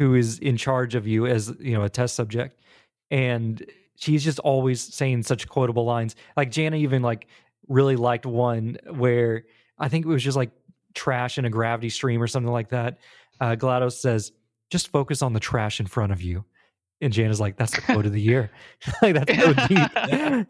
who 0.00 0.16
is 0.16 0.40
in 0.40 0.56
charge 0.56 0.96
of 0.96 1.06
you 1.06 1.24
as 1.24 1.54
you 1.60 1.72
know 1.72 1.84
a 1.84 1.88
test 1.88 2.16
subject, 2.16 2.58
and 3.08 3.64
she's 3.94 4.24
just 4.24 4.40
always 4.40 4.82
saying 4.82 5.22
such 5.22 5.48
quotable 5.48 5.84
lines. 5.84 6.16
Like 6.36 6.50
Jana 6.50 6.78
even 6.78 7.00
like 7.00 7.28
really 7.68 7.94
liked 7.94 8.26
one 8.26 8.76
where 8.90 9.44
I 9.78 9.88
think 9.88 10.04
it 10.04 10.08
was 10.08 10.24
just 10.24 10.36
like 10.36 10.50
trash 10.94 11.38
in 11.38 11.44
a 11.44 11.50
gravity 11.50 11.88
stream 11.88 12.20
or 12.20 12.26
something 12.26 12.52
like 12.52 12.70
that. 12.70 12.98
Uh, 13.40 13.54
GLaDOS 13.54 13.92
says, 13.92 14.32
"Just 14.68 14.88
focus 14.88 15.22
on 15.22 15.32
the 15.32 15.38
trash 15.38 15.78
in 15.78 15.86
front 15.86 16.10
of 16.10 16.22
you," 16.22 16.44
and 17.00 17.12
Jana's 17.12 17.38
like, 17.38 17.56
"That's 17.56 17.76
the 17.76 17.82
quote 17.82 18.04
of 18.04 18.12
the 18.12 18.20
year." 18.20 18.50
like 19.00 19.14
that's 19.14 19.32
so 19.32 19.52
deep. 19.68 20.48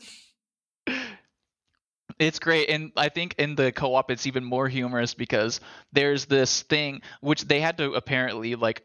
It's 2.22 2.38
great, 2.38 2.70
and 2.70 2.92
I 2.96 3.08
think 3.08 3.34
in 3.38 3.56
the 3.56 3.72
co-op 3.72 4.10
it's 4.10 4.26
even 4.26 4.44
more 4.44 4.68
humorous 4.68 5.12
because 5.12 5.60
there's 5.92 6.26
this 6.26 6.62
thing 6.62 7.02
which 7.20 7.42
they 7.42 7.60
had 7.60 7.78
to 7.78 7.92
apparently 7.92 8.54
like 8.54 8.82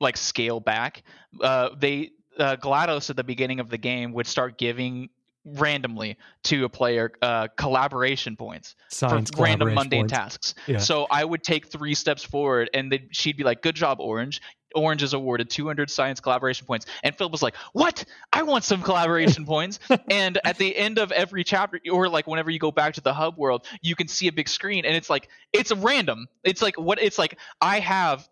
like 0.00 0.16
scale 0.16 0.58
back. 0.58 1.02
Uh, 1.40 1.70
they 1.78 2.10
uh, 2.38 2.56
GLaDOS 2.56 3.10
at 3.10 3.16
the 3.16 3.24
beginning 3.24 3.60
of 3.60 3.70
the 3.70 3.78
game 3.78 4.12
would 4.14 4.26
start 4.26 4.58
giving 4.58 5.10
randomly 5.44 6.16
to 6.44 6.64
a 6.64 6.68
player 6.68 7.12
uh, 7.22 7.48
collaboration 7.56 8.36
points 8.36 8.74
Science 8.88 9.30
for 9.30 9.42
random 9.42 9.74
mundane 9.74 10.02
points. 10.02 10.12
tasks. 10.12 10.54
Yeah. 10.66 10.78
So 10.78 11.06
I 11.10 11.24
would 11.24 11.42
take 11.42 11.66
three 11.68 11.94
steps 11.94 12.24
forward, 12.24 12.68
and 12.74 12.98
she'd 13.12 13.36
be 13.36 13.44
like, 13.44 13.62
"Good 13.62 13.76
job, 13.76 14.00
Orange." 14.00 14.40
Orange 14.74 15.02
is 15.02 15.12
awarded 15.14 15.50
200 15.50 15.90
science 15.90 16.20
collaboration 16.20 16.66
points, 16.66 16.86
and 17.02 17.16
Phil 17.16 17.30
was 17.30 17.42
like, 17.42 17.56
"What? 17.72 18.04
I 18.32 18.42
want 18.42 18.64
some 18.64 18.82
collaboration 18.82 19.44
points." 19.54 19.78
And 20.10 20.38
at 20.44 20.58
the 20.58 20.76
end 20.76 20.98
of 20.98 21.12
every 21.12 21.44
chapter, 21.44 21.80
or 21.90 22.08
like 22.08 22.26
whenever 22.26 22.50
you 22.50 22.58
go 22.58 22.70
back 22.70 22.94
to 22.94 23.00
the 23.00 23.14
hub 23.14 23.36
world, 23.36 23.66
you 23.82 23.96
can 23.96 24.08
see 24.08 24.28
a 24.28 24.32
big 24.32 24.48
screen, 24.48 24.84
and 24.84 24.96
it's 24.96 25.10
like 25.10 25.28
it's 25.52 25.72
random. 25.72 26.26
It's 26.44 26.62
like 26.62 26.78
what? 26.78 27.02
It's 27.02 27.18
like 27.18 27.38
I 27.60 27.80
have 27.80 28.28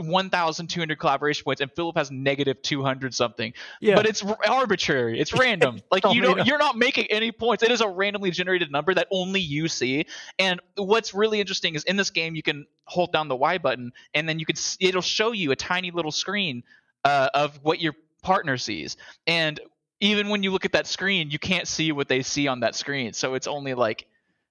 1,200 0.00 0.98
collaboration 0.98 1.44
points, 1.44 1.60
and 1.60 1.70
Philip 1.72 1.96
has 1.96 2.10
negative 2.10 2.60
200 2.62 3.14
something 3.14 3.52
Yeah, 3.80 3.96
but 3.96 4.06
it's 4.06 4.22
r- 4.22 4.38
arbitrary. 4.48 5.20
It's 5.20 5.32
random. 5.38 5.80
Like 5.90 6.04
all 6.04 6.14
you 6.14 6.22
don't, 6.22 6.46
you're 6.46 6.58
not 6.58 6.76
making 6.76 7.06
any 7.10 7.32
points. 7.32 7.62
It 7.62 7.70
is 7.70 7.80
a 7.80 7.88
randomly 7.88 8.30
generated 8.30 8.70
number 8.70 8.94
that 8.94 9.08
only 9.10 9.40
you 9.40 9.68
see. 9.68 10.06
And 10.38 10.60
what's 10.76 11.14
really 11.14 11.40
interesting 11.40 11.74
is 11.74 11.84
in 11.84 11.96
this 11.96 12.10
game 12.10 12.34
you 12.34 12.42
can 12.42 12.66
hold 12.84 13.12
down 13.12 13.28
the 13.28 13.36
Y 13.36 13.58
button 13.58 13.92
and 14.14 14.28
then 14.28 14.38
you 14.38 14.46
can 14.46 14.56
s- 14.56 14.76
it'll 14.80 15.02
show 15.02 15.32
you 15.32 15.50
a 15.52 15.56
tiny 15.56 15.90
little 15.90 16.12
screen 16.12 16.62
uh, 17.04 17.28
of 17.34 17.58
what 17.62 17.80
your 17.80 17.94
partner 18.22 18.56
sees. 18.56 18.96
And 19.26 19.60
even 20.00 20.28
when 20.28 20.42
you 20.42 20.50
look 20.50 20.64
at 20.64 20.72
that 20.72 20.86
screen, 20.86 21.30
you 21.30 21.38
can't 21.38 21.66
see 21.66 21.92
what 21.92 22.08
they 22.08 22.22
see 22.22 22.46
on 22.48 22.60
that 22.60 22.74
screen. 22.74 23.12
So 23.12 23.34
it's 23.34 23.46
only 23.46 23.74
like 23.74 24.06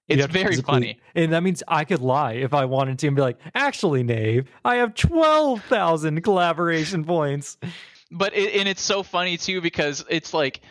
it's 0.07 0.21
have 0.21 0.31
very 0.31 0.47
physically- 0.49 0.73
funny. 0.73 0.99
And 1.15 1.33
that 1.33 1.43
means 1.43 1.63
I 1.67 1.83
could 1.85 2.01
lie 2.01 2.33
if 2.33 2.53
I 2.53 2.65
wanted 2.65 2.99
to 2.99 3.07
and 3.07 3.15
be 3.15 3.21
like, 3.21 3.37
actually, 3.55 4.03
Nave, 4.03 4.47
I 4.63 4.75
have 4.75 4.95
12,000 4.95 6.21
collaboration 6.21 7.03
points. 7.05 7.57
but 8.11 8.33
it, 8.35 8.55
and 8.55 8.69
it's 8.69 8.81
so 8.81 9.03
funny 9.03 9.35
too 9.35 9.59
because 9.59 10.05
it's 10.09 10.33
like 10.33 10.61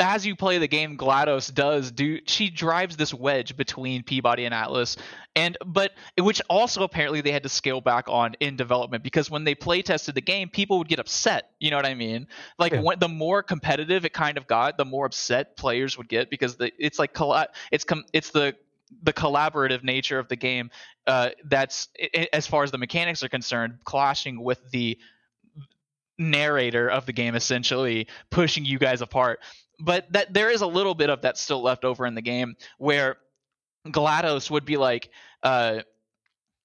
as 0.00 0.26
you 0.26 0.34
play 0.34 0.58
the 0.58 0.66
game 0.66 0.98
glados 0.98 1.54
does 1.54 1.92
do 1.92 2.18
she 2.26 2.50
drives 2.50 2.96
this 2.96 3.14
wedge 3.14 3.56
between 3.56 4.02
peabody 4.02 4.44
and 4.44 4.52
atlas 4.52 4.96
and 5.36 5.56
but 5.64 5.92
which 6.18 6.42
also 6.50 6.82
apparently 6.82 7.20
they 7.20 7.30
had 7.30 7.44
to 7.44 7.48
scale 7.48 7.80
back 7.80 8.06
on 8.08 8.34
in 8.40 8.56
development 8.56 9.04
because 9.04 9.30
when 9.30 9.44
they 9.44 9.54
play 9.54 9.82
tested 9.82 10.16
the 10.16 10.20
game 10.20 10.48
people 10.48 10.78
would 10.78 10.88
get 10.88 10.98
upset 10.98 11.50
you 11.60 11.70
know 11.70 11.76
what 11.76 11.86
i 11.86 11.94
mean 11.94 12.26
like 12.58 12.72
Yeah. 12.72 12.80
when, 12.80 12.98
the 12.98 13.08
more 13.08 13.44
competitive 13.44 14.04
it 14.04 14.12
kind 14.12 14.36
of 14.36 14.48
got 14.48 14.76
the 14.76 14.84
more 14.84 15.06
upset 15.06 15.56
players 15.56 15.96
would 15.96 16.08
get 16.08 16.28
because 16.28 16.56
the, 16.56 16.72
it's 16.84 16.98
like 16.98 17.16
it's 17.70 17.84
com- 17.84 18.04
it's 18.12 18.30
the 18.30 18.56
the 19.02 19.12
collaborative 19.12 19.82
nature 19.82 20.18
of 20.18 20.28
the 20.28 20.36
game 20.36 20.70
uh, 21.06 21.30
that's 21.44 21.88
as 22.32 22.46
far 22.46 22.62
as 22.62 22.70
the 22.70 22.78
mechanics 22.78 23.22
are 23.22 23.28
concerned 23.28 23.78
clashing 23.84 24.42
with 24.42 24.70
the 24.70 24.98
narrator 26.18 26.88
of 26.88 27.06
the 27.06 27.12
game 27.12 27.34
essentially 27.34 28.06
pushing 28.30 28.64
you 28.64 28.78
guys 28.78 29.00
apart. 29.00 29.40
But 29.80 30.12
that 30.12 30.32
there 30.32 30.50
is 30.50 30.60
a 30.60 30.66
little 30.66 30.94
bit 30.94 31.10
of 31.10 31.22
that 31.22 31.36
still 31.36 31.62
left 31.62 31.84
over 31.84 32.06
in 32.06 32.14
the 32.14 32.22
game 32.22 32.56
where 32.78 33.16
glados 33.88 34.50
would 34.50 34.64
be 34.64 34.76
like 34.76 35.10
uh 35.42 35.80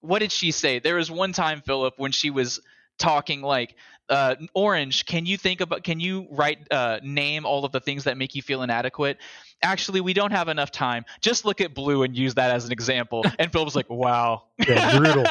what 0.01 0.19
did 0.19 0.31
she 0.31 0.51
say? 0.51 0.79
There 0.79 0.95
was 0.95 1.11
one 1.11 1.33
time 1.33 1.61
philip 1.61 1.95
when 1.97 2.13
she 2.13 2.29
was 2.29 2.61
talking 2.99 3.41
like 3.41 3.75
uh, 4.09 4.35
orange 4.53 5.05
can 5.05 5.25
you 5.25 5.37
think 5.37 5.61
about 5.61 5.83
can 5.83 5.99
you 5.99 6.27
write 6.31 6.59
uh, 6.71 6.99
name 7.03 7.45
all 7.45 7.63
of 7.65 7.71
the 7.71 7.79
things 7.79 8.03
that 8.05 8.17
make 8.17 8.35
you 8.35 8.41
feel 8.41 8.63
inadequate? 8.63 9.17
Actually 9.61 10.01
we 10.01 10.13
don't 10.13 10.31
have 10.31 10.47
enough 10.47 10.71
time. 10.71 11.05
Just 11.21 11.45
look 11.45 11.61
at 11.61 11.73
blue 11.73 12.03
and 12.03 12.17
use 12.17 12.33
that 12.35 12.51
as 12.51 12.65
an 12.65 12.71
example. 12.71 13.23
And 13.39 13.51
philip 13.51 13.65
was 13.65 13.75
like 13.75 13.89
wow. 13.89 14.43
Yeah, 14.67 14.97
brutal. 14.97 15.25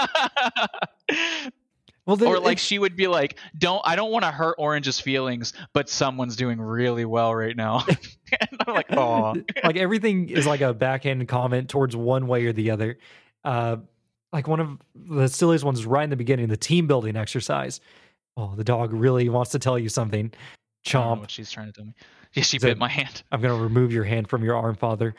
Well, 2.06 2.16
there, 2.16 2.28
or 2.28 2.40
like 2.40 2.58
she 2.58 2.78
would 2.78 2.96
be 2.96 3.06
like 3.06 3.38
don't 3.58 3.82
i 3.84 3.94
don't 3.94 4.10
want 4.10 4.24
to 4.24 4.30
hurt 4.30 4.54
orange's 4.56 4.98
feelings 4.98 5.52
but 5.74 5.90
someone's 5.90 6.36
doing 6.36 6.58
really 6.58 7.04
well 7.04 7.34
right 7.34 7.54
now. 7.54 7.84
And 8.30 8.60
i'm 8.66 8.74
like 8.74 8.92
oh 8.92 9.34
like 9.64 9.76
everything 9.76 10.28
is 10.28 10.46
like 10.46 10.60
a 10.60 10.72
backhanded 10.74 11.28
comment 11.28 11.68
towards 11.68 11.96
one 11.96 12.28
way 12.28 12.46
or 12.46 12.52
the 12.52 12.70
other. 12.70 12.98
Uh, 13.44 13.78
like 14.32 14.46
one 14.46 14.60
of 14.60 14.78
the 14.94 15.28
silliest 15.28 15.64
ones 15.64 15.86
right 15.86 16.04
in 16.04 16.10
the 16.10 16.16
beginning, 16.16 16.48
the 16.48 16.56
team 16.56 16.86
building 16.86 17.16
exercise. 17.16 17.80
Oh, 18.36 18.54
the 18.54 18.64
dog 18.64 18.92
really 18.92 19.28
wants 19.28 19.50
to 19.52 19.58
tell 19.58 19.78
you 19.78 19.88
something. 19.88 20.26
I 20.86 20.90
don't 20.90 21.02
know 21.02 21.14
Chomp, 21.16 21.20
what 21.20 21.30
she's 21.30 21.50
trying 21.50 21.66
to 21.66 21.72
tell 21.72 21.84
me 21.84 21.94
yeah 22.34 22.42
she 22.44 22.58
that- 22.58 22.66
bit 22.68 22.78
my 22.78 22.88
hand 22.88 23.22
I'm 23.32 23.40
going 23.42 23.54
to 23.56 23.62
remove 23.62 23.92
your 23.92 24.04
hand 24.04 24.28
from 24.28 24.44
your 24.44 24.56
arm, 24.56 24.76
father. 24.76 25.14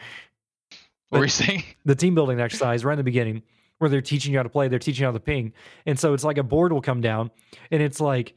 what 1.09 1.19
were 1.19 1.25
you 1.25 1.29
saying 1.29 1.63
the 1.85 1.95
team 1.95 2.15
building 2.15 2.39
exercise 2.39 2.85
right 2.85 2.93
in 2.93 2.97
the 2.97 3.03
beginning 3.03 3.43
where 3.79 3.89
they're 3.89 4.01
teaching 4.01 4.31
you 4.33 4.39
how 4.39 4.43
to 4.43 4.49
play, 4.49 4.67
they're 4.67 4.79
teaching 4.79 5.01
you 5.03 5.07
how 5.07 5.11
to 5.11 5.19
ping. 5.19 5.53
And 5.85 5.97
so 5.99 6.13
it's 6.13 6.23
like 6.23 6.37
a 6.37 6.43
board 6.43 6.71
will 6.73 6.81
come 6.81 7.01
down 7.01 7.29
and 7.71 7.81
it's 7.83 7.99
like, 8.01 8.33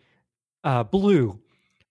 uh, 0.64 0.82
blue, 0.84 1.40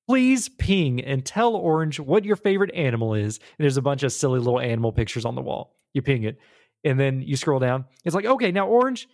please 0.08 0.48
ping 0.50 1.02
and 1.02 1.26
tell 1.26 1.56
orange 1.56 2.00
what 2.00 2.24
your 2.26 2.36
favorite 2.38 2.74
animal 2.74 3.14
is. 3.14 3.38
And 3.38 3.64
there's 3.64 3.78
a 3.78 3.82
bunch 3.82 4.04
of 4.04 4.12
silly 4.14 4.40
little 4.40 4.60
animal 4.60 4.92
pictures 4.92 5.26
on 5.26 5.36
the 5.36 5.42
wall. 5.42 5.76
You 5.94 6.02
ping 6.02 6.24
it. 6.24 6.38
And 6.84 7.00
then 7.00 7.22
you 7.22 7.36
scroll 7.36 7.60
down. 7.60 7.86
It's 8.04 8.16
like, 8.16 8.26
okay, 8.26 8.52
now 8.52 8.68
orange, 8.68 9.08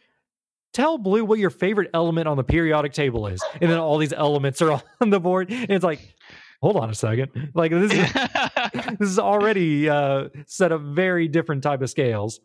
tell 0.74 0.98
blue 0.98 1.26
what 1.26 1.40
your 1.40 1.50
favorite 1.50 1.90
element 1.94 2.28
on 2.28 2.38
the 2.38 2.44
periodic 2.44 2.94
table 2.94 3.28
is. 3.28 3.44
And 3.62 3.70
then 3.70 3.78
all 3.78 3.98
these 3.98 4.14
elements 4.14 4.62
are 4.62 4.82
on 5.02 5.10
the 5.10 5.20
board. 5.20 5.52
And 5.52 5.72
it's 5.72 5.84
like, 5.84 6.16
hold 6.62 6.78
on 6.78 6.90
a 6.90 6.96
second. 6.96 7.52
Like 7.54 7.72
this 7.72 7.92
is 7.92 8.14
this 9.00 9.10
is 9.10 9.20
already 9.20 9.90
uh, 9.90 10.30
set 10.46 10.72
up 10.72 10.82
very 10.82 11.28
different 11.28 11.64
type 11.64 11.82
of 11.82 11.90
scales 11.90 12.40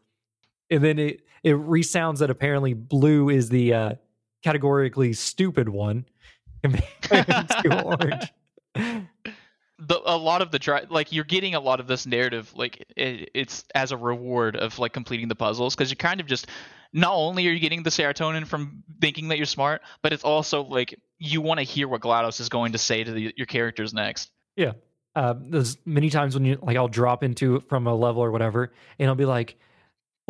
and 0.73 0.83
then 0.83 0.99
it 0.99 1.20
it 1.45 1.53
resounds 1.53 2.20
that 2.20 2.31
apparently 2.31 2.73
blue 2.73 3.29
is 3.29 3.49
the 3.49 3.75
uh, 3.75 3.93
categorically 4.43 5.12
stupid 5.12 5.68
one 5.68 6.07
compared 6.62 7.27
to 7.62 7.83
orange 7.85 8.33
the, 9.87 10.01
a 10.05 10.16
lot 10.16 10.43
of 10.43 10.51
the 10.51 10.59
dri- 10.59 10.87
like 10.89 11.12
you're 11.12 11.24
getting 11.24 11.55
a 11.55 11.61
lot 11.61 11.80
of 11.80 11.87
this 11.87 12.07
narrative 12.07 12.53
like 12.55 12.85
it, 12.97 13.30
it's 13.35 13.64
as 13.74 13.93
a 13.93 13.97
reward 13.97 14.57
of 14.57 14.78
like 14.78 14.93
completing 14.93 15.28
the 15.28 15.35
puzzles 15.35 15.74
because 15.74 15.91
you're 15.91 15.97
kind 15.97 16.20
of 16.20 16.26
just 16.26 16.47
not 16.93 17.12
only 17.14 17.47
are 17.49 17.51
you 17.51 17.59
getting 17.59 17.83
the 17.83 17.91
serotonin 17.91 18.47
from 18.47 18.85
thinking 19.01 19.28
that 19.28 19.39
you're 19.39 19.47
smart 19.47 19.83
but 20.03 20.12
it's 20.12 20.24
also 20.24 20.62
like 20.62 20.99
you 21.18 21.41
want 21.41 21.59
to 21.59 21.64
hear 21.64 21.89
what 21.89 22.01
glados 22.01 22.41
is 22.41 22.49
going 22.49 22.72
to 22.72 22.78
say 22.78 23.03
to 23.03 23.12
the, 23.12 23.33
your 23.37 23.47
characters 23.47 23.93
next. 23.93 24.30
Yeah. 24.57 24.72
Uh, 25.14 25.35
there's 25.39 25.76
many 25.85 26.11
times 26.11 26.35
when 26.35 26.45
you 26.45 26.59
like 26.62 26.76
i'll 26.76 26.89
drop 26.89 27.22
into 27.22 27.61
from 27.61 27.87
a 27.87 27.95
level 27.95 28.22
or 28.22 28.30
whatever 28.30 28.72
and 28.99 29.09
i'll 29.09 29.14
be 29.14 29.26
like 29.26 29.59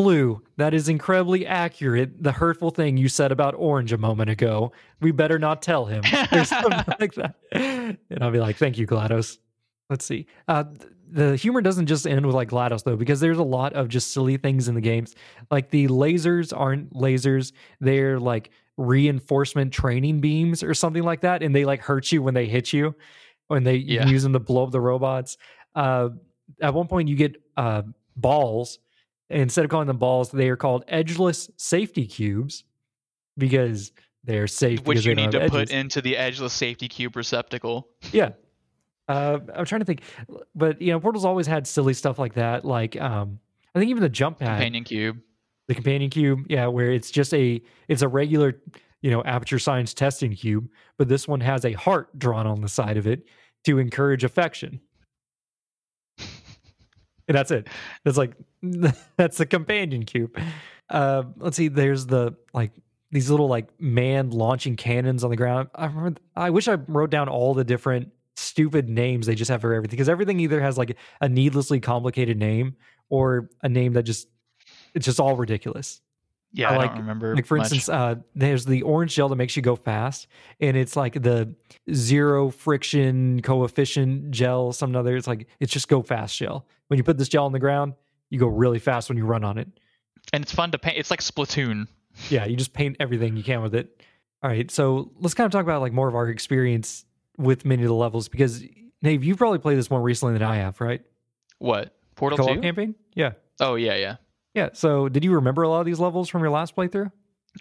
blue 0.03 0.43
that 0.57 0.75
is 0.75 0.89
incredibly 0.89 1.47
accurate 1.47 2.23
the 2.23 2.33
hurtful 2.33 2.71
thing 2.71 2.97
you 2.97 3.09
said 3.09 3.33
about 3.33 3.55
orange 3.57 3.93
a 3.93 3.99
moment 3.99 4.31
ago. 4.31 4.73
We 5.01 5.11
better 5.13 5.39
not 5.39 5.63
tell 5.63 5.87
him. 5.87 6.03
Or 6.33 6.45
something 6.45 6.85
like 7.01 7.15
that. 7.15 7.35
And 7.53 7.99
i'll 8.21 8.31
be 8.31 8.41
like 8.41 8.57
thank 8.57 8.79
you 8.79 8.87
glados. 8.87 9.39
Let's 9.91 10.05
see. 10.05 10.27
Uh 10.49 10.65
the 11.15 11.37
humor 11.37 11.61
doesn't 11.61 11.87
just 11.87 12.07
end 12.07 12.25
with 12.25 12.35
like 12.35 12.49
glados 12.49 12.85
though 12.85 12.97
because 12.97 13.21
there's 13.21 13.37
a 13.39 13.43
lot 13.43 13.75
of 13.75 13.89
just 13.89 14.13
silly 14.13 14.39
things 14.39 14.67
in 14.69 14.75
the 14.75 14.81
games. 14.81 15.15
Like 15.51 15.71
the 15.71 15.87
lasers 15.89 16.57
aren't 16.59 16.93
lasers. 16.95 17.53
They're 17.81 18.19
like 18.19 18.51
reinforcement 18.79 19.73
training 19.73 20.21
beams 20.21 20.63
or 20.63 20.75
something 20.75 21.03
like 21.03 21.21
that 21.21 21.43
and 21.43 21.55
they 21.55 21.65
like 21.65 21.81
hurt 21.83 22.11
you 22.13 22.23
when 22.23 22.35
they 22.35 22.47
hit 22.47 22.73
you 22.73 22.95
when 23.49 23.63
they 23.65 23.77
Yeah. 23.77 24.07
use 24.07 24.23
them 24.23 24.33
to 24.33 24.39
blow 24.41 24.65
up 24.65 24.71
the 24.71 24.81
robots. 24.81 25.37
Uh 25.75 26.11
at 26.61 26.73
one 26.75 26.87
point 26.89 27.09
you 27.09 27.17
get 27.17 27.37
uh 27.57 27.83
balls 28.17 28.79
instead 29.33 29.65
of 29.65 29.71
calling 29.71 29.87
them 29.87 29.99
balls 29.99 30.31
they 30.31 30.49
are 30.49 30.57
called 30.57 30.85
edgeless 30.89 31.51
safety 31.57 32.07
cubes 32.07 32.65
because 33.37 33.93
they're 34.25 34.47
safe 34.47 34.85
which 34.85 35.05
you 35.05 35.15
need 35.15 35.31
to 35.31 35.41
have 35.41 35.51
put 35.51 35.71
into 35.71 36.01
the 36.01 36.17
edgeless 36.17 36.53
safety 36.53 36.89
cube 36.89 37.17
receptacle 37.17 37.89
Yeah. 38.13 38.31
Uh, 39.09 39.41
I'm 39.55 39.65
trying 39.67 39.81
to 39.81 39.85
think, 39.85 40.03
but 40.55 40.81
you 40.81 40.93
know, 40.93 41.01
Portal's 41.01 41.25
always 41.25 41.47
had 41.47 41.67
silly 41.67 41.93
stuff 41.93 42.21
like 42.21 42.35
that. 42.35 42.65
Like, 42.65 42.99
um, 42.99 43.41
I 43.75 43.81
think 43.81 43.91
even 43.91 44.01
the 44.01 44.09
jump 44.09 44.39
pad, 44.39 44.59
companion 44.59 44.85
cube 44.85 45.19
the 45.69 45.75
companion 45.75 46.11
cube, 46.11 46.47
yeah, 46.49 46.67
where 46.67 46.91
it's 46.91 47.11
just 47.11 47.33
a, 47.35 47.61
it's 47.89 48.03
a 48.03 48.09
regular, 48.09 48.61
you 49.01 49.11
know, 49.11 49.23
aperture 49.25 49.59
science 49.59 49.95
testing 49.95 50.35
cube, 50.35 50.69
but 50.99 51.09
this 51.09 51.27
one 51.27 51.41
has 51.41 51.65
a 51.65 51.73
heart 51.73 52.19
drawn 52.19 52.47
on 52.47 52.61
the 52.61 52.69
side 52.69 52.97
of 52.97 53.07
it 53.07 53.25
to 53.65 53.79
encourage 53.79 54.25
affection. 54.25 54.81
That's 57.27 57.51
it. 57.51 57.69
It's 58.05 58.19
like 58.19 58.35
that's 59.17 59.39
the 59.39 59.47
companion 59.47 60.05
cube. 60.05 60.39
Uh, 60.89 61.25
let's 61.39 61.57
see. 61.57 61.69
There's 61.69 62.07
the 62.07 62.35
like 62.53 62.73
these 63.11 63.31
little 63.31 63.49
like 63.49 63.69
man 63.81 64.31
launching 64.31 64.77
cannons 64.77 65.25
on 65.25 65.31
the 65.31 65.37
ground. 65.37 65.69
I 65.75 65.87
remember. 65.87 66.21
I 66.37 66.51
wish 66.51 66.69
I 66.69 66.75
wrote 66.75 67.11
down 67.11 67.29
all 67.29 67.55
the 67.55 67.65
different 67.65 68.11
stupid 68.37 68.89
names 68.89 69.27
they 69.27 69.35
just 69.35 69.51
have 69.51 69.61
for 69.61 69.75
everything 69.75 69.97
because 69.97 70.09
everything 70.09 70.41
either 70.41 70.61
has 70.61 70.79
like 70.79 70.97
a 71.21 71.29
needlessly 71.29 71.81
complicated 71.81 72.39
name 72.39 72.77
or 73.11 73.51
a 73.63 73.69
name 73.69 73.93
that 73.93 74.05
just 74.05 74.29
it's 74.95 75.07
just 75.07 75.21
all 75.21 75.37
ridiculous. 75.37 76.01
Yeah, 76.53 76.71
I, 76.71 76.77
I 76.77 76.87
don't 76.87 76.99
remember. 76.99 77.35
Like 77.35 77.47
for 77.47 77.57
much. 77.57 77.73
instance, 77.73 77.89
uh, 77.89 78.17
there's 78.35 78.65
the 78.65 78.83
orange 78.83 79.15
gel 79.15 79.29
that 79.31 79.37
makes 79.37 79.57
you 79.57 79.63
go 79.63 79.75
fast, 79.75 80.27
and 80.61 80.77
it's 80.77 80.97
like 80.97 81.15
the 81.15 81.55
zero 81.93 82.51
friction 82.51 83.41
coefficient 83.43 84.31
gel. 84.31 84.73
Some 84.73 84.95
other, 84.95 85.17
it's 85.17 85.27
like 85.27 85.49
it's 85.61 85.73
just 85.73 85.89
go 85.89 86.03
fast 86.03 86.37
gel. 86.37 86.67
When 86.89 86.99
you 86.99 87.05
put 87.05 87.17
this 87.17 87.29
gel 87.29 87.47
on 87.47 87.53
the 87.53 87.59
ground, 87.59 87.95
you 88.31 88.39
go 88.39 88.49
really 88.49 88.79
fast 88.79 89.09
when 89.09 89.17
you 89.17 89.25
run 89.25 89.45
on 89.45 89.57
it. 89.59 89.69
and 90.33 90.43
it's 90.43 90.53
fun 90.53 90.71
to 90.73 90.79
paint. 90.79 90.99
It's 90.99 91.11
like 91.11 91.21
Splatoon. 91.21 91.89
Yeah, 92.29 92.45
you 92.45 92.57
just 92.57 92.75
paint 92.75 92.97
everything 93.01 93.37
you 93.37 93.43
can 93.43 93.63
with 93.63 93.75
it. 93.75 94.03
All 94.43 94.51
right, 94.51 94.71
so 94.71 95.13
let's 95.21 95.35
kind 95.35 95.47
of 95.47 95.53
talk 95.53 95.63
about 95.63 95.81
like 95.81 95.93
more 95.93 96.09
of 96.09 96.15
our 96.15 96.29
experience 96.29 97.07
with 97.39 97.65
many 97.65 97.83
of 97.83 97.89
the 97.89 97.95
levels 97.95 98.29
because 98.29 98.63
Nave, 99.01 99.25
you've 99.25 99.39
probably 99.39 99.59
played 99.59 99.79
this 99.79 99.91
more 99.91 100.03
recently 100.03 100.35
than 100.35 100.43
I 100.43 100.57
have, 100.57 100.81
right? 100.81 101.01
What 101.59 101.97
Portal 102.15 102.47
Two? 102.47 102.61
campaign? 102.61 102.95
Yeah, 103.15 103.33
Oh 103.61 103.77
yeah, 103.77 103.95
yeah. 103.97 104.17
Yeah. 104.55 104.71
So 104.73 105.09
did 105.09 105.25
you 105.25 105.35
remember 105.35 105.63
a 105.63 105.69
lot 105.69 105.81
of 105.81 105.87
these 105.87 106.01
levels 106.01 106.29
from 106.29 106.43
your 106.43 106.51
last 106.51 106.77
playthrough? 106.77 107.11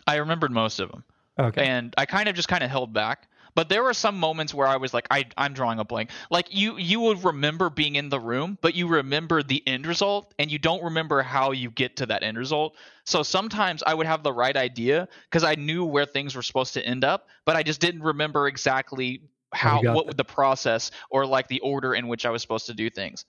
I 0.07 0.17
remembered 0.17 0.51
most 0.51 0.79
of 0.79 0.91
them. 0.91 1.03
Okay. 1.39 1.65
and 1.65 1.93
I 1.97 2.05
kind 2.05 2.27
of 2.27 2.35
just 2.35 2.47
kind 2.47 2.63
of 2.63 2.69
held 2.69 2.93
back. 2.93 3.27
But 3.53 3.67
there 3.67 3.83
were 3.83 3.93
some 3.93 4.17
moments 4.17 4.53
where 4.53 4.67
I 4.67 4.77
was 4.77 4.93
like, 4.93 5.07
I, 5.11 5.25
I'm 5.37 5.53
drawing 5.53 5.79
a 5.79 5.83
blank. 5.83 6.09
Like 6.29 6.47
you, 6.51 6.77
you 6.77 7.01
would 7.01 7.23
remember 7.23 7.69
being 7.69 7.95
in 7.95 8.09
the 8.09 8.19
room, 8.19 8.57
but 8.61 8.75
you 8.75 8.87
remember 8.87 9.43
the 9.43 9.61
end 9.67 9.85
result, 9.85 10.33
and 10.39 10.49
you 10.49 10.57
don't 10.57 10.81
remember 10.83 11.21
how 11.21 11.51
you 11.51 11.69
get 11.69 11.97
to 11.97 12.05
that 12.05 12.23
end 12.23 12.37
result. 12.37 12.75
So 13.03 13.23
sometimes 13.23 13.83
I 13.85 13.93
would 13.93 14.07
have 14.07 14.23
the 14.23 14.31
right 14.31 14.55
idea 14.55 15.07
because 15.29 15.43
I 15.43 15.55
knew 15.55 15.83
where 15.83 16.05
things 16.05 16.33
were 16.33 16.43
supposed 16.43 16.75
to 16.75 16.85
end 16.85 17.03
up, 17.03 17.27
but 17.45 17.57
I 17.57 17.63
just 17.63 17.81
didn't 17.81 18.03
remember 18.03 18.47
exactly 18.47 19.23
oh, 19.23 19.57
how 19.57 19.81
what 19.93 20.07
that. 20.07 20.17
the 20.17 20.23
process 20.23 20.91
or 21.09 21.25
like 21.25 21.47
the 21.47 21.59
order 21.59 21.93
in 21.93 22.07
which 22.07 22.25
I 22.25 22.29
was 22.29 22.41
supposed 22.41 22.67
to 22.67 22.73
do 22.73 22.89
things. 22.89 23.25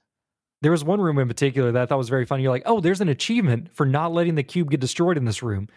There 0.62 0.70
was 0.70 0.84
one 0.84 1.00
room 1.00 1.18
in 1.18 1.28
particular 1.28 1.72
that 1.72 1.82
I 1.82 1.86
thought 1.86 1.98
was 1.98 2.08
very 2.08 2.24
funny. 2.24 2.44
You're 2.44 2.52
like, 2.52 2.62
oh, 2.66 2.80
there's 2.80 3.00
an 3.00 3.08
achievement 3.08 3.74
for 3.74 3.84
not 3.84 4.12
letting 4.12 4.36
the 4.36 4.42
cube 4.42 4.70
get 4.70 4.80
destroyed 4.80 5.16
in 5.16 5.24
this 5.24 5.42
room. 5.42 5.68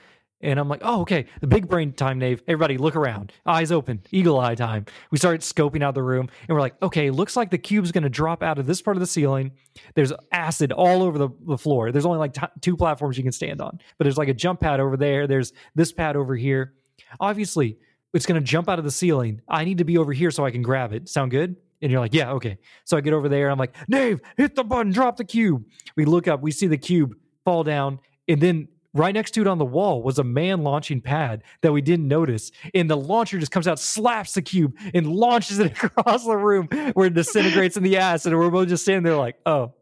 And 0.42 0.60
I'm 0.60 0.70
like, 0.70 0.82
oh, 0.84 1.02
okay. 1.02 1.26
The 1.42 1.48
big 1.48 1.68
brain 1.68 1.94
time, 1.94 2.20
Nave. 2.20 2.44
Everybody 2.48 2.78
look 2.78 2.96
around. 2.96 3.32
Eyes 3.46 3.72
open. 3.72 4.02
Eagle 4.12 4.40
eye 4.40 4.54
time. 4.54 4.86
We 5.10 5.18
started 5.18 5.42
scoping 5.42 5.82
out 5.82 5.96
the 5.96 6.04
room 6.04 6.30
and 6.48 6.56
we're 6.56 6.62
like, 6.62 6.80
okay, 6.84 7.10
looks 7.10 7.36
like 7.36 7.50
the 7.50 7.58
cube's 7.58 7.92
going 7.92 8.04
to 8.04 8.10
drop 8.10 8.44
out 8.44 8.60
of 8.60 8.68
this 8.68 8.82
part 8.82 8.96
of 8.96 9.02
the 9.02 9.08
ceiling. 9.08 9.54
There's 9.96 10.14
acid 10.32 10.72
all 10.72 11.02
over 11.04 11.18
the, 11.18 11.30
the 11.48 11.58
floor. 11.58 11.92
There's 11.92 12.06
only 12.06 12.20
like 12.20 12.34
t- 12.34 12.42
two 12.62 12.78
platforms 12.78 13.18
you 13.18 13.24
can 13.24 13.32
stand 13.32 13.62
on, 13.62 13.80
but 13.98 14.06
there's 14.06 14.18
like 14.18 14.28
a 14.28 14.34
jump 14.34 14.60
pad 14.60 14.80
over 14.80 14.98
there. 14.98 15.26
There's 15.26 15.54
this 15.74 15.92
pad 15.92 16.16
over 16.16 16.36
here. 16.36 16.74
Obviously, 17.20 17.80
it's 18.14 18.26
going 18.26 18.40
to 18.40 18.46
jump 18.46 18.70
out 18.70 18.78
of 18.78 18.86
the 18.86 18.92
ceiling. 18.92 19.42
I 19.48 19.66
need 19.66 19.80
to 19.80 19.84
be 19.84 19.98
over 19.98 20.14
here 20.14 20.32
so 20.32 20.46
I 20.46 20.52
can 20.52 20.62
grab 20.62 20.94
it. 20.94 21.10
Sound 21.10 21.32
good? 21.32 21.56
And 21.82 21.92
you're 21.92 22.00
like, 22.00 22.14
yeah, 22.14 22.32
okay. 22.34 22.58
So 22.84 22.98
I 22.98 23.02
get 23.02 23.14
over 23.14 23.30
there. 23.30 23.50
I'm 23.50 23.60
like, 23.60 23.76
Dave, 23.90 24.22
hit 24.38 24.56
the 24.56 24.64
button, 24.64 24.92
drop 24.92 25.18
the 25.18 25.26
cube. 25.26 25.66
We 25.96 26.06
look 26.06 26.28
up, 26.28 26.42
we 26.42 26.52
see 26.52 26.68
the 26.68 26.78
cube 26.78 27.16
fall 27.44 27.64
down, 27.64 28.00
and 28.28 28.42
then 28.42 28.68
right 28.96 29.14
next 29.14 29.32
to 29.32 29.42
it 29.42 29.48
on 29.48 29.58
the 29.58 29.66
wall 29.66 30.02
was 30.02 30.18
a 30.18 30.24
man 30.24 30.64
launching 30.64 31.02
pad 31.02 31.44
that 31.62 31.72
we 31.72 31.82
didn't 31.82 32.08
notice. 32.08 32.52
And 32.74 32.90
the 32.90 32.96
launcher 32.96 33.38
just 33.38 33.52
comes 33.52 33.68
out, 33.68 33.78
slaps 33.78 34.34
the 34.34 34.42
cube, 34.42 34.76
and 34.94 35.06
launches 35.06 35.60
it 35.60 35.72
across 35.84 36.26
the 36.26 36.38
room 36.38 36.68
where 36.94 37.08
it 37.08 37.14
disintegrates 37.14 37.78
in 37.78 37.84
the 37.84 37.98
ass. 37.98 38.26
And 38.26 38.36
we're 38.38 38.50
both 38.50 38.70
just 38.70 38.84
standing 38.84 39.04
there 39.04 39.18
like, 39.18 39.36
oh, 39.46 39.74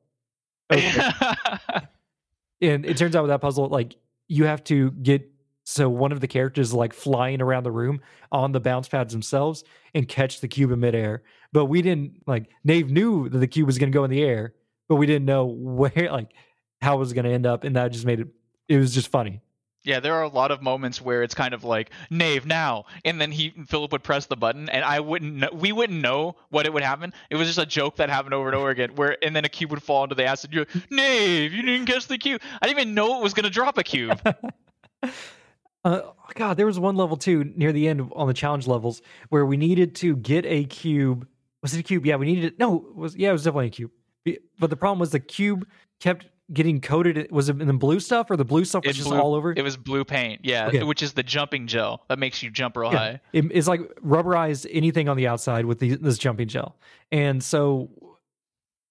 okay. 0.72 0.92
and 2.62 2.86
it 2.86 2.98
turns 2.98 3.16
out 3.16 3.24
with 3.24 3.30
that 3.30 3.40
puzzle, 3.42 3.70
like 3.70 3.96
you 4.28 4.46
have 4.46 4.64
to 4.66 4.92
get 4.92 5.30
so 5.66 5.90
one 5.90 6.12
of 6.12 6.20
the 6.20 6.28
characters 6.28 6.74
like 6.74 6.94
flying 6.94 7.42
around 7.42 7.64
the 7.64 7.72
room 7.72 8.02
on 8.32 8.52
the 8.52 8.60
bounce 8.60 8.90
pads 8.90 9.14
themselves 9.14 9.64
and 9.94 10.08
catch 10.08 10.42
the 10.42 10.48
cube 10.48 10.72
in 10.72 10.80
midair. 10.80 11.24
But 11.54 11.66
we 11.66 11.82
didn't 11.82 12.24
like 12.28 12.50
Nave 12.64 12.92
knew 12.92 13.30
that 13.30 13.38
the 13.38 13.48
cube 13.48 13.68
was 13.68 13.78
going 13.78 13.92
to 13.92 13.96
go 13.96 14.04
in 14.04 14.12
the 14.12 14.24
air, 14.24 14.54
but 14.90 14.96
we 14.96 15.06
didn't 15.06 15.26
know 15.26 15.46
where 15.58 16.10
like 16.12 16.34
how 16.82 16.96
it 16.96 17.00
was 17.00 17.14
going 17.14 17.26
to 17.26 17.32
end 17.32 17.46
up, 17.46 17.64
and 17.64 17.76
that 17.78 17.92
just 17.92 18.06
made 18.06 18.20
it. 18.20 18.28
It 18.68 18.78
was 18.78 18.94
just 18.94 19.08
funny. 19.08 19.42
Yeah, 19.86 20.00
there 20.00 20.14
are 20.16 20.24
a 20.24 20.30
lot 20.30 20.52
of 20.52 20.62
moments 20.62 21.02
where 21.02 21.24
it's 21.24 21.36
kind 21.36 21.54
of 21.54 21.66
like 21.66 21.90
Nave 22.10 22.46
now, 22.46 22.86
and 23.04 23.20
then 23.20 23.32
he 23.32 23.54
Philip 23.68 23.92
would 23.92 24.04
press 24.04 24.26
the 24.26 24.38
button, 24.38 24.70
and 24.70 24.84
I 24.84 25.02
wouldn't 25.02 25.36
know, 25.36 25.50
we 25.54 25.72
wouldn't 25.72 26.02
know 26.02 26.38
what 26.50 26.66
it 26.66 26.74
would 26.74 26.84
happen. 26.84 27.14
It 27.30 27.36
was 27.36 27.48
just 27.48 27.60
a 27.60 27.66
joke 27.66 27.98
that 27.98 28.10
happened 28.10 28.34
over 28.34 28.48
and 28.48 28.56
over 28.56 28.70
again, 28.70 28.96
where 28.96 29.18
and 29.24 29.36
then 29.36 29.46
a 29.46 29.50
cube 29.50 29.72
would 29.72 29.84
fall 29.84 30.04
into 30.04 30.16
the 30.16 30.26
acid. 30.26 30.54
You're 30.54 30.66
like, 30.74 30.90
Nave, 30.90 31.54
you 31.54 31.62
didn't 31.62 31.86
catch 31.86 32.08
the 32.08 32.18
cube. 32.18 32.42
I 32.62 32.68
didn't 32.68 32.80
even 32.80 32.94
know 32.96 33.20
it 33.20 33.24
was 33.24 33.34
gonna 33.34 33.50
drop 33.50 33.78
a 33.78 33.84
cube. 33.84 34.20
Uh, 35.86 36.02
God, 36.36 36.56
there 36.56 36.66
was 36.66 36.80
one 36.80 36.96
level 36.96 37.18
too 37.18 37.44
near 37.58 37.74
the 37.74 37.88
end 37.88 38.10
on 38.16 38.28
the 38.28 38.34
challenge 38.34 38.68
levels 38.68 39.02
where 39.30 39.46
we 39.46 39.58
needed 39.58 39.96
to 39.96 40.16
get 40.16 40.46
a 40.46 40.64
cube. 40.64 41.28
Was 41.64 41.74
it 41.74 41.80
a 41.80 41.84
cube? 41.84 42.06
Yeah, 42.06 42.18
we 42.18 42.28
needed 42.28 42.44
it. 42.46 42.60
No, 42.60 42.76
it 42.90 42.96
was 42.96 43.16
yeah, 43.16 43.30
it 43.30 43.34
was 43.34 43.44
definitely 43.44 43.68
a 43.68 43.72
cube. 43.72 43.92
But 44.60 44.70
the 44.70 44.76
problem 44.78 45.00
was 45.00 45.10
the 45.12 45.20
cube 45.20 45.68
kept 46.00 46.28
getting 46.52 46.80
coated. 46.82 47.32
Was 47.32 47.50
it 47.50 47.60
in 47.62 47.68
the 47.68 47.74
blue 47.74 48.00
stuff 48.00 48.30
or 48.30 48.38
the 48.38 48.46
blue 48.46 48.64
stuff 48.66 48.86
was 48.86 48.96
just 48.98 49.08
blue- 49.10 49.18
all 49.20 49.34
over? 49.34 49.54
It 49.56 49.64
was 49.64 49.76
blue 49.78 50.04
paint, 50.04 50.42
yeah, 50.44 50.68
Okay. 50.68 50.84
which 50.84 51.02
is 51.02 51.14
the 51.14 51.24
jumping 51.24 51.66
gel 51.68 52.04
that 52.10 52.20
makes 52.20 52.44
you 52.44 52.52
jump 52.52 52.78
real 52.78 52.92
Yeah. 52.92 52.98
high. 53.00 53.22
It- 53.32 53.52
it's 53.52 53.68
like 53.68 53.82
rubberized 54.06 54.68
anything 54.70 55.10
on 55.10 55.18
the 55.18 55.28
outside 55.28 55.66
with 55.66 55.80
the, 55.80 55.96
this 55.96 56.18
jumping 56.18 56.50
gel. 56.50 56.76
And 57.12 57.42
so 57.44 57.90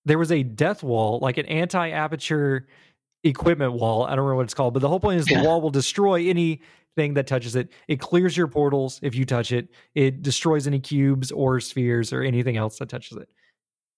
there 0.05 0.19
was 0.19 0.33
a 0.33 0.43
death 0.43 0.83
wall, 0.83 1.19
like 1.21 1.39
an 1.39 1.47
anti 1.47 1.91
aperture 1.91 2.67
equipment 3.23 3.75
wall. 3.75 4.05
I 4.05 4.11
don't 4.11 4.21
remember 4.21 4.37
what 4.37 4.45
it's 4.45 4.55
called, 4.55 4.75
but 4.75 4.81
the 4.81 4.89
whole 4.89 4.99
point 5.01 5.21
is 5.21 5.27
the 5.27 5.35
Yeah. 5.35 5.43
wall 5.47 5.61
will 5.61 5.71
destroy 5.71 6.21
anything 6.97 7.15
that 7.15 7.27
touches 7.27 7.57
it. 7.57 7.71
It 7.89 8.01
clears 8.01 8.37
your 8.37 8.49
portals 8.49 9.01
if 9.03 9.15
you 9.15 9.25
touch 9.25 9.53
it, 9.53 9.69
it 9.95 10.23
destroys 10.23 10.67
any 10.67 10.81
cubes 10.81 11.31
or 11.33 11.61
spheres 11.61 12.13
or 12.13 12.23
anything 12.23 12.57
else 12.57 12.79
that 12.79 12.89
touches 12.89 13.19
it. 13.19 13.29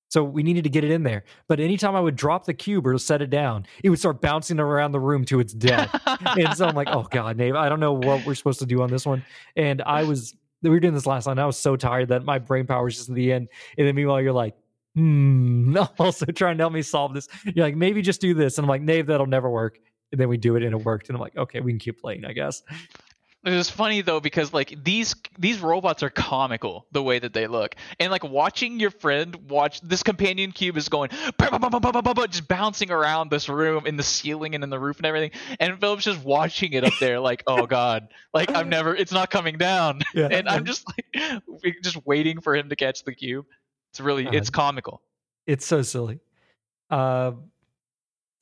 So 0.08 0.22
we 0.22 0.44
needed 0.44 0.62
to 0.64 0.70
get 0.70 0.84
it 0.84 0.92
in 0.92 1.02
there. 1.02 1.24
But 1.48 1.58
anytime 1.58 1.96
I 1.96 2.00
would 2.00 2.14
drop 2.14 2.44
the 2.44 2.54
cube 2.54 2.86
or 2.86 2.96
set 2.98 3.20
it 3.20 3.30
down, 3.30 3.66
it 3.82 3.90
would 3.90 3.98
start 3.98 4.20
bouncing 4.20 4.60
around 4.60 4.92
the 4.92 5.00
room 5.00 5.24
to 5.24 5.40
its 5.40 5.52
death 5.52 5.90
and 6.36 6.56
so 6.56 6.66
I'm 6.66 6.74
like, 6.74 6.88
oh 6.90 7.06
god, 7.10 7.36
Nave, 7.36 7.54
I 7.54 7.68
don't 7.68 7.80
know 7.80 7.92
what 7.92 8.24
we're 8.24 8.34
supposed 8.34 8.60
to 8.60 8.66
do 8.66 8.82
on 8.82 8.90
this 8.90 9.06
one. 9.06 9.24
And 9.56 9.82
I 9.82 10.04
was, 10.04 10.36
we 10.62 10.70
were 10.70 10.80
doing 10.80 10.94
this 10.94 11.06
last 11.06 11.26
night. 11.26 11.38
I 11.38 11.46
was 11.46 11.58
so 11.58 11.76
tired 11.76 12.08
that 12.08 12.24
my 12.24 12.38
brain 12.38 12.66
power 12.66 12.84
was 12.84 12.96
just 12.96 13.08
at 13.08 13.14
the 13.14 13.32
end. 13.32 13.48
And 13.76 13.86
then 13.86 13.94
meanwhile, 13.94 14.20
you're 14.20 14.32
like, 14.32 14.54
hmm, 14.94 15.76
also 15.98 16.26
trying 16.26 16.58
to 16.58 16.62
help 16.62 16.72
me 16.72 16.82
solve 16.82 17.14
this. 17.14 17.28
You're 17.44 17.66
like, 17.66 17.76
maybe 17.76 18.02
just 18.02 18.20
do 18.20 18.34
this. 18.34 18.58
And 18.58 18.64
I'm 18.64 18.68
like, 18.68 18.82
Nave, 18.82 19.06
that'll 19.06 19.26
never 19.26 19.50
work. 19.50 19.78
And 20.14 20.20
then 20.20 20.28
we 20.28 20.36
do 20.36 20.54
it 20.54 20.62
and 20.62 20.72
it 20.72 20.84
worked. 20.84 21.08
And 21.08 21.16
I'm 21.16 21.20
like, 21.20 21.36
okay, 21.36 21.58
we 21.58 21.72
can 21.72 21.80
keep 21.80 22.00
playing, 22.00 22.24
I 22.24 22.32
guess. 22.34 22.62
It 23.44 23.50
was 23.50 23.68
funny 23.68 24.00
though 24.00 24.20
because 24.20 24.54
like 24.54 24.72
these 24.84 25.16
these 25.38 25.60
robots 25.60 26.04
are 26.04 26.08
comical 26.08 26.86
the 26.92 27.02
way 27.02 27.18
that 27.18 27.34
they 27.34 27.46
look, 27.46 27.74
and 28.00 28.10
like 28.10 28.22
watching 28.24 28.78
your 28.78 28.90
friend 28.90 29.34
watch 29.50 29.82
this 29.82 30.02
companion 30.04 30.50
cube 30.52 30.78
is 30.78 30.88
going 30.88 31.10
"Bah, 31.36 31.48
bah, 31.50 31.58
bah, 31.58 31.68
bah, 31.68 31.78
bah, 31.80 32.00
bah, 32.00 32.14
bah," 32.14 32.26
just 32.26 32.48
bouncing 32.48 32.90
around 32.90 33.30
this 33.30 33.50
room 33.50 33.86
in 33.86 33.98
the 33.98 34.02
ceiling 34.02 34.54
and 34.54 34.64
in 34.64 34.70
the 34.70 34.78
roof 34.78 34.96
and 34.96 35.04
everything, 35.04 35.32
and 35.60 35.78
Philip's 35.78 36.04
just 36.04 36.24
watching 36.24 36.72
it 36.72 36.84
up 36.84 36.94
there 37.00 37.20
like 37.20 37.42
oh 37.46 37.66
god, 37.66 38.08
like 38.32 38.54
I'm 38.54 38.70
never 38.70 38.96
it's 38.96 39.12
not 39.12 39.28
coming 39.30 39.58
down, 39.58 40.00
Yeah. 40.14 40.28
and 40.30 40.48
I'm 40.48 40.64
just 40.64 40.86
like 40.88 41.74
just 41.82 41.98
waiting 42.06 42.40
for 42.40 42.56
him 42.56 42.70
to 42.70 42.76
catch 42.76 43.04
the 43.04 43.14
cube. 43.14 43.44
It's 43.90 44.00
really 44.00 44.26
it's 44.26 44.48
comical. 44.48 45.02
It's 45.46 45.66
so 45.66 45.82
silly. 45.82 46.20
Uh, 46.88 47.32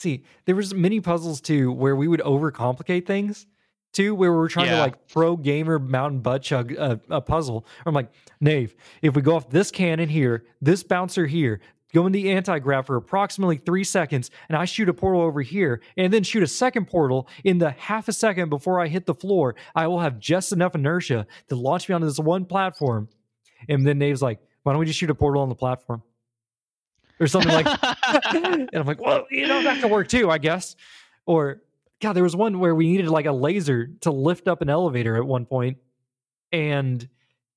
see, 0.02 0.24
there 0.44 0.54
was 0.56 0.74
many 0.74 1.00
puzzles 1.00 1.40
too 1.40 1.72
where 1.72 1.96
we 1.96 2.08
would 2.08 2.20
overcomplicate 2.20 3.06
things 3.06 3.46
too, 3.92 4.14
where 4.14 4.32
we 4.32 4.38
were 4.38 4.48
trying 4.48 4.68
to 4.68 4.78
like 4.78 5.08
pro 5.08 5.36
gamer 5.36 5.78
mountain 5.78 6.20
butt 6.20 6.42
chug 6.42 6.72
a, 6.72 7.00
a 7.10 7.20
puzzle. 7.20 7.66
I'm 7.86 7.94
like, 7.94 8.10
Nave, 8.40 8.74
if 9.02 9.14
we 9.14 9.22
go 9.22 9.36
off 9.36 9.50
this 9.50 9.70
cannon 9.70 10.08
here, 10.08 10.44
this 10.60 10.82
bouncer 10.82 11.26
here, 11.26 11.60
go 11.94 12.06
in 12.06 12.12
the 12.12 12.30
anti-grav 12.30 12.86
for 12.86 12.96
approximately 12.96 13.58
three 13.58 13.84
seconds, 13.84 14.30
and 14.48 14.56
I 14.56 14.64
shoot 14.64 14.88
a 14.88 14.94
portal 14.94 15.20
over 15.20 15.42
here, 15.42 15.82
and 15.96 16.12
then 16.12 16.22
shoot 16.22 16.42
a 16.42 16.46
second 16.46 16.86
portal 16.86 17.28
in 17.44 17.58
the 17.58 17.70
half 17.72 18.08
a 18.08 18.12
second 18.12 18.48
before 18.48 18.80
I 18.80 18.88
hit 18.88 19.04
the 19.04 19.14
floor, 19.14 19.54
I 19.74 19.86
will 19.86 20.00
have 20.00 20.18
just 20.18 20.52
enough 20.52 20.74
inertia 20.74 21.26
to 21.48 21.54
launch 21.54 21.88
me 21.88 21.94
onto 21.94 22.06
this 22.06 22.18
one 22.18 22.46
platform. 22.46 23.08
And 23.68 23.86
then 23.86 23.98
Nave's 23.98 24.22
like, 24.22 24.40
why 24.62 24.72
don't 24.72 24.80
we 24.80 24.86
just 24.86 24.98
shoot 24.98 25.10
a 25.10 25.14
portal 25.14 25.42
on 25.42 25.50
the 25.50 25.54
platform? 25.54 26.02
Or 27.20 27.26
something 27.26 27.52
like 27.52 27.66
and 28.34 28.70
I'm 28.72 28.86
like, 28.86 29.00
well, 29.00 29.26
you 29.30 29.46
know, 29.46 29.62
that 29.62 29.80
could 29.80 29.90
work 29.90 30.08
too, 30.08 30.30
I 30.30 30.38
guess. 30.38 30.76
Or 31.26 31.62
God, 32.00 32.14
there 32.14 32.22
was 32.22 32.34
one 32.34 32.58
where 32.58 32.74
we 32.74 32.88
needed 32.90 33.08
like 33.08 33.26
a 33.26 33.32
laser 33.32 33.88
to 34.00 34.10
lift 34.10 34.48
up 34.48 34.60
an 34.60 34.68
elevator 34.68 35.16
at 35.16 35.24
one 35.24 35.46
point, 35.46 35.78
and 36.50 37.08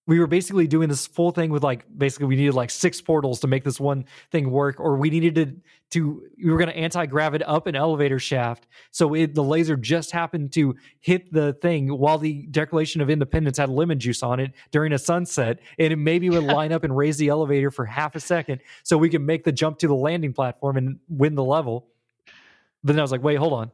we 0.08 0.20
were 0.20 0.28
basically 0.28 0.68
doing 0.68 0.88
this 0.88 1.08
full 1.08 1.32
thing 1.32 1.50
with 1.50 1.64
like 1.64 1.86
basically 1.98 2.28
we 2.28 2.36
needed 2.36 2.54
like 2.54 2.70
six 2.70 3.02
portals 3.02 3.40
to 3.40 3.48
make 3.48 3.64
this 3.64 3.80
one 3.80 4.06
thing 4.32 4.52
work 4.52 4.80
or 4.80 4.98
we 4.98 5.10
needed 5.10 5.36
to 5.36 5.56
to 5.92 6.24
we 6.44 6.52
were 6.52 6.58
going 6.58 6.70
to 6.70 6.78
anti-gravitate 6.78 7.48
up 7.48 7.68
an 7.68 7.76
elevator 7.76 8.20
shaft. 8.20 8.68
So 8.92 9.14
it, 9.14 9.34
the 9.34 9.44
laser 9.44 9.76
just 9.76 10.12
happened 10.12 10.52
to 10.54 10.76
hit 11.00 11.32
the 11.32 11.54
thing 11.54 11.88
while 11.88 12.18
the 12.18 12.44
declaration 12.48 13.02
of 13.02 13.10
independence 13.10 13.58
had 13.58 13.70
lemon 13.70 14.00
juice 14.00 14.22
on 14.24 14.40
it 14.40 14.52
during 14.72 14.94
a 14.94 15.00
sunset 15.00 15.60
and 15.80 15.94
it 15.94 15.98
maybe 15.98 16.30
would 16.30 16.44
line 16.44 16.72
up 16.72 16.84
and 16.84 16.96
raise 16.96 17.18
the 17.18 17.30
elevator 17.30 17.72
for 17.72 17.86
half 17.86 18.16
a 18.16 18.20
second 18.20 18.62
so 18.84 18.98
we 18.98 19.10
can 19.10 19.26
make 19.26 19.44
the 19.44 19.52
jump 19.52 19.80
to 19.80 19.88
the 19.88 19.96
landing 19.96 20.34
platform 20.34 20.78
and 20.78 21.00
win 21.10 21.36
the 21.36 21.44
level. 21.44 21.88
But 22.84 22.94
then 22.94 23.00
i 23.00 23.02
was 23.02 23.12
like 23.12 23.24
wait 23.24 23.38
hold 23.38 23.54
on 23.54 23.72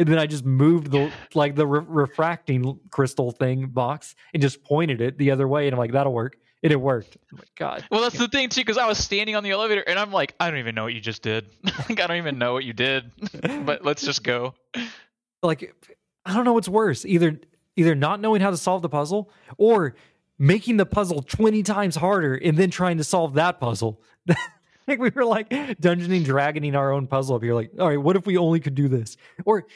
and 0.00 0.08
then 0.08 0.18
I 0.18 0.26
just 0.26 0.46
moved 0.46 0.90
the 0.90 1.12
like 1.34 1.54
the 1.54 1.66
re- 1.66 1.84
refracting 1.86 2.80
crystal 2.90 3.32
thing 3.32 3.66
box 3.66 4.14
and 4.32 4.40
just 4.42 4.64
pointed 4.64 5.02
it 5.02 5.18
the 5.18 5.30
other 5.30 5.46
way, 5.46 5.66
and 5.66 5.74
I'm 5.74 5.78
like, 5.78 5.92
that'll 5.92 6.14
work. 6.14 6.38
And 6.62 6.72
it 6.72 6.80
worked. 6.80 7.18
Oh 7.32 7.36
my 7.36 7.44
god. 7.56 7.84
Well, 7.90 8.00
that's 8.00 8.16
the 8.18 8.28
thing 8.28 8.48
too, 8.48 8.62
because 8.62 8.78
I 8.78 8.86
was 8.86 8.96
standing 8.96 9.36
on 9.36 9.42
the 9.42 9.50
elevator 9.50 9.82
and 9.86 9.98
I'm 9.98 10.10
like, 10.12 10.34
I 10.40 10.50
don't 10.50 10.58
even 10.58 10.74
know 10.74 10.84
what 10.84 10.92
you 10.92 11.00
just 11.00 11.22
did. 11.22 11.46
like, 11.64 12.00
I 12.00 12.06
don't 12.06 12.18
even 12.18 12.38
know 12.38 12.52
what 12.52 12.64
you 12.64 12.72
did. 12.74 13.10
but 13.64 13.82
let's 13.84 14.02
just 14.02 14.22
go. 14.24 14.54
Like, 15.42 15.74
I 16.26 16.34
don't 16.34 16.44
know 16.44 16.52
what's 16.52 16.68
worse. 16.68 17.06
Either 17.06 17.38
either 17.76 17.94
not 17.94 18.20
knowing 18.20 18.40
how 18.40 18.50
to 18.50 18.58
solve 18.58 18.82
the 18.82 18.88
puzzle 18.88 19.30
or 19.56 19.94
making 20.38 20.76
the 20.78 20.86
puzzle 20.86 21.22
20 21.22 21.62
times 21.62 21.96
harder 21.96 22.34
and 22.34 22.56
then 22.56 22.70
trying 22.70 22.98
to 22.98 23.04
solve 23.04 23.34
that 23.34 23.60
puzzle. 23.60 24.02
like 24.90 24.98
we 25.00 25.10
were 25.10 25.24
like 25.24 25.48
dungeoning, 25.48 26.24
dragoning 26.24 26.76
our 26.76 26.92
own 26.92 27.06
puzzle 27.06 27.36
up 27.36 27.42
here. 27.42 27.54
Like, 27.54 27.70
all 27.78 27.88
right, 27.88 28.00
what 28.00 28.16
if 28.16 28.26
we 28.26 28.36
only 28.36 28.60
could 28.60 28.74
do 28.74 28.88
this? 28.88 29.16
Or 29.44 29.66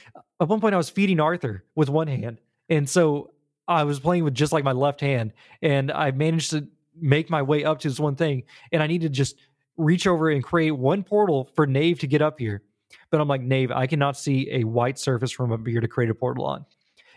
at 0.41 0.49
one 0.49 0.61
point, 0.61 0.75
I 0.75 0.79
was 0.79 0.91
feeding 0.91 1.21
Arthur 1.21 1.65
with 1.75 1.89
one 1.89 2.09
hand, 2.09 2.41
and 2.69 2.89
so 2.89 3.33
I 3.67 3.85
was 3.85 4.01
playing 4.01 4.25
with 4.25 4.35
just 4.35 4.53
like 4.53 4.65
my 4.65 4.73
left 4.73 5.01
hand, 5.01 5.33
and 5.63 5.91
I 5.91 6.11
managed 6.11 6.51
to 6.51 6.69
make 7.01 7.31
my 7.31 7.43
way 7.43 7.65
up 7.65 7.81
to 7.81 7.89
this 7.89 8.01
one 8.01 8.17
thing, 8.17 8.45
and 8.73 8.83
I 8.83 8.87
need 8.87 9.03
to 9.03 9.09
just 9.09 9.37
reach 9.77 10.07
over 10.07 10.31
and 10.31 10.43
create 10.45 10.73
one 10.73 11.03
portal 11.03 11.51
for 11.55 11.67
Nave 11.67 11.99
to 12.01 12.07
get 12.07 12.23
up 12.23 12.39
here. 12.39 12.63
But 13.11 13.21
I'm 13.21 13.29
like, 13.29 13.43
Nave, 13.43 13.71
I 13.71 13.87
cannot 13.87 14.17
see 14.17 14.49
a 14.53 14.65
white 14.65 14.99
surface 14.99 15.33
from 15.33 15.53
up 15.53 15.67
here 15.67 15.81
to 15.81 15.89
create 15.89 16.11
a 16.11 16.15
portal 16.15 16.45
on. 16.45 16.65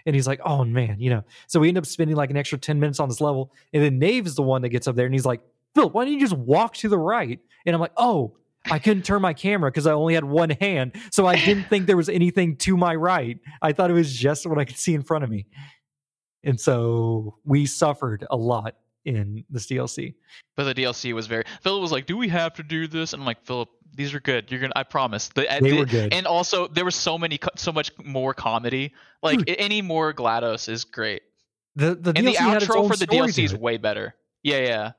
And 0.06 0.16
he's 0.16 0.26
like, 0.26 0.40
oh 0.46 0.64
man, 0.64 1.00
you 1.00 1.10
know. 1.10 1.24
So 1.48 1.60
we 1.60 1.68
end 1.68 1.78
up 1.78 1.86
spending 1.86 2.16
like 2.16 2.30
an 2.30 2.38
extra 2.38 2.58
10 2.58 2.80
minutes 2.80 3.00
on 3.00 3.10
this 3.10 3.20
level. 3.20 3.52
And 3.74 3.84
then 3.84 4.00
Nave 4.00 4.26
is 4.26 4.36
the 4.36 4.42
one 4.42 4.62
that 4.62 4.70
gets 4.70 4.88
up 4.88 4.96
there 4.96 5.06
and 5.06 5.14
he's 5.14 5.26
like, 5.26 5.42
Phil, 5.78 5.90
why 5.92 6.06
don't 6.06 6.14
you 6.14 6.20
just 6.20 6.34
walk 6.34 6.74
to 6.78 6.90
the 6.90 6.98
right? 6.98 7.40
And 7.66 7.76
I'm 7.76 7.80
like, 7.80 7.92
oh, 7.98 8.36
I 8.70 8.80
couldn't 8.80 9.04
turn 9.04 9.22
my 9.22 9.34
camera 9.34 9.70
because 9.72 9.86
I 9.86 9.92
only 9.92 10.16
had 10.16 10.24
one 10.26 10.50
hand. 10.50 10.96
So 11.12 11.26
I 11.28 11.36
didn't 11.36 11.66
think 11.70 11.86
there 11.86 11.96
was 11.96 12.10
anything 12.10 12.58
to 12.58 12.76
my 12.76 12.96
right. 12.96 13.38
I 13.62 13.74
thought 13.74 13.90
it 13.92 13.94
was 13.94 14.14
just 14.14 14.46
what 14.48 14.58
I 14.58 14.66
could 14.66 14.78
see 14.78 14.94
in 14.94 15.04
front 15.04 15.24
of 15.24 15.30
me. 15.30 15.46
And 16.44 16.60
so 16.60 17.38
we 17.46 17.66
suffered 17.66 18.26
a 18.32 18.36
lot 18.38 18.76
in 19.06 19.44
this 19.50 19.68
DLC. 19.68 20.16
But 20.56 20.64
the 20.64 20.74
DLC 20.84 21.14
was 21.14 21.28
very. 21.28 21.44
Philip 21.62 21.82
was 21.82 21.92
like, 21.92 22.06
"Do 22.08 22.18
we 22.18 22.28
have 22.30 22.54
to 22.56 22.64
do 22.64 22.88
this?" 22.88 23.14
And 23.14 23.22
I'm 23.22 23.26
like, 23.26 23.46
"Philip, 23.46 23.70
these 23.94 24.14
are 24.14 24.20
good. 24.20 24.52
You're 24.52 24.60
gonna. 24.60 24.74
I 24.76 24.84
promise." 24.84 25.30
The, 25.30 25.48
They 25.62 25.72
the- 25.72 25.78
were 25.78 25.86
good. 25.86 26.14
And 26.14 26.26
also, 26.28 26.68
there 26.68 26.86
was 26.86 26.96
so 26.96 27.18
many, 27.18 27.40
so 27.56 27.72
much 27.72 27.92
more 28.04 28.34
comedy. 28.34 28.94
Like 29.24 29.40
Dude. 29.40 29.56
any 29.58 29.82
more 29.82 30.14
Glados 30.14 30.68
is 30.70 30.84
great, 30.84 31.22
The 31.76 31.96
the 31.96 32.12
and 32.16 32.28
DLC 32.28 32.60
the 32.60 32.66
outro 32.66 32.88
for 32.88 32.96
the 32.98 33.08
DLC 33.08 33.44
is 33.46 33.56
way 33.56 33.78
better. 33.78 34.16
Yeah, 34.44 34.60
yeah. 34.60 34.92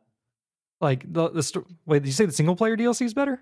Like 0.81 1.11
the 1.12 1.31
the 1.31 1.43
sto- 1.43 1.66
wait. 1.87 2.03
Did 2.03 2.09
you 2.09 2.12
say 2.12 2.26
the 2.26 2.33
single 2.33 2.57
player 2.57 2.76
DLC 2.76 3.03
is 3.03 3.14
better? 3.14 3.41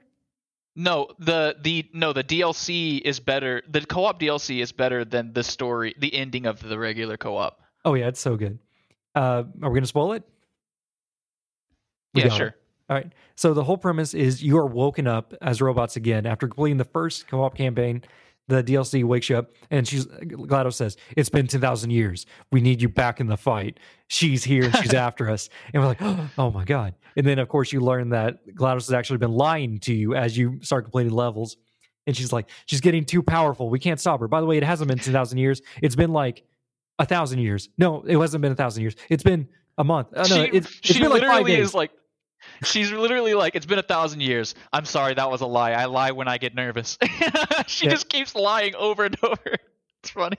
No, 0.74 1.09
the 1.18 1.57
the 1.61 1.89
no 1.93 2.12
the 2.12 2.24
DLC 2.24 3.01
is 3.01 3.18
better. 3.18 3.62
The 3.68 3.80
co-op 3.80 4.20
DLC 4.20 4.61
is 4.61 4.72
better 4.72 5.05
than 5.05 5.32
the 5.32 5.43
story, 5.43 5.95
the 5.99 6.14
ending 6.14 6.47
of 6.47 6.61
the 6.61 6.78
regular 6.78 7.16
co-op. 7.16 7.61
Oh 7.84 7.95
yeah, 7.95 8.09
it's 8.09 8.20
so 8.20 8.37
good. 8.37 8.59
Uh, 9.14 9.45
are 9.62 9.70
we 9.70 9.74
gonna 9.74 9.87
spoil 9.87 10.12
it? 10.12 10.22
We 12.14 12.22
yeah, 12.22 12.28
got 12.28 12.34
it. 12.34 12.39
sure. 12.39 12.55
All 12.89 12.97
right. 12.97 13.12
So 13.34 13.53
the 13.55 13.64
whole 13.64 13.78
premise 13.78 14.14
is 14.14 14.43
you 14.43 14.59
are 14.59 14.66
woken 14.66 15.07
up 15.07 15.34
as 15.43 15.61
robots 15.61 15.97
again 15.97 16.24
after 16.26 16.47
completing 16.47 16.76
the 16.76 16.84
first 16.84 17.26
co-op 17.26 17.57
campaign. 17.57 18.03
The 18.49 18.62
DLC 18.62 19.03
wakes 19.03 19.28
you 19.28 19.36
up, 19.36 19.51
and 19.70 19.86
she's 19.88 20.07
GLaDOS 20.07 20.74
says, 20.74 20.97
"It's 21.16 21.28
been 21.28 21.47
ten 21.49 21.61
thousand 21.61 21.90
years. 21.90 22.26
We 22.53 22.61
need 22.61 22.80
you 22.80 22.88
back 22.88 23.20
in 23.20 23.26
the 23.26 23.36
fight. 23.36 23.80
She's 24.09 24.44
here 24.44 24.64
and 24.64 24.76
she's 24.76 24.94
after 25.07 25.28
us." 25.28 25.49
And 25.74 25.82
we're 25.82 25.88
like, 25.88 26.03
"Oh 26.38 26.51
my 26.51 26.64
god!" 26.64 26.94
And 27.16 27.26
then 27.26 27.38
of 27.38 27.49
course 27.49 27.72
you 27.72 27.80
learn 27.80 28.11
that 28.11 28.47
GLaDOS 28.55 28.86
has 28.86 28.92
actually 28.92 29.18
been 29.18 29.32
lying 29.32 29.80
to 29.80 29.94
you 29.94 30.14
as 30.14 30.38
you 30.38 30.61
start 30.62 30.84
completing 30.84 31.12
levels. 31.12 31.57
And 32.07 32.16
she's 32.16 32.32
like, 32.32 32.49
"She's 32.66 32.80
getting 32.80 33.05
too 33.05 33.22
powerful. 33.22 33.68
We 33.68 33.80
can't 33.80 33.99
stop 33.99 34.20
her." 34.20 34.28
By 34.28 34.40
the 34.40 34.47
way, 34.47 34.57
it 34.57 34.62
hasn't 34.62 34.88
been 34.88 34.99
ten 34.99 35.12
thousand 35.12 35.38
years. 35.38 35.61
It's 35.82 35.97
been 35.97 36.12
like 36.12 36.44
a 36.99 37.07
thousand 37.07 37.40
years. 37.40 37.68
No, 37.78 38.03
it 38.03 38.16
hasn't 38.16 38.42
been 38.42 38.53
a 38.53 38.57
thousand 38.57 38.82
years. 38.82 38.94
It's 39.09 39.22
been 39.22 39.49
a 39.78 39.84
month. 39.84 40.09
Oh, 40.14 40.22
no, 40.22 40.24
she 40.24 40.40
it, 40.42 40.55
it's 40.55 40.70
she 40.82 41.01
been 41.01 41.11
like 41.11 41.22
five 41.22 41.30
literally 41.30 41.57
days. 41.57 41.66
is 41.68 41.74
like, 41.74 41.90
she's 42.64 42.90
literally 42.92 43.34
like, 43.34 43.54
it's 43.54 43.66
been 43.66 43.78
a 43.78 43.82
thousand 43.82 44.20
years. 44.20 44.54
I'm 44.72 44.84
sorry, 44.84 45.14
that 45.14 45.30
was 45.30 45.40
a 45.40 45.46
lie. 45.46 45.72
I 45.72 45.84
lie 45.86 46.11
when 46.12 46.28
I 46.28 46.38
get 46.38 46.54
nervous. 46.54 46.98
she 47.66 47.86
Yeah. 47.86 47.90
just 47.92 48.09
keeps 48.09 48.34
lying 48.34 48.74
over 48.76 49.04
and 49.04 49.16
over. 49.22 49.57
It's 50.02 50.11
funny. 50.11 50.36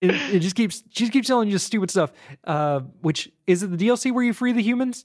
it, 0.00 0.10
it 0.34 0.40
just 0.40 0.54
keeps 0.56 0.82
she 0.90 1.04
just 1.04 1.12
keeps 1.12 1.26
telling 1.28 1.48
you 1.48 1.52
just 1.52 1.66
stupid 1.66 1.90
stuff. 1.90 2.12
Uh, 2.44 2.80
which 3.00 3.30
is 3.46 3.62
it 3.62 3.76
the 3.76 3.76
DLC 3.88 4.12
where 4.12 4.24
you 4.24 4.32
free 4.32 4.52
the 4.52 4.62
humans? 4.62 5.04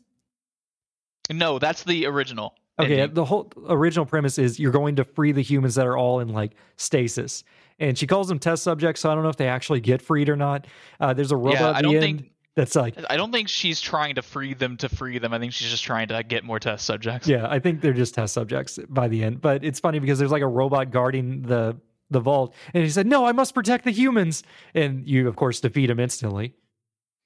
No, 1.32 1.60
that's 1.60 1.84
the 1.84 2.06
original. 2.06 2.56
Okay, 2.80 3.01
ending. 3.01 3.14
the 3.14 3.26
whole 3.26 3.51
original 3.70 4.06
premise 4.06 4.38
is 4.39 4.60
you're 4.60 4.72
going 4.72 4.95
to 4.95 5.04
free 5.04 5.32
the 5.32 5.41
humans 5.43 5.76
that 5.76 5.86
are 5.88 5.95
all 5.95 6.20
in 6.20 6.30
like 6.30 6.54
stasis, 6.76 7.43
and 7.80 7.97
she 7.97 8.08
calls 8.08 8.28
them 8.28 8.39
test 8.39 8.64
subjects. 8.64 9.01
So 9.01 9.12
I 9.12 9.14
don't 9.16 9.24
know 9.24 9.30
if 9.30 9.38
they 9.38 9.47
actually 9.47 9.80
get 9.80 10.01
freed 10.01 10.28
or 10.28 10.36
not. 10.36 10.66
Uh, 10.99 11.14
there's 11.14 11.32
a 11.32 11.38
robot 11.38 11.62
yeah, 11.62 11.70
at 11.70 11.76
I 11.76 11.82
the 11.82 11.84
don't 11.84 11.95
end 11.95 12.04
think. 12.20 12.32
That's 12.56 12.76
like, 12.76 12.95
I 13.10 13.18
don't 13.18 13.32
think 13.32 13.49
she's 13.49 13.82
trying 13.82 14.16
to 14.16 14.22
free 14.22 14.54
them 14.54 14.78
to 14.78 14.89
free 14.89 15.18
them. 15.20 15.34
I 15.34 15.39
think 15.39 15.54
she's 15.54 15.70
just 15.72 15.84
trying 15.84 16.08
to 16.10 16.22
get 16.24 16.43
more 16.43 16.60
test 16.60 16.86
subjects. 16.86 17.28
yeah, 17.28 17.47
I 17.49 17.60
think 17.60 17.82
they're 17.82 17.93
just 17.93 18.14
test 18.14 18.34
subjects 18.34 18.80
by 18.89 19.08
the 19.08 19.24
end. 19.24 19.41
But 19.41 19.64
it's 19.64 19.80
funny 19.80 19.99
because 19.99 20.20
there's 20.20 20.32
like 20.32 20.43
a 20.43 20.47
robot 20.47 20.91
guarding 20.91 21.41
the 21.43 21.76
the 22.10 22.20
vault, 22.20 22.54
and 22.74 22.84
he 22.84 22.89
said, 22.89 23.08
"No, 23.08 23.26
I 23.26 23.32
must 23.32 23.56
protect 23.56 23.86
the 23.86 23.91
humans," 23.91 24.43
and 24.76 25.08
you 25.08 25.28
of 25.28 25.36
course 25.36 25.60
defeat 25.62 25.89
him 25.89 25.99
instantly. 25.99 26.54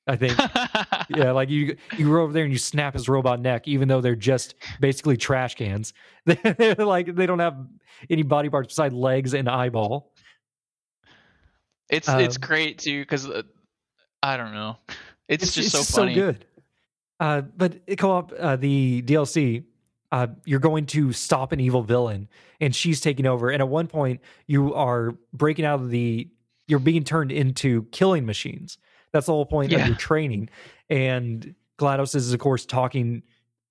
I 0.09 0.15
think 0.15 0.38
yeah, 1.09 1.32
like 1.32 1.49
you 1.49 1.75
you 1.97 2.05
go 2.09 2.21
over 2.21 2.32
there 2.32 2.43
and 2.45 2.53
you 2.53 2.57
snap 2.59 2.93
his 2.93 3.09
robot 3.09 3.41
neck, 3.41 3.67
even 3.67 3.89
though 3.89 3.99
they're 3.99 4.15
just 4.15 4.55
basically 4.80 5.17
trash 5.17 5.55
cans. 5.55 5.93
They're 6.25 6.75
like 6.75 7.13
they 7.15 7.25
don't 7.25 7.39
have 7.39 7.57
any 8.09 8.23
body 8.23 8.47
parts 8.49 8.67
besides 8.69 8.93
legs 8.93 9.34
and 9.34 9.49
eyeball. 9.49 10.13
it's 11.89 12.07
it's 12.07 12.36
Um, 12.38 12.41
great 12.41 12.78
too 12.80 13.01
because 13.01 13.28
uh, 13.30 13.41
I 14.23 14.38
don't 14.38 14.53
know. 14.53 14.78
It's, 15.28 15.53
just 15.53 15.71
so 15.71 15.84
funny. 15.84 16.13
good. 16.13 16.45
Uh, 17.19 17.41
but 17.41 17.80
co-op 17.97 18.32
uh, 18.38 18.55
the 18.55 19.01
DLC. 19.01 19.63
Uh, 20.09 20.28
you're 20.45 20.61
going 20.61 20.86
to 20.86 21.11
stop 21.11 21.51
an 21.51 21.59
evil 21.59 21.84
villain, 21.84 22.30
and 22.61 22.73
she's 22.73 23.01
taking 23.01 23.25
over. 23.25 23.49
And 23.49 23.61
at 23.61 23.67
one 23.67 23.88
point, 23.88 24.21
you 24.45 24.73
are 24.73 25.15
breaking 25.34 25.65
out 25.65 25.82
of 25.82 25.89
the. 25.89 26.30
You're 26.67 26.80
being 26.80 27.03
turned 27.03 27.32
into 27.32 27.84
killing 27.91 28.25
machines. 28.25 28.78
That's 29.11 29.25
the 29.25 29.34
whole 29.34 29.45
point 29.45 29.73
of 29.73 29.86
your 29.86 29.95
training. 29.97 30.49
And 30.89 31.55
GLaDOS 31.78 32.15
is, 32.15 32.34
of 32.34 32.39
course, 32.39 32.65
talking 32.65 33.23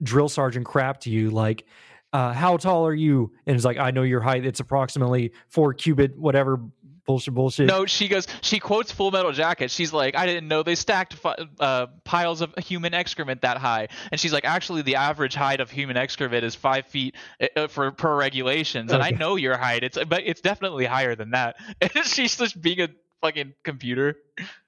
drill 0.02 0.28
sergeant 0.28 0.66
crap 0.66 1.00
to 1.00 1.10
you, 1.10 1.30
like, 1.30 1.64
uh, 2.12 2.34
"How 2.34 2.58
tall 2.58 2.86
are 2.86 2.94
you?" 2.94 3.32
And 3.46 3.56
it's 3.56 3.64
like, 3.64 3.78
"I 3.78 3.90
know 3.90 4.02
your 4.02 4.20
height. 4.20 4.44
It's 4.44 4.60
approximately 4.60 5.32
four 5.48 5.72
cubit, 5.72 6.18
whatever 6.18 6.60
bullshit, 7.06 7.34
bullshit." 7.34 7.66
No, 7.66 7.86
she 7.86 8.08
goes. 8.08 8.26
She 8.42 8.58
quotes 8.58 8.92
Full 8.92 9.10
Metal 9.10 9.32
Jacket. 9.32 9.70
She's 9.70 9.92
like, 9.92 10.16
"I 10.16 10.26
didn't 10.26 10.48
know 10.48 10.62
they 10.62 10.74
stacked 10.74 11.16
uh, 11.60 11.86
piles 12.04 12.40
of 12.40 12.54
human 12.56 12.94
excrement 12.94 13.42
that 13.42 13.58
high." 13.58 13.88
And 14.10 14.20
she's 14.20 14.32
like, 14.32 14.44
"Actually, 14.44 14.82
the 14.82 14.96
average 14.96 15.34
height 15.34 15.60
of 15.60 15.70
human 15.70 15.96
excrement 15.96 16.44
is 16.44 16.54
five 16.54 16.86
feet 16.86 17.14
uh, 17.56 17.68
for 17.68 17.90
per 17.92 18.16
regulations." 18.16 18.92
And 18.92 19.02
I 19.02 19.10
know 19.10 19.36
your 19.36 19.56
height. 19.56 19.84
It's 19.84 19.96
but 20.04 20.22
it's 20.24 20.40
definitely 20.40 20.84
higher 20.84 21.14
than 21.14 21.30
that. 21.30 21.56
And 21.80 22.04
she's 22.04 22.36
just 22.36 22.60
being 22.60 22.80
a 22.80 22.88
fucking 23.22 23.54
computer. 23.64 24.16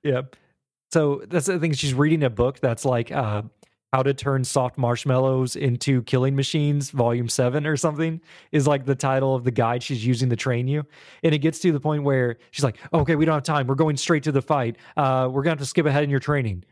Yeah. 0.02 0.22
So 0.90 1.22
that's 1.28 1.46
the 1.46 1.58
thing. 1.58 1.72
She's 1.72 1.94
reading 1.94 2.22
a 2.22 2.30
book 2.30 2.60
that's 2.60 2.84
like 2.84 3.12
uh, 3.12 3.42
how 3.92 4.02
to 4.02 4.12
turn 4.12 4.44
soft 4.44 4.76
marshmallows 4.76 5.56
into 5.56 6.02
killing 6.02 6.36
machines, 6.36 6.90
volume 6.90 7.28
seven 7.28 7.66
or 7.66 7.76
something, 7.76 8.20
is 8.52 8.66
like 8.66 8.84
the 8.84 8.94
title 8.94 9.34
of 9.34 9.44
the 9.44 9.50
guide 9.50 9.82
she's 9.82 10.04
using 10.04 10.28
to 10.28 10.36
train 10.36 10.68
you. 10.68 10.84
And 11.22 11.34
it 11.34 11.38
gets 11.38 11.58
to 11.60 11.72
the 11.72 11.80
point 11.80 12.02
where 12.02 12.36
she's 12.50 12.64
like, 12.64 12.76
okay, 12.92 13.16
we 13.16 13.24
don't 13.24 13.34
have 13.34 13.44
time. 13.44 13.66
We're 13.66 13.76
going 13.76 13.96
straight 13.96 14.22
to 14.24 14.32
the 14.32 14.42
fight. 14.42 14.76
Uh, 14.96 15.28
we're 15.30 15.42
going 15.42 15.44
to 15.44 15.50
have 15.50 15.58
to 15.60 15.66
skip 15.66 15.86
ahead 15.86 16.04
in 16.04 16.10
your 16.10 16.20
training. 16.20 16.64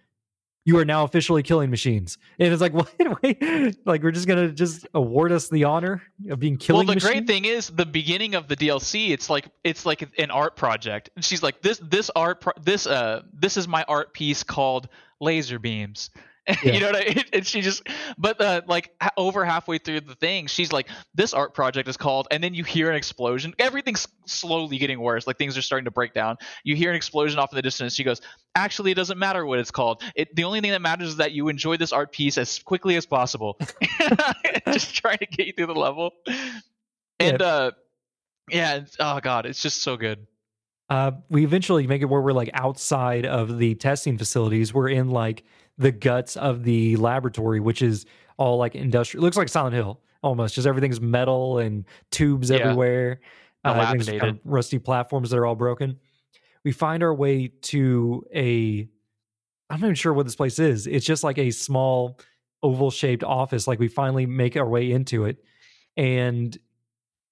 You 0.66 0.78
are 0.78 0.84
now 0.84 1.04
officially 1.04 1.44
killing 1.44 1.70
machines. 1.70 2.18
And 2.38 2.52
it's 2.52 2.60
like, 2.60 2.74
wait, 2.98 3.22
wait. 3.22 3.86
Like, 3.86 4.02
we're 4.02 4.10
just 4.10 4.26
going 4.26 4.48
to 4.48 4.52
just 4.52 4.86
award 4.92 5.32
us 5.32 5.48
the 5.48 5.64
honor 5.64 6.02
of 6.28 6.38
being 6.38 6.58
killing 6.58 6.86
machines. 6.86 7.04
well, 7.04 7.12
the 7.12 7.16
machines? 7.16 7.26
great 7.28 7.42
thing 7.42 7.44
is 7.46 7.70
the 7.70 7.86
beginning 7.86 8.34
of 8.34 8.48
the 8.48 8.56
DLC. 8.56 9.10
It's 9.10 9.30
like 9.30 9.48
it's 9.64 9.86
like 9.86 10.06
an 10.18 10.30
art 10.30 10.56
project. 10.56 11.08
And 11.14 11.24
she's 11.24 11.42
like, 11.42 11.62
"This 11.62 11.78
this 11.78 12.10
art 12.16 12.40
pro- 12.40 12.52
this 12.60 12.86
uh 12.88 13.22
this 13.32 13.56
is 13.56 13.68
my 13.68 13.84
art 13.86 14.12
piece 14.12 14.42
called 14.42 14.88
Laser 15.20 15.60
Beams." 15.60 16.10
Yeah. 16.62 16.72
you 16.72 16.80
know 16.80 16.92
what 16.92 16.96
I 16.96 17.14
mean? 17.14 17.24
And 17.32 17.46
she 17.46 17.60
just, 17.60 17.88
but 18.16 18.40
uh, 18.40 18.62
like 18.66 18.90
over 19.16 19.44
halfway 19.44 19.78
through 19.78 20.02
the 20.02 20.14
thing, 20.14 20.46
she's 20.46 20.72
like, 20.72 20.88
"This 21.14 21.34
art 21.34 21.54
project 21.54 21.88
is 21.88 21.96
called," 21.96 22.28
and 22.30 22.42
then 22.42 22.54
you 22.54 22.62
hear 22.62 22.88
an 22.88 22.96
explosion. 22.96 23.52
Everything's 23.58 24.06
slowly 24.26 24.78
getting 24.78 25.00
worse. 25.00 25.26
Like 25.26 25.38
things 25.38 25.58
are 25.58 25.62
starting 25.62 25.86
to 25.86 25.90
break 25.90 26.14
down. 26.14 26.36
You 26.62 26.76
hear 26.76 26.90
an 26.90 26.96
explosion 26.96 27.40
off 27.40 27.52
in 27.52 27.56
the 27.56 27.62
distance. 27.62 27.94
She 27.94 28.04
goes, 28.04 28.20
"Actually, 28.54 28.92
it 28.92 28.94
doesn't 28.94 29.18
matter 29.18 29.44
what 29.44 29.58
it's 29.58 29.72
called. 29.72 30.02
It 30.14 30.34
the 30.36 30.44
only 30.44 30.60
thing 30.60 30.70
that 30.70 30.82
matters 30.82 31.08
is 31.08 31.16
that 31.16 31.32
you 31.32 31.48
enjoy 31.48 31.76
this 31.78 31.92
art 31.92 32.12
piece 32.12 32.38
as 32.38 32.60
quickly 32.60 32.94
as 32.96 33.06
possible." 33.06 33.58
just 34.72 34.94
trying 34.94 35.18
to 35.18 35.26
get 35.26 35.46
you 35.48 35.52
through 35.52 35.66
the 35.66 35.74
level. 35.74 36.12
And 37.18 37.42
uh, 37.42 37.72
yeah, 38.50 38.80
oh 39.00 39.20
god, 39.20 39.46
it's 39.46 39.60
just 39.60 39.82
so 39.82 39.96
good. 39.96 40.26
Uh, 40.88 41.12
we 41.28 41.44
eventually 41.44 41.86
make 41.86 42.02
it 42.02 42.04
where 42.04 42.20
we're 42.20 42.32
like 42.32 42.50
outside 42.54 43.26
of 43.26 43.58
the 43.58 43.74
testing 43.74 44.18
facilities. 44.18 44.72
We're 44.72 44.88
in 44.88 45.10
like 45.10 45.42
the 45.78 45.92
guts 45.92 46.36
of 46.36 46.64
the 46.64 46.96
laboratory, 46.96 47.60
which 47.60 47.82
is 47.82 48.06
all 48.38 48.56
like 48.58 48.74
industrial. 48.74 49.22
Looks 49.24 49.36
like 49.36 49.48
Silent 49.48 49.74
Hill 49.74 50.00
almost. 50.22 50.54
Just 50.54 50.66
everything's 50.66 51.00
metal 51.00 51.58
and 51.58 51.84
tubes 52.10 52.50
Yeah. 52.50 52.58
everywhere. 52.58 53.20
Uh, 53.64 53.74
rusty 54.44 54.78
platforms 54.78 55.30
that 55.30 55.38
are 55.38 55.46
all 55.46 55.56
broken. 55.56 55.98
We 56.64 56.72
find 56.72 57.02
our 57.02 57.14
way 57.14 57.48
to 57.62 58.24
a. 58.34 58.88
I'm 59.68 59.80
not 59.80 59.86
even 59.88 59.94
sure 59.96 60.12
what 60.12 60.24
this 60.26 60.36
place 60.36 60.58
is. 60.60 60.86
It's 60.86 61.04
just 61.04 61.24
like 61.24 61.38
a 61.38 61.50
small 61.50 62.20
oval 62.62 62.90
shaped 62.92 63.24
office. 63.24 63.66
Like 63.66 63.80
we 63.80 63.88
finally 63.88 64.24
make 64.26 64.56
our 64.56 64.68
way 64.68 64.92
into 64.92 65.24
it, 65.24 65.38
and 65.96 66.56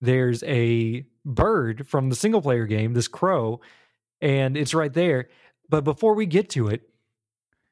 there's 0.00 0.42
a 0.42 1.06
bird 1.24 1.86
from 1.88 2.10
the 2.10 2.16
single 2.16 2.42
player 2.42 2.66
game, 2.66 2.92
this 2.94 3.06
crow, 3.08 3.60
and 4.20 4.56
it's 4.56 4.74
right 4.74 4.92
there. 4.92 5.28
But 5.68 5.84
before 5.84 6.14
we 6.14 6.26
get 6.26 6.50
to 6.50 6.68
it, 6.68 6.82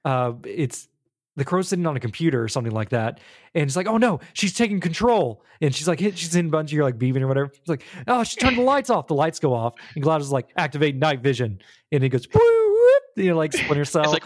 uh, 0.05 0.33
it's 0.45 0.89
the 1.37 1.45
crow's 1.45 1.69
sitting 1.69 1.87
on 1.87 1.97
a 1.97 2.01
computer 2.01 2.43
or 2.43 2.49
something 2.49 2.73
like 2.73 2.91
that, 2.91 3.21
and 3.55 3.65
it's 3.65 3.77
like, 3.77 3.87
oh 3.87 3.97
no, 3.97 4.21
she's 4.35 4.55
taking 4.55 4.81
control, 4.81 5.43
and 5.61 5.75
she's 5.75 5.89
like, 5.89 6.01
hit, 6.01 6.19
she's 6.19 6.35
in 6.35 6.47
a 6.47 6.51
bunch 6.51 6.71
of 6.71 6.75
your 6.75 6.85
like 6.85 6.99
beeping 6.99 7.23
or 7.23 7.29
whatever. 7.29 7.47
It's 7.47 7.69
like, 7.69 7.85
oh, 8.07 8.25
she 8.25 8.37
turned 8.37 8.59
the 8.59 8.63
lights 8.73 8.91
off. 8.91 9.07
The 9.07 9.15
lights 9.15 9.39
go 9.39 9.55
off, 9.55 9.75
and 9.95 10.05
GLaDOS 10.05 10.21
is 10.21 10.33
like, 10.33 10.49
activate 10.57 10.97
night 10.97 11.21
vision, 11.21 11.61
and 11.91 12.05
it 12.05 12.11
goes, 12.11 12.27
whoop, 12.27 13.03
you 13.17 13.31
know, 13.31 13.37
like 13.37 13.53
Splinter 13.53 13.85
Cell. 13.87 14.03
It's 14.03 14.13
like 14.13 14.25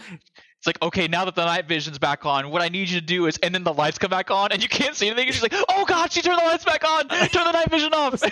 it's 0.57 0.65
like 0.65 0.81
okay, 0.81 1.07
now 1.07 1.23
that 1.25 1.35
the 1.35 1.45
night 1.45 1.67
vision's 1.67 1.99
back 1.99 2.25
on, 2.25 2.49
what 2.49 2.61
I 2.61 2.69
need 2.69 2.89
you 2.89 2.99
to 2.99 3.05
do 3.05 3.27
is, 3.27 3.37
and 3.37 3.53
then 3.53 3.63
the 3.63 3.73
lights 3.73 3.97
come 3.97 4.09
back 4.09 4.31
on, 4.31 4.51
and 4.51 4.61
you 4.61 4.67
can't 4.67 4.95
see 4.95 5.07
anything. 5.07 5.27
And 5.27 5.33
she's 5.33 5.43
like, 5.43 5.53
oh 5.69 5.85
god, 5.85 6.11
she 6.11 6.21
turned 6.21 6.39
the 6.39 6.45
lights 6.45 6.65
back 6.65 6.83
on. 6.83 7.07
Turn 7.07 7.45
the 7.45 7.51
night 7.51 7.69
vision 7.69 7.93
off. 7.93 8.23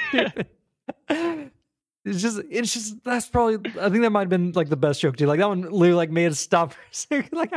it's 2.06 2.22
just 2.22 2.40
it's 2.50 2.74
just 2.74 3.04
that's 3.04 3.28
probably 3.28 3.72
I 3.82 3.90
think 3.90 4.04
that 4.04 4.12
might 4.12 4.22
have 4.22 4.30
been 4.30 4.52
like 4.52 4.70
the 4.70 4.78
best 4.78 5.02
joke 5.02 5.18
too. 5.18 5.26
Like 5.26 5.40
that 5.40 5.48
one 5.50 5.64
literally 5.64 5.94
like 5.94 6.12
made 6.12 6.28
us 6.28 6.40
stop 6.40 6.74
for 6.74 6.80
a 6.80 6.94
second. 6.94 7.30
Like 7.34 7.52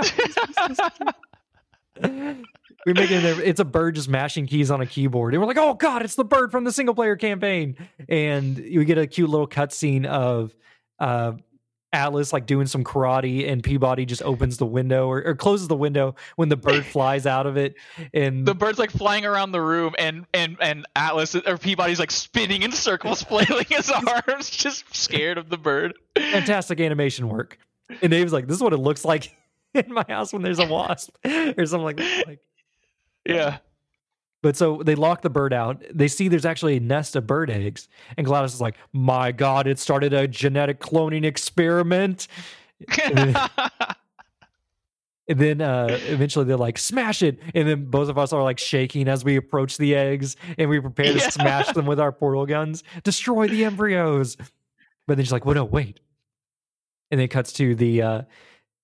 we 2.87 2.93
make 2.93 3.11
it. 3.11 3.25
It's 3.25 3.61
a 3.61 3.65
bird 3.65 3.97
just 3.97 4.09
mashing 4.09 4.47
keys 4.47 4.71
on 4.71 4.81
a 4.81 4.87
keyboard, 4.87 5.35
and 5.35 5.43
we're 5.43 5.49
like, 5.49 5.59
oh 5.59 5.75
god, 5.75 6.03
it's 6.03 6.15
the 6.15 6.25
bird 6.25 6.51
from 6.51 6.65
the 6.65 6.73
single 6.73 6.95
player 6.95 7.17
campaign. 7.17 7.77
And 8.09 8.57
we 8.57 8.85
get 8.85 8.99
a 8.99 9.07
cute 9.07 9.29
little 9.29 9.49
cutscene 9.49 10.07
of 10.07 10.55
uh 10.99 11.33
Atlas 11.93 12.33
like 12.33 12.47
doing 12.47 12.67
some 12.67 12.85
karate, 12.85 13.51
and 13.51 13.63
Peabody 13.63 14.05
just 14.05 14.23
opens 14.23 14.59
the 14.59 14.67
window 14.67 15.07
or, 15.09 15.23
or 15.25 15.35
closes 15.35 15.69
the 15.69 15.77
window 15.77 16.15
when 16.37 16.49
the 16.49 16.57
bird 16.57 16.85
flies 16.93 17.27
out 17.27 17.47
of 17.47 17.57
it. 17.57 17.75
And 18.13 18.45
the 18.47 18.55
bird's 18.55 18.79
like 18.79 18.91
flying 18.91 19.25
around 19.25 19.53
the 19.53 19.61
room, 19.61 19.95
and 19.99 20.27
and 20.35 20.57
and 20.61 20.87
Atlas 20.97 21.35
or 21.35 21.57
Peabody's 21.59 21.99
like 21.99 22.11
spinning 22.11 22.63
in 22.63 22.73
circles, 22.73 23.23
flailing 23.29 23.67
his 23.69 23.91
arms, 23.91 24.51
just 24.51 24.95
scared 24.95 25.39
of 25.39 25.49
the 25.49 25.57
bird. 25.59 25.95
fantastic 26.17 26.81
animation 26.81 27.29
work. 27.29 27.59
And 28.03 28.11
Dave's 28.11 28.33
like, 28.35 28.47
this 28.47 28.57
is 28.57 28.63
what 28.63 28.75
it 28.75 28.79
looks 28.79 29.05
like 29.05 29.35
in 29.75 29.91
my 29.93 30.05
house 30.09 30.33
when 30.33 30.43
there's 30.43 30.59
a 30.59 30.67
wasp 30.67 31.11
or 31.25 31.65
something 31.65 31.85
like 31.85 31.97
that. 31.97 32.25
Like, 32.27 32.41
Yeah. 33.25 33.59
But 34.43 34.57
so 34.57 34.83
they 34.85 34.95
lock 34.95 35.23
the 35.23 35.31
bird 35.31 35.53
out. 35.53 35.83
They 35.93 36.07
see 36.09 36.29
there's 36.29 36.47
actually 36.47 36.77
a 36.77 36.81
nest 36.81 37.17
of 37.17 37.27
bird 37.27 37.51
eggs. 37.51 37.89
And 38.17 38.25
GLaDOS 38.27 38.47
is 38.55 38.61
like, 38.61 38.77
my 38.93 39.33
God, 39.33 39.67
it 39.67 39.79
started 39.81 40.13
a 40.13 40.29
genetic 40.29 40.81
cloning 40.81 41.25
experiment. 41.25 42.29
And 45.31 45.39
then 45.39 45.61
uh, 45.61 45.99
eventually 46.07 46.47
they're 46.47 46.57
like, 46.57 46.79
smash 46.79 47.21
it. 47.23 47.39
And 47.55 47.69
then 47.69 47.91
both 47.91 48.09
of 48.09 48.17
us 48.17 48.33
are 48.33 48.43
like 48.43 48.59
shaking 48.59 49.09
as 49.09 49.25
we 49.27 49.37
approach 49.37 49.77
the 49.77 49.95
eggs 49.95 50.37
and 50.57 50.71
we 50.71 50.81
prepare 50.81 51.13
to 51.13 51.19
Yeah. 51.19 51.29
smash 51.29 51.71
them 51.73 51.85
with 51.85 52.01
our 52.01 52.13
portal 52.13 52.47
guns, 52.47 52.83
destroy 53.05 53.47
the 53.47 53.65
embryos. 53.67 54.39
But 55.07 55.19
then 55.19 55.25
she's 55.27 55.33
like, 55.33 55.45
well, 55.45 55.55
no, 55.55 55.67
wait. 55.67 56.01
And 57.11 57.19
then 57.19 57.27
it 57.27 57.29
cuts 57.29 57.53
to 57.55 57.75
the, 57.75 58.01
uh, 58.01 58.23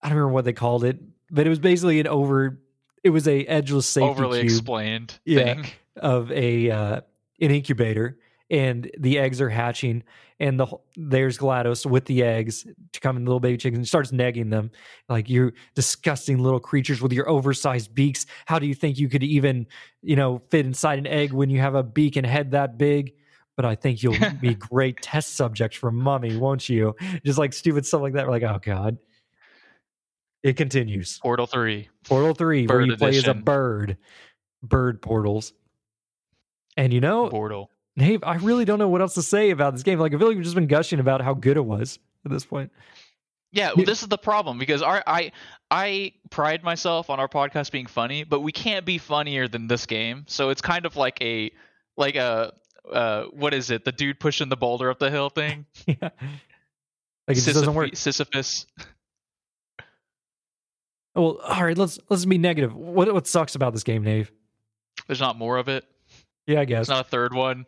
I 0.03 0.09
don't 0.09 0.19
remember 0.19 0.35
what 0.35 0.45
they 0.45 0.53
called 0.53 0.85
it, 0.85 0.99
but 1.31 1.47
it 1.47 1.49
was 1.49 1.59
basically 1.61 1.99
an 2.01 2.07
over, 2.09 2.61
it 3.05 3.11
was 3.11 3.29
a 3.29 3.45
edgeless 3.45 3.85
safety 3.85 4.09
Overly 4.09 4.41
cube 4.41 4.51
explained 4.51 5.19
Yeah. 5.25 5.55
thing. 5.55 5.67
of 5.97 6.33
a 6.33 6.71
uh, 6.71 7.01
an 7.41 7.51
incubator, 7.51 8.19
and 8.51 8.91
the 8.99 9.19
eggs 9.19 9.41
are 9.41 9.49
hatching, 9.51 10.03
and 10.41 10.59
the 10.59 10.67
there's 10.97 11.39
Glados 11.39 11.87
with 11.89 12.07
the 12.07 12.23
eggs 12.25 12.67
to 12.93 13.01
come 13.01 13.17
in 13.17 13.25
the 13.25 13.29
little 13.31 13.41
baby 13.41 13.57
chickens 13.59 13.79
and 13.79 13.87
starts 13.89 14.11
negging 14.11 14.51
them 14.51 14.71
like 15.09 15.29
you 15.29 15.53
disgusting 15.75 16.39
little 16.39 16.59
creatures 16.61 17.01
with 17.01 17.13
your 17.13 17.29
oversized 17.29 17.95
beaks. 17.95 18.27
How 18.47 18.59
do 18.59 18.67
you 18.67 18.75
think 18.75 18.99
you 18.99 19.09
could 19.09 19.23
even 19.23 19.67
you 20.03 20.17
know 20.17 20.43
fit 20.51 20.67
inside 20.67 20.99
an 20.99 21.07
egg 21.07 21.33
when 21.33 21.51
you 21.51 21.61
have 21.61 21.75
a 21.75 21.83
beak 21.83 22.17
and 22.17 22.27
head 22.27 22.51
that 22.53 22.79
big? 22.79 23.15
But 23.57 23.65
I 23.65 23.77
think 23.77 24.03
you'll 24.03 24.17
be 24.41 24.55
great 24.73 25.01
test 25.01 25.37
subjects 25.37 25.77
for 25.77 25.93
mummy, 25.93 26.37
won't 26.37 26.69
you? 26.69 26.97
Just 27.25 27.39
like 27.39 27.53
stupid 27.53 27.87
stuff 27.87 28.01
like 28.01 28.15
that. 28.15 28.27
We're 28.27 28.33
like, 28.33 28.43
oh 28.43 28.59
god. 28.61 28.99
It 30.45 30.57
continues. 30.57 31.19
Portal 31.21 31.47
three. 31.47 31.89
Portal 32.05 32.35
3, 32.35 32.67
where 32.67 32.79
Bird 32.79 32.87
you 32.87 32.97
play 32.97 33.17
as 33.17 33.27
a 33.27 33.35
bird. 33.35 33.97
Bird 34.63 35.01
portals. 35.03 35.53
And 36.77 36.93
you 36.93 37.01
know, 37.01 37.29
Portal. 37.31 37.71
Dave, 37.97 38.23
I 38.23 38.37
really 38.37 38.65
don't 38.65 38.79
know 38.79 38.89
what 38.89 39.01
else 39.01 39.15
to 39.15 39.23
say 39.23 39.51
about 39.51 39.73
this 39.73 39.83
game. 39.83 39.99
Like, 39.99 40.15
I 40.15 40.19
feel 40.19 40.29
like 40.29 40.37
we've 40.37 40.45
just 40.45 40.55
been 40.55 40.67
gushing 40.67 41.01
about 41.01 41.23
how 41.23 41.33
good 41.35 41.57
it 41.57 41.65
was 41.65 41.99
at 42.27 42.31
this 42.31 42.45
point. 42.45 42.71
Yeah, 43.53 43.71
Yeah. 43.77 43.85
this 43.85 44.03
is 44.03 44.09
the 44.09 44.19
problem 44.19 44.59
because 44.59 44.83
our 44.83 45.03
I 45.07 45.33
I 45.71 46.13
pride 46.29 46.63
myself 46.63 47.09
on 47.09 47.21
our 47.21 47.29
podcast 47.29 47.71
being 47.71 47.87
funny, 47.87 48.25
but 48.25 48.41
we 48.41 48.53
can't 48.53 48.85
be 48.85 48.99
funnier 48.99 49.49
than 49.49 49.67
this 49.69 49.87
game. 49.87 50.25
So 50.27 50.51
it's 50.51 50.61
kind 50.61 50.85
of 50.85 50.97
like 50.97 51.23
a 51.23 51.53
like 51.97 52.17
a 52.17 52.53
uh 52.93 53.25
what 53.27 53.55
is 53.55 53.71
it? 53.71 53.85
The 53.85 53.93
dude 53.93 54.19
pushing 54.21 54.49
the 54.51 54.57
boulder 54.57 54.91
up 54.91 54.99
the 54.99 55.11
hill 55.11 55.31
thing. 55.31 55.65
yeah. 55.87 55.95
Like, 56.03 56.11
it 57.29 57.35
just 57.37 57.47
doesn't 57.47 57.73
work. 57.75 57.97
Sisyphus. 57.97 58.67
Well, 61.15 61.39
all 61.45 61.65
right, 61.65 61.77
let's 61.79 61.99
let's 62.09 62.25
be 62.25 62.39
negative. 62.39 62.75
What 62.75 63.13
what 63.13 63.27
sucks 63.27 63.55
about 63.55 63.73
this 63.73 63.85
game, 63.85 64.03
Dave? 64.03 64.33
There's 65.07 65.21
not 65.21 65.37
more 65.39 65.59
of 65.59 65.69
it. 65.69 65.85
Yeah, 66.47 66.61
I 66.61 66.65
guess. 66.65 66.89
There's 66.89 66.97
not 66.97 67.07
a 67.07 67.09
third 67.09 67.35
one. 67.35 67.67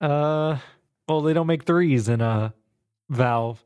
Uh, 0.00 0.58
well, 1.08 1.20
they 1.20 1.32
don't 1.32 1.46
make 1.46 1.64
threes 1.64 2.08
in 2.08 2.20
uh 2.20 2.50
Valve. 3.08 3.62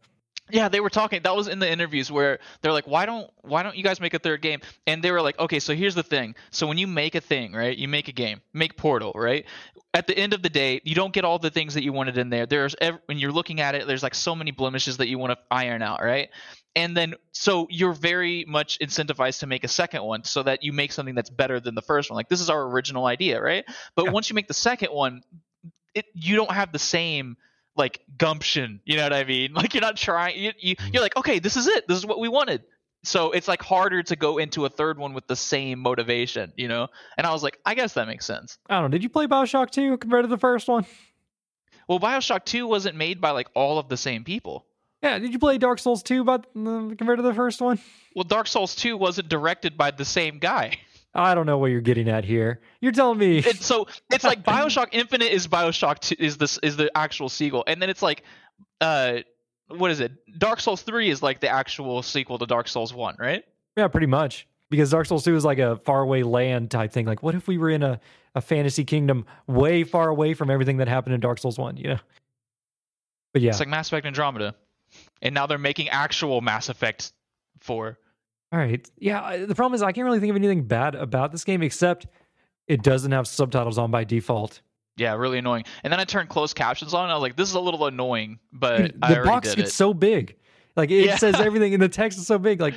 Yeah, 0.51 0.69
they 0.69 0.81
were 0.81 0.91
talking. 0.91 1.23
That 1.23 1.35
was 1.35 1.49
in 1.49 1.59
the 1.59 1.71
interviews 1.71 2.11
where 2.11 2.39
they're 2.63 2.73
like, 2.73 2.87
"Why 2.87 3.05
don't 3.05 3.29
Why 3.43 3.63
don't 3.65 3.77
you 3.77 3.83
guys 3.83 4.01
make 4.01 4.15
a 4.15 4.19
third 4.19 4.43
game?" 4.43 4.61
And 4.87 5.03
they 5.03 5.11
were 5.11 5.21
like, 5.21 5.39
"Okay, 5.41 5.59
so 5.59 5.75
here's 5.75 5.95
the 5.97 6.05
thing. 6.05 6.37
So 6.51 6.69
when 6.69 6.79
you 6.79 6.87
make 6.87 7.17
a 7.17 7.21
thing, 7.21 7.53
right? 7.53 7.77
You 7.77 7.89
make 7.89 8.07
a 8.09 8.13
game, 8.13 8.41
make 8.53 8.77
Portal, 8.77 9.13
right? 9.15 9.45
At 9.93 10.07
the 10.07 10.17
end 10.17 10.35
of 10.35 10.43
the 10.43 10.49
day, 10.51 10.81
you 10.85 10.95
don't 10.95 11.13
get 11.13 11.25
all 11.25 11.39
the 11.41 11.51
things 11.51 11.75
that 11.75 11.83
you 11.83 11.93
wanted 11.93 12.17
in 12.19 12.31
there. 12.31 12.47
There's 12.47 12.77
ev- 12.81 12.99
when 13.07 13.19
you're 13.19 13.33
looking 13.33 13.61
at 13.61 13.75
it, 13.75 13.87
there's 13.89 14.03
like 14.05 14.15
so 14.15 14.37
many 14.37 14.53
blemishes 14.53 14.99
that 14.99 15.09
you 15.09 15.19
want 15.19 15.33
to 15.33 15.39
iron 15.51 15.83
out, 15.83 16.01
right? 16.03 16.29
And 16.77 16.97
then 16.97 17.15
so 17.33 17.67
you're 17.71 17.95
very 17.95 18.45
much 18.47 18.79
incentivized 18.79 19.41
to 19.41 19.47
make 19.47 19.65
a 19.65 19.69
second 19.69 20.05
one 20.05 20.23
so 20.23 20.43
that 20.45 20.63
you 20.63 20.73
make 20.73 20.93
something 20.93 21.15
that's 21.15 21.31
better 21.31 21.59
than 21.59 21.75
the 21.75 21.83
first 21.83 22.11
one. 22.11 22.17
Like 22.17 22.29
this 22.29 22.41
is 22.41 22.51
our 22.51 22.63
original 22.69 23.07
idea, 23.07 23.41
right? 23.41 23.65
But 23.97 24.05
Yeah. 24.05 24.11
once 24.11 24.29
you 24.31 24.35
make 24.35 24.47
the 24.47 24.55
second 24.55 24.91
one, 24.93 25.23
it 25.95 26.05
you 26.15 26.37
don't 26.37 26.53
have 26.53 26.73
the 26.73 26.79
same 26.79 27.37
like 27.77 28.01
gumption 28.19 28.81
you 28.85 28.97
know 28.97 29.03
what 29.03 29.13
i 29.13 29.25
mean 29.25 29.53
like 29.55 29.75
you're 29.75 29.81
not 29.81 29.97
trying 29.97 30.39
you, 30.39 30.53
you 30.59 30.75
you're 30.93 31.03
like 31.03 31.17
okay 31.17 31.39
this 31.39 31.57
is 31.57 31.67
it 31.67 31.87
this 31.89 31.97
is 31.99 32.07
what 32.07 32.19
we 32.19 32.29
wanted 32.29 32.63
so 33.05 33.31
it's 33.31 33.47
like 33.47 33.63
harder 33.63 34.03
to 34.03 34.17
go 34.17 34.39
into 34.39 34.65
a 34.65 34.69
third 34.69 34.99
one 34.99 35.13
with 35.15 35.27
the 35.29 35.37
same 35.37 35.79
motivation 35.79 36.53
you 36.57 36.67
know 36.69 36.89
and 37.17 37.27
i 37.27 37.33
was 37.33 37.43
like 37.43 37.59
i 37.65 37.75
guess 37.75 37.93
that 37.95 38.07
makes 38.09 38.25
sense 38.27 38.59
I 38.69 38.75
don't 38.75 38.85
know. 38.85 38.89
Did 38.89 39.03
you 39.03 39.09
play 39.09 39.27
Bioshock 39.27 39.71
2 39.71 39.99
compared 39.99 40.25
to 40.25 40.29
the 40.29 40.39
first 40.39 40.67
one? 40.69 40.87
well 41.89 42.01
bioshock 42.01 42.45
2 42.45 42.67
wasn't 42.67 42.97
made 42.97 43.21
by 43.21 43.31
like 43.31 43.49
all 43.55 43.79
of 43.79 43.89
the 43.89 43.97
same 43.97 44.25
people 44.25 44.67
Yeah. 45.03 45.19
Did 45.19 45.33
you 45.33 45.39
play 45.39 45.59
Dark 45.59 45.79
Souls 45.79 46.03
2 46.03 46.25
but 46.25 46.47
uh, 46.57 46.95
compared 46.99 47.19
to 47.19 47.23
the 47.23 47.35
first 47.35 47.61
one? 47.61 47.79
well 48.15 48.25
dark 48.25 48.47
souls 48.49 48.75
2 48.75 48.97
wasn't 48.97 49.29
directed 49.29 49.77
by 49.77 49.91
the 49.91 50.05
same 50.05 50.39
guy 50.39 50.79
I 51.17 51.35
don't 51.35 51.47
know 51.47 51.59
what 51.59 51.71
you're 51.71 51.81
getting 51.81 52.09
at 52.09 52.25
here. 52.25 52.61
You're 52.81 52.93
telling 52.93 53.19
me. 53.19 53.43
so 53.43 53.87
it's 54.11 54.25
like 54.25 54.43
bioshock 54.45 54.89
infinite 54.93 55.33
is 55.33 55.49
bioshock 55.49 55.99
2 56.01 56.17
is 56.19 56.37
this 56.37 56.59
is 56.59 56.77
the 56.77 56.91
actual 56.97 57.29
sequel 57.29 57.65
and 57.67 57.81
then 57.81 57.89
it's 57.91 58.03
like 58.03 58.23
uh 58.81 59.19
what 59.69 59.91
is 59.91 60.01
it 60.01 60.13
dark 60.39 60.61
souls 60.61 60.83
3 60.83 61.09
is 61.09 61.23
like 61.23 61.41
the 61.41 61.49
actual 61.49 62.03
sequel 62.03 62.39
to 62.39 62.47
dark 62.47 62.69
souls 62.69 62.93
1 62.95 63.17
right 63.19 63.45
Yeah, 63.77 63.89
pretty 63.89 64.07
much. 64.07 64.47
Because 64.69 64.91
Dark 64.91 65.07
Souls 65.07 65.23
2 65.23 65.37
is 65.37 65.45
like 65.45 65.61
a 65.61 65.77
faraway 65.77 66.25
land 66.25 66.73
type 66.73 66.91
thing. 66.93 67.07
Like, 67.07 67.23
what 67.23 67.37
if 67.37 67.47
we 67.47 67.57
were 67.57 67.71
in 67.71 67.85
a, 67.85 68.01
a 68.35 68.41
fantasy 68.41 68.85
kingdom 68.85 69.25
way 69.47 69.85
far 69.85 70.09
away 70.09 70.35
from 70.35 70.51
everything 70.51 70.79
that 70.79 70.89
happened 70.89 71.15
in 71.15 71.21
Dark 71.21 71.39
Souls 71.39 71.57
1, 71.57 71.77
you 71.77 71.91
know? 71.91 71.99
But 73.33 73.43
yeah. 73.43 73.51
It's 73.51 73.61
like 73.61 73.69
Mass 73.69 73.87
Effect 73.87 74.07
Andromeda. 74.07 74.57
And 75.23 75.35
now 75.37 75.47
they're 75.47 75.57
making 75.57 75.89
actual 75.91 76.41
Mass 76.41 76.69
Effect 76.69 77.13
4. 77.61 77.97
All 78.57 78.63
right. 78.63 78.91
Yeah. 78.99 79.45
The 79.45 79.55
problem 79.55 79.75
is 79.75 79.83
I 79.83 79.93
can't 79.93 80.07
really 80.07 80.19
think 80.19 80.31
of 80.31 80.37
anything 80.37 80.63
bad 80.63 80.95
about 80.95 81.31
this 81.31 81.45
game 81.45 81.63
except 81.63 82.07
it 82.67 82.83
doesn't 82.83 83.13
have 83.13 83.29
subtitles 83.29 83.77
on 83.77 83.91
by 83.91 84.05
default. 84.05 84.63
Yeah, 84.97 85.15
really 85.15 85.37
annoying. 85.39 85.65
And 85.85 85.93
then 85.93 86.01
I 86.01 86.05
turned 86.05 86.31
closed 86.31 86.57
captions 86.57 86.95
on. 86.95 87.03
And 87.03 87.13
I 87.13 87.15
was 87.17 87.21
like, 87.21 87.37
this 87.37 87.51
is 87.51 87.55
a 87.55 87.61
little 87.61 87.85
annoying, 87.85 88.39
but 88.55 88.79
Dude, 88.79 88.95
the 89.03 89.23
box 89.27 89.55
gets 89.55 89.69
it. 89.69 89.73
so 89.75 89.93
big. 89.93 90.37
Like 90.75 90.91
it 90.91 91.05
Yeah. 91.05 91.17
says 91.17 91.35
everything 91.39 91.75
and 91.75 91.83
the 91.83 91.89
text 91.91 92.17
is 92.19 92.27
so 92.27 92.39
big. 92.39 92.63
Like, 92.63 92.73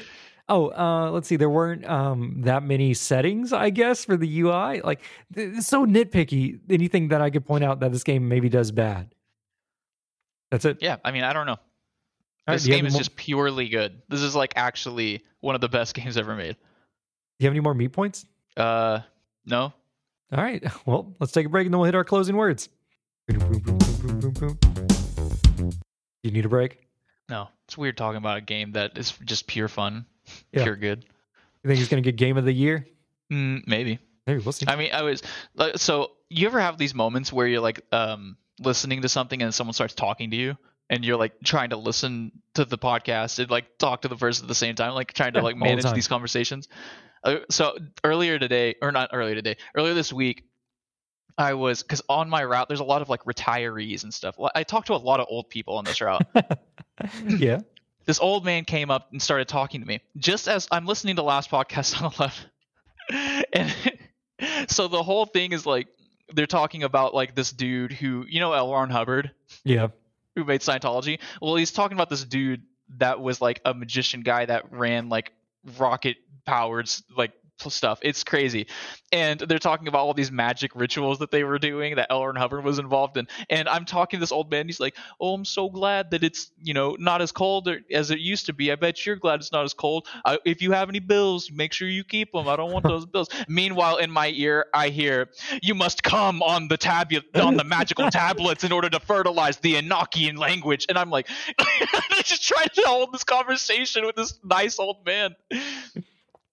oh, 0.50 0.70
uh, 0.72 1.12
let's 1.12 1.30
see, 1.30 1.38
there 1.38 1.50
weren't 1.50 1.88
um 1.90 2.42
that 2.42 2.62
many 2.64 2.94
settings, 2.94 3.54
I 3.54 3.70
guess, 3.70 4.04
for 4.04 4.18
the 4.18 4.42
UI. 4.42 4.82
Like 4.82 5.00
it's 5.34 5.68
so 5.68 5.86
nitpicky. 5.86 6.60
Anything 6.70 7.08
that 7.08 7.22
I 7.22 7.30
could 7.30 7.46
point 7.46 7.64
out 7.64 7.80
that 7.80 7.94
this 7.94 8.04
game 8.04 8.28
maybe 8.28 8.50
does 8.50 8.72
bad. 8.74 9.16
That's 10.52 10.66
it. 10.66 10.80
yeah, 10.82 10.98
I 11.06 11.12
mean, 11.12 11.24
I 11.24 11.32
don't 11.32 11.46
know. 11.46 11.58
Right, 12.50 12.56
This 12.56 12.66
have 12.66 12.76
game 12.76 12.86
is 12.88 12.96
just 12.96 13.16
purely 13.16 13.70
good. 13.70 14.02
This 14.10 14.22
is 14.22 14.36
like 14.36 14.54
actually 14.56 15.24
one 15.42 15.56
of 15.56 15.62
the 15.62 15.70
best 15.70 15.94
games 15.96 16.18
ever 16.18 16.36
made. 16.36 16.54
Do 16.56 17.44
you 17.44 17.48
have 17.48 17.54
any 17.54 17.60
more 17.60 17.74
meat 17.74 17.90
points? 17.94 18.26
Uh, 18.58 19.00
no. 19.46 19.72
All 20.32 20.44
right. 20.44 20.64
Well, 20.86 21.16
let's 21.20 21.32
take 21.32 21.46
a 21.46 21.50
break 21.50 21.66
and 21.66 21.74
then 21.74 21.80
we'll 21.80 21.86
hit 21.86 21.96
our 21.96 22.04
closing 22.04 22.36
words. 22.36 22.70
You 26.24 26.32
need 26.32 26.46
a 26.46 26.50
break? 26.50 26.80
No, 27.30 27.48
it's 27.66 27.78
weird 27.78 27.98
talking 27.98 28.18
about 28.18 28.38
a 28.38 28.42
game 28.42 28.72
that 28.74 28.98
is 28.98 29.12
just 29.24 29.46
pure 29.48 29.68
fun, 29.68 30.06
Yeah. 30.52 30.64
pure 30.64 30.76
good. 30.76 31.06
You 31.64 31.68
think 31.68 31.78
he's 31.78 31.88
going 31.90 32.02
to 32.04 32.08
get 32.12 32.18
game 32.18 32.38
of 32.38 32.46
the 32.46 32.54
year? 32.54 32.88
Mm, 33.32 33.68
maybe. 33.68 34.00
Maybe 34.26 34.40
we'll 34.42 34.52
see. 34.54 34.66
I 34.68 34.76
mean, 34.76 34.92
I 34.94 35.04
was 35.04 35.22
like, 35.56 35.78
so 35.78 36.12
you 36.30 36.48
ever 36.48 36.60
have 36.60 36.78
these 36.78 36.96
moments 36.96 37.32
where 37.32 37.46
you're 37.48 37.62
like 37.62 37.82
um 37.92 38.38
listening 38.60 39.02
to 39.04 39.10
something 39.10 39.42
and 39.42 39.54
someone 39.54 39.74
starts 39.74 39.94
talking 39.94 40.32
to 40.32 40.36
you 40.36 40.58
and 40.90 41.06
you're 41.06 41.18
like 41.18 41.34
trying 41.44 41.70
to 41.70 41.78
listen 41.78 42.32
to 42.56 42.66
the 42.66 42.78
podcast 42.78 43.40
and 43.40 43.50
like 43.50 43.78
talk 43.78 44.02
to 44.02 44.08
the 44.08 44.16
person 44.16 44.46
at 44.46 44.48
the 44.48 44.56
same 44.56 44.76
time, 44.76 44.94
like 44.94 45.14
trying 45.14 45.34
to 45.34 45.42
like 45.42 45.56
all 45.56 45.60
the 45.60 45.66
manage 45.66 45.92
these 45.94 46.08
conversations. 46.08 46.68
Uh, 47.24 47.38
so 47.50 47.78
earlier 48.04 48.40
today, 48.40 48.76
or 48.82 48.92
not 48.92 49.10
earlier 49.14 49.36
today, 49.36 49.58
earlier 49.76 49.94
this 49.94 50.12
week, 50.12 50.46
I 51.38 51.54
was 51.54 51.84
because 51.84 52.02
on 52.10 52.30
my 52.30 52.44
route 52.44 52.68
there's 52.68 52.80
a 52.80 52.86
lot 52.86 53.02
of 53.02 53.10
like 53.10 53.24
retirees 53.24 54.04
and 54.04 54.14
stuff. 54.14 54.36
I 54.56 54.64
talked 54.64 54.88
to 54.88 54.94
a 54.94 54.98
lot 54.98 55.20
of 55.20 55.28
old 55.30 55.50
people 55.50 55.78
on 55.78 55.86
this 55.86 56.02
route. 56.02 56.26
yeah. 57.26 57.60
this 58.06 58.20
old 58.20 58.44
man 58.44 58.66
came 58.66 58.92
up 58.92 59.10
and 59.12 59.22
started 59.22 59.48
talking 59.48 59.82
to 59.82 59.88
me 59.88 60.02
just 60.18 60.48
as 60.48 60.68
I'm 60.72 60.86
listening 60.86 61.16
to 61.18 61.24
last 61.24 61.50
podcast 61.50 62.02
on 62.02 62.12
the 62.12 62.22
left. 62.22 62.48
and 63.54 63.74
so 64.70 64.88
the 64.88 65.02
whole 65.02 65.26
thing 65.26 65.54
is 65.54 65.66
like 65.66 65.88
they're 66.34 66.46
talking 66.48 66.84
about 66.84 67.14
like 67.14 67.36
this 67.36 67.52
dude 67.52 67.92
who 67.92 68.26
you 68.28 68.40
know 68.40 68.54
L. 68.54 68.72
Ron 68.72 68.90
Hubbard 68.90 69.32
Yeah. 69.64 69.88
Who 70.40 70.46
made 70.46 70.62
Scientology. 70.62 71.20
Well, 71.42 71.56
he's 71.56 71.72
talking 71.72 71.96
about 71.98 72.10
this 72.10 72.24
dude 72.24 72.64
that 72.98 73.20
was 73.20 73.42
like 73.42 73.62
a 73.66 73.74
magician 73.74 74.22
guy 74.22 74.46
that 74.46 74.72
ran 74.72 75.10
like 75.10 75.32
rocket 75.78 76.18
powered 76.46 76.90
like 77.16 77.32
stuff. 77.68 78.00
It's 78.02 78.24
crazy. 78.24 78.68
And 79.12 79.40
they're 79.40 79.60
talking 79.60 79.88
about 79.88 80.00
all 80.00 80.14
these 80.14 80.32
magic 80.32 80.76
rituals 80.76 81.20
that 81.20 81.32
they 81.32 81.44
were 81.44 81.60
doing 81.60 81.96
that 81.96 82.08
L. 82.10 82.26
Ron 82.26 82.36
Hubbard 82.36 82.64
was 82.64 82.80
involved 82.80 83.18
in. 83.18 83.28
And 83.50 83.68
I'm 83.68 83.86
talking 83.86 84.20
to 84.20 84.22
this 84.22 84.32
old 84.32 84.50
man. 84.50 84.68
He's 84.68 84.80
like, 84.80 84.96
"Oh, 85.20 85.34
I'm 85.34 85.46
so 85.46 85.70
glad 85.70 86.12
that 86.12 86.24
it's 86.24 86.52
you 86.62 86.74
know 86.74 86.96
not 87.00 87.22
as 87.22 87.32
cold 87.32 87.70
as 87.92 88.12
it 88.12 88.20
used 88.20 88.46
to 88.46 88.54
be. 88.54 88.72
I 88.72 88.76
bet 88.76 89.06
you're 89.06 89.16
glad 89.16 89.42
it's 89.42 89.52
not 89.52 89.66
as 89.66 89.74
cold. 89.74 90.08
I, 90.24 90.38
if 90.46 90.62
you 90.62 90.72
have 90.72 90.90
any 90.90 91.00
bills, 91.00 91.52
make 91.52 91.74
sure 91.74 91.88
you 91.88 92.04
keep 92.04 92.32
them. 92.32 92.48
I 92.48 92.56
don't 92.56 92.72
want 92.72 92.86
those 92.86 93.06
bills." 93.06 93.30
Meanwhile, 93.50 93.98
in 93.98 94.12
my 94.12 94.30
ear, 94.36 94.68
I 94.74 94.90
hear, 94.90 95.30
"You 95.62 95.76
must 95.76 96.04
come 96.04 96.42
on 96.44 96.68
the 96.68 96.78
tab 96.78 97.12
on 97.34 97.58
the 97.58 97.64
magical 97.64 98.10
tablets 98.12 98.64
in 98.64 98.72
order 98.72 98.90
to 98.90 99.00
fertilize 99.00 99.58
the 99.58 99.76
Enochian 99.76 100.38
language." 100.38 100.86
And 100.88 100.98
I'm 100.98 101.10
like, 101.10 101.28
I 101.60 102.22
just 102.24 102.48
trying 102.48 102.70
to 102.76 102.84
hold 102.86 103.12
this 103.12 103.24
conversation 103.24 104.06
with 104.06 104.16
this 104.16 104.38
nice 104.44 104.78
old 104.80 105.06
man. 105.06 105.36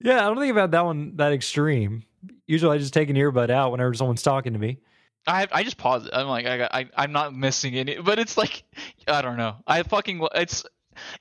Yeah. 0.01 0.17
I 0.17 0.29
don't 0.29 0.37
think 0.39 0.51
about 0.51 0.71
that 0.71 0.85
one 0.85 1.15
that 1.17 1.31
extreme. 1.33 2.03
Usually 2.45 2.75
I 2.75 2.79
just 2.79 2.93
take 2.93 3.09
an 3.09 3.15
earbud 3.15 3.49
out 3.49 3.71
whenever 3.71 3.93
someone's 3.93 4.21
talking 4.21 4.53
to 4.53 4.59
me. 4.59 4.79
I 5.25 5.47
I 5.51 5.63
just 5.63 5.77
pause 5.77 6.05
it. 6.05 6.11
I'm 6.13 6.27
like 6.27 6.45
I, 6.45 6.57
got- 6.57 6.73
I 6.73 6.89
I'm 6.95 7.11
not 7.11 7.35
missing 7.35 7.75
any, 7.75 7.97
but 7.99 8.19
it's 8.19 8.37
like 8.37 8.63
I 9.07 9.21
don't 9.21 9.37
know. 9.37 9.55
I 9.67 9.83
fucking 9.83 10.25
it's 10.35 10.65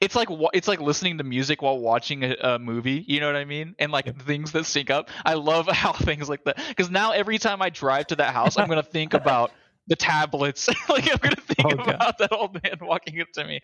it's 0.01 0.14
like 0.14 0.29
it's 0.55 0.68
like 0.68 0.81
listening 0.81 1.18
to 1.18 1.24
music 1.24 1.61
while 1.61 1.79
watching 1.79 2.22
a, 2.24 2.35
a 2.41 2.59
movie. 2.59 3.05
You 3.07 3.20
know 3.20 3.27
what 3.27 3.37
I 3.37 3.45
mean? 3.45 3.74
And 3.79 3.91
like 3.93 4.16
things 4.22 4.53
that 4.53 4.64
sync 4.64 4.91
up. 4.91 5.11
I 5.24 5.35
love 5.35 5.66
how 5.72 5.93
things 5.93 6.29
like 6.29 6.45
that 6.45 6.59
because 6.68 6.91
now 6.91 7.12
every 7.12 7.39
time 7.39 7.61
I 7.61 7.70
drive 7.70 8.07
to 8.09 8.16
that 8.16 8.33
house, 8.33 8.57
I'm 8.59 8.68
gonna 8.68 8.83
think 8.83 9.12
about 9.14 9.51
the 9.89 9.97
tablets. 9.97 10.68
like 10.89 11.11
I'm 11.11 11.18
gonna 11.20 11.37
think 11.37 11.64
Oh, 11.66 11.77
God. 11.77 11.89
about 11.95 12.18
that 12.18 12.33
old 12.33 12.55
man 12.62 12.79
walking 12.81 13.20
up 13.20 13.29
to 13.33 13.45
me. 13.45 13.61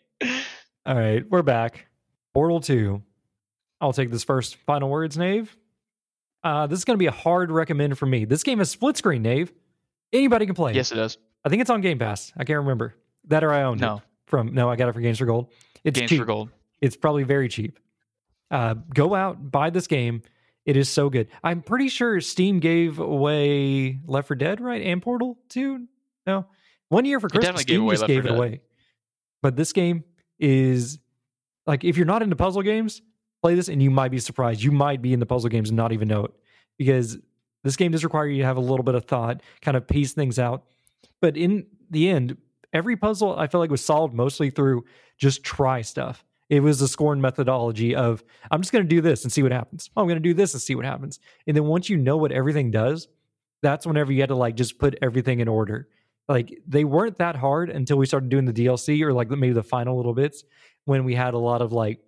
All 0.86 0.96
right. 0.96 1.22
We're 1.30 1.42
back. 1.42 1.86
Portal 2.34 2.60
2. 2.60 3.00
I'll 3.82 3.92
take 3.92 4.10
this 4.10 4.24
first 4.24 4.56
final 4.56 4.88
words, 4.88 5.18
Nave. 5.18 5.54
Uh, 6.44 6.66
this 6.66 6.78
is 6.78 6.84
going 6.84 6.94
to 6.96 6.98
be 6.98 7.06
a 7.06 7.10
hard 7.12 7.50
recommend 7.50 7.98
for 7.98 8.06
me. 8.06 8.24
This 8.24 8.42
game 8.42 8.60
is 8.60 8.70
split 8.70 8.96
screen, 8.96 9.22
Nave. 9.22 9.52
Anybody 10.12 10.46
can 10.46 10.54
play. 10.54 10.72
Yes, 10.72 10.92
it 10.92 10.94
does. 10.96 11.18
I 11.44 11.48
think 11.48 11.60
it's 11.62 11.70
on 11.70 11.80
Game 11.80 11.98
Pass. 11.98 12.32
I 12.36 12.44
can't 12.44 12.60
remember. 12.60 12.94
That 13.26 13.44
or 13.44 13.52
I 13.52 13.70
it 13.70 13.76
No, 13.78 14.00
from 14.26 14.54
no, 14.54 14.70
I 14.70 14.76
got 14.76 14.88
it 14.88 14.92
for 14.92 15.00
Games 15.00 15.18
for 15.18 15.26
Gold. 15.26 15.50
It's 15.84 15.98
games 15.98 16.08
cheap. 16.10 16.20
for 16.20 16.24
gold. 16.24 16.50
It's 16.80 16.96
probably 16.96 17.24
very 17.24 17.48
cheap. 17.48 17.78
Uh, 18.50 18.74
go 18.94 19.14
out, 19.14 19.50
buy 19.50 19.70
this 19.70 19.86
game. 19.86 20.22
It 20.64 20.76
is 20.76 20.88
so 20.88 21.10
good. 21.10 21.28
I'm 21.42 21.60
pretty 21.62 21.88
sure 21.88 22.20
Steam 22.20 22.60
gave 22.60 23.00
away 23.00 23.98
Left 24.06 24.28
4 24.28 24.36
Dead, 24.36 24.60
right? 24.60 24.82
And 24.82 25.02
Portal 25.02 25.38
too. 25.48 25.86
No. 26.26 26.46
One 26.88 27.04
year 27.04 27.18
for 27.18 27.28
Christmas, 27.28 27.64
definitely 27.64 27.64
gave 27.64 27.78
Steam 27.80 27.90
just 27.90 28.00
Left 28.02 28.08
gave 28.08 28.24
it 28.26 28.28
Dead. 28.28 28.36
away. 28.36 28.60
But 29.42 29.56
this 29.56 29.72
game 29.72 30.04
is 30.38 30.98
like 31.66 31.82
if 31.82 31.96
you're 31.96 32.06
not 32.06 32.22
into 32.22 32.36
puzzle 32.36 32.62
games, 32.62 33.02
play 33.42 33.54
this 33.54 33.68
and 33.68 33.82
you 33.82 33.90
might 33.90 34.10
be 34.10 34.18
surprised. 34.18 34.62
You 34.62 34.72
might 34.72 35.02
be 35.02 35.12
in 35.12 35.20
the 35.20 35.26
puzzle 35.26 35.50
games 35.50 35.68
and 35.68 35.76
not 35.76 35.92
even 35.92 36.08
know 36.08 36.24
it. 36.24 36.30
Because 36.78 37.18
this 37.64 37.76
game 37.76 37.92
does 37.92 38.04
require 38.04 38.26
you 38.26 38.40
to 38.40 38.46
have 38.46 38.56
a 38.56 38.60
little 38.60 38.84
bit 38.84 38.94
of 38.94 39.04
thought, 39.04 39.42
kind 39.60 39.76
of 39.76 39.86
piece 39.86 40.12
things 40.12 40.38
out. 40.38 40.64
But 41.20 41.36
in 41.36 41.66
the 41.90 42.08
end, 42.08 42.36
every 42.72 42.96
puzzle 42.96 43.38
I 43.38 43.46
feel 43.46 43.60
like 43.60 43.70
was 43.70 43.84
solved 43.84 44.14
mostly 44.14 44.50
through 44.50 44.84
just 45.18 45.44
try 45.44 45.82
stuff. 45.82 46.24
It 46.48 46.60
was 46.60 46.80
the 46.80 46.88
scorn 46.88 47.20
methodology 47.20 47.94
of 47.94 48.22
I'm 48.50 48.60
just 48.60 48.72
going 48.72 48.84
to 48.84 48.88
do 48.88 49.00
this 49.00 49.24
and 49.24 49.32
see 49.32 49.42
what 49.42 49.52
happens. 49.52 49.90
Oh, 49.96 50.02
I'm 50.02 50.08
going 50.08 50.16
to 50.16 50.28
do 50.28 50.34
this 50.34 50.52
and 50.52 50.62
see 50.62 50.74
what 50.74 50.84
happens. 50.84 51.18
And 51.46 51.56
then 51.56 51.64
once 51.64 51.88
you 51.88 51.96
know 51.96 52.16
what 52.16 52.32
everything 52.32 52.70
does, 52.70 53.08
that's 53.62 53.86
whenever 53.86 54.12
you 54.12 54.20
had 54.20 54.28
to 54.28 54.34
like 54.34 54.56
just 54.56 54.78
put 54.78 54.98
everything 55.00 55.40
in 55.40 55.48
order. 55.48 55.88
Like 56.28 56.58
they 56.66 56.84
weren't 56.84 57.18
that 57.18 57.36
hard 57.36 57.70
until 57.70 57.96
we 57.96 58.06
started 58.06 58.28
doing 58.28 58.44
the 58.44 58.52
DLC 58.52 59.02
or 59.02 59.12
like 59.12 59.30
maybe 59.30 59.52
the 59.52 59.62
final 59.62 59.96
little 59.96 60.14
bits 60.14 60.44
when 60.84 61.04
we 61.04 61.14
had 61.14 61.34
a 61.34 61.38
lot 61.38 61.62
of 61.62 61.72
like 61.72 62.00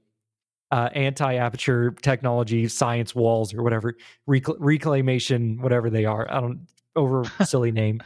uh, 0.75 0.89
anti-aperture 0.93 1.93
technology 2.03 2.67
science 2.67 3.15
walls 3.15 3.55
or 3.55 3.63
whatever 3.63 3.95
recl- 4.29 4.57
reclamation 4.59 5.63
whatever 5.63 5.89
they 5.89 6.05
are. 6.05 6.27
I 6.29 6.41
don't 6.41 6.67
over 6.97 7.23
silly 7.45 7.71
name 7.71 8.01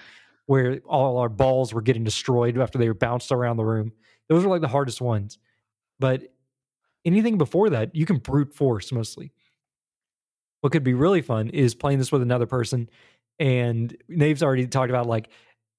where 0.44 0.80
all 0.86 1.16
our 1.16 1.30
balls 1.30 1.72
were 1.72 1.80
getting 1.80 2.04
destroyed 2.04 2.58
after 2.58 2.78
they 2.78 2.86
were 2.86 2.92
bounced 2.92 3.32
around 3.32 3.56
the 3.56 3.64
room. 3.64 3.92
Those 4.28 4.44
are 4.44 4.48
like 4.48 4.60
the 4.60 4.68
hardest 4.68 5.00
ones. 5.00 5.38
But 5.98 6.24
anything 7.06 7.38
before 7.38 7.70
that 7.70 7.94
you 7.94 8.04
can 8.04 8.18
brute 8.18 8.52
force 8.54 8.92
mostly. 8.92 9.32
What 10.60 10.70
could 10.70 10.84
be 10.84 10.92
really 10.92 11.22
fun 11.22 11.48
is 11.48 11.74
playing 11.74 12.00
this 12.00 12.12
with 12.12 12.20
another 12.20 12.46
person 12.46 12.90
and 13.38 13.96
nave's 14.10 14.42
already 14.42 14.66
talked 14.66 14.90
about 14.90 15.06
like 15.06 15.30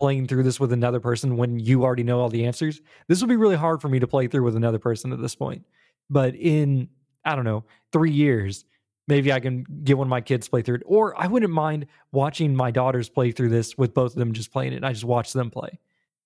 playing 0.01 0.25
through 0.25 0.41
this 0.41 0.59
with 0.59 0.73
another 0.73 0.99
person 0.99 1.37
when 1.37 1.59
you 1.59 1.83
already 1.83 2.03
know 2.03 2.19
all 2.19 2.29
the 2.29 2.47
answers. 2.47 2.81
This 3.07 3.21
would 3.21 3.29
be 3.29 3.35
really 3.35 3.57
hard 3.57 3.79
for 3.79 3.89
me 3.89 3.99
to 3.99 4.07
play 4.07 4.25
through 4.25 4.43
with 4.43 4.55
another 4.55 4.79
person 4.79 5.13
at 5.13 5.21
this 5.21 5.35
point 5.35 5.63
but 6.09 6.35
in 6.35 6.87
i 7.25 7.35
don't 7.35 7.45
know 7.45 7.63
three 7.91 8.11
years 8.11 8.65
maybe 9.07 9.31
i 9.33 9.39
can 9.39 9.65
get 9.83 9.97
one 9.97 10.07
of 10.07 10.09
my 10.09 10.21
kids 10.21 10.47
play 10.47 10.61
through 10.61 10.75
it 10.75 10.83
or 10.85 11.19
i 11.21 11.27
wouldn't 11.27 11.51
mind 11.53 11.85
watching 12.11 12.55
my 12.55 12.71
daughters 12.71 13.09
play 13.09 13.31
through 13.31 13.49
this 13.49 13.77
with 13.77 13.93
both 13.93 14.11
of 14.13 14.17
them 14.19 14.33
just 14.33 14.51
playing 14.51 14.73
it 14.73 14.77
and 14.77 14.85
i 14.85 14.91
just 14.93 15.05
watch 15.05 15.33
them 15.33 15.49
play. 15.51 15.79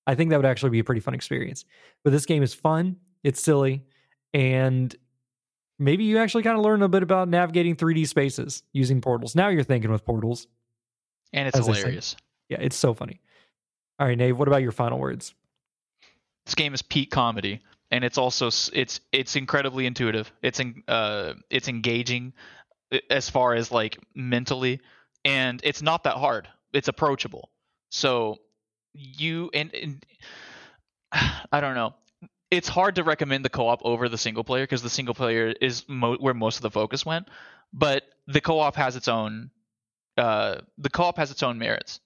I 0.06 0.16
think 0.16 0.32
that 0.32 0.36
would 0.38 0.46
actually 0.46 0.72
be 0.72 0.80
a 0.80 0.84
pretty 0.84 1.00
fun 1.00 1.14
experience. 1.14 1.64
But 2.04 2.12
this 2.12 2.26
game 2.26 2.44
is 2.44 2.54
fun 2.54 2.98
it's 3.24 3.42
silly 3.42 3.86
and 4.34 4.94
maybe 5.80 6.04
you 6.04 6.18
actually 6.18 6.44
kind 6.44 6.58
of 6.58 6.64
learn 6.66 6.82
a 6.82 6.90
bit 6.90 7.04
about 7.04 7.30
navigating 7.30 7.78
3d 7.78 8.06
spaces 8.08 8.64
using 8.74 9.00
portals. 9.00 9.34
Now 9.34 9.48
you're 9.48 9.64
thinking 9.64 9.92
with 9.92 10.04
portals. 10.04 10.48
And 11.32 11.48
it's 11.48 11.58
As 11.58 11.70
I 11.70 11.72
said. 11.74 11.78
hilarious. 11.80 12.16
yeah 12.50 12.58
it's 12.60 12.76
so 12.76 12.94
funny. 12.94 13.22
All 13.98 14.06
right 14.08 14.18
nave 14.18 14.38
what 14.38 14.50
about 14.50 14.62
your 14.62 14.74
final 14.74 15.00
words? 15.00 15.34
This 16.46 16.56
game 16.56 16.74
is 16.74 16.82
peak 16.82 17.10
comedy 17.10 17.62
and 17.94 18.04
it's 18.04 18.18
also 18.18 18.48
it's 18.48 19.00
it's 19.12 19.36
incredibly 19.36 19.86
intuitive. 19.86 20.34
It's 20.42 20.60
in, 20.60 20.84
uh 20.88 21.36
it's 21.52 21.68
engaging 21.68 22.34
uh, 22.92 22.98
as 23.12 23.30
far 23.30 23.54
as 23.54 23.72
like 23.72 24.00
mentally 24.16 24.82
and 25.24 25.62
it's 25.64 25.84
not 25.84 26.04
that 26.06 26.16
hard. 26.16 26.48
It's 26.74 26.88
approachable. 26.88 27.52
So 27.92 28.40
you 28.94 29.52
and, 29.54 29.74
and 29.76 30.06
i 31.52 31.62
don't 31.62 31.76
know. 31.76 31.94
It's 32.50 32.68
hard 32.68 32.96
to 32.96 33.04
recommend 33.04 33.46
the 33.46 33.50
co-op 33.50 33.82
over 33.84 34.10
the 34.10 34.18
single 34.18 34.44
player 34.44 34.64
because 34.64 34.82
the 34.82 34.90
single 34.90 35.16
player 35.16 35.54
is 35.62 35.86
mo- 35.88 36.18
where 36.18 36.34
most 36.34 36.58
of 36.58 36.64
the 36.64 36.72
focus 36.72 37.06
went 37.06 37.28
but 37.74 38.04
the 38.28 38.42
co-op 38.42 38.76
has 38.76 38.96
its 38.96 39.08
own 39.08 39.52
uh 40.18 40.56
the 40.80 40.90
co-op 40.90 41.18
has 41.18 41.30
its 41.30 41.44
own 41.44 41.60
merits 41.60 42.00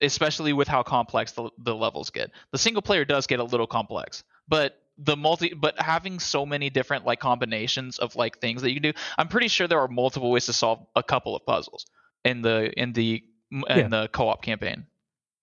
especially 0.00 0.52
with 0.52 0.68
how 0.68 0.82
complex 0.82 1.32
the, 1.32 1.50
the 1.58 1.74
levels 1.74 2.10
get. 2.10 2.30
The 2.50 2.58
single 2.58 2.82
player 2.82 3.04
does 3.04 3.26
get 3.26 3.38
a 3.38 3.44
little 3.44 3.66
complex, 3.66 4.24
but 4.48 4.76
the 4.98 5.16
multi 5.16 5.52
but 5.54 5.78
having 5.80 6.20
so 6.20 6.46
many 6.46 6.70
different 6.70 7.04
like 7.04 7.18
combinations 7.20 7.98
of 7.98 8.14
like 8.16 8.38
things 8.38 8.62
that 8.62 8.70
you 8.70 8.80
can 8.80 8.92
do 8.92 8.98
i'm 9.18 9.28
pretty 9.28 9.48
sure 9.48 9.66
there 9.66 9.80
are 9.80 9.88
multiple 9.88 10.30
ways 10.30 10.46
to 10.46 10.52
solve 10.52 10.86
a 10.94 11.02
couple 11.02 11.34
of 11.34 11.44
puzzles 11.44 11.86
in 12.24 12.42
the 12.42 12.72
in 12.80 12.92
the 12.92 13.22
in 13.50 13.64
Yeah. 13.68 13.88
the 13.88 14.08
co-op 14.12 14.42
campaign 14.42 14.86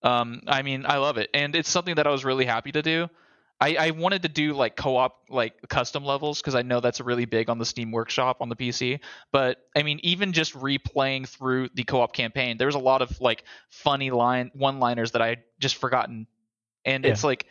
um 0.03 0.41
i 0.47 0.61
mean 0.61 0.85
i 0.87 0.97
love 0.97 1.17
it 1.17 1.29
and 1.33 1.55
it's 1.55 1.69
something 1.69 1.95
that 1.95 2.07
i 2.07 2.09
was 2.09 2.23
really 2.23 2.45
happy 2.45 2.71
to 2.71 2.81
do 2.81 3.09
i 3.59 3.75
i 3.75 3.91
wanted 3.91 4.21
to 4.23 4.29
do 4.29 4.53
like 4.53 4.75
co-op 4.77 5.25
like 5.29 5.53
custom 5.67 6.03
levels 6.05 6.39
because 6.41 6.55
i 6.55 6.61
know 6.61 6.79
that's 6.79 7.01
really 7.01 7.25
big 7.25 7.49
on 7.49 7.57
the 7.59 7.65
steam 7.65 7.91
workshop 7.91 8.37
on 8.39 8.47
the 8.49 8.55
pc 8.55 8.99
but 9.33 9.57
i 9.75 9.83
mean 9.83 9.99
even 10.01 10.31
just 10.33 10.53
replaying 10.53 11.27
through 11.27 11.67
the 11.75 11.83
co-op 11.83 12.13
campaign 12.13 12.57
there 12.57 12.67
was 12.67 12.75
a 12.75 12.79
lot 12.79 13.01
of 13.01 13.19
like 13.21 13.43
funny 13.69 14.11
line 14.11 14.49
one 14.53 14.79
liners 14.79 15.11
that 15.11 15.21
i 15.21 15.35
just 15.59 15.75
forgotten 15.75 16.25
and 16.85 17.05
Yeah. 17.05 17.11
it's 17.11 17.23
like 17.23 17.45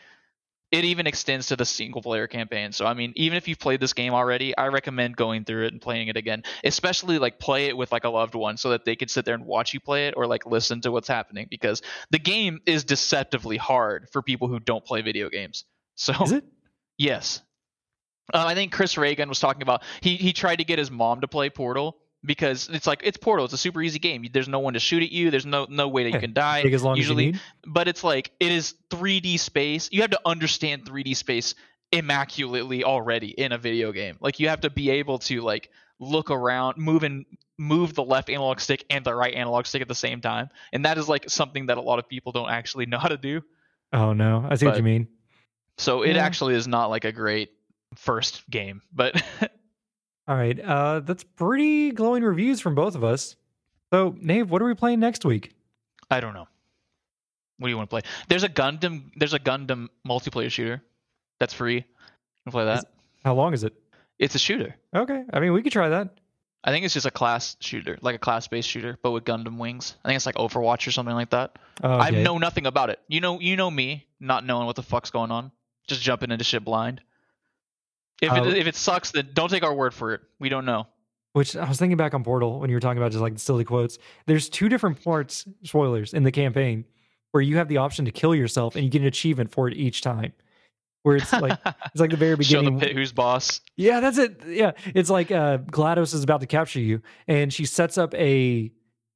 it 0.71 0.85
even 0.85 1.07
extends 1.07 1.49
to 1.49 1.57
the 1.57 1.64
single 1.64 2.01
player 2.01 2.27
campaign. 2.27 2.73
So 2.73 2.87
I 2.87 2.95
mean, 2.95 3.12
even 3.16 3.37
if 3.37 3.49
you've 3.49 3.59
played 3.59 3.81
this 3.81 3.93
game 3.93 4.14
already, 4.14 4.57
I 4.57 4.68
recommend 4.68 5.16
going 5.16 5.45
through 5.45 5.66
it 5.66 5.73
and 5.73 5.81
playing 5.81 6.09
it 6.09 6.16
again. 6.16 6.45
Especially 6.64 7.18
like 7.18 7.39
play 7.39 7.66
it 7.66 7.77
with 7.77 7.91
like 7.93 8.05
a 8.05 8.09
loved 8.09 8.35
one 8.35 8.57
so 8.57 8.71
that 8.71 8.85
they 8.85 8.97
can 8.97 9.09
sit 9.09 9.25
there 9.25 9.35
and 9.35 9.45
watch 9.45 9.75
you 9.75 9.81
play 9.81 10.09
it 10.09 10.14
or 10.16 10.27
like 10.27 10.47
listen 10.47 10.81
to 10.83 10.93
what's 10.93 11.09
happening 11.09 11.47
because 11.51 11.83
the 12.11 12.18
game 12.18 12.61
is 12.66 12.85
deceptively 12.85 13.57
hard 13.57 14.09
for 14.12 14.23
people 14.23 14.49
who 14.49 14.61
don't 14.61 14.85
play 14.85 15.03
video 15.03 15.29
games. 15.29 15.64
So 15.97 16.14
Is 16.23 16.33
it? 16.33 16.45
Yes. 16.97 17.43
Um, 18.33 18.47
I 18.47 18.55
think 18.55 18.73
Chris 18.73 18.97
Reagan 18.97 19.29
was 19.29 19.41
talking 19.41 19.62
about 19.62 19.83
he 20.01 20.16
he 20.16 20.33
tried 20.33 20.57
to 20.57 20.64
get 20.64 20.79
his 20.79 20.91
mom 20.91 21.23
to 21.23 21.29
play 21.29 21.51
Portal 21.51 21.97
because 22.25 22.68
it's 22.68 22.87
like 22.87 23.01
it's 23.05 23.16
Portal. 23.16 23.45
It's 23.45 23.55
a 23.55 23.59
super 23.59 23.81
easy 23.83 23.99
game. 23.99 24.25
There's 24.33 24.49
no 24.49 24.59
one 24.59 24.75
to 24.75 24.81
shoot 24.81 25.03
at 25.03 25.11
you. 25.11 25.31
There's 25.31 25.47
no 25.47 25.66
no 25.68 25.89
way 25.89 26.05
that 26.05 26.12
you 26.12 26.21
can 26.21 26.33
die. 26.33 26.62
Take 26.62 26.75
as 26.75 26.83
long 26.83 26.97
Usually, 26.97 27.25
as 27.25 27.27
you 27.29 27.33
need. 27.33 27.41
but 27.66 27.89
it's 27.89 28.05
like 28.05 28.31
it 28.41 28.53
is 28.53 28.75
3D 28.91 29.39
space. 29.39 29.89
You 29.93 30.03
have 30.03 30.11
to 30.11 30.21
understand 30.27 30.85
3D 30.85 31.16
space 31.16 31.55
immaculately 31.93 32.85
already 32.85 33.29
in 33.29 33.53
a 33.53 33.59
video 33.59 33.93
game. 33.93 34.16
Like 34.21 34.41
you 34.41 34.49
have 34.49 34.61
to 34.62 34.71
be 34.71 34.91
able 34.91 35.18
to 35.21 35.41
like 35.43 35.71
look 35.99 36.31
around, 36.31 36.77
move 36.79 37.03
and 37.03 37.25
move 37.59 37.95
the 37.95 38.03
left 38.05 38.31
analog 38.31 38.59
stick 38.61 38.85
and 38.91 39.05
the 39.05 39.14
right 39.14 39.35
analog 39.35 39.66
stick 39.66 39.83
at 39.83 39.89
the 39.89 39.95
same 39.95 40.21
time. 40.21 40.49
And 40.73 40.85
that 40.87 40.97
is 40.99 41.09
like 41.09 41.29
something 41.29 41.66
that 41.66 41.77
a 41.79 41.83
lot 41.83 41.99
of 41.99 42.09
people 42.09 42.33
don't 42.33 42.49
actually 42.51 42.87
know 42.87 42.99
how 43.05 43.09
to 43.09 43.16
do. 43.18 43.43
Oh 43.93 44.12
no, 44.12 44.47
I 44.49 44.55
see 44.57 44.66
what 44.66 44.77
you 44.77 44.83
mean. 44.83 45.09
So 45.79 46.03
it 46.03 46.16
Yeah. 46.16 46.25
actually 46.25 46.55
is 46.55 46.66
not 46.68 46.87
like 46.91 47.05
a 47.05 47.12
great 47.12 47.51
first 47.97 48.49
game, 48.51 48.83
but 48.93 49.21
All 50.31 50.37
right, 50.37 50.61
uh, 50.61 51.01
that's 51.01 51.24
pretty 51.24 51.91
glowing 51.91 52.22
reviews 52.22 52.61
from 52.61 52.76
both 52.76 52.95
of 52.95 53.03
us. 53.03 53.35
So, 53.93 54.14
Nave, 54.20 54.49
what 54.49 54.62
are 54.62 54.64
we 54.66 54.74
playing 54.74 55.01
next 55.01 55.24
week? 55.24 55.55
I 56.09 56.20
don't 56.20 56.35
know. 56.35 56.47
What 57.59 57.66
do 57.66 57.70
you 57.70 57.76
want 57.76 57.91
to 57.91 57.95
play? 57.95 58.03
There's 58.28 58.45
a 58.45 58.49
Gundam. 58.49 59.11
There's 59.16 59.35
a 59.35 59.41
Gundam 59.41 59.89
multiplayer 60.07 60.49
shooter 60.49 60.83
that's 61.41 61.53
free. 61.53 61.85
You 62.47 62.53
play 62.53 62.64
that? 62.64 62.78
Is- 62.78 62.85
How 63.24 63.35
long 63.35 63.55
is 63.55 63.64
it? 63.64 63.74
It's 64.20 64.37
a 64.37 64.39
shooter. 64.39 64.76
Okay, 64.95 65.24
I 65.33 65.41
mean 65.41 65.53
we 65.53 65.62
could 65.62 65.72
try 65.72 65.89
that. 65.89 66.18
I 66.62 66.70
think 66.70 66.85
it's 66.85 66.95
just 66.95 67.07
a 67.07 67.11
class 67.11 67.57
shooter, 67.59 67.99
like 68.01 68.14
a 68.14 68.18
class-based 68.18 68.68
shooter, 68.68 68.99
but 69.03 69.11
with 69.11 69.24
Gundam 69.24 69.59
wings. 69.59 69.97
I 70.05 70.09
think 70.09 70.16
it's 70.16 70.26
like 70.26 70.37
Overwatch 70.37 70.87
or 70.87 70.93
something 70.93 71.14
like 71.16 71.31
that. 71.31 71.59
I 71.83 72.11
Okay. 72.11 72.22
know 72.22 72.39
nothing 72.39 72.66
about 72.66 72.91
it. 72.91 73.01
You 73.09 73.20
know, 73.20 73.41
you 73.41 73.57
know 73.57 73.68
me, 73.70 74.07
not 74.20 74.45
knowing 74.47 74.66
what 74.66 74.76
the 74.76 74.83
fuck's 74.85 75.11
going 75.11 75.33
on, 75.33 75.51
just 75.89 76.03
jumping 76.03 76.31
into 76.31 76.45
shit 76.45 76.64
blind. 76.64 77.01
If 78.21 78.31
Uh, 78.33 78.45
it 78.45 78.57
if 78.57 78.66
it 78.66 78.75
sucks, 78.77 79.11
then 79.11 79.29
don't 79.33 79.49
take 79.51 79.62
our 79.62 79.75
word 79.75 79.95
for 79.95 80.12
it. 80.14 80.21
We 80.39 80.49
don't 80.49 80.64
know. 80.64 80.87
Which 81.33 81.57
I 81.57 81.68
was 81.68 81.79
thinking 81.79 81.97
back 81.97 82.12
on 82.12 82.25
Portal 82.25 82.59
when 82.59 82.71
you 82.71 82.77
were 82.77 82.81
talking 82.81 82.99
about 82.99 83.12
just 83.12 83.23
like 83.23 83.35
the 83.35 83.41
silly 83.41 83.64
quotes. 83.64 83.99
There's 84.27 84.49
two 84.49 84.68
different 84.68 85.03
parts, 85.05 85.47
spoilers, 85.62 86.12
in 86.12 86.25
the 86.25 86.33
campaign 86.33 86.85
where 87.31 87.41
you 87.41 87.57
have 87.59 87.68
the 87.68 87.77
option 87.77 88.05
to 88.07 88.11
kill 88.11 88.35
yourself 88.35 88.75
and 88.75 88.85
you 88.85 88.91
get 88.91 89.01
an 89.03 89.07
achievement 89.07 89.53
for 89.53 89.68
it 89.68 89.75
each 89.77 90.03
time. 90.03 90.33
Where 91.03 91.16
it's 91.16 91.33
like 91.33 91.59
it's 91.64 92.01
like 92.01 92.11
the 92.11 92.16
very 92.16 92.37
beginning. 92.37 92.75
Show 92.75 92.79
the 92.81 92.87
pit 92.87 92.97
who's 92.97 93.12
boss. 93.12 93.61
Yeah, 93.77 94.01
that's 94.01 94.18
it. 94.18 94.43
Yeah, 94.47 94.73
it's 94.95 95.09
like 95.09 95.31
uh, 95.31 95.59
GLaDOS 95.59 96.14
is 96.14 96.23
about 96.25 96.41
to 96.41 96.47
capture 96.47 96.81
you, 96.81 97.01
and 97.29 97.53
she 97.53 97.64
sets 97.64 97.97
up 97.97 98.12
a 98.14 98.71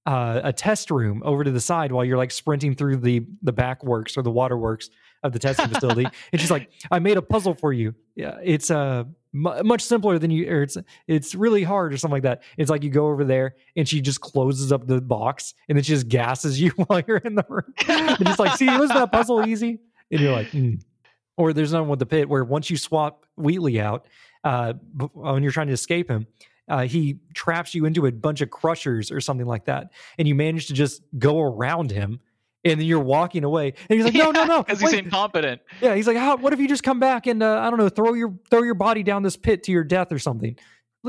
uh, 0.07 0.41
a 0.45 0.53
test 0.53 0.91
room 0.91 1.21
over 1.25 1.45
to 1.45 1.51
the 1.51 1.61
side 1.61 1.91
while 1.93 2.05
you're 2.05 2.17
like 2.17 2.31
sprinting 2.31 2.75
through 2.75 2.99
the 2.99 3.27
the 3.43 3.53
back 3.53 3.83
works 3.85 4.17
or 4.17 4.23
the 4.23 4.31
waterworks 4.31 4.89
of 5.25 5.33
the 5.33 5.39
testing 5.41 5.69
facility, 5.69 6.07
and 6.33 6.41
she's 6.41 6.51
like, 6.51 6.71
"I 6.91 7.01
made 7.01 7.17
a 7.17 7.23
puzzle 7.23 7.55
for 7.55 7.73
you. 7.73 7.95
Yeah, 8.15 8.39
it's 8.43 8.71
uh 8.71 9.05
mu 9.33 9.63
much 9.65 9.83
simpler 9.83 10.19
than 10.19 10.31
you, 10.31 10.49
or 10.49 10.63
it's 10.63 10.77
it's 11.09 11.35
really 11.35 11.65
hard 11.65 11.93
or 11.93 11.97
something 11.97 12.15
like 12.15 12.23
that. 12.23 12.43
It's 12.57 12.71
like 12.71 12.85
you 12.85 12.91
go 12.91 13.09
over 13.09 13.25
there, 13.25 13.57
and 13.77 13.89
she 13.89 14.01
just 14.01 14.21
closes 14.21 14.71
up 14.71 14.87
the 14.87 15.01
box, 15.01 15.55
and 15.69 15.77
then 15.77 15.83
she 15.83 15.93
just 15.93 16.09
gasses 16.09 16.61
you 16.61 16.71
while 16.71 17.03
you're 17.09 17.17
in 17.17 17.35
the 17.35 17.45
room, 17.49 17.75
and 17.89 18.25
just 18.25 18.39
like, 18.39 18.57
see, 18.57 18.67
wasn't 18.67 19.01
that 19.01 19.11
puzzle 19.11 19.45
easy? 19.47 19.81
And 20.13 20.21
you're 20.21 20.33
like, 20.33 20.49
"Hmm." 20.49 20.75
or 21.37 21.53
there's 21.53 21.73
another 21.73 21.83
one 21.83 21.91
with 21.91 21.99
the 21.99 22.07
pit 22.07 22.29
where 22.29 22.45
once 22.45 22.71
you 22.71 22.77
swap 22.77 23.27
Wheatley 23.37 23.81
out, 23.81 24.07
uh, 24.45 24.75
when 25.15 25.43
you're 25.43 25.51
trying 25.51 25.67
to 25.67 25.73
escape 25.73 26.09
him, 26.09 26.27
uh, 26.69 26.83
he 26.83 27.19
traps 27.35 27.75
you 27.75 27.85
into 27.85 28.07
a 28.07 28.13
bunch 28.13 28.41
of 28.41 28.51
crushers 28.51 29.11
or 29.11 29.21
something 29.21 29.47
like 29.47 29.65
that, 29.65 29.91
and 30.19 30.29
you 30.29 30.35
manage 30.35 30.67
to 30.69 30.75
just 30.75 31.03
go 31.19 31.41
around 31.41 31.91
him, 31.91 32.21
and 32.65 32.81
then 32.81 32.87
you're 32.87 33.01
walking 33.01 33.45
away, 33.45 33.75
and 33.89 33.97
he's 33.97 34.05
like, 34.05 34.15
"No, 34.15 34.31
no, 34.31 34.45
no!" 34.45 34.63
because 34.65 34.81
he's 34.81 34.93
wait." 34.93 35.05
incompetent. 35.05 35.61
Yeah, 35.81 35.95
he's 35.95 36.07
like, 36.07 36.17
"How? 36.17 36.37
What 36.37 36.53
if 36.53 36.61
you 36.61 36.69
just 36.69 36.83
come 36.83 37.01
back 37.01 37.27
and 37.27 37.43
uh, 37.43 37.61
I 37.61 37.71
don't 37.71 37.79
know, 37.79 37.89
throw 37.89 38.15
your 38.15 38.35
throw 38.51 38.63
your 38.63 38.75
body 38.75 39.03
down 39.03 39.23
this 39.23 39.37
pit 39.37 39.63
to 39.65 39.73
your 39.73 39.85
death 39.85 40.13
or 40.13 40.19
something? 40.19 40.57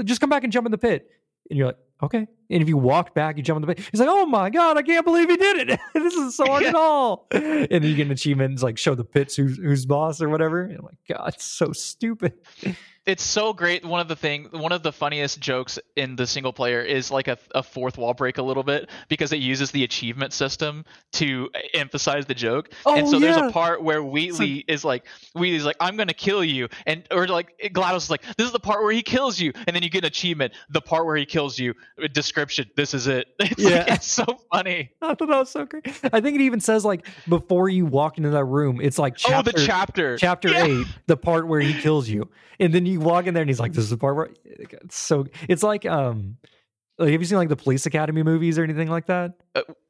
Just 0.03 0.19
come 0.21 0.29
back 0.29 0.43
and 0.43 0.51
jump 0.51 0.65
in 0.65 0.71
the 0.71 0.77
pit." 0.77 1.09
And 1.49 1.57
you're 1.57 1.67
like, 1.67 1.77
"Okay." 2.05 2.27
And 2.49 2.61
if 2.61 2.69
you 2.69 2.77
walk 2.77 3.13
back, 3.15 3.37
you 3.37 3.43
jump 3.43 3.57
in 3.57 3.67
the 3.67 3.73
pit. 3.73 3.87
He's 3.91 3.99
like, 3.99 4.09
"Oh 4.09 4.25
my 4.25 4.49
god, 4.49 4.77
I 4.77 4.81
can't 4.81 5.05
believe 5.05 5.29
he 5.29 5.37
did 5.37 5.69
it! 5.69 5.79
this 5.93 6.13
is 6.13 6.35
so 6.35 6.45
hard 6.45 6.63
at 6.63 6.75
all." 6.75 7.27
And 7.31 7.67
then 7.69 7.83
you 7.83 7.95
get 7.95 8.05
an 8.05 8.11
achievement, 8.11 8.53
it's 8.53 8.63
like 8.63 8.77
show 8.77 8.95
the 8.95 9.03
pits 9.03 9.35
who's 9.35 9.57
who's 9.57 9.85
boss 9.85 10.21
or 10.21 10.29
whatever. 10.29 10.63
And 10.63 10.77
I'm 10.77 10.85
like, 10.85 10.97
God, 11.07 11.33
it's 11.33 11.45
so 11.45 11.71
stupid. 11.71 12.33
it's 13.05 13.23
so 13.23 13.53
great. 13.53 13.85
One 13.85 13.99
of 13.99 14.07
the 14.07 14.15
thing, 14.15 14.47
one 14.51 14.71
of 14.71 14.81
the 14.81 14.91
funniest 14.91 15.39
jokes 15.39 15.77
in 15.95 16.15
the 16.15 16.25
single 16.25 16.51
player 16.51 16.81
is 16.81 17.11
like 17.11 17.27
a, 17.27 17.37
a 17.53 17.61
fourth 17.61 17.97
wall 17.97 18.13
break 18.13 18.39
a 18.39 18.41
little 18.41 18.63
bit 18.63 18.89
because 19.09 19.31
it 19.31 19.37
uses 19.37 19.71
the 19.71 19.83
achievement 19.83 20.33
system 20.33 20.85
to 21.13 21.49
emphasize 21.73 22.25
the 22.25 22.33
joke. 22.33 22.71
Oh, 22.85 22.95
and 22.95 23.07
so 23.07 23.19
there's 23.19 23.37
a 23.37 23.51
part 23.51 23.83
where 23.83 24.01
Wheatley 24.01 24.65
is 24.67 24.83
like, 24.83 25.05
Wheatley's 25.35 25.65
like, 25.65 25.77
I'm 25.79 25.97
gonna 25.97 26.13
kill 26.13 26.43
you, 26.43 26.67
and 26.87 27.07
or 27.11 27.27
like 27.27 27.53
GLaDOS 27.63 27.97
is 27.97 28.09
like, 28.09 28.23
this 28.37 28.47
is 28.47 28.53
the 28.53 28.59
part 28.59 28.81
where 28.81 28.91
he 28.91 29.03
kills 29.03 29.39
you, 29.39 29.53
and 29.67 29.75
then 29.75 29.83
you 29.83 29.89
get 29.89 30.03
an 30.03 30.07
achievement, 30.07 30.53
the 30.69 30.81
part 30.81 31.05
where 31.05 31.15
he 31.15 31.25
kills 31.25 31.59
you, 31.59 31.75
description, 32.13 32.69
this 32.75 32.93
is 32.93 33.07
it. 33.07 33.27
It's 33.39 33.61
Yeah. 33.61 33.77
like, 33.79 33.91
it's 33.91 34.07
so 34.07 34.25
funny. 34.51 34.91
I 35.01 35.07
thought 35.15 35.27
that 35.27 35.37
was 35.37 35.49
so 35.49 35.65
great. 35.65 35.87
I 36.11 36.19
think 36.21 36.35
it 36.35 36.41
even 36.41 36.59
says 36.59 36.83
like 36.85 37.07
before 37.27 37.69
you 37.69 37.85
walk 37.85 38.17
into 38.17 38.31
that 38.31 38.45
room, 38.45 38.79
it's 38.81 38.97
like 38.99 39.15
chapter, 39.15 39.51
oh, 39.53 39.57
the 39.57 39.65
chapter. 39.65 40.17
chapter 40.17 40.49
Yeah. 40.49 40.65
eight, 40.65 40.87
the 41.07 41.17
part 41.17 41.47
where 41.47 41.59
he 41.61 41.73
kills 41.73 42.09
you, 42.09 42.29
and 42.59 42.73
then 42.73 42.85
you 42.85 42.99
walk 42.99 43.27
in 43.27 43.33
there 43.33 43.41
and 43.41 43.49
he's 43.49 43.59
like, 43.59 43.73
"This 43.73 43.83
is 43.85 43.89
the 43.91 43.97
part 43.97 44.15
where." 44.15 44.29
It's 44.45 44.97
so 44.97 45.25
it's 45.47 45.63
like 45.63 45.85
um, 45.85 46.37
like, 46.97 47.11
have 47.11 47.21
you 47.21 47.25
seen 47.27 47.37
like 47.37 47.49
the 47.49 47.55
Police 47.57 47.85
Academy 47.85 48.23
movies 48.23 48.57
or 48.57 48.63
anything 48.63 48.89
like 48.89 49.05
that? 49.07 49.33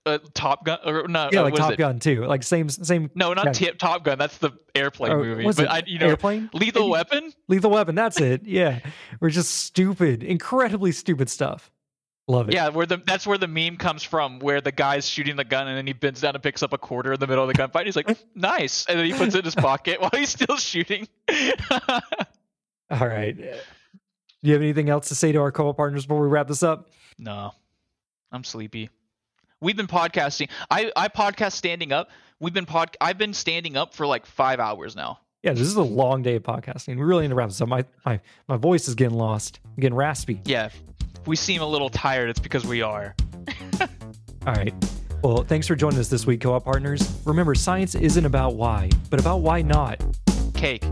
Uh, 0.08 0.18
Top 0.36 0.66
Gun, 0.66 0.78
or 0.86 1.08
no, 1.08 1.30
Yeah, 1.32 1.40
uh, 1.42 1.44
like 1.44 1.56
Top 1.56 1.72
it? 1.74 1.78
Gun 1.78 2.00
too. 2.00 2.26
Like 2.26 2.44
same 2.44 2.70
same. 2.70 3.10
No, 3.16 3.34
not. 3.34 3.54
Tip 3.56 3.78
Top 3.80 4.04
Gun. 4.04 4.18
That's 4.20 4.38
the 4.40 4.52
airplane 4.76 5.12
or 5.12 5.24
movie. 5.24 5.44
what's 5.46 5.58
But 5.58 5.64
it? 5.66 5.70
I, 5.70 5.84
you 5.88 5.98
know, 6.00 6.08
airplane, 6.08 6.50
Lethal 6.54 6.90
Weapon. 6.90 7.32
Lethal 7.48 7.72
Weapon. 7.72 7.96
That's 7.96 8.20
it. 8.22 8.42
Yeah, 8.46 8.80
we're 9.20 9.30
just 9.32 9.52
stupid, 9.56 10.24
incredibly 10.24 10.92
stupid 10.92 11.30
stuff. 11.30 11.72
Love 12.28 12.50
it. 12.50 12.56
Yeah, 12.56 12.70
where 12.70 12.88
the 12.88 12.98
that's 12.98 13.28
where 13.28 13.38
the 13.38 13.48
meme 13.48 13.78
comes 13.78 14.02
from, 14.02 14.40
where 14.40 14.60
the 14.60 14.72
guy's 14.72 15.08
shooting 15.08 15.36
the 15.36 15.44
gun 15.44 15.68
and 15.68 15.78
then 15.78 15.86
he 15.86 15.94
bends 15.94 16.22
down 16.22 16.34
and 16.34 16.42
picks 16.42 16.64
up 16.64 16.74
a 16.74 16.78
quarter 16.78 17.14
in 17.14 17.20
the 17.20 17.28
middle 17.28 17.48
of 17.48 17.56
the 17.56 17.62
gunfight. 17.62 17.86
He's 17.86 17.96
like, 17.96 18.18
"Nice," 18.36 18.86
and 18.88 18.98
then 18.98 19.06
he 19.06 19.14
puts 19.14 19.36
it 19.36 19.40
in 19.40 19.46
his 19.46 19.54
pocket 19.54 20.02
while 20.02 20.10
he's 20.12 20.30
still 20.30 20.58
shooting. 20.58 21.08
All 22.90 23.08
right. 23.08 23.38
Do 23.38 23.48
you 24.42 24.54
have 24.54 24.62
anything 24.62 24.90
else 24.90 25.10
to 25.10 25.16
say 25.16 25.32
to 25.32 25.40
our 25.40 25.52
co-op 25.52 25.78
partners 25.78 26.06
before 26.06 26.22
we 26.22 26.28
wrap 26.28 26.48
this 26.48 26.64
up? 26.64 26.90
no, 27.20 27.54
I'm 28.32 28.44
sleepy. 28.44 28.90
We've 29.62 29.78
been 29.78 29.88
podcasting. 29.88 30.50
I 30.72 30.92
I 30.96 31.10
podcast 31.10 31.54
standing 31.54 31.92
up. 31.92 32.10
We've 32.40 32.54
been 32.54 32.66
pod. 32.66 32.98
I've 33.00 33.20
been 33.20 33.34
standing 33.34 33.78
up 33.78 33.94
for 33.94 34.08
like 34.08 34.26
five 34.26 34.60
hours 34.60 34.96
now. 34.96 35.20
Yeah, 35.44 35.54
this 35.54 35.68
is 35.68 35.76
a 35.76 35.84
long 35.84 36.24
day 36.24 36.36
of 36.38 36.44
podcasting. 36.44 36.98
We 36.98 37.04
really 37.04 37.22
need 37.22 37.30
to 37.30 37.36
wrap 37.36 37.50
this 37.50 37.62
up. 37.62 37.70
My 37.70 37.86
my 38.04 38.20
my 38.48 38.58
voice 38.58 38.88
is 38.88 38.96
getting 38.96 39.16
lost. 39.16 39.60
I'm 39.64 39.80
getting 39.80 39.96
raspy. 39.96 40.42
Yeah, 40.44 40.70
we 41.26 41.36
seem 41.36 41.62
a 41.62 41.66
little 41.66 41.90
tired. 41.90 42.30
It's 42.30 42.40
because 42.40 42.66
we 42.66 42.82
are. 42.82 43.16
All 43.82 44.54
right. 44.54 44.74
Well, 45.24 45.44
thanks 45.44 45.68
for 45.68 45.76
joining 45.76 46.00
us 46.00 46.08
this 46.08 46.28
week, 46.28 46.42
co-op 46.42 46.64
partners. 46.64 47.20
Remember, 47.26 47.56
science 47.56 47.96
isn't 47.96 48.26
about 48.26 48.56
why, 48.56 48.90
but 49.10 49.20
about 49.20 49.42
why 49.42 49.62
not. 49.62 50.04
Cake. 50.54 50.84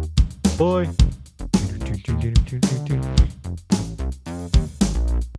Boy. 0.57 0.89